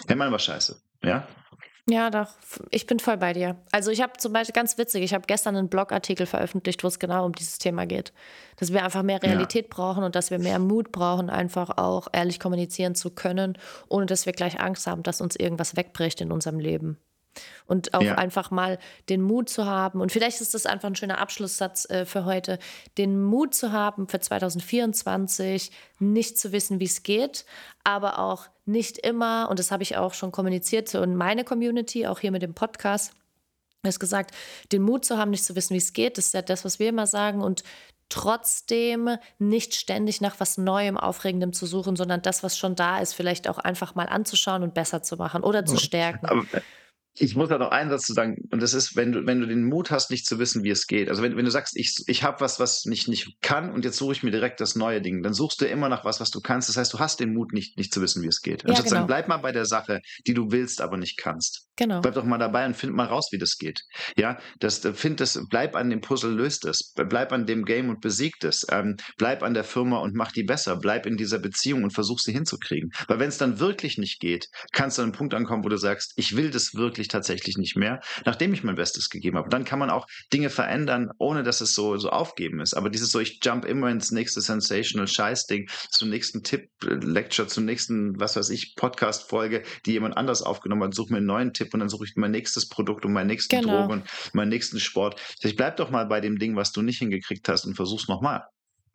hey 0.08 0.16
Mann, 0.16 0.32
war 0.32 0.40
scheiße, 0.40 0.82
ja? 1.04 1.28
Ja, 1.90 2.10
doch. 2.10 2.30
Ich 2.70 2.88
bin 2.88 3.00
voll 3.00 3.18
bei 3.18 3.34
dir. 3.34 3.58
Also 3.72 3.92
ich 3.92 4.02
habe 4.02 4.14
zum 4.18 4.32
Beispiel 4.32 4.54
ganz 4.54 4.78
witzig, 4.78 5.04
ich 5.04 5.14
habe 5.14 5.26
gestern 5.28 5.58
einen 5.58 5.68
Blogartikel 5.68 6.26
veröffentlicht, 6.26 6.82
wo 6.82 6.88
es 6.88 6.98
genau 6.98 7.26
um 7.26 7.34
dieses 7.34 7.58
Thema 7.58 7.86
geht. 7.86 8.14
Dass 8.56 8.72
wir 8.72 8.86
einfach 8.86 9.04
mehr 9.04 9.22
Realität 9.22 9.66
ja. 9.66 9.70
brauchen 9.70 10.06
und 10.06 10.16
dass 10.16 10.32
wir 10.32 10.40
mehr 10.40 10.60
Mut 10.60 10.94
brauchen, 10.94 11.30
einfach 11.30 11.78
auch 11.78 12.08
ehrlich 12.14 12.40
kommunizieren 12.40 12.96
zu 12.96 13.12
können, 13.12 13.58
ohne 13.90 14.06
dass 14.06 14.26
wir 14.26 14.32
gleich 14.32 14.62
Angst 14.62 14.88
haben, 14.88 15.04
dass 15.04 15.20
uns 15.20 15.36
irgendwas 15.36 15.76
wegbricht 15.76 16.22
in 16.22 16.32
unserem 16.32 16.60
Leben. 16.60 17.00
Und 17.66 17.94
auch 17.94 18.02
ja. 18.02 18.16
einfach 18.16 18.52
mal 18.52 18.78
den 19.10 19.22
Mut 19.22 19.50
zu 19.50 19.66
haben. 19.66 20.02
Und 20.02 20.12
vielleicht 20.12 20.42
ist 20.42 20.54
das 20.54 20.66
einfach 20.66 20.88
ein 20.88 20.96
schöner 20.96 21.20
Abschlusssatz 21.20 21.90
äh, 21.90 22.06
für 22.06 22.26
heute. 22.26 22.60
Den 22.98 23.22
Mut 23.22 23.56
zu 23.56 23.72
haben 23.72 24.08
für 24.08 24.20
2024, 24.20 25.72
nicht 26.00 26.38
zu 26.38 26.52
wissen, 26.52 26.80
wie 26.80 26.86
es 26.86 27.04
geht, 27.04 27.46
aber 27.84 28.20
auch 28.20 28.48
nicht 28.66 28.98
immer, 29.00 29.48
und 29.50 29.60
das 29.60 29.72
habe 29.72 29.84
ich 29.84 29.98
auch 29.98 30.14
schon 30.14 30.32
kommuniziert 30.32 30.94
in 30.94 31.16
meine 31.16 31.44
Community, 31.44 32.08
auch 32.08 32.20
hier 32.20 32.32
mit 32.32 32.42
dem 32.42 32.54
Podcast, 32.54 33.14
hast 33.86 34.00
gesagt, 34.00 34.34
den 34.72 34.82
Mut 34.82 35.06
zu 35.06 35.18
haben, 35.18 35.32
nicht 35.32 35.44
zu 35.44 35.56
wissen, 35.56 35.74
wie 35.74 35.80
es 35.80 35.94
geht, 35.94 36.18
das 36.18 36.28
ist 36.28 36.34
ja 36.34 36.42
das, 36.42 36.64
was 36.64 36.80
wir 36.80 36.90
immer 36.90 37.08
sagen. 37.08 37.42
Und 37.42 37.64
trotzdem 38.10 39.18
nicht 39.40 39.76
ständig 39.76 40.22
nach 40.22 40.40
was 40.40 40.58
Neuem, 40.58 40.98
Aufregendem 40.98 41.52
zu 41.52 41.66
suchen, 41.66 41.96
sondern 41.96 42.22
das, 42.22 42.44
was 42.44 42.58
schon 42.58 42.76
da 42.76 43.00
ist, 43.00 43.14
vielleicht 43.14 43.48
auch 43.48 43.58
einfach 43.58 43.96
mal 43.96 44.08
anzuschauen 44.08 44.64
und 44.64 44.74
besser 44.74 45.02
zu 45.02 45.18
machen 45.18 45.44
oder 45.44 45.66
zu 45.66 45.78
stärken. 45.78 46.28
Aber 46.28 46.46
ich 47.16 47.36
muss 47.36 47.50
da 47.50 47.58
noch 47.58 47.70
einen 47.70 47.90
Satz 47.90 48.06
zu 48.06 48.14
sagen, 48.14 48.48
und 48.52 48.62
das 48.62 48.74
ist, 48.74 48.96
wenn 48.96 49.12
du, 49.12 49.26
wenn 49.28 49.40
du 49.40 49.46
den 49.46 49.64
Mut 49.64 49.92
hast, 49.92 50.10
nicht 50.10 50.26
zu 50.26 50.40
wissen, 50.40 50.64
wie 50.64 50.72
es 50.72 50.88
geht. 50.88 51.10
Also 51.10 51.22
wenn, 51.22 51.38
wenn 51.38 51.46
du 51.46 51.52
sagst, 51.52 51.78
ich, 51.78 52.04
ich 52.08 52.24
habe 52.24 52.42
was, 52.42 52.60
was 52.60 52.86
ich 52.86 53.08
nicht 53.08 53.40
kann 53.42 53.72
und 53.72 53.86
jetzt 53.86 53.98
suche 53.98 54.14
ich 54.14 54.24
mir 54.24 54.32
direkt 54.32 54.60
das 54.60 54.76
neue 54.76 55.02
Ding, 55.02 55.22
dann 55.22 55.34
suchst 55.34 55.62
du 55.62 55.66
immer 55.66 55.90
nach 55.90 56.06
was, 56.06 56.20
was 56.20 56.32
du 56.32 56.42
kannst. 56.42 56.70
Das 56.70 56.78
heißt, 56.78 56.94
du 56.94 57.00
hast 57.00 57.20
den 57.20 57.34
Mut, 57.34 57.54
nicht, 57.54 57.78
nicht 57.78 57.94
zu 57.94 58.02
wissen, 58.02 58.24
wie 58.24 58.28
es 58.28 58.42
geht. 58.42 58.64
Ja, 58.68 58.80
genau. 58.82 59.06
bleib 59.06 59.28
mal 59.28 59.38
bei 59.38 59.52
der 59.52 59.66
Sache, 59.66 60.02
die 60.26 60.34
du 60.34 60.52
willst, 60.52 60.82
aber 60.82 60.98
nicht 60.98 61.18
kannst. 61.18 61.68
Genau. 61.76 62.02
Bleib 62.02 62.14
doch 62.14 62.24
mal 62.24 62.38
dabei 62.38 62.66
und 62.68 62.76
find 62.76 62.94
mal 62.94 63.08
raus, 63.08 63.30
wie 63.32 63.40
das 63.40 63.58
geht. 63.58 63.82
Ja, 64.16 64.38
das, 64.60 64.86
äh, 64.86 64.94
find 64.94 65.20
das, 65.20 65.40
bleib 65.50 65.76
an 65.76 65.90
dem 65.90 66.02
Puzzle, 66.02 66.32
löst 66.32 66.66
es. 66.66 66.94
Bleib 66.94 67.32
an 67.32 67.48
dem 67.48 67.66
Game 67.66 67.90
und 67.90 68.00
besiegt 68.00 68.44
es. 68.44 68.66
Ähm, 68.72 68.98
bleib 69.18 69.42
an 69.42 69.56
der 69.56 69.64
Firma 69.64 69.98
und 69.98 70.14
mach 70.14 70.32
die 70.32 70.44
besser. 70.44 70.78
Bleib 70.78 71.08
in 71.08 71.18
dieser 71.18 71.40
Beziehung 71.40 71.84
und 71.84 71.92
versuch 71.92 72.20
sie 72.20 72.32
hinzukriegen. 72.32 72.92
Weil 73.08 73.20
wenn 73.20 73.30
es 73.30 73.40
dann 73.40 73.60
wirklich 73.60 73.98
nicht 73.98 74.20
geht, 74.20 74.50
kannst 74.72 74.98
du 74.98 75.02
an 75.02 75.08
einen 75.08 75.18
Punkt 75.18 75.34
ankommen, 75.34 75.64
wo 75.64 75.70
du 75.70 75.78
sagst, 75.78 76.14
ich 76.16 76.36
will 76.36 76.52
das 76.52 76.76
wirklich 76.76 77.08
tatsächlich 77.08 77.58
nicht 77.58 77.76
mehr, 77.76 78.02
nachdem 78.24 78.54
ich 78.54 78.64
mein 78.64 78.76
Bestes 78.76 79.10
gegeben 79.10 79.38
habe. 79.38 79.50
Dann 79.50 79.66
kann 79.66 79.80
man 79.80 79.90
auch 79.90 80.06
Dinge 80.32 80.52
verändern, 80.52 81.10
ohne 81.18 81.42
dass 81.42 81.62
es 81.62 81.74
so, 81.74 81.98
so 81.98 82.10
aufgeben 82.10 82.60
ist. 82.60 82.76
Aber 82.76 82.92
dieses 82.92 83.12
so, 83.12 83.20
ich 83.20 83.40
jump 83.44 83.66
immer 83.66 83.90
ins 83.90 84.12
nächste 84.12 84.42
sensational 84.42 85.08
Scheißding, 85.08 85.68
zum 85.90 86.10
nächsten 86.10 86.44
Tipp, 86.44 86.70
äh, 86.84 86.94
Lecture, 86.94 87.48
zum 87.48 87.66
nächsten, 87.66 88.20
was 88.20 88.36
weiß 88.36 88.52
ich, 88.52 88.76
Podcast-Folge, 88.76 89.64
die 89.88 89.94
jemand 89.94 90.18
anders 90.18 90.44
aufgenommen 90.44 90.84
hat, 90.84 90.94
such 90.94 91.10
mir 91.10 91.18
einen 91.18 91.26
neuen 91.26 91.54
Tipp 91.54 91.63
Tipp 91.64 91.74
und 91.74 91.80
dann 91.80 91.90
suche 91.90 92.06
ich 92.06 92.16
mein 92.16 92.32
nächstes 92.32 92.68
Produkt 92.68 93.06
und 93.06 93.14
meinen 93.14 93.28
nächsten 93.28 93.62
genau. 93.62 93.82
Drogen 93.82 93.94
und 93.94 94.06
meinen 94.34 94.50
nächsten 94.50 94.80
Sport. 94.80 95.20
Ich 95.42 95.56
bleib 95.56 95.78
doch 95.78 95.90
mal 95.90 96.06
bei 96.06 96.22
dem 96.22 96.40
Ding, 96.40 96.56
was 96.56 96.72
du 96.72 96.82
nicht 96.82 97.00
hingekriegt 97.00 97.48
hast 97.50 97.66
und 97.66 97.76
versuch's 97.76 98.08
nochmal. 98.08 98.44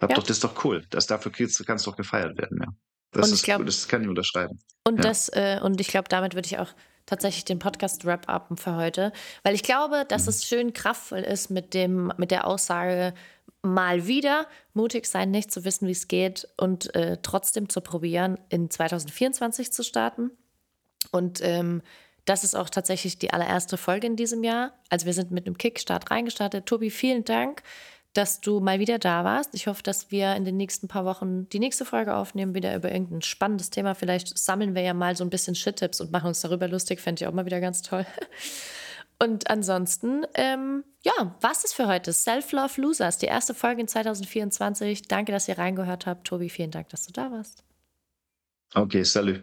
Ja. 0.01 0.09
Doch, 0.09 0.23
das 0.23 0.31
ist 0.31 0.45
doch 0.45 0.65
cool. 0.65 0.85
Das, 0.91 1.07
dafür 1.07 1.33
kannst 1.33 1.87
du 1.87 1.91
doch 1.91 1.97
gefeiert 1.97 2.39
werden, 2.39 2.59
ja. 2.61 2.69
Das, 3.11 3.33
ist 3.33 3.43
glaub, 3.43 3.61
cool, 3.61 3.67
das 3.67 3.89
kann 3.89 4.03
ich 4.03 4.09
unterschreiben. 4.09 4.59
Und 4.85 4.97
ja. 4.97 5.03
das, 5.03 5.31
äh, 5.31 5.61
und 5.63 5.81
ich 5.81 5.89
glaube, 5.89 6.09
damit 6.11 6.35
würde 6.35 6.47
ich 6.47 6.59
auch 6.59 6.75
tatsächlich 7.07 7.47
den 7.47 7.59
Podcast 7.59 8.05
wrap-upen 8.05 8.59
für 8.59 8.77
heute. 8.77 9.13
Weil 9.43 9.55
ich 9.55 9.63
glaube, 9.63 10.05
dass 10.07 10.25
mhm. 10.25 10.29
es 10.29 10.47
schön 10.47 10.73
kraftvoll 10.75 11.21
ist 11.21 11.51
mit 11.51 11.73
dem, 11.73 12.13
mit 12.19 12.31
der 12.31 12.47
Aussage, 12.47 13.15
mal 13.63 14.07
wieder 14.07 14.47
mutig 14.75 15.07
sein, 15.07 15.31
nicht 15.31 15.51
zu 15.51 15.65
wissen, 15.65 15.89
wie 15.89 15.93
es 15.93 16.07
geht 16.07 16.47
und 16.57 16.95
äh, 16.95 17.17
trotzdem 17.23 17.69
zu 17.69 17.81
probieren, 17.81 18.39
in 18.51 18.71
2024 18.71 19.73
zu 19.73 19.83
starten. 19.83 20.31
Und 21.11 21.41
ähm, 21.43 21.83
das 22.29 22.45
ist 22.45 22.55
auch 22.55 22.69
tatsächlich 22.69 23.19
die 23.19 23.33
allererste 23.33 23.77
Folge 23.77 24.07
in 24.07 24.17
diesem 24.17 24.45
Jahr. 24.45 24.73
Also 24.91 25.07
wir 25.07 25.15
sind 25.15 25.31
mit 25.31 25.47
einem 25.47 25.57
Kickstart 25.57 26.11
reingestartet. 26.11 26.67
Tobi, 26.67 26.91
vielen 26.91 27.25
Dank, 27.25 27.63
dass 28.13 28.41
du 28.41 28.61
mal 28.61 28.81
wieder 28.81 28.99
da 28.99 29.25
warst. 29.25 29.55
Ich 29.55 29.67
hoffe, 29.67 29.83
dass 29.83 30.11
wir 30.11 30.35
in 30.37 30.45
den 30.45 30.57
nächsten 30.57 30.89
paar 30.89 31.05
Wochen 31.05 31.49
die 31.49 31.59
nächste 31.59 31.85
Folge 31.85 32.15
aufnehmen, 32.15 32.55
wieder 32.55 32.75
über 32.77 32.93
irgendein 32.93 33.23
spannendes 33.23 33.71
Thema. 33.71 33.95
Vielleicht 33.95 34.37
sammeln 34.37 34.75
wir 34.75 34.83
ja 34.83 34.93
mal 34.93 35.17
so 35.17 35.25
ein 35.25 35.31
bisschen 35.31 35.55
Shit-Tipps 35.55 36.01
und 36.01 36.13
machen 36.13 36.27
uns 36.29 36.41
darüber 36.41 36.69
lustig. 36.69 37.01
Fände 37.01 37.23
ich 37.23 37.29
auch 37.29 37.33
mal 37.33 37.47
wieder 37.47 37.61
ganz 37.61 37.83
toll. 37.83 38.05
Und 39.21 39.51
ansonsten, 39.51 40.27
ähm, 40.35 40.85
ja, 41.05 41.37
was 41.41 41.65
ist 41.65 41.75
für 41.75 41.89
heute? 41.89 42.13
Self-Love 42.13 42.81
Losers, 42.81 43.19
die 43.19 43.27
erste 43.27 43.53
Folge 43.53 43.81
in 43.81 43.89
2024. 43.89 45.03
Danke, 45.09 45.33
dass 45.33 45.49
ihr 45.49 45.59
reingehört 45.59 46.07
habt. 46.07 46.27
Tobi, 46.27 46.49
vielen 46.49 46.71
Dank, 46.71 46.89
dass 46.91 47.05
du 47.07 47.13
da 47.13 47.33
warst. 47.33 47.65
Okay, 48.75 49.03
salut. 49.03 49.43